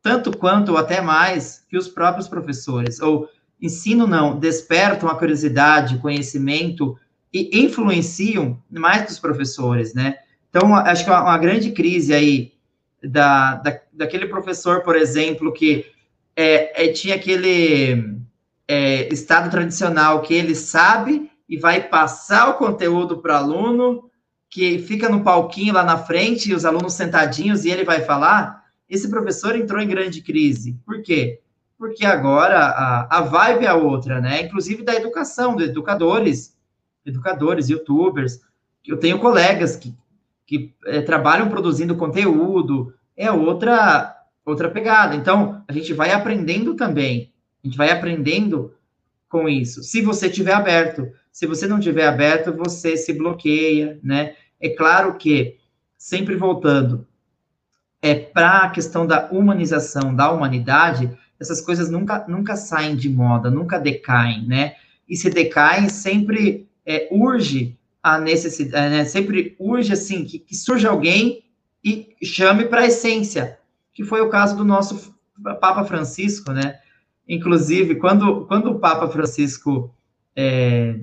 tanto 0.00 0.36
quanto 0.36 0.72
ou 0.72 0.78
até 0.78 1.00
mais 1.00 1.64
que 1.68 1.76
os 1.76 1.88
próprios 1.88 2.28
professores. 2.28 3.00
Ou 3.00 3.28
ensino 3.60 4.06
não, 4.06 4.38
despertam 4.38 5.08
a 5.08 5.14
curiosidade, 5.14 5.98
conhecimento 5.98 6.98
e 7.32 7.62
influenciam 7.62 8.60
mais 8.70 9.06
dos 9.06 9.18
professores, 9.18 9.94
né? 9.94 10.16
Então, 10.48 10.74
acho 10.74 11.04
que 11.04 11.10
uma, 11.10 11.22
uma 11.22 11.38
grande 11.38 11.70
crise 11.70 12.12
aí 12.12 12.52
da, 13.02 13.54
da, 13.56 13.80
daquele 13.92 14.26
professor, 14.26 14.82
por 14.82 14.96
exemplo, 14.96 15.52
que 15.52 15.86
é, 16.34 16.86
é 16.86 16.92
tinha 16.92 17.14
aquele 17.14 18.18
é, 18.66 19.12
estado 19.12 19.50
tradicional 19.50 20.22
que 20.22 20.34
ele 20.34 20.54
sabe 20.54 21.30
e 21.48 21.56
vai 21.56 21.82
passar 21.82 22.48
o 22.48 22.54
conteúdo 22.54 23.18
para 23.18 23.34
o 23.34 23.36
aluno 23.36 24.10
que 24.48 24.80
fica 24.80 25.08
no 25.08 25.22
palquinho 25.22 25.74
lá 25.74 25.84
na 25.84 25.96
frente, 25.96 26.52
os 26.52 26.64
alunos 26.64 26.94
sentadinhos, 26.94 27.64
e 27.64 27.70
ele 27.70 27.84
vai 27.84 28.00
falar, 28.00 28.64
esse 28.88 29.08
professor 29.08 29.54
entrou 29.54 29.80
em 29.80 29.86
grande 29.86 30.20
crise. 30.20 30.76
Por 30.84 31.00
quê? 31.02 31.40
Porque 31.80 32.04
agora 32.04 32.58
a, 32.58 33.18
a 33.18 33.20
vibe 33.22 33.64
é 33.64 33.72
outra, 33.72 34.20
né? 34.20 34.42
Inclusive 34.42 34.82
da 34.82 34.94
educação, 34.94 35.56
de 35.56 35.64
educadores, 35.64 36.54
educadores, 37.06 37.70
youtubers. 37.70 38.38
Eu 38.86 38.98
tenho 38.98 39.18
colegas 39.18 39.76
que, 39.76 39.96
que 40.46 40.74
é, 40.84 41.00
trabalham 41.00 41.48
produzindo 41.48 41.96
conteúdo, 41.96 42.92
é 43.16 43.32
outra 43.32 44.14
outra 44.44 44.68
pegada. 44.68 45.16
Então, 45.16 45.64
a 45.66 45.72
gente 45.72 45.94
vai 45.94 46.12
aprendendo 46.12 46.74
também. 46.74 47.32
A 47.64 47.66
gente 47.66 47.78
vai 47.78 47.90
aprendendo 47.90 48.74
com 49.26 49.48
isso. 49.48 49.82
Se 49.82 50.02
você 50.02 50.28
tiver 50.28 50.52
aberto, 50.52 51.10
se 51.32 51.46
você 51.46 51.66
não 51.66 51.80
tiver 51.80 52.06
aberto, 52.06 52.52
você 52.52 52.94
se 52.94 53.14
bloqueia, 53.14 53.98
né? 54.02 54.34
É 54.60 54.68
claro 54.68 55.16
que, 55.16 55.56
sempre 55.96 56.36
voltando, 56.36 57.06
é 58.02 58.14
para 58.14 58.64
a 58.64 58.70
questão 58.70 59.06
da 59.06 59.30
humanização 59.30 60.14
da 60.14 60.30
humanidade, 60.30 61.16
essas 61.40 61.60
coisas 61.60 61.90
nunca, 61.90 62.26
nunca 62.28 62.54
saem 62.54 62.94
de 62.94 63.08
moda, 63.08 63.50
nunca 63.50 63.78
decaem, 63.78 64.46
né? 64.46 64.74
E 65.08 65.16
se 65.16 65.30
decaem, 65.30 65.88
sempre 65.88 66.68
é, 66.84 67.08
urge 67.10 67.78
a 68.02 68.18
necessidade, 68.18 68.94
né? 68.94 69.04
sempre 69.04 69.56
urge, 69.58 69.92
assim, 69.92 70.24
que, 70.24 70.38
que 70.38 70.54
surja 70.54 70.90
alguém 70.90 71.44
e 71.82 72.14
chame 72.22 72.66
para 72.66 72.82
a 72.82 72.86
essência, 72.86 73.58
que 73.92 74.04
foi 74.04 74.20
o 74.20 74.28
caso 74.28 74.56
do 74.56 74.64
nosso 74.64 75.14
Papa 75.60 75.84
Francisco, 75.84 76.52
né? 76.52 76.78
Inclusive, 77.26 77.94
quando, 77.94 78.46
quando 78.46 78.70
o 78.70 78.78
Papa 78.78 79.08
Francisco 79.08 79.94
é, 80.36 81.00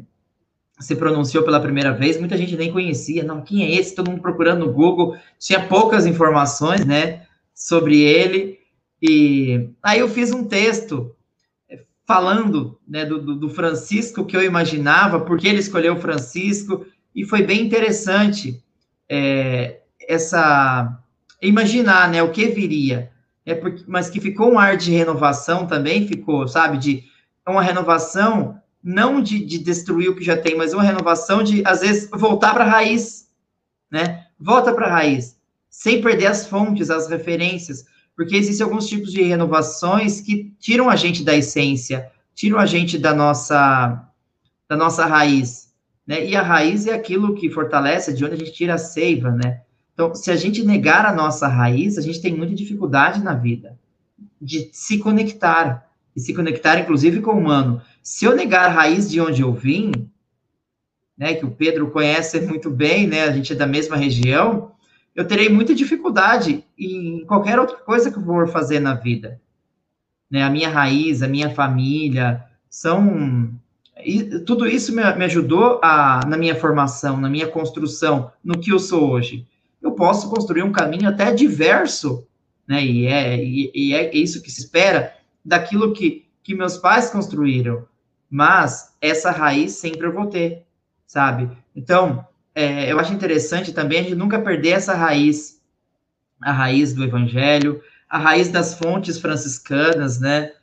se 0.80 0.96
pronunciou 0.96 1.44
pela 1.44 1.60
primeira 1.60 1.92
vez, 1.92 2.20
muita 2.20 2.38
gente 2.38 2.56
nem 2.56 2.72
conhecia, 2.72 3.24
não, 3.24 3.42
quem 3.42 3.64
é 3.64 3.72
esse? 3.76 3.96
Todo 3.96 4.12
mundo 4.12 4.22
procurando 4.22 4.66
no 4.66 4.72
Google, 4.72 5.18
tinha 5.40 5.66
poucas 5.68 6.06
informações, 6.06 6.86
né, 6.86 7.24
sobre 7.54 8.02
ele, 8.02 8.57
e 9.02 9.69
aí 9.82 9.99
eu 9.99 10.10
fiz 10.10 10.32
um 10.32 10.44
texto 10.44 11.15
falando, 12.06 12.80
né, 12.88 13.06
do, 13.06 13.36
do 13.36 13.49
Francisco 13.49 14.26
que 14.26 14.36
eu 14.36 14.41
imaginava, 14.41 15.19
porque 15.19 15.48
ele 15.48 15.60
escolheu 15.60 15.99
Francisco, 15.99 16.86
e 17.14 17.26
foi 17.26 17.44
bem 17.44 17.61
interessante 17.61 18.64
é, 19.10 19.82
essa, 20.07 21.03
imaginar, 21.41 22.10
né, 22.10 22.24
o 22.24 22.32
que 22.32 22.48
viria, 22.48 23.11
é 23.45 23.53
porque, 23.53 23.84
mas 23.88 24.10
que 24.10 24.22
ficou 24.22 24.53
um 24.53 24.60
ar 24.60 24.78
de 24.78 24.91
renovação 24.91 25.68
também, 25.68 26.07
ficou, 26.07 26.48
sabe, 26.48 26.78
de 26.78 27.03
uma 27.45 27.61
renovação 27.61 28.61
não 28.84 29.22
de, 29.22 29.44
de 29.44 29.57
destruir 29.60 30.10
o 30.10 30.15
que 30.15 30.24
já 30.24 30.38
tem, 30.38 30.56
mas 30.56 30.74
uma 30.74 30.84
renovação 30.84 31.44
de, 31.44 31.61
às 31.65 31.82
vezes, 31.82 32.10
voltar 32.10 32.53
para 32.53 32.64
a 32.64 32.69
raiz, 32.69 33.28
né? 33.91 34.26
volta 34.40 34.74
para 34.74 34.88
a 34.88 34.91
raiz, 34.91 35.38
sem 35.69 36.02
perder 36.02 36.28
as 36.28 36.48
fontes, 36.48 36.90
as 36.90 37.10
referências, 37.10 37.86
porque 38.18 38.35
existem 38.35 38.65
alguns 38.65 38.88
tipos 38.88 39.11
de 39.11 39.22
renovações 39.22 40.19
que 40.19 40.52
tiram 40.60 40.89
a 40.89 40.95
gente 40.95 41.23
da 41.23 41.35
essência, 41.35 42.11
tiram 42.34 42.57
a 42.57 42.65
gente 42.65 42.98
da 42.98 43.14
nossa 43.14 44.03
da 44.68 44.76
nossa 44.76 45.06
raiz, 45.06 45.72
né? 46.06 46.26
E 46.26 46.35
a 46.35 46.41
raiz 46.41 46.88
é 46.88 46.94
aquilo 46.94 47.35
que 47.35 47.49
fortalece, 47.49 48.14
de 48.14 48.26
onde 48.26 48.34
a 48.34 48.38
gente 48.38 48.52
tira 48.52 48.73
a 48.73 48.77
seiva, 48.77 49.31
né? 49.31 49.61
Então, 49.94 50.14
se 50.14 50.30
a 50.30 50.35
gente 50.35 50.61
negar 50.64 51.06
a 51.06 51.14
nossa 51.14 51.48
raiz, 51.48 51.98
a 51.98 52.02
gente 52.02 52.19
tem 52.19 52.35
muita 52.35 52.53
dificuldade 52.53 53.23
na 53.23 53.34
vida 53.34 53.80
de 54.41 54.69
se 54.73 54.98
conectar, 54.98 55.89
e 56.15 56.19
se 56.19 56.34
conectar, 56.34 56.80
inclusive, 56.80 57.22
com 57.22 57.31
o 57.31 57.38
humano. 57.38 57.81
Se 58.03 58.26
eu 58.26 58.35
negar 58.35 58.65
a 58.65 58.73
raiz 58.73 59.10
de 59.10 59.22
onde 59.22 59.41
eu 59.41 59.53
vim, 59.53 59.91
né, 61.18 61.34
que 61.34 61.45
o 61.45 61.52
Pedro 61.52 61.89
conhece 61.91 62.41
muito 62.41 62.69
bem, 62.69 63.07
né, 63.07 63.23
a 63.23 63.31
gente 63.31 63.53
é 63.53 63.56
da 63.56 63.65
mesma 63.65 63.95
região, 63.95 64.72
eu 65.18 65.27
terei 65.27 65.49
muita 65.49 65.73
dificuldade 65.73 66.64
em 66.77 67.26
qualquer 67.26 67.57
outra 67.57 67.77
coisa 67.77 68.11
que 68.11 68.19
eu 68.19 68.23
for 68.23 68.48
fazer 68.48 68.80
na 68.80 68.94
vida. 68.94 69.41
Né, 70.30 70.44
a 70.44 70.49
minha 70.49 70.69
raiz, 70.69 71.23
a 71.23 71.27
minha 71.27 71.49
família, 71.49 72.45
são... 72.69 73.52
E 74.06 74.41
tudo 74.41 74.68
isso 74.68 74.95
me, 74.95 75.02
me 75.15 75.26
ajudou 75.26 75.80
a, 75.84 76.22
na 76.27 76.38
minha 76.38 76.53
formação, 76.53 77.19
na 77.19 77.27
minha 77.27 77.48
construção, 77.48 78.31
no 78.44 78.60
que 78.60 78.72
eu 78.72 78.77
sou 78.77 79.10
hoje. 79.10 79.48
Eu 79.81 79.94
posso 79.94 80.30
construir 80.30 80.61
um 80.61 80.72
caminho 80.72 81.10
até 81.10 81.34
diverso, 81.34 82.27
né, 82.68 82.85
e 82.85 83.07
é, 83.07 83.44
e, 83.44 83.72
e 83.73 83.94
é 83.95 84.15
isso 84.15 84.44
que 84.44 84.52
se 84.52 84.61
espera 84.61 85.15
daquilo 85.44 85.94
que, 85.94 86.27
que 86.44 86.53
meus 86.53 86.77
pais 86.77 87.10
construíram, 87.10 87.88
mas 88.30 88.95
essa 89.02 89.31
raiz 89.31 89.72
sempre 89.72 90.06
eu 90.06 90.14
vou 90.14 90.27
ter, 90.27 90.64
sabe? 91.07 91.49
Então, 91.76 92.23
é, 92.58 92.92
eu 92.92 93.00
acho 93.00 93.14
interessante 93.14 93.72
também 93.72 94.00
a 94.00 94.02
gente 94.02 94.16
nunca 94.16 94.40
perder 94.40 94.70
essa 94.70 94.96
raiz, 94.96 95.62
a 96.42 96.52
raiz 96.52 96.92
do 96.92 97.04
evangelho, 97.04 97.80
a 98.10 98.18
raiz 98.18 98.50
das 98.50 98.74
fontes 98.74 99.20
franciscanas, 99.20 100.20
né? 100.20 100.54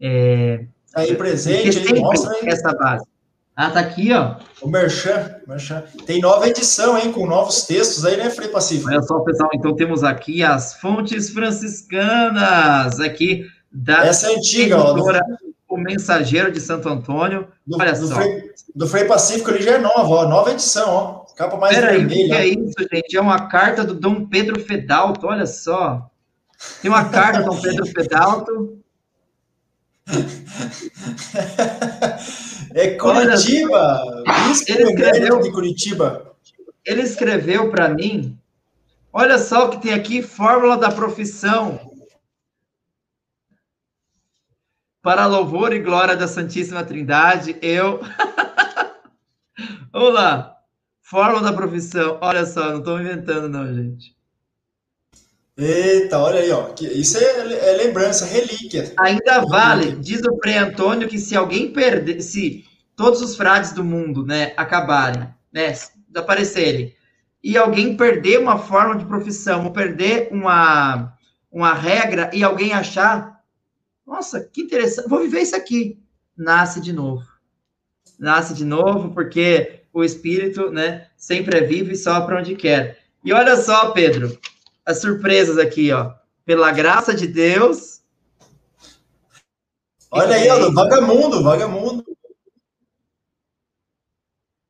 É, 0.00 0.64
tá 0.92 1.02
aí 1.02 1.14
presente, 1.14 1.78
aí, 1.78 2.00
mostra 2.00 2.32
aí. 2.32 2.48
essa 2.48 2.72
base. 2.74 3.06
Ah, 3.54 3.70
tá 3.70 3.78
aqui, 3.78 4.12
ó. 4.12 4.34
O 4.60 4.68
Merchan, 4.68 5.36
Merchan. 5.46 5.84
Tem 6.04 6.20
nova 6.20 6.48
edição, 6.48 6.98
hein, 6.98 7.12
com 7.12 7.24
novos 7.28 7.62
textos 7.62 8.04
aí, 8.04 8.16
né, 8.16 8.28
Frei 8.28 8.48
Pacífico? 8.48 8.90
Olha 8.90 9.00
só, 9.02 9.20
pessoal, 9.20 9.48
então 9.54 9.72
temos 9.76 10.02
aqui 10.02 10.42
as 10.42 10.74
fontes 10.74 11.30
franciscanas, 11.30 12.98
aqui 12.98 13.46
da 13.70 14.04
Essa 14.04 14.32
é 14.32 14.36
antiga, 14.36 14.78
ó. 14.78 14.92
Do, 14.94 15.04
o 15.68 15.76
Mensageiro 15.76 16.50
de 16.50 16.60
Santo 16.60 16.88
Antônio. 16.88 17.46
Do, 17.64 17.78
Olha 17.80 17.92
do 17.92 18.06
só. 18.06 18.16
Frei, 18.16 18.50
do 18.74 18.86
Frei 18.88 19.04
Pacífico 19.04 19.50
ele 19.50 19.62
já 19.62 19.72
é 19.72 19.78
nova, 19.78 20.08
ó, 20.08 20.28
nova 20.28 20.50
edição, 20.50 20.88
ó. 20.88 21.25
Capa 21.36 21.56
mais 21.58 21.76
Pera 21.76 21.92
vermelha. 21.92 22.38
Aí, 22.38 22.52
o 22.52 22.54
que 22.54 22.60
é 22.60 22.66
isso, 22.66 22.88
gente? 22.90 23.16
É 23.16 23.20
uma 23.20 23.46
carta 23.46 23.84
do 23.84 23.94
Dom 23.94 24.26
Pedro 24.26 24.58
Fedalto, 24.58 25.26
olha 25.26 25.46
só. 25.46 26.10
Tem 26.80 26.90
uma 26.90 27.10
carta 27.10 27.42
do 27.42 27.50
Dom 27.50 27.60
Pedro 27.60 27.84
Fedalto. 27.86 28.82
é 32.74 32.94
Curitiba! 32.94 34.02
Ele 34.24 34.50
escreveu, 34.50 35.40
de 35.40 35.52
Curitiba. 35.52 36.34
Ele 36.84 37.02
escreveu 37.02 37.70
para 37.70 37.90
mim. 37.90 38.38
Olha 39.12 39.38
só 39.38 39.66
o 39.66 39.70
que 39.70 39.82
tem 39.82 39.92
aqui, 39.92 40.22
fórmula 40.22 40.78
da 40.78 40.90
profissão. 40.90 41.78
Para 45.02 45.26
louvor 45.26 45.74
e 45.74 45.80
glória 45.80 46.16
da 46.16 46.26
Santíssima 46.26 46.82
Trindade, 46.82 47.58
eu. 47.60 48.00
Vamos 49.92 50.14
lá. 50.14 50.55
Fórmula 51.08 51.40
da 51.40 51.52
profissão. 51.52 52.18
Olha 52.20 52.44
só, 52.44 52.72
não 52.72 52.78
estou 52.80 53.00
inventando, 53.00 53.48
não, 53.48 53.72
gente. 53.72 54.16
Eita, 55.56 56.18
olha 56.18 56.40
aí, 56.40 56.50
ó. 56.50 56.74
Isso 56.80 57.16
é, 57.16 57.70
é 57.70 57.76
lembrança, 57.76 58.26
relíquia. 58.26 58.92
Ainda 58.98 59.42
vale, 59.42 59.92
diz 59.92 60.20
o 60.22 60.36
Frei 60.38 60.56
Antônio, 60.56 61.08
que 61.08 61.16
se 61.16 61.36
alguém 61.36 61.72
perder, 61.72 62.20
se 62.22 62.64
todos 62.96 63.22
os 63.22 63.36
frades 63.36 63.70
do 63.70 63.84
mundo, 63.84 64.26
né, 64.26 64.52
acabarem, 64.56 65.32
né, 65.52 65.72
desaparecerem, 66.08 66.92
e 67.40 67.56
alguém 67.56 67.96
perder 67.96 68.40
uma 68.40 68.58
forma 68.58 68.96
de 68.96 69.04
profissão, 69.04 69.64
ou 69.64 69.70
perder 69.70 70.28
uma, 70.32 71.16
uma 71.52 71.72
regra, 71.72 72.32
e 72.34 72.42
alguém 72.42 72.72
achar, 72.72 73.40
nossa, 74.04 74.40
que 74.40 74.62
interessante. 74.62 75.08
Vou 75.08 75.20
viver 75.20 75.42
isso 75.42 75.54
aqui. 75.54 76.02
Nasce 76.36 76.80
de 76.80 76.92
novo. 76.92 77.24
Nasce 78.18 78.54
de 78.54 78.64
novo, 78.64 79.14
porque 79.14 79.85
o 79.96 80.04
espírito, 80.04 80.70
né, 80.70 81.08
sempre 81.16 81.56
é 81.56 81.62
vivo 81.62 81.90
e 81.90 81.96
sopra 81.96 82.38
onde 82.38 82.54
quer. 82.54 82.98
E 83.24 83.32
olha 83.32 83.56
só, 83.56 83.92
Pedro, 83.92 84.38
as 84.84 85.00
surpresas 85.00 85.56
aqui, 85.56 85.90
ó. 85.90 86.12
Pela 86.44 86.70
graça 86.70 87.14
de 87.14 87.26
Deus. 87.26 88.02
Olha 90.10 90.36
aí, 90.36 90.50
ó, 90.50 90.70
vagamundo, 90.70 91.42
vagamundo. 91.42 92.04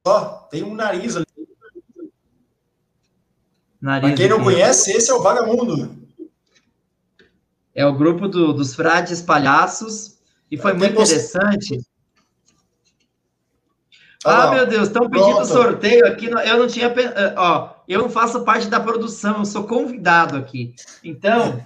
Ó, 0.07 0.25
tem 0.49 0.63
um 0.63 0.75
nariz 0.77 1.17
ali. 1.17 1.27
Nariz 3.81 4.09
Pra 4.09 4.17
quem 4.17 4.29
não 4.29 4.45
conhece, 4.45 4.93
esse 4.93 5.11
é 5.11 5.15
o 5.15 5.23
vagamundo. 5.23 6.07
É 7.75 7.85
o 7.85 7.97
grupo 7.97 8.29
do, 8.29 8.53
dos 8.53 8.77
frades 8.77 9.21
palhaços. 9.21 10.19
E 10.49 10.57
foi 10.57 10.73
muito 10.73 10.93
interessante. 10.93 11.85
Ah, 14.27 14.43
ah 14.43 14.51
meu 14.51 14.67
Deus, 14.67 14.89
estão 14.89 15.09
pedindo 15.09 15.45
sorteio 15.45 16.05
aqui. 16.07 16.27
Eu 16.27 16.59
não 16.59 16.67
tinha. 16.67 16.87
Eh, 16.89 17.35
ó, 17.37 17.69
eu 17.87 18.03
não 18.03 18.11
faço 18.11 18.43
parte 18.43 18.67
da 18.67 18.81
produção, 18.81 19.39
eu 19.39 19.45
sou 19.45 19.65
convidado 19.65 20.37
aqui. 20.37 20.75
Então, 21.05 21.63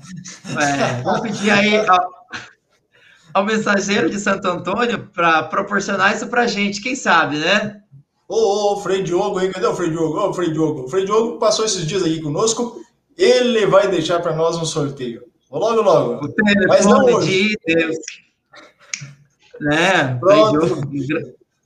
é, 0.60 1.02
vou 1.02 1.22
pedir 1.22 1.50
aí 1.50 1.76
ao, 1.86 2.10
ao 3.32 3.44
mensageiro 3.44 4.10
de 4.10 4.18
Santo 4.18 4.46
Antônio 4.46 5.08
para 5.14 5.44
proporcionar 5.44 6.14
isso 6.14 6.26
para 6.28 6.46
gente, 6.46 6.82
quem 6.82 6.94
sabe, 6.94 7.38
né? 7.38 7.80
Ô, 8.28 8.34
ô, 8.34 8.72
ô, 8.74 8.76
Frei 8.82 9.02
Diogo 9.02 9.38
aí, 9.38 9.48
cadê 9.48 9.66
o 9.66 9.74
Frei 9.74 9.90
Diogo? 9.90 10.18
Ô, 10.18 10.34
Frei 10.34 10.52
Diogo. 10.52 10.82
O 10.82 10.88
Frei 10.88 11.06
Diogo 11.06 11.38
passou 11.38 11.64
esses 11.64 11.86
dias 11.86 12.02
aqui 12.02 12.20
conosco, 12.20 12.78
ele 13.16 13.64
vai 13.64 13.88
deixar 13.88 14.20
para 14.20 14.36
nós 14.36 14.56
um 14.56 14.66
sorteio. 14.66 15.24
Logo, 15.50 15.80
logo. 15.80 16.24
O 16.24 16.28
telefone 16.28 16.66
Mas 16.68 16.84
não 16.84 17.04
hoje. 17.06 17.48
de 17.48 17.58
Deus. 17.66 17.96
Né? 19.60 20.18
Pronto. 20.20 20.82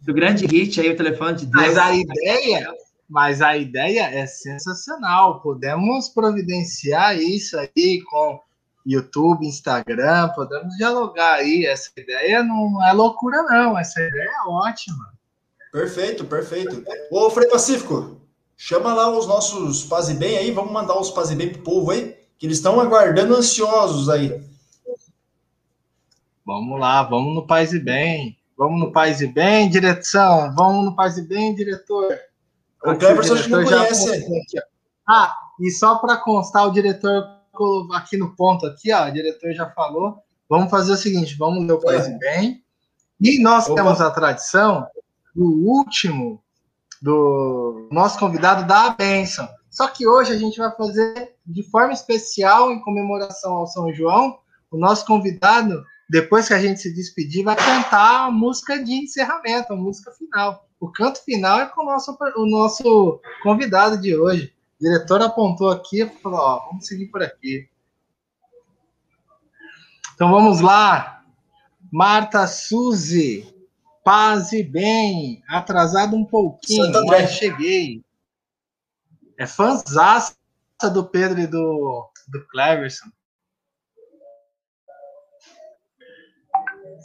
Do 0.04 0.12
grande 0.12 0.46
hit 0.46 0.78
aí, 0.80 0.90
o 0.90 0.96
telefone 0.96 1.38
de 1.38 1.46
Deus. 1.46 1.64
Mas 1.66 1.78
a 1.78 1.94
ideia, 1.94 2.74
mas 3.08 3.40
a 3.40 3.56
ideia 3.56 4.02
é 4.02 4.26
sensacional. 4.26 5.40
Podemos 5.40 6.10
providenciar 6.10 7.18
isso 7.18 7.58
aí 7.58 8.02
com 8.10 8.38
YouTube, 8.84 9.46
Instagram, 9.46 10.28
podemos 10.34 10.76
dialogar 10.76 11.36
aí. 11.36 11.64
Essa 11.64 11.90
ideia 11.96 12.42
não 12.42 12.86
é 12.86 12.92
loucura, 12.92 13.42
não. 13.44 13.78
Essa 13.78 14.02
ideia 14.02 14.28
é 14.28 14.48
ótima. 14.48 15.14
Perfeito, 15.72 16.24
perfeito. 16.26 16.84
Ô, 17.10 17.30
Frei 17.30 17.48
Pacífico, 17.48 18.20
chama 18.58 18.92
lá 18.92 19.08
os 19.10 19.26
nossos 19.26 19.84
Paz 19.84 20.10
e 20.10 20.14
Bem 20.14 20.36
aí, 20.36 20.50
vamos 20.50 20.70
mandar 20.70 20.98
os 20.98 21.10
Paz 21.10 21.30
e 21.30 21.34
Bem 21.34 21.50
pro 21.50 21.62
povo 21.62 21.90
aí 21.90 22.14
que 22.38 22.46
eles 22.46 22.58
estão 22.58 22.78
aguardando 22.78 23.34
ansiosos 23.34 24.10
aí. 24.10 24.38
Vamos 26.44 26.78
lá, 26.78 27.02
vamos 27.02 27.34
no 27.34 27.46
Paz 27.46 27.72
e 27.72 27.80
Bem. 27.80 28.38
Vamos 28.56 28.80
no 28.80 28.92
Paz 28.92 29.20
e 29.20 29.26
Bem, 29.26 29.68
direção. 29.68 30.54
Vamos 30.54 30.84
no 30.84 30.96
Paz 30.96 31.18
e 31.18 31.22
Bem, 31.22 31.54
diretor. 31.54 32.16
O 32.84 32.94
Cleverson 32.96 33.36
que 33.36 33.48
não 33.48 33.64
conhece. 33.64 34.24
Ah, 35.08 35.34
e 35.60 35.70
só 35.70 35.96
para 35.96 36.16
constar, 36.16 36.66
o 36.66 36.72
diretor 36.72 37.24
aqui 37.92 38.16
no 38.16 38.34
ponto 38.34 38.66
aqui, 38.66 38.92
ó, 38.92 39.08
o 39.08 39.12
diretor 39.12 39.52
já 39.52 39.70
falou. 39.70 40.18
Vamos 40.48 40.70
fazer 40.70 40.92
o 40.92 40.96
seguinte, 40.96 41.36
vamos 41.36 41.66
ler 41.66 41.72
o 41.72 41.80
Paz 41.80 42.06
é. 42.06 42.10
e 42.10 42.18
Bem. 42.18 42.64
E 43.20 43.40
nós 43.40 43.66
Opa. 43.66 43.74
temos 43.76 44.00
a 44.00 44.10
tradição 44.10 44.86
do 45.34 45.44
último 45.44 46.42
do 47.00 47.88
nosso 47.90 48.18
convidado 48.18 48.66
da 48.66 48.90
bênção. 48.90 49.48
Só 49.70 49.88
que 49.88 50.06
hoje 50.06 50.32
a 50.32 50.36
gente 50.36 50.56
vai 50.56 50.70
fazer 50.74 51.34
de 51.44 51.62
forma 51.70 51.92
especial, 51.92 52.70
em 52.70 52.80
comemoração 52.80 53.54
ao 53.54 53.66
São 53.66 53.92
João, 53.92 54.38
o 54.70 54.78
nosso 54.78 55.04
convidado, 55.04 55.84
depois 56.08 56.48
que 56.48 56.54
a 56.54 56.60
gente 56.60 56.80
se 56.80 56.92
despedir, 56.92 57.44
vai 57.44 57.56
cantar 57.56 58.26
a 58.26 58.30
música 58.30 58.82
de 58.82 58.92
encerramento, 58.92 59.72
a 59.72 59.76
música 59.76 60.12
final. 60.12 60.68
O 60.78 60.90
canto 60.90 61.22
final 61.24 61.60
é 61.60 61.66
com 61.66 61.82
o 61.82 61.84
nosso, 61.84 62.16
o 62.36 62.46
nosso 62.46 63.20
convidado 63.42 64.00
de 64.00 64.16
hoje. 64.16 64.52
O 64.80 64.84
diretor 64.84 65.22
apontou 65.22 65.70
aqui 65.70 66.02
e 66.02 66.08
falou: 66.08 66.40
ó, 66.40 66.66
vamos 66.66 66.86
seguir 66.86 67.06
por 67.06 67.22
aqui. 67.22 67.68
Então 70.14 70.30
vamos 70.30 70.60
lá. 70.60 71.22
Marta 71.90 72.46
Suzy, 72.46 73.54
paz 74.04 74.52
e 74.52 74.62
bem. 74.62 75.42
Atrasado 75.48 76.16
um 76.16 76.24
pouquinho, 76.24 76.90
mas 77.06 77.30
cheguei 77.30 78.04
é 79.38 79.46
fãzaça 79.46 80.36
do 80.92 81.04
Pedro 81.04 81.40
e 81.40 81.46
do, 81.46 82.10
do 82.28 82.46
Cleverson. 82.48 83.10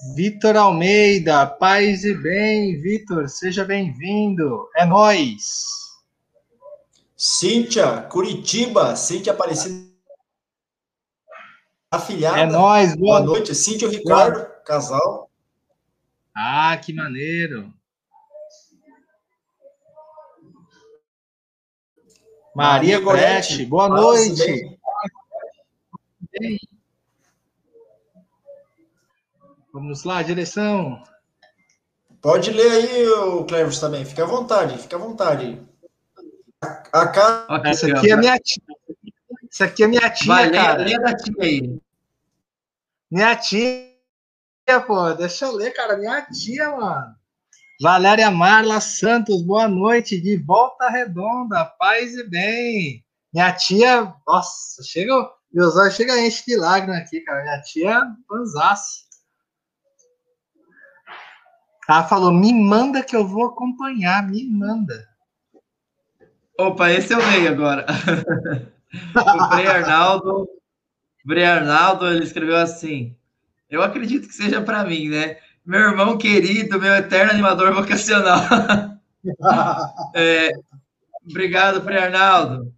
Vitor 0.02 0.56
Almeida, 0.56 1.46
paz 1.46 2.06
e 2.06 2.14
bem, 2.14 2.80
Vitor, 2.80 3.28
seja 3.28 3.66
bem-vindo. 3.66 4.70
É 4.78 4.86
nós. 4.86 5.42
Cíntia, 7.18 8.04
Curitiba, 8.04 8.96
Cíntia 8.96 9.34
Aparecida. 9.34 9.90
Afilhada. 11.92 12.40
É 12.40 12.46
nóis, 12.46 12.96
boa, 12.96 13.20
boa 13.20 13.34
noite. 13.34 13.54
Cíntia 13.54 13.88
e 13.88 13.90
Ricardo, 13.90 14.36
boa. 14.36 14.64
casal. 14.64 15.30
Ah, 16.34 16.78
que 16.78 16.94
maneiro. 16.94 17.74
Maria 22.56 23.00
Gorete, 23.02 23.66
boa 23.66 23.90
noite. 23.90 24.80
Vamos 29.72 30.04
lá, 30.04 30.24
direção. 30.24 31.04
Pode 32.22 32.52
ler 32.52 32.72
aí, 32.72 33.08
o 33.08 33.46
Cleves 33.46 33.80
também. 33.80 34.04
Fica 34.04 34.24
à 34.24 34.28
vontade, 34.28 34.78
fica 34.78 34.96
à 34.96 35.00
vontade. 35.00 35.62
A, 36.92 37.08
casa... 37.08 37.46
Essa 37.66 37.88
aqui 37.88 38.12
é 38.12 38.18
minha 38.18 38.38
tia. 38.38 38.64
Essa 39.52 39.66
aqui 39.66 39.84
é 39.84 39.88
minha 39.88 40.10
tia, 40.10 40.28
Vai, 40.28 40.52
cara. 40.52 40.84
Lê, 40.84 41.00
da 41.00 41.16
tia 41.16 41.36
aí. 41.40 41.80
Minha 43.10 43.36
tia, 43.36 43.94
pô. 44.86 45.14
Deixa 45.14 45.46
eu 45.46 45.56
ler, 45.56 45.72
cara. 45.72 45.98
Minha 45.98 46.22
tia, 46.24 46.70
mano. 46.72 47.16
Valéria 47.82 48.30
Marla 48.30 48.82
Santos, 48.82 49.42
boa 49.42 49.68
noite. 49.68 50.20
De 50.20 50.36
volta 50.36 50.90
redonda, 50.90 51.64
paz 51.78 52.14
e 52.16 52.24
bem. 52.24 53.06
Minha 53.32 53.54
tia, 53.54 54.14
nossa, 54.28 54.84
chega, 54.84 55.14
meus 55.54 55.76
olhos 55.78 55.96
chegam 55.96 56.16
a 56.16 56.22
encher 56.22 56.44
de 56.46 56.58
lágrimas 56.58 56.98
aqui, 56.98 57.22
cara. 57.22 57.44
Minha 57.44 57.62
tia, 57.62 58.02
panzaço. 58.28 59.09
Ela 61.90 62.04
falou: 62.04 62.32
me 62.32 62.54
manda 62.54 63.02
que 63.02 63.16
eu 63.16 63.28
vou 63.28 63.48
acompanhar, 63.48 64.22
me 64.30 64.48
manda. 64.48 65.10
Opa, 66.56 66.92
esse 66.92 67.12
eu 67.12 67.18
leio 67.18 67.50
agora. 67.50 67.84
o 69.16 69.50
Frei 69.50 69.66
Arnaldo, 69.66 70.48
Frei 71.26 71.44
Arnaldo, 71.44 72.06
ele 72.06 72.24
escreveu 72.24 72.58
assim: 72.58 73.18
Eu 73.68 73.82
acredito 73.82 74.28
que 74.28 74.36
seja 74.36 74.62
para 74.62 74.84
mim, 74.84 75.10
né? 75.10 75.38
Meu 75.66 75.80
irmão 75.80 76.16
querido, 76.16 76.80
meu 76.80 76.94
eterno 76.94 77.32
animador 77.32 77.74
vocacional. 77.74 78.40
é, 80.14 80.52
obrigado, 81.28 81.82
Frei 81.82 81.98
Arnaldo. 81.98 82.72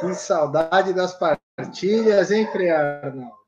Que 0.00 0.14
saudade 0.14 0.92
das 0.92 1.16
partilhas, 1.16 2.32
hein, 2.32 2.48
Frei 2.50 2.70
Arnaldo? 2.70 3.43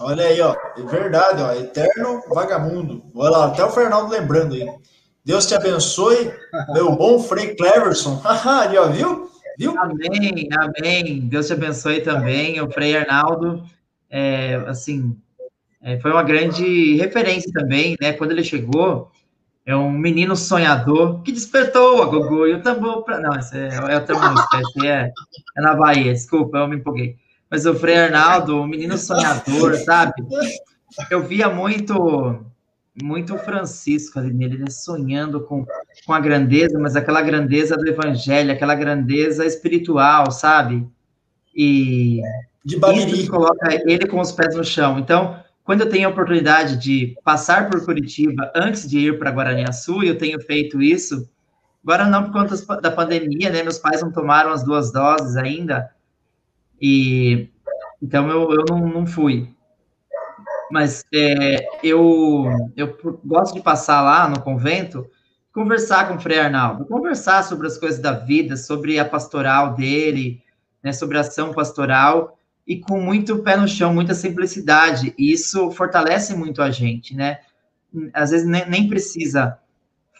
Olha 0.00 0.24
aí, 0.24 0.40
ó. 0.40 0.56
É 0.76 0.82
verdade, 0.82 1.42
ó. 1.42 1.52
Eterno 1.52 2.22
vagabundo. 2.28 3.02
Olha 3.14 3.30
lá, 3.30 3.46
até 3.46 3.62
o 3.62 3.70
Fernando 3.70 4.08
lembrando 4.08 4.54
aí. 4.54 4.66
Deus 5.22 5.46
te 5.46 5.54
abençoe, 5.54 6.32
meu 6.72 6.96
bom 6.96 7.20
Frei 7.20 7.54
Cleverson. 7.54 8.20
ali, 8.24 8.78
ó, 8.78 8.88
viu? 8.88 9.30
Viu? 9.58 9.78
Amém, 9.78 10.48
amém. 10.58 11.20
Deus 11.28 11.46
te 11.46 11.52
abençoe 11.52 12.00
também. 12.00 12.58
O 12.62 12.70
Frei 12.70 12.96
Arnaldo, 12.96 13.62
é, 14.08 14.54
assim, 14.66 15.14
é, 15.82 16.00
foi 16.00 16.10
uma 16.10 16.22
grande 16.22 16.96
referência 16.96 17.52
também, 17.52 17.94
né? 18.00 18.14
Quando 18.14 18.30
ele 18.30 18.42
chegou, 18.42 19.10
é 19.66 19.76
um 19.76 19.90
menino 19.90 20.34
sonhador 20.34 21.22
que 21.22 21.30
despertou 21.30 22.02
a 22.02 22.06
Gogô 22.06 22.46
e 22.46 22.54
o 22.54 22.62
tambor. 22.62 23.04
Pra... 23.04 23.20
Não, 23.20 23.38
esse 23.38 23.54
é, 23.54 23.68
é 23.68 23.94
outra 23.96 24.18
música, 24.18 24.60
esse 24.62 24.86
é, 24.86 25.12
é 25.58 25.60
na 25.60 25.74
Bahia, 25.74 26.14
desculpa, 26.14 26.56
eu 26.56 26.68
me 26.68 26.76
empolguei. 26.76 27.16
Mas 27.50 27.66
o 27.66 27.74
Frei 27.74 27.96
Arnaldo, 27.96 28.60
o 28.60 28.66
menino 28.66 28.96
sonhador, 28.96 29.74
sabe? 29.76 30.22
Eu 31.10 31.22
via 31.22 31.48
muito 31.48 32.44
muito 33.02 33.36
Francisco 33.38 34.18
ali 34.18 34.32
nele, 34.32 34.58
né? 34.58 34.68
sonhando 34.68 35.40
com, 35.42 35.64
com 36.04 36.12
a 36.12 36.20
grandeza, 36.20 36.78
mas 36.78 36.96
aquela 36.96 37.22
grandeza 37.22 37.76
do 37.76 37.88
evangelho, 37.88 38.52
aquela 38.52 38.74
grandeza 38.74 39.46
espiritual, 39.46 40.30
sabe? 40.30 40.86
E 41.54 42.20
de 42.64 42.76
isso 42.76 43.30
coloca 43.30 43.68
ele 43.86 44.06
com 44.06 44.20
os 44.20 44.32
pés 44.32 44.54
no 44.54 44.64
chão. 44.64 44.98
Então, 44.98 45.40
quando 45.64 45.82
eu 45.82 45.88
tenho 45.88 46.08
a 46.08 46.10
oportunidade 46.10 46.76
de 46.76 47.16
passar 47.24 47.70
por 47.70 47.84
Curitiba 47.84 48.50
antes 48.54 48.88
de 48.88 48.98
ir 48.98 49.18
para 49.18 49.30
Guaraniaçu, 49.30 50.02
eu 50.02 50.18
tenho 50.18 50.40
feito 50.40 50.82
isso, 50.82 51.28
agora 51.82 52.06
não 52.06 52.24
por 52.24 52.32
conta 52.32 52.80
da 52.80 52.90
pandemia, 52.90 53.50
né? 53.50 53.62
Meus 53.62 53.78
pais 53.78 54.02
não 54.02 54.12
tomaram 54.12 54.50
as 54.50 54.62
duas 54.62 54.92
doses 54.92 55.36
ainda, 55.36 55.90
e 56.80 57.48
então 58.02 58.28
eu, 58.30 58.52
eu 58.52 58.64
não, 58.70 58.88
não 58.88 59.06
fui. 59.06 59.54
Mas 60.70 61.04
é, 61.12 61.66
eu, 61.82 62.44
eu 62.76 62.96
gosto 63.24 63.54
de 63.54 63.60
passar 63.60 64.00
lá 64.02 64.28
no 64.28 64.40
convento, 64.40 65.04
conversar 65.52 66.08
com 66.08 66.14
o 66.14 66.20
Frei 66.20 66.38
Arnaldo, 66.38 66.86
conversar 66.86 67.42
sobre 67.42 67.66
as 67.66 67.76
coisas 67.76 68.00
da 68.00 68.12
vida, 68.12 68.56
sobre 68.56 68.98
a 68.98 69.04
pastoral 69.04 69.74
dele, 69.74 70.42
né, 70.82 70.92
sobre 70.92 71.18
a 71.18 71.22
ação 71.22 71.52
pastoral, 71.52 72.38
e 72.66 72.78
com 72.80 73.00
muito 73.00 73.42
pé 73.42 73.56
no 73.56 73.66
chão, 73.66 73.92
muita 73.92 74.14
simplicidade. 74.14 75.12
E 75.18 75.32
isso 75.32 75.70
fortalece 75.72 76.36
muito 76.36 76.62
a 76.62 76.70
gente, 76.70 77.16
né? 77.16 77.38
Às 78.14 78.30
vezes 78.30 78.46
nem, 78.46 78.68
nem 78.70 78.88
precisa 78.88 79.58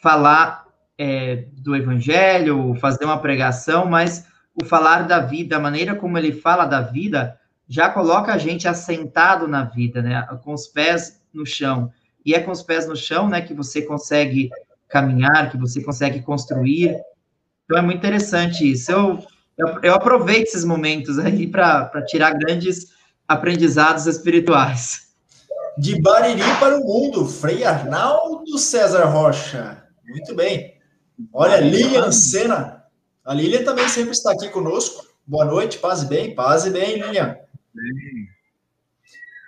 falar 0.03 0.67
é, 0.99 1.45
do 1.53 1.77
evangelho, 1.77 2.75
fazer 2.81 3.05
uma 3.05 3.21
pregação, 3.21 3.87
mas 3.87 4.27
o 4.55 4.65
falar 4.65 5.07
da 5.07 5.21
vida, 5.21 5.57
a 5.57 5.61
maneira 5.61 5.95
como 5.95 6.19
ele 6.19 6.33
fala 6.33 6.65
da 6.65 6.81
vida, 6.81 7.39
já 7.69 7.89
coloca 7.89 8.33
a 8.33 8.39
gente 8.39 8.67
assentado 8.67 9.47
na 9.47 9.65
vida, 9.65 10.03
né? 10.03 10.27
Com 10.43 10.53
os 10.53 10.67
pés 10.67 11.21
no 11.33 11.47
chão. 11.47 11.93
E 12.25 12.35
é 12.35 12.41
com 12.41 12.51
os 12.51 12.63
pés 12.63 12.87
no 12.87 12.97
chão, 12.97 13.29
né, 13.29 13.41
que 13.41 13.55
você 13.55 13.83
consegue 13.83 14.51
caminhar, 14.89 15.51
que 15.51 15.57
você 15.57 15.83
consegue 15.83 16.21
construir. 16.21 16.97
Então 17.65 17.79
é 17.79 17.83
muito 17.83 17.99
interessante 17.99 18.71
isso. 18.71 18.91
Eu, 18.91 19.25
eu, 19.57 19.81
eu 19.83 19.95
aproveito 19.95 20.49
esses 20.49 20.65
momentos 20.65 21.19
aí 21.19 21.47
para 21.47 22.05
tirar 22.07 22.35
grandes 22.35 22.89
aprendizados 23.27 24.07
espirituais. 24.07 25.11
De 25.79 26.01
Bariri 26.03 26.43
para 26.59 26.77
o 26.77 26.85
mundo, 26.85 27.25
Frei 27.27 27.65
Arnaldo 27.65 28.59
César 28.59 29.05
Rocha. 29.05 29.85
Muito 30.07 30.35
bem. 30.35 30.75
Olha, 31.33 31.61
Lilian 31.61 32.11
Sena. 32.11 32.80
A 33.31 33.33
Lilian 33.33 33.63
também 33.63 33.89
sempre 33.89 34.11
está 34.11 34.33
aqui 34.33 34.49
conosco. 34.49 35.07
Boa 35.25 35.45
noite, 35.45 35.79
paz 35.79 36.03
e 36.03 36.07
bem, 36.07 36.35
paz 36.35 36.67
e 36.67 36.71
bem, 36.71 37.01
Lilian. 37.01 37.37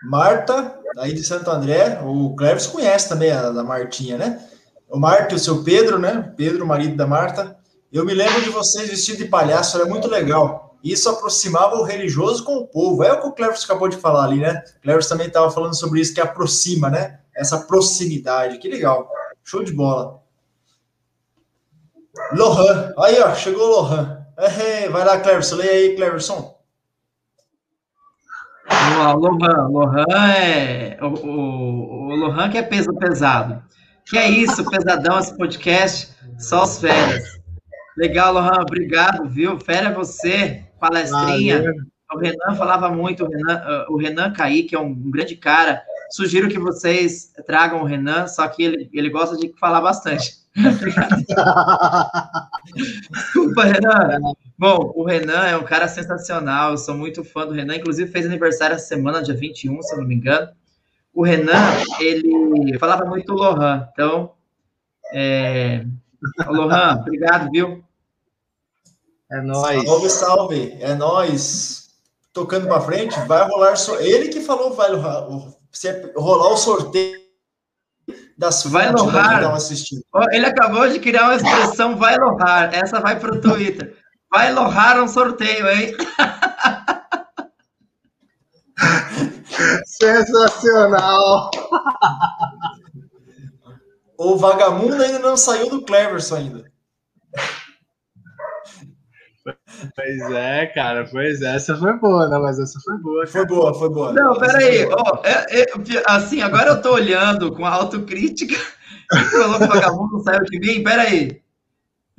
Marta, 0.05 0.79
aí 0.99 1.13
de 1.13 1.25
Santo 1.25 1.51
André, 1.51 2.01
o 2.05 2.33
Cleves 2.37 2.69
conhece 2.69 3.09
também 3.09 3.33
a 3.33 3.51
da 3.51 3.65
Martinha, 3.65 4.17
né? 4.17 4.41
O 4.89 4.97
Marta 5.01 5.35
e 5.35 5.37
o 5.37 5.41
seu 5.41 5.65
Pedro, 5.65 5.99
né? 5.99 6.33
Pedro, 6.37 6.65
marido 6.65 6.95
da 6.95 7.09
Marta. 7.09 7.59
Eu 7.93 8.05
me 8.05 8.15
lembro 8.15 8.41
de 8.43 8.51
vocês 8.51 8.89
vestidos 8.89 9.19
de 9.19 9.29
palhaço, 9.29 9.77
era 9.77 9.85
muito 9.85 10.07
legal. 10.07 10.79
Isso 10.85 11.09
aproximava 11.09 11.75
o 11.75 11.83
religioso 11.83 12.45
com 12.45 12.59
o 12.59 12.69
povo. 12.69 13.03
É 13.03 13.13
o 13.13 13.21
que 13.21 13.27
o 13.27 13.33
Cleves 13.33 13.65
acabou 13.65 13.89
de 13.89 13.97
falar 13.97 14.27
ali, 14.27 14.39
né? 14.39 14.63
O 14.77 14.81
Cleves 14.81 15.09
também 15.09 15.27
estava 15.27 15.51
falando 15.51 15.77
sobre 15.77 16.01
isso, 16.01 16.15
que 16.15 16.21
aproxima, 16.21 16.89
né? 16.89 17.19
Essa 17.35 17.59
proximidade. 17.59 18.59
Que 18.59 18.69
legal. 18.69 19.11
Show 19.43 19.65
de 19.65 19.73
bola. 19.73 20.22
Lohan. 22.33 22.93
Aí, 22.99 23.21
ó, 23.21 23.35
chegou 23.35 23.67
o 23.67 23.81
Lohan. 23.81 24.27
vai 24.91 25.05
lá, 25.05 25.21
Cleverson. 25.21 25.57
Leia 25.57 25.73
aí, 25.73 25.97
Cleverson. 25.97 26.59
O 28.71 29.17
Lohan, 29.19 29.69
Lohan 29.69 30.33
é. 30.35 30.99
O, 31.01 31.07
o, 31.07 32.09
o 32.11 32.17
Lohan 32.17 32.51
que 32.51 32.59
é 32.59 32.63
peso 32.63 32.93
pesado. 32.95 33.63
Que 34.07 34.19
é 34.19 34.29
isso, 34.29 34.69
pesadão, 34.69 35.19
esse 35.19 35.37
podcast, 35.37 36.13
só 36.39 36.65
os 36.65 36.79
férias. 36.79 37.41
Legal, 37.97 38.33
Lohan, 38.33 38.61
obrigado, 38.63 39.29
viu? 39.29 39.59
Fera 39.61 39.91
é 39.91 39.95
você, 39.95 40.65
palestrinha. 40.81 41.59
Valeu. 41.59 41.75
O 42.15 42.19
Renan 42.19 42.55
falava 42.57 42.91
muito, 42.91 43.25
o 43.25 43.29
Renan, 43.29 43.87
o 43.89 43.97
Renan 43.97 44.33
Kaique 44.33 44.75
é 44.75 44.79
um 44.79 44.95
grande 45.11 45.35
cara. 45.35 45.83
Sugiro 46.11 46.49
que 46.49 46.59
vocês 46.59 47.33
tragam 47.47 47.81
o 47.81 47.87
Renan, 47.87 48.27
só 48.27 48.47
que 48.49 48.63
ele, 48.63 48.91
ele 48.93 49.09
gosta 49.09 49.37
de 49.37 49.51
falar 49.59 49.81
bastante. 49.81 50.42
Desculpa, 53.11 53.65
Renan. 53.65 54.21
Bom, 54.59 54.93
o 54.95 55.05
Renan 55.05 55.47
é 55.47 55.57
um 55.57 55.65
cara 55.65 55.89
sensacional, 55.89 56.73
eu 56.73 56.79
sou 56.79 56.95
muito 56.95 57.25
fã 57.25 57.47
do 57.47 57.55
Renan, 57.55 57.77
inclusive 57.77 58.11
fez 58.11 58.27
aniversário 58.27 58.77
essa 58.77 58.87
semana, 58.87 59.23
dia 59.23 59.35
21, 59.35 59.83
se 59.83 59.95
eu 59.95 59.99
não 59.99 60.07
me 60.07 60.15
engano. 60.15 60.49
O 61.15 61.23
Renan, 61.25 61.53
ele 62.01 62.79
falava 62.79 63.05
muito 63.05 63.33
Lohan, 63.33 63.89
então, 63.93 64.33
é... 65.13 65.85
Lohan, 66.47 66.99
obrigado, 67.01 67.51
viu? 67.51 67.83
É 69.31 69.41
nóis. 69.41 69.85
Salve, 69.85 70.11
salve, 70.11 70.77
é 70.81 70.95
nóis. 70.95 71.91
Tocando 72.33 72.67
para 72.67 72.81
frente, 72.81 73.19
vai 73.21 73.47
rolar, 73.49 73.77
so... 73.77 73.97
ele 73.97 74.29
que 74.29 74.41
falou 74.41 74.75
vai 74.75 74.91
rolar, 74.91 75.27
rolar 76.17 76.49
o 76.53 76.57
sorteio 76.57 77.22
das 78.43 78.65
vai 78.65 78.91
lorar. 78.91 79.41
Ele 80.33 80.47
acabou 80.47 80.89
de 80.89 80.99
criar 80.99 81.27
uma 81.27 81.37
expressão 81.37 81.97
vai 81.97 82.17
lorar. 82.17 82.75
Essa 82.75 82.99
vai 83.01 83.21
para 83.21 83.37
o 83.37 83.41
Twitter. 83.41 83.97
Vai 84.31 84.53
lorar 84.53 85.01
um 85.01 85.07
sorteio, 85.07 85.69
hein? 85.69 85.95
Sensacional! 89.87 91.53
o 94.19 94.37
vagabundo 94.37 95.01
ainda 95.01 95.21
não 95.21 95.37
saiu 95.37 95.71
do 95.71 95.85
Cleverson 95.85 96.35
ainda. 96.37 96.65
Pois 99.45 100.21
é, 100.31 100.67
cara, 100.67 101.09
pois 101.11 101.43
é, 101.43 101.57
essa 101.57 101.77
foi 101.77 101.99
boa, 101.99 102.29
não, 102.29 102.43
mas 102.43 102.59
essa 102.59 102.79
foi 102.81 102.97
boa. 102.99 103.27
Foi 103.27 103.47
boa, 103.47 103.75
foi 103.75 103.89
boa. 103.91 104.13
Não, 104.13 104.39
peraí, 104.39 104.87
oh, 104.87 105.27
é, 105.27 105.63
é, 105.63 105.67
assim, 106.07 106.43
agora 106.43 106.71
eu 106.71 106.83
tô 106.83 106.95
olhando 106.95 107.53
com 107.53 107.67
autocrítica, 107.67 108.55
falou 109.33 109.59
que 109.59 109.65
o 109.65 109.69
vagabundo 109.69 110.13
não 110.13 110.21
saiu 110.23 110.45
de 110.45 110.61
mim, 110.61 110.85
peraí, 110.85 111.27
deixa 111.27 111.43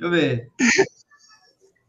eu 0.00 0.10
ver. 0.10 0.50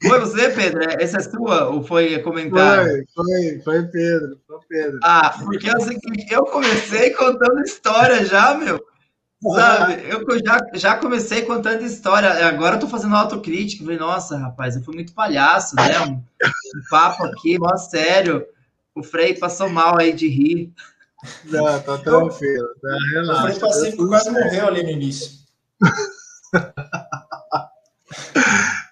Foi 0.07 0.19
você, 0.19 0.49
Pedro? 0.49 0.81
Essa 0.99 1.17
é 1.17 1.21
sua 1.21 1.69
ou 1.69 1.83
foi 1.83 2.19
comentário? 2.19 3.05
Foi, 3.13 3.25
foi, 3.25 3.61
foi 3.61 3.83
Pedro, 3.87 4.39
foi 4.47 4.59
Pedro. 4.69 4.99
Ah, 5.03 5.35
porque 5.43 5.67
é 5.67 5.75
o 5.75 5.81
seguinte, 5.81 6.27
eu 6.31 6.45
comecei 6.45 7.11
contando 7.11 7.61
história 7.61 8.23
já, 8.25 8.53
meu. 8.53 8.79
Sabe, 9.41 10.03
eu 10.09 10.25
já, 10.43 10.57
já 10.73 10.97
comecei 10.97 11.43
contando 11.43 11.83
história, 11.83 12.47
agora 12.47 12.75
eu 12.75 12.79
tô 12.79 12.87
fazendo 12.87 13.15
autocrítica. 13.15 13.83
Falei, 13.83 13.99
nossa, 13.99 14.37
rapaz, 14.37 14.75
eu 14.75 14.81
fui 14.81 14.95
muito 14.95 15.13
palhaço, 15.13 15.75
né? 15.75 15.99
Um, 16.01 16.13
um 16.13 16.23
papo 16.89 17.23
aqui, 17.25 17.59
mó 17.59 17.75
sério. 17.77 18.45
O 18.95 19.03
Frei 19.03 19.35
passou 19.35 19.69
mal 19.69 19.99
aí 19.99 20.13
de 20.13 20.27
rir. 20.29 20.73
Não, 21.45 21.65
tá 21.81 21.97
tranquilo, 21.97 22.67
tá, 22.81 22.97
relaxa. 23.11 23.41
O 23.41 23.45
Frei 23.47 23.59
Pacífico 23.59 24.07
quase 24.07 24.31
morreu 24.31 24.67
ali 24.67 24.83
no 24.83 24.89
início. 24.89 25.31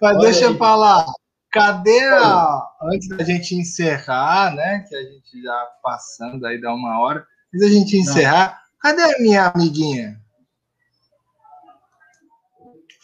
Mas 0.00 0.16
Olha 0.16 0.18
deixa 0.18 0.46
aí. 0.46 0.52
eu 0.52 0.58
falar, 0.58 1.06
cadê 1.50 2.04
a. 2.08 2.62
Antes 2.82 3.08
da 3.08 3.24
gente 3.24 3.54
encerrar, 3.54 4.54
né? 4.54 4.84
Que 4.88 4.94
a 4.94 5.02
gente 5.02 5.42
já 5.42 5.66
passando 5.82 6.44
aí 6.44 6.60
dá 6.60 6.74
uma 6.74 7.00
hora. 7.00 7.26
Antes 7.54 7.66
da 7.66 7.74
gente 7.74 7.96
encerrar, 7.96 8.60
Não. 8.74 8.78
cadê 8.80 9.02
a 9.02 9.18
minha 9.20 9.46
amiguinha? 9.46 10.20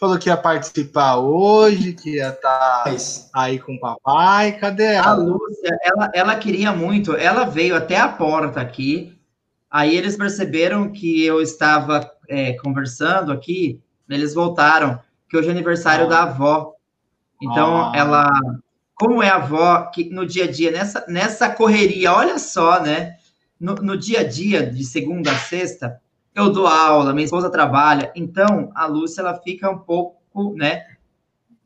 Falou 0.01 0.17
que 0.17 0.29
ia 0.29 0.35
participar 0.35 1.17
hoje, 1.17 1.93
que 1.93 2.15
ia 2.15 2.29
estar 2.29 2.85
tá 2.85 2.91
aí 3.35 3.59
com 3.59 3.75
o 3.75 3.79
papai. 3.79 4.53
Cadê 4.53 4.95
ela? 4.95 5.09
A 5.09 5.13
Lúcia, 5.13 5.77
ela, 5.83 6.11
ela 6.11 6.35
queria 6.37 6.73
muito, 6.73 7.15
ela 7.15 7.43
veio 7.43 7.75
até 7.75 7.97
a 7.97 8.07
porta 8.07 8.59
aqui. 8.59 9.15
Aí 9.69 9.95
eles 9.95 10.17
perceberam 10.17 10.91
que 10.91 11.23
eu 11.23 11.39
estava 11.39 12.11
é, 12.27 12.53
conversando 12.53 13.31
aqui, 13.31 13.79
eles 14.09 14.33
voltaram, 14.33 14.99
que 15.29 15.37
hoje 15.37 15.49
é 15.49 15.51
aniversário 15.51 16.07
ah. 16.07 16.09
da 16.09 16.23
avó. 16.23 16.73
Então, 17.39 17.83
ah. 17.83 17.91
ela, 17.95 18.27
como 18.95 19.21
é 19.21 19.29
a 19.29 19.35
avó, 19.35 19.83
que 19.93 20.09
no 20.09 20.25
dia 20.25 20.45
a 20.45 20.51
dia, 20.51 20.71
nessa, 20.71 21.05
nessa 21.07 21.47
correria, 21.47 22.11
olha 22.11 22.39
só, 22.39 22.81
né? 22.81 23.17
No, 23.59 23.75
no 23.75 23.95
dia 23.95 24.21
a 24.21 24.27
dia, 24.27 24.65
de 24.65 24.83
segunda 24.83 25.31
a 25.31 25.37
sexta, 25.37 26.01
eu 26.33 26.51
dou 26.51 26.65
aula, 26.65 27.13
minha 27.13 27.25
esposa 27.25 27.49
trabalha, 27.49 28.11
então 28.15 28.71
a 28.73 28.85
Lúcia 28.85 29.21
ela 29.21 29.39
fica 29.39 29.69
um 29.69 29.77
pouco, 29.77 30.55
né, 30.55 30.85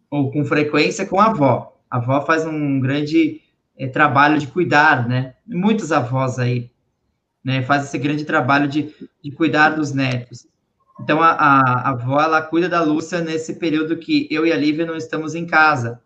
ou 0.09 0.31
com 0.31 0.43
frequência 0.43 1.05
com 1.05 1.19
a 1.19 1.25
avó. 1.25 1.77
A 1.89 1.97
avó 1.97 2.21
faz 2.21 2.45
um 2.45 2.79
grande 2.79 3.41
é, 3.77 3.87
trabalho 3.87 4.39
de 4.39 4.47
cuidar, 4.47 5.07
né? 5.07 5.35
Muitas 5.45 5.91
avós 5.91 6.39
aí, 6.39 6.71
né, 7.43 7.61
fazem 7.61 7.87
esse 7.87 7.97
grande 7.97 8.25
trabalho 8.25 8.67
de, 8.67 8.93
de 9.23 9.31
cuidar 9.31 9.69
dos 9.69 9.93
netos. 9.93 10.47
Então 10.99 11.21
a, 11.21 11.31
a, 11.31 11.59
a 11.59 11.89
avó 11.89 12.19
ela 12.19 12.41
cuida 12.41 12.67
da 12.69 12.81
Lúcia 12.81 13.21
nesse 13.21 13.55
período 13.55 13.97
que 13.97 14.27
eu 14.31 14.45
e 14.45 14.51
a 14.51 14.57
Lívia 14.57 14.85
não 14.85 14.95
estamos 14.95 15.35
em 15.35 15.45
casa. 15.45 16.01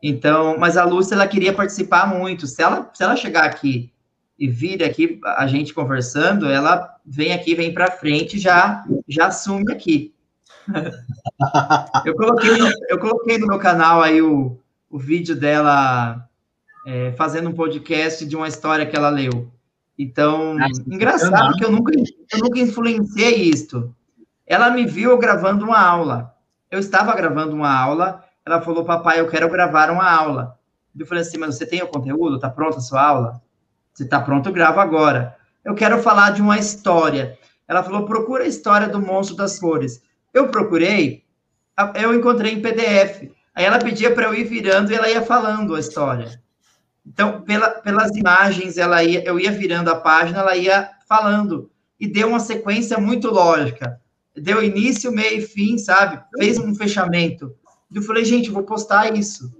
Então, 0.00 0.56
mas 0.58 0.76
a 0.76 0.84
Lúcia 0.84 1.14
ela 1.14 1.26
queria 1.26 1.52
participar 1.52 2.06
muito. 2.06 2.46
Se 2.46 2.62
ela 2.62 2.88
se 2.94 3.02
ela 3.02 3.16
chegar 3.16 3.44
aqui 3.44 3.92
e 4.38 4.46
vir 4.48 4.84
aqui 4.84 5.18
a 5.24 5.46
gente 5.46 5.74
conversando, 5.74 6.46
ela 6.46 6.96
vem 7.04 7.32
aqui, 7.32 7.54
vem 7.54 7.74
para 7.74 7.90
frente, 7.90 8.38
já 8.38 8.84
já 9.08 9.26
assume 9.26 9.72
aqui. 9.72 10.14
eu 12.04 12.14
coloquei 12.14 12.58
eu 12.88 12.98
coloquei 12.98 13.38
no 13.38 13.46
meu 13.46 13.58
canal 13.58 14.00
aí 14.00 14.22
o, 14.22 14.56
o 14.88 14.98
vídeo 14.98 15.34
dela 15.34 16.28
é, 16.86 17.12
fazendo 17.12 17.50
um 17.50 17.54
podcast 17.54 18.24
de 18.24 18.36
uma 18.36 18.46
história 18.46 18.86
que 18.86 18.96
ela 18.96 19.08
leu. 19.08 19.50
Então, 19.98 20.56
ah, 20.60 20.68
engraçado 20.86 21.56
que 21.56 21.64
eu 21.64 21.72
nunca 21.72 21.92
eu 21.92 22.38
nunca 22.38 22.60
influenciei 22.60 23.42
isto. 23.42 23.92
Ela 24.46 24.70
me 24.70 24.86
viu 24.86 25.18
gravando 25.18 25.64
uma 25.64 25.80
aula. 25.80 26.34
Eu 26.70 26.78
estava 26.78 27.14
gravando 27.16 27.56
uma 27.56 27.74
aula, 27.74 28.22
ela 28.46 28.60
falou: 28.60 28.84
"Papai, 28.84 29.18
eu 29.18 29.28
quero 29.28 29.50
gravar 29.50 29.90
uma 29.90 30.08
aula". 30.08 30.56
Eu 30.96 31.06
falei 31.06 31.22
assim: 31.22 31.38
"Mas 31.38 31.56
você 31.56 31.66
tem 31.66 31.82
o 31.82 31.88
conteúdo? 31.88 32.38
Tá 32.38 32.48
pronta 32.48 32.76
a 32.76 32.80
sua 32.80 33.02
aula?" 33.02 33.47
Se 33.98 34.04
está 34.04 34.20
pronto, 34.20 34.52
grava 34.52 34.80
agora. 34.80 35.36
Eu 35.64 35.74
quero 35.74 36.00
falar 36.00 36.30
de 36.30 36.40
uma 36.40 36.56
história. 36.56 37.36
Ela 37.66 37.82
falou: 37.82 38.06
procura 38.06 38.44
a 38.44 38.46
história 38.46 38.88
do 38.88 39.00
monstro 39.00 39.34
das 39.34 39.58
cores. 39.58 40.00
Eu 40.32 40.50
procurei, 40.50 41.24
eu 42.00 42.14
encontrei 42.14 42.52
em 42.52 42.62
PDF. 42.62 43.28
Aí 43.52 43.64
ela 43.64 43.80
pedia 43.80 44.14
para 44.14 44.26
eu 44.26 44.34
ir 44.36 44.44
virando 44.44 44.92
e 44.92 44.94
ela 44.94 45.10
ia 45.10 45.20
falando 45.20 45.74
a 45.74 45.80
história. 45.80 46.40
Então, 47.04 47.42
pela, 47.42 47.70
pelas 47.70 48.14
imagens, 48.16 48.78
ela 48.78 49.02
ia, 49.02 49.24
eu 49.24 49.40
ia 49.40 49.50
virando 49.50 49.90
a 49.90 49.96
página, 49.96 50.38
ela 50.38 50.56
ia 50.56 50.88
falando. 51.08 51.68
E 51.98 52.06
deu 52.06 52.28
uma 52.28 52.38
sequência 52.38 52.98
muito 52.98 53.28
lógica. 53.28 54.00
Deu 54.32 54.62
início, 54.62 55.10
meio 55.10 55.38
e 55.38 55.44
fim, 55.44 55.76
sabe? 55.76 56.22
Fez 56.38 56.56
um 56.56 56.72
fechamento. 56.72 57.52
Eu 57.92 58.02
falei, 58.02 58.24
gente, 58.24 58.48
vou 58.48 58.62
postar 58.62 59.12
isso. 59.16 59.52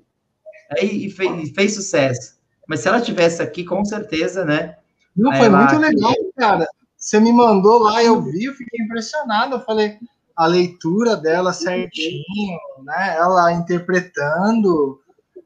Aí 0.71 1.07
e 1.07 1.11
fez, 1.11 1.51
fez 1.51 1.75
sucesso. 1.75 2.38
Mas 2.69 2.81
se 2.81 2.89
ela 2.89 3.01
tivesse 3.01 3.43
aqui, 3.43 3.65
com 3.65 3.83
certeza, 3.83 4.45
né? 4.45 4.77
Não, 5.17 5.33
foi 5.33 5.47
ela... 5.47 5.59
muito 5.59 5.79
legal, 5.79 6.15
cara. 6.37 6.67
Você 6.97 7.19
me 7.19 7.33
mandou 7.33 7.79
lá, 7.79 8.05
eu 8.05 8.21
vi, 8.21 8.45
eu 8.45 8.55
fiquei 8.55 8.85
impressionado. 8.85 9.55
Eu 9.55 9.61
falei, 9.61 9.97
a 10.37 10.47
leitura 10.47 11.17
dela 11.17 11.53
certinho, 11.53 12.59
né? 12.85 13.17
Ela 13.17 13.53
interpretando, 13.53 15.01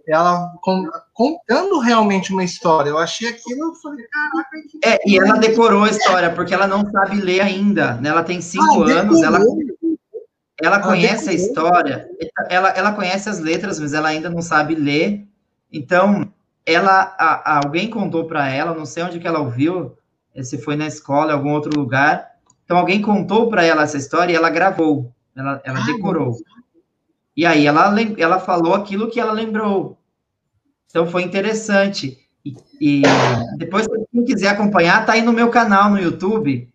ela 0.07 0.51
contando 1.15 1.79
realmente 1.79 2.33
uma 2.33 2.43
história. 2.43 2.91
Eu 2.91 2.99
achei 2.99 3.29
aquilo, 3.29 3.69
eu 3.69 3.75
falei, 3.77 4.05
caraca. 4.07 4.51
Que 4.69 4.81
é, 4.85 4.99
e 5.07 5.17
ela 5.17 5.39
decorou 5.39 5.85
a 5.85 5.91
história, 5.91 6.35
porque 6.35 6.53
ela 6.53 6.67
não 6.67 6.91
sabe 6.91 7.21
ler 7.21 7.41
ainda, 7.41 7.95
né? 7.95 8.09
Ela 8.09 8.25
tem 8.25 8.41
cinco 8.41 8.83
ah, 8.83 8.91
anos, 8.91 9.23
ela, 9.23 9.39
ela 10.61 10.81
conhece 10.81 11.31
a 11.31 11.33
história, 11.33 12.09
ela, 12.51 12.71
ela 12.71 12.93
conhece 12.93 13.29
as 13.29 13.39
letras, 13.39 13.79
mas 13.79 13.95
ela 13.95 14.09
ainda 14.09 14.29
não 14.29 14.43
sabe 14.43 14.75
ler. 14.75 15.25
Então, 15.73 16.33
ela, 16.65 17.15
a, 17.19 17.59
alguém 17.65 17.91
contou 17.91 18.27
para 18.27 18.49
ela, 18.49 18.75
não 18.75 18.87
sei 18.87 19.03
onde 19.03 19.19
que 19.19 19.27
ela 19.27 19.41
ouviu, 19.41 19.97
se 20.43 20.59
foi 20.59 20.77
na 20.77 20.87
escola, 20.87 21.33
em 21.33 21.35
algum 21.35 21.51
outro 21.51 21.79
lugar. 21.79 22.31
Então 22.65 22.77
alguém 22.77 23.03
contou 23.03 23.49
para 23.49 23.65
ela 23.65 23.83
essa 23.83 23.97
história 23.99 24.33
e 24.33 24.37
ela 24.37 24.49
gravou, 24.51 25.13
ela, 25.37 25.61
ela 25.65 25.81
ah, 25.81 25.87
decorou. 25.87 26.37
E 27.37 27.45
aí 27.45 27.67
ela, 27.67 27.95
ela 28.19 28.39
falou 28.39 28.75
aquilo 28.75 29.11
que 29.11 29.21
ela 29.21 29.33
lembrou. 29.33 29.99
Então 30.89 31.07
foi 31.07 31.23
interessante. 31.23 32.19
E, 32.45 32.57
e 32.81 33.03
depois, 33.57 33.87
quem 34.11 34.25
quiser 34.25 34.49
acompanhar, 34.49 35.05
tá 35.07 35.13
aí 35.13 35.23
no 35.23 35.33
meu 35.33 35.49
canal 35.51 35.91
no 35.91 35.99
YouTube. 35.99 36.69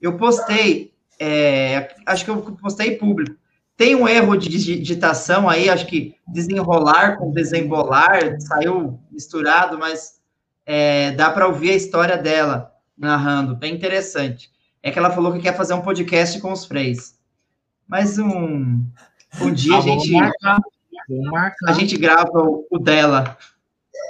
Eu 0.00 0.16
postei, 0.16 0.92
é, 1.18 1.94
acho 2.06 2.24
que 2.24 2.30
eu 2.30 2.42
postei 2.42 2.96
público. 2.96 3.36
Tem 3.76 3.94
um 3.94 4.06
erro 4.06 4.36
de 4.36 4.48
digitação 4.48 5.48
aí, 5.48 5.68
acho 5.68 5.86
que 5.86 6.14
desenrolar 6.28 7.16
com 7.16 7.32
desembolar 7.32 8.40
saiu 8.40 9.00
misturado, 9.10 9.76
mas 9.76 10.20
é, 10.64 11.10
dá 11.12 11.30
para 11.30 11.48
ouvir 11.48 11.70
a 11.70 11.76
história 11.76 12.16
dela 12.16 12.72
narrando, 12.96 13.56
bem 13.56 13.74
interessante. 13.74 14.50
É 14.82 14.90
que 14.90 14.98
ela 14.98 15.10
falou 15.10 15.32
que 15.32 15.40
quer 15.40 15.56
fazer 15.56 15.74
um 15.74 15.80
podcast 15.80 16.40
com 16.40 16.52
os 16.52 16.64
freis. 16.64 17.18
Mas 17.88 18.18
um, 18.18 18.84
um 19.40 19.52
dia 19.52 19.74
ah, 19.74 19.78
a 19.78 19.80
gente 19.80 20.12
marcar. 20.12 20.60
Marcar. 21.08 21.70
a 21.70 21.72
gente 21.72 21.96
grava 21.96 22.38
o, 22.38 22.66
o 22.70 22.78
dela. 22.78 23.36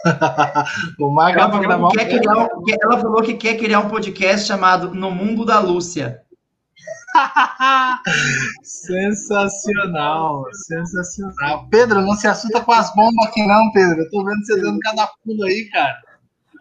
vou 0.98 1.10
marcar 1.10 1.50
ela, 1.50 1.62
falou 1.62 1.90
que 1.90 1.98
quer 1.98 2.08
criar, 2.08 2.48
ela 2.82 2.98
falou 2.98 3.22
que 3.22 3.34
quer 3.34 3.56
criar 3.56 3.80
um 3.80 3.88
podcast 3.88 4.46
chamado 4.46 4.94
No 4.94 5.10
Mundo 5.10 5.44
da 5.44 5.58
Lúcia. 5.58 6.22
Sensacional, 8.62 10.44
sensacional. 10.66 11.68
Pedro, 11.70 12.00
não 12.02 12.14
se 12.14 12.26
assusta 12.26 12.60
com 12.60 12.72
as 12.72 12.94
bombas 12.94 13.26
aqui 13.26 13.46
não, 13.46 13.70
Pedro. 13.72 14.02
Eu 14.02 14.10
tô 14.10 14.24
vendo 14.24 14.44
você 14.44 14.60
dando 14.60 14.78
cada 14.80 15.06
pulo 15.24 15.44
aí, 15.44 15.68
cara. 15.70 15.96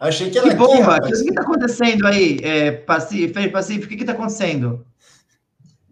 Achei 0.00 0.30
que 0.30 0.38
era 0.38 0.50
que 0.50 0.56
bomba. 0.56 0.96
O 0.96 1.02
que 1.02 1.12
está 1.12 1.42
acontecendo 1.42 2.06
aí, 2.06 2.38
é, 2.42 2.72
Pacífico? 2.72 3.52
Pacífico, 3.52 3.86
o 3.86 3.88
que 3.96 4.02
está 4.02 4.12
acontecendo? 4.12 4.84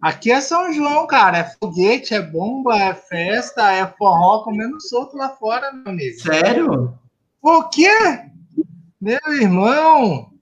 Aqui 0.00 0.32
é 0.32 0.40
São 0.40 0.72
João, 0.72 1.06
cara. 1.06 1.38
É 1.38 1.44
foguete, 1.60 2.12
é 2.14 2.20
bomba, 2.20 2.76
é 2.76 2.94
festa, 2.94 3.70
é 3.70 3.86
forró 3.86 4.42
comendo 4.42 4.80
solto 4.80 5.16
lá 5.16 5.30
fora, 5.30 5.72
meu 5.72 5.92
amigo. 5.92 6.20
Sério? 6.20 6.98
O 7.40 7.64
quê? 7.68 7.88
Meu 9.00 9.20
irmão, 9.28 10.32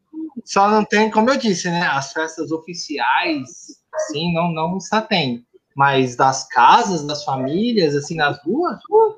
só 0.45 0.69
não 0.71 0.85
tem, 0.85 1.11
como 1.11 1.31
eu 1.31 1.37
disse, 1.37 1.71
né? 1.71 1.83
As 1.83 2.13
festas 2.13 2.51
oficiais, 2.51 3.70
assim, 3.95 4.33
não, 4.33 4.53
não 4.53 4.77
está 4.77 5.01
tendo. 5.01 5.43
Mas 5.77 6.17
das 6.17 6.47
casas, 6.49 7.07
das 7.07 7.25
famílias, 7.25 7.95
assim, 7.95 8.17
nas 8.17 8.43
ruas, 8.45 8.79
uh, 8.91 9.17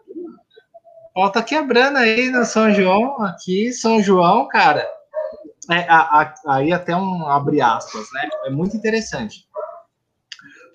falta 1.15 1.43
quebrando 1.43 1.99
aí 1.99 2.31
no 2.31 2.45
São 2.45 2.73
João. 2.73 3.23
Aqui, 3.23 3.73
São 3.73 4.03
João, 4.03 4.47
cara. 4.49 4.87
É, 5.71 5.89
a, 5.89 6.01
a, 6.21 6.35
aí 6.57 6.73
até 6.73 6.95
um 6.97 7.27
abre 7.27 7.61
aspas, 7.61 8.07
né? 8.13 8.29
É 8.45 8.51
muito 8.51 8.77
interessante. 8.77 9.47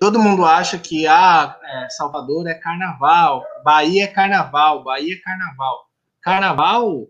todo 0.00 0.18
mundo 0.18 0.44
acha 0.44 0.78
que 0.78 1.06
ah, 1.06 1.56
é, 1.62 1.90
Salvador 1.90 2.46
é 2.46 2.54
carnaval, 2.54 3.44
Bahia 3.62 4.04
é 4.04 4.06
carnaval, 4.06 4.82
Bahia 4.82 5.14
é 5.14 5.18
carnaval. 5.18 5.88
Carnaval 6.22 7.06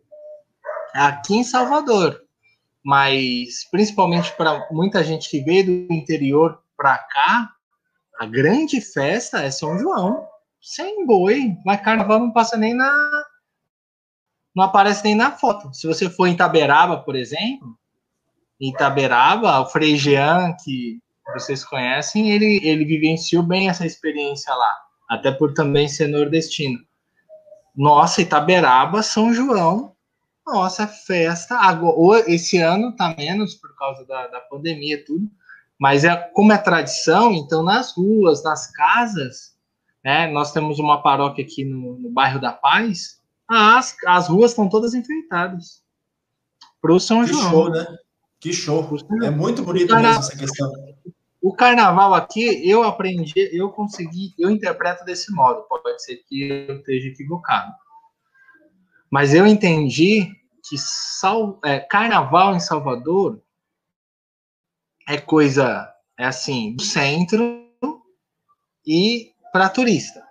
é 0.94 1.01
aqui 1.01 1.36
em 1.36 1.44
Salvador, 1.44 2.20
mas 2.85 3.69
principalmente 3.70 4.32
para 4.36 4.66
muita 4.70 5.05
gente 5.05 5.28
que 5.28 5.40
veio 5.40 5.66
do 5.66 5.93
interior 5.93 6.60
para 6.78 6.96
cá, 6.96 7.50
a 8.20 8.24
grande 8.24 8.80
festa 8.80 9.42
é 9.42 9.50
São 9.50 9.76
João, 9.76 10.24
sem 10.62 11.05
boi, 11.05 11.56
mas 11.66 11.82
carnaval 11.82 12.20
não 12.20 12.32
passa 12.32 12.56
nem 12.56 12.72
na. 12.72 13.10
Não 14.55 14.64
aparece 14.64 15.05
nem 15.05 15.14
na 15.14 15.32
foto. 15.32 15.74
Se 15.74 15.86
você 15.86 16.09
for 16.09 16.26
em 16.26 16.32
Itaberaba, 16.32 16.98
por 16.98 17.16
exemplo, 17.16 17.76
em 18.60 18.70
Itaberaba, 18.70 19.60
o 19.60 19.66
Frei 19.66 19.96
Jean, 19.96 20.55
que 20.64 21.00
vocês 21.34 21.64
conhecem, 21.64 22.30
ele, 22.30 22.60
ele 22.62 22.84
vivenciou 22.84 23.42
bem 23.42 23.68
essa 23.68 23.84
experiência 23.84 24.55
lá, 24.55 24.76
até 25.10 25.30
por 25.30 25.52
também 25.55 25.88
ser 25.88 26.09
nordestino. 26.09 26.78
Nossa, 27.76 28.22
Itaberaba, 28.22 29.02
São 29.02 29.32
João, 29.32 29.94
nossa, 30.48 30.86
festa. 30.86 31.56
Agora, 31.56 32.24
esse 32.26 32.59
ano 32.59 32.96
tá 32.96 33.14
menos 33.16 33.55
por 33.55 33.76
causa 33.76 34.05
da, 34.06 34.28
da 34.28 34.40
pandemia 34.40 35.05
tudo, 35.05 35.30
mas 35.78 36.05
é 36.05 36.16
como 36.34 36.52
é 36.52 36.59
tradição, 36.59 37.32
então 37.32 37.62
nas 37.62 37.96
ruas, 37.96 38.42
nas 38.42 38.70
casas, 38.70 39.56
né, 40.05 40.26
nós 40.26 40.52
temos 40.52 40.78
uma 40.78 41.02
paróquia 41.02 41.44
aqui 41.44 41.64
no, 41.64 41.98
no 41.98 42.10
bairro 42.10 42.40
da 42.40 42.52
Paz, 42.52 43.20
as, 43.48 43.96
as 44.06 44.28
ruas 44.28 44.50
estão 44.50 44.68
todas 44.68 44.92
enfeitadas 44.92 45.82
para 46.80 46.92
o 46.92 47.00
São 47.00 47.24
que 47.24 47.32
João. 47.32 47.50
Show, 47.50 47.70
né? 47.70 47.86
Que 48.40 48.52
show, 48.52 48.88
É 49.22 49.30
muito 49.30 49.62
bonito 49.62 49.92
mesmo 49.94 50.06
essa 50.06 50.36
questão. 50.36 50.70
O 51.40 51.55
carnaval 51.55 52.14
aqui, 52.14 52.68
eu 52.68 52.82
aprendi, 52.82 53.32
eu 53.52 53.70
consegui, 53.70 54.34
eu 54.38 54.50
interpreto 54.50 55.05
desse 55.05 55.32
modo. 55.32 55.62
Pode 55.62 56.02
ser 56.02 56.16
que 56.28 56.66
eu 56.68 56.76
esteja 56.76 57.09
equivocado. 57.09 57.72
Mas 59.10 59.34
eu 59.34 59.46
entendi 59.46 60.28
que 60.68 60.76
sal, 60.76 61.59
é, 61.64 61.80
carnaval 61.80 62.55
em 62.55 62.60
Salvador 62.60 63.40
é 65.09 65.16
coisa, 65.16 65.90
é 66.18 66.26
assim, 66.26 66.76
do 66.76 66.82
centro 66.82 67.66
e 68.86 69.32
para 69.51 69.70
turista. 69.70 70.22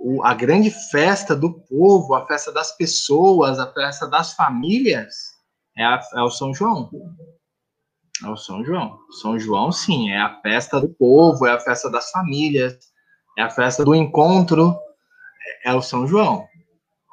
O, 0.00 0.24
a 0.24 0.34
grande 0.34 0.70
festa 0.70 1.36
do 1.36 1.60
povo, 1.60 2.14
a 2.16 2.26
festa 2.26 2.52
das 2.52 2.76
pessoas, 2.76 3.60
a 3.60 3.72
festa 3.72 4.08
das 4.08 4.32
famílias 4.32 5.14
é, 5.76 5.84
a, 5.84 6.00
é 6.16 6.22
o 6.22 6.30
São 6.30 6.52
João. 6.52 6.90
É 8.24 8.28
o 8.28 8.36
São 8.36 8.64
João. 8.64 8.98
São 9.22 9.38
João, 9.38 9.70
sim, 9.70 10.10
é 10.10 10.20
a 10.20 10.40
festa 10.40 10.80
do 10.80 10.88
povo, 10.88 11.46
é 11.46 11.52
a 11.52 11.60
festa 11.60 11.88
das 11.88 12.10
famílias, 12.10 12.76
é 13.38 13.42
a 13.42 13.50
festa 13.50 13.84
do 13.84 13.94
encontro, 13.94 14.76
é, 15.64 15.70
é 15.70 15.74
o 15.74 15.82
São 15.82 16.08
João. 16.08 16.44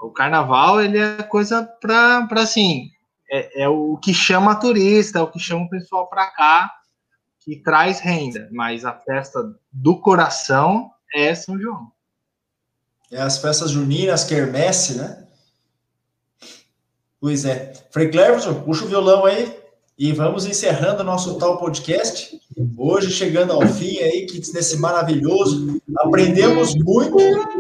O 0.02 0.12
carnaval, 0.12 0.82
ele 0.82 0.98
é 0.98 1.22
coisa 1.22 1.64
para, 1.80 2.28
assim, 2.38 2.90
é, 3.30 3.64
é, 3.64 3.70
o 3.70 3.98
que 3.98 4.14
chama 4.14 4.60
turista, 4.60 5.20
é 5.20 5.22
o 5.22 5.32
que 5.32 5.40
chama 5.40 5.66
o 5.66 5.70
pessoal 5.70 6.08
para 6.08 6.28
cá, 6.28 6.72
que 7.42 7.56
traz 7.58 8.00
renda, 8.00 8.50
mas 8.52 8.86
a 8.86 8.94
festa 8.94 9.40
do 9.72 10.00
coração 10.00 10.92
é 11.14 11.34
São 11.34 11.60
João. 11.60 11.92
É 13.12 13.22
as 13.22 13.38
festas 13.38 13.72
juninas, 13.72 14.24
quermesse, 14.24 14.98
né? 14.98 15.28
Pois 17.20 17.46
é. 17.46 17.74
Frei 17.92 18.10
Cleverson, 18.10 18.62
puxa 18.64 18.86
o 18.86 18.88
violão 18.88 19.26
aí. 19.26 19.65
E 19.98 20.12
vamos 20.12 20.46
encerrando 20.46 21.02
o 21.02 21.06
nosso 21.06 21.36
tal 21.36 21.58
podcast. 21.58 22.38
Hoje 22.78 23.10
chegando 23.10 23.54
ao 23.54 23.66
fim 23.66 23.98
aí, 24.00 24.26
que 24.26 24.42
nesse 24.54 24.78
maravilhoso. 24.78 25.82
Aprendemos 26.00 26.76
muito, 26.76 27.18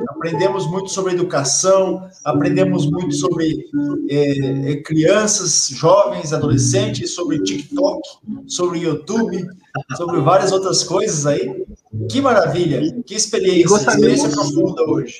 aprendemos 0.10 0.70
muito 0.70 0.90
sobre 0.90 1.14
educação, 1.14 2.06
aprendemos 2.26 2.92
muito 2.92 3.16
sobre 3.16 3.66
é, 4.10 4.72
é, 4.72 4.76
crianças, 4.82 5.70
jovens, 5.70 6.34
adolescentes, 6.34 7.12
sobre 7.12 7.42
TikTok, 7.42 8.02
sobre 8.48 8.80
YouTube, 8.80 9.48
sobre 9.96 10.22
várias 10.22 10.52
outras 10.52 10.84
coisas 10.84 11.26
aí. 11.26 11.66
Que 12.10 12.22
maravilha, 12.22 12.82
que 13.04 13.16
experiência, 13.16 13.76
experiência 13.76 14.30
profunda 14.30 14.84
hoje. 14.84 15.18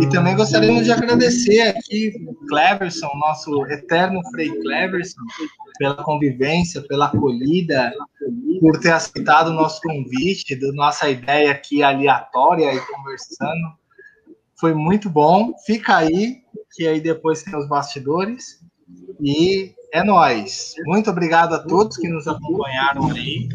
E 0.00 0.08
também 0.08 0.34
gostaríamos 0.34 0.84
de 0.84 0.92
agradecer 0.92 1.60
aqui 1.62 2.12
Cleverson, 2.48 3.08
nosso 3.18 3.66
eterno 3.66 4.20
Frei 4.30 4.50
Cleverson, 4.60 5.20
pela 5.78 6.02
convivência, 6.02 6.82
pela 6.82 7.06
acolhida, 7.06 7.92
por 8.60 8.78
ter 8.80 8.92
aceitado 8.92 9.48
o 9.48 9.54
nosso 9.54 9.80
convite, 9.82 10.56
da 10.56 10.72
nossa 10.72 11.10
ideia 11.10 11.50
aqui 11.50 11.82
aleatória 11.82 12.72
e 12.72 12.80
conversando. 12.80 13.76
Foi 14.58 14.72
muito 14.72 15.10
bom. 15.10 15.52
Fica 15.66 15.96
aí, 15.96 16.38
que 16.74 16.86
aí 16.86 17.00
depois 17.00 17.42
tem 17.42 17.56
os 17.56 17.68
bastidores. 17.68 18.60
E 19.20 19.74
é 19.92 20.02
nós. 20.02 20.74
Muito 20.86 21.10
obrigado 21.10 21.54
a 21.54 21.58
todos 21.58 21.96
que 21.96 22.08
nos 22.08 22.26
acompanharam 22.26 23.10
aí. 23.10 23.48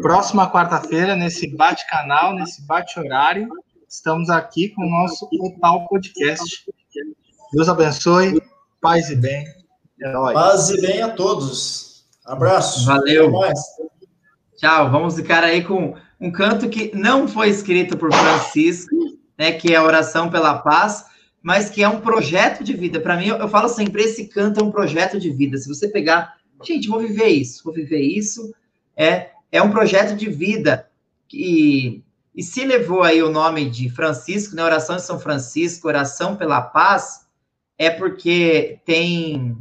Próxima 0.00 0.50
quarta-feira, 0.50 1.16
nesse 1.16 1.54
bate-canal, 1.56 2.34
nesse 2.34 2.66
bate-horário, 2.66 3.48
estamos 3.88 4.30
aqui 4.30 4.68
com 4.70 4.82
o 4.82 4.90
nosso 4.90 5.28
Total 5.28 5.86
Podcast. 5.88 6.64
Deus 7.52 7.68
abençoe, 7.68 8.40
paz 8.80 9.10
e 9.10 9.16
bem. 9.16 9.44
É 10.00 10.12
nóis. 10.12 10.34
Paz 10.34 10.70
e 10.70 10.80
bem 10.80 11.02
a 11.02 11.10
todos. 11.10 12.04
Abraço. 12.24 12.86
Valeu. 12.86 13.32
Tchau. 14.56 14.90
Vamos 14.90 15.16
ficar 15.16 15.42
aí 15.42 15.64
com 15.64 15.94
um 16.20 16.30
canto 16.30 16.68
que 16.68 16.94
não 16.94 17.26
foi 17.26 17.48
escrito 17.48 17.96
por 17.96 18.12
Francisco, 18.12 18.94
né, 19.38 19.52
que 19.52 19.72
é 19.72 19.76
a 19.76 19.82
oração 19.82 20.30
pela 20.30 20.58
paz, 20.58 21.04
mas 21.42 21.70
que 21.70 21.82
é 21.82 21.88
um 21.88 22.00
projeto 22.00 22.62
de 22.62 22.74
vida. 22.74 23.00
Para 23.00 23.16
mim, 23.16 23.28
eu, 23.28 23.36
eu 23.36 23.48
falo 23.48 23.68
sempre, 23.68 24.02
esse 24.02 24.28
canto 24.28 24.60
é 24.60 24.62
um 24.62 24.70
projeto 24.70 25.18
de 25.18 25.30
vida. 25.30 25.56
Se 25.56 25.66
você 25.66 25.88
pegar, 25.88 26.36
gente, 26.62 26.88
vou 26.88 27.00
viver 27.00 27.28
isso, 27.28 27.64
vou 27.64 27.72
viver 27.72 28.00
isso, 28.00 28.54
é 28.96 29.30
é 29.50 29.62
um 29.62 29.70
projeto 29.70 30.16
de 30.16 30.28
vida 30.28 30.88
que 31.28 32.02
e 32.34 32.42
se 32.42 32.64
levou 32.64 33.02
aí 33.02 33.22
o 33.22 33.30
nome 33.30 33.68
de 33.68 33.90
Francisco, 33.90 34.54
né, 34.54 34.62
oração 34.62 34.96
de 34.96 35.02
São 35.02 35.18
Francisco, 35.18 35.88
oração 35.88 36.36
pela 36.36 36.62
paz, 36.62 37.26
é 37.76 37.90
porque 37.90 38.78
tem 38.84 39.56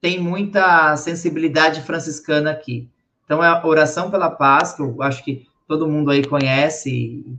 tem 0.00 0.20
muita 0.20 0.96
sensibilidade 0.96 1.82
franciscana 1.82 2.52
aqui. 2.52 2.88
Então, 3.24 3.42
é 3.42 3.48
a 3.48 3.66
oração 3.66 4.10
pela 4.10 4.30
paz, 4.30 4.72
que 4.72 4.80
eu 4.80 5.02
acho 5.02 5.24
que 5.24 5.46
todo 5.66 5.88
mundo 5.88 6.10
aí 6.10 6.24
conhece 6.24 7.38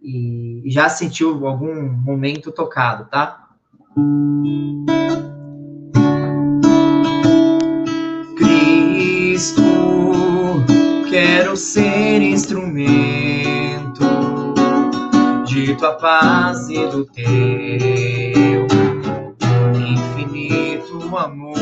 e, 0.00 0.62
e 0.64 0.70
já 0.70 0.88
sentiu 0.88 1.46
algum 1.46 1.90
momento 1.90 2.52
tocado, 2.52 3.06
tá? 3.10 3.48
Cristo, 8.36 9.62
quero 11.16 11.56
ser 11.56 12.20
instrumento 12.20 14.04
de 15.46 15.74
tua 15.76 15.94
paz 15.94 16.68
e 16.68 16.86
do 16.88 17.06
teu 17.06 18.66
infinito 19.80 21.16
amor. 21.16 21.56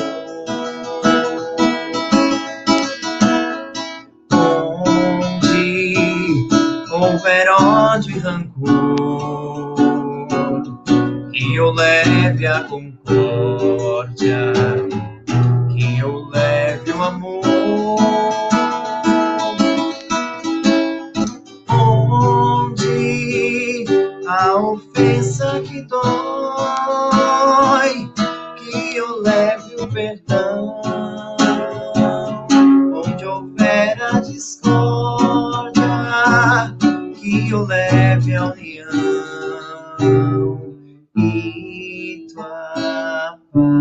houver 6.90 7.48
ódio 7.50 8.16
e 8.16 8.18
rancor, 8.18 9.76
que 11.32 11.54
eu 11.54 11.70
leve 11.70 12.44
a 12.44 12.64
concórdia, 12.64 14.52
a 24.94 25.00
ofensa 25.00 25.60
que 25.62 25.82
dói, 25.82 25.98
que 28.56 28.96
eu 28.96 29.20
leve 29.22 29.76
o 29.80 29.86
perdão. 29.88 30.80
Onde 32.94 33.24
houver 33.24 34.00
a 34.02 34.20
discórdia, 34.20 35.82
que 37.20 37.50
eu 37.50 37.66
leve 37.66 38.36
a 38.36 38.46
união 38.46 38.90
e 41.16 42.26
tua 42.32 43.38
paz. 43.52 43.74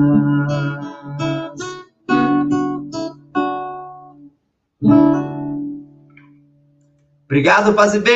Obrigado, 7.25 7.73
paz 7.73 7.93
e 7.95 7.99
bem. 7.99 8.11